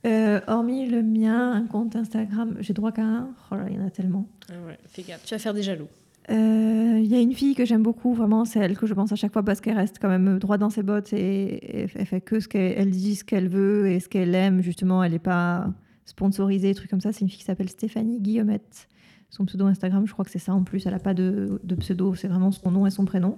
Euh, 0.05 0.39
hormis 0.47 0.87
le 0.87 1.03
mien, 1.03 1.51
un 1.51 1.67
compte 1.67 1.95
Instagram, 1.95 2.57
j'ai 2.61 2.73
droit 2.73 2.91
qu'à 2.91 3.03
un? 3.03 3.35
Oh 3.51 3.55
là, 3.55 3.65
il 3.69 3.75
y 3.75 3.79
en 3.79 3.85
a 3.85 3.89
tellement. 3.91 4.27
Ah 4.49 4.53
ouais, 4.65 4.79
fais 4.87 5.03
gaffe, 5.03 5.23
tu 5.25 5.33
vas 5.35 5.39
faire 5.39 5.53
des 5.53 5.63
jaloux. 5.63 5.87
Euh, 6.30 6.99
Il 7.01 7.07
y 7.07 7.15
a 7.15 7.19
une 7.21 7.34
fille 7.34 7.55
que 7.55 7.65
j'aime 7.65 7.82
beaucoup, 7.84 8.13
vraiment, 8.13 8.45
c'est 8.45 8.59
elle 8.59 8.77
que 8.77 8.86
je 8.86 8.93
pense 8.93 9.11
à 9.11 9.15
chaque 9.15 9.34
fois 9.34 9.43
parce 9.43 9.61
qu'elle 9.61 9.77
reste 9.77 9.97
quand 9.99 10.09
même 10.09 10.38
droit 10.39 10.57
dans 10.57 10.69
ses 10.69 10.84
bottes 10.84 11.11
et, 11.13 11.82
et 11.82 11.88
elle 11.95 12.05
fait 12.05 12.21
que 12.21 12.39
ce 12.39 12.47
qu'elle 12.47 12.73
elle 12.77 12.91
dit, 12.91 13.15
ce 13.15 13.23
qu'elle 13.23 13.47
veut 13.47 13.88
et 13.89 13.99
ce 13.99 14.09
qu'elle 14.09 14.36
aime. 14.36 14.61
Justement, 14.61 15.03
elle 15.03 15.13
n'est 15.13 15.19
pas 15.19 15.73
sponsorisée, 16.05 16.73
trucs 16.75 16.89
comme 16.89 17.01
ça. 17.01 17.11
C'est 17.13 17.21
une 17.21 17.30
fille 17.30 17.39
qui 17.39 17.45
s'appelle 17.45 17.69
Stéphanie 17.69 18.19
Guillemette. 18.19 18.88
Son 19.32 19.45
pseudo 19.45 19.65
Instagram, 19.65 20.05
je 20.07 20.13
crois 20.13 20.25
que 20.25 20.32
c'est 20.32 20.39
ça 20.39 20.53
en 20.53 20.63
plus. 20.63 20.86
Elle 20.86 20.93
n'a 20.93 20.99
pas 20.99 21.13
de, 21.13 21.59
de 21.63 21.75
pseudo, 21.75 22.15
c'est 22.15 22.27
vraiment 22.27 22.51
son 22.51 22.71
nom 22.71 22.86
et 22.86 22.91
son 22.91 23.05
prénom. 23.05 23.38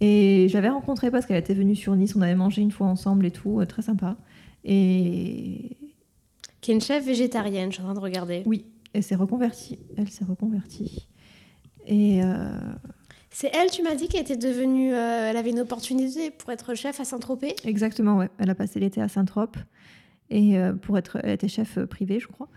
Et 0.00 0.48
j'avais 0.50 0.68
rencontré 0.68 1.10
parce 1.10 1.24
qu'elle 1.24 1.38
était 1.38 1.54
venue 1.54 1.76
sur 1.76 1.94
Nice, 1.96 2.14
on 2.16 2.20
avait 2.22 2.34
mangé 2.34 2.60
une 2.62 2.70
fois 2.72 2.86
ensemble 2.88 3.24
et 3.26 3.30
tout, 3.30 3.60
euh, 3.60 3.64
très 3.66 3.80
sympa. 3.82 4.16
Et 4.64 5.76
Qui 6.60 6.72
est 6.72 6.74
une 6.74 6.80
chef 6.80 7.04
végétarienne, 7.06 7.70
je 7.70 7.74
suis 7.74 7.82
en 7.82 7.86
train 7.86 7.94
de 7.94 8.00
regarder. 8.00 8.42
oui, 8.46 8.64
elle 8.92 9.02
s'est 9.02 9.14
reconvertie. 9.14 9.78
Elle 9.96 10.08
s'est 10.08 10.24
reconvertie. 10.24 11.08
Et 11.86 12.22
euh, 12.22 12.48
C'est 13.30 13.50
elle, 13.54 13.70
tu 13.70 13.82
m'as 13.82 13.94
dit, 13.94 14.08
qui 14.08 14.16
était 14.16 14.36
devenue. 14.36 14.94
euh, 14.94 15.30
elle 15.30 15.36
avait 15.36 15.50
une 15.50 15.60
opportunité 15.60 16.30
pour 16.30 16.50
être 16.50 16.74
chef 16.74 17.00
à 17.00 17.04
Saint-Tropez 17.04 17.56
Exactement, 17.64 18.16
ouais. 18.16 18.28
Elle 18.38 18.50
a 18.50 18.54
passé 18.54 18.80
l'été 18.80 19.00
à 19.00 19.08
Saint-Trope 19.08 19.56
et 20.30 20.58
euh, 20.58 20.72
pour 20.72 20.96
être, 20.98 21.18
elle 21.22 21.32
était 21.32 21.48
chef 21.48 21.78
euh, 21.78 21.86
privé, 21.86 22.18
je 22.20 22.28
crois. 22.28 22.48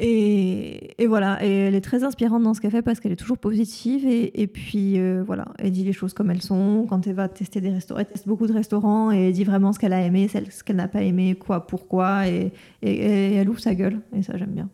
Et, 0.00 0.94
et 1.02 1.08
voilà, 1.08 1.44
et 1.44 1.50
elle 1.50 1.74
est 1.74 1.80
très 1.80 2.04
inspirante 2.04 2.44
dans 2.44 2.54
ce 2.54 2.60
qu'elle 2.60 2.70
fait 2.70 2.82
parce 2.82 3.00
qu'elle 3.00 3.10
est 3.10 3.16
toujours 3.16 3.38
positive 3.38 4.06
et, 4.06 4.40
et 4.40 4.46
puis 4.46 4.96
euh, 5.00 5.24
voilà, 5.26 5.46
elle 5.58 5.72
dit 5.72 5.82
les 5.82 5.92
choses 5.92 6.14
comme 6.14 6.30
elles 6.30 6.40
sont. 6.42 6.86
Quand 6.88 7.04
elle 7.08 7.14
va 7.16 7.28
tester 7.28 7.60
des 7.60 7.70
restaurants, 7.70 7.98
elle 7.98 8.06
teste 8.06 8.28
beaucoup 8.28 8.46
de 8.46 8.52
restaurants 8.52 9.10
et 9.10 9.26
elle 9.26 9.32
dit 9.32 9.42
vraiment 9.42 9.72
ce 9.72 9.80
qu'elle 9.80 9.92
a 9.92 10.00
aimé, 10.00 10.28
ce 10.28 10.62
qu'elle 10.62 10.76
n'a 10.76 10.86
pas 10.86 11.02
aimé, 11.02 11.34
quoi, 11.34 11.66
pourquoi, 11.66 12.28
et 12.28 12.52
elle 12.80 13.48
ouvre 13.48 13.58
sa 13.58 13.74
gueule 13.74 13.98
et 14.14 14.22
ça 14.22 14.36
j'aime 14.36 14.52
bien. 14.52 14.68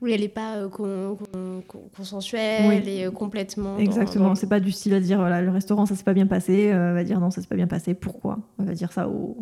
Oui, 0.00 0.12
elle 0.12 0.20
n'est 0.20 0.28
pas 0.28 0.56
euh, 0.58 0.68
con- 0.68 1.16
con- 1.32 1.62
con- 1.66 1.88
consensuelle 1.96 2.68
Oui. 2.68 2.88
et 2.88 3.06
euh, 3.06 3.10
complètement. 3.10 3.78
Exactement, 3.78 4.28
dans- 4.28 4.34
c'est 4.36 4.48
pas 4.48 4.60
du 4.60 4.70
style 4.70 4.94
à 4.94 5.00
dire 5.00 5.18
voilà 5.18 5.42
le 5.42 5.50
restaurant 5.50 5.86
ça 5.86 5.96
s'est 5.96 6.04
pas 6.04 6.14
bien 6.14 6.26
passé, 6.28 6.70
euh, 6.72 6.90
elle 6.90 6.94
va 6.94 7.02
dire 7.04 7.18
non 7.20 7.30
ça 7.32 7.40
s'est 7.40 7.48
pas 7.48 7.56
bien 7.56 7.66
passé, 7.66 7.94
pourquoi? 7.94 8.38
Elle 8.60 8.66
va 8.66 8.74
dire 8.74 8.92
ça 8.92 9.08
au. 9.08 9.36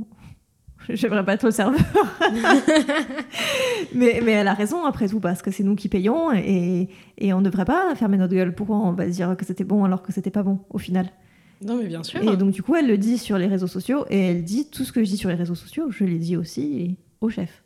J'aimerais 0.89 1.25
pas 1.25 1.35
être 1.35 1.43
le 1.45 1.51
serveur. 1.51 1.81
mais, 3.95 4.21
mais 4.25 4.33
elle 4.33 4.49
a 4.49 4.55
raison 4.55 4.85
après 4.85 5.09
tout 5.09 5.21
parce 5.21 5.43
que 5.43 5.51
c'est 5.51 5.65
nous 5.65 5.75
qui 5.75 5.89
payons 5.89 6.33
et, 6.33 6.89
et 7.19 7.33
on 7.33 7.43
devrait 7.43 7.65
pas 7.65 7.95
fermer 7.95 8.17
notre 8.17 8.35
gueule. 8.35 8.55
Pourquoi 8.55 8.77
on 8.77 8.93
va 8.93 9.07
dire 9.07 9.37
que 9.37 9.45
c'était 9.45 9.65
bon 9.65 9.85
alors 9.85 10.03
que 10.03 10.13
c'était 10.13 10.31
pas 10.31 10.43
bon 10.43 10.61
au 10.71 10.79
final? 10.79 11.11
Non, 11.63 11.77
mais 11.77 11.87
bien 11.87 12.03
sûr. 12.03 12.23
Et 12.23 12.37
donc 12.37 12.51
du 12.51 12.63
coup 12.63 12.75
elle 12.77 12.87
le 12.87 12.99
dit 12.99 13.19
sur 13.19 13.39
les 13.39 13.47
réseaux 13.47 13.67
sociaux 13.67 14.05
et 14.11 14.21
elle 14.21 14.45
dit 14.45 14.69
tout 14.71 14.85
ce 14.85 14.93
que 14.93 15.03
je 15.03 15.09
dis 15.11 15.17
sur 15.17 15.29
les 15.29 15.35
réseaux 15.35 15.55
sociaux, 15.55 15.91
je 15.91 16.05
l'ai 16.05 16.19
dit 16.19 16.37
aussi 16.37 16.97
au 17.21 17.29
chef. 17.31 17.63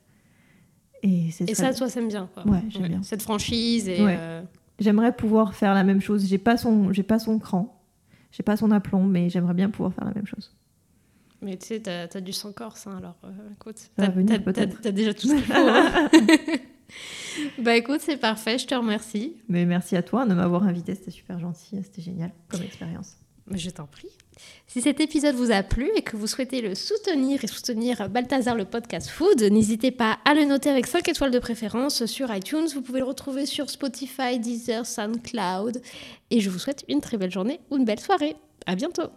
Et 1.02 1.30
ça, 1.54 1.72
toi, 1.74 1.88
t'aimes 1.88 2.08
bien. 2.08 2.28
Quoi. 2.34 2.46
Ouais, 2.46 2.60
j'aime 2.68 2.88
bien. 2.88 3.02
Cette 3.02 3.22
franchise 3.22 3.88
et. 3.88 4.02
Ouais. 4.04 4.16
euh, 4.18 4.42
J'aimerais 4.78 5.14
pouvoir 5.14 5.54
faire 5.54 5.74
la 5.74 5.84
même 5.84 6.00
chose. 6.00 6.26
J'ai 6.26 6.38
pas 6.38 6.56
son, 6.56 6.92
j'ai 6.92 7.02
pas 7.02 7.18
son 7.18 7.38
cran, 7.38 7.82
j'ai 8.32 8.42
pas 8.42 8.56
son 8.56 8.70
aplomb, 8.70 9.04
mais 9.04 9.28
j'aimerais 9.28 9.52
bien 9.54 9.68
pouvoir 9.68 9.92
faire 9.92 10.06
la 10.06 10.14
même 10.14 10.26
chose. 10.26 10.54
Mais 11.42 11.56
tu 11.58 11.66
sais, 11.66 11.80
t'as 11.80 12.06
as 12.12 12.20
du 12.20 12.32
sang 12.32 12.52
corse, 12.52 12.86
hein, 12.86 12.96
alors 12.98 13.16
euh, 13.24 13.30
écoute, 13.54 13.76
Ça 13.76 14.08
t'as 14.82 14.90
déjà 14.92 15.12
tout 15.14 15.26
ce 15.28 15.34
qu'il 15.34 15.44
faut. 15.44 15.52
hein. 15.54 16.08
bah 17.62 17.76
écoute, 17.76 18.00
c'est 18.00 18.16
parfait, 18.16 18.58
je 18.58 18.66
te 18.66 18.74
remercie. 18.74 19.36
Mais 19.48 19.64
merci 19.66 19.96
à 19.96 20.02
toi 20.02 20.26
de 20.26 20.34
m'avoir 20.34 20.62
invité, 20.64 20.94
c'était 20.94 21.10
super 21.10 21.38
gentil, 21.38 21.78
c'était 21.82 22.02
génial 22.02 22.30
comme 22.48 22.62
expérience. 22.62 23.16
Mais 23.46 23.58
Je 23.58 23.70
t'en 23.70 23.86
prie. 23.86 24.08
Si 24.66 24.80
cet 24.80 25.00
épisode 25.00 25.34
vous 25.34 25.50
a 25.50 25.62
plu 25.62 25.90
et 25.96 26.02
que 26.02 26.16
vous 26.16 26.26
souhaitez 26.26 26.60
le 26.60 26.74
soutenir 26.74 27.42
et 27.42 27.46
soutenir 27.48 28.08
Balthazar 28.08 28.54
le 28.54 28.64
podcast 28.64 29.08
Food, 29.08 29.42
n'hésitez 29.42 29.90
pas 29.90 30.18
à 30.24 30.34
le 30.34 30.44
noter 30.44 30.70
avec 30.70 30.86
5 30.86 31.08
étoiles 31.08 31.32
de 31.32 31.38
préférence 31.38 32.06
sur 32.06 32.32
iTunes. 32.32 32.68
Vous 32.72 32.82
pouvez 32.82 33.00
le 33.00 33.06
retrouver 33.06 33.46
sur 33.46 33.68
Spotify, 33.68 34.38
Deezer, 34.38 34.86
SoundCloud. 34.86 35.82
Et 36.30 36.40
je 36.40 36.50
vous 36.50 36.58
souhaite 36.58 36.84
une 36.88 37.00
très 37.00 37.16
belle 37.16 37.32
journée 37.32 37.60
ou 37.70 37.78
une 37.78 37.84
belle 37.84 38.00
soirée. 38.00 38.36
À 38.66 38.76
bientôt! 38.76 39.10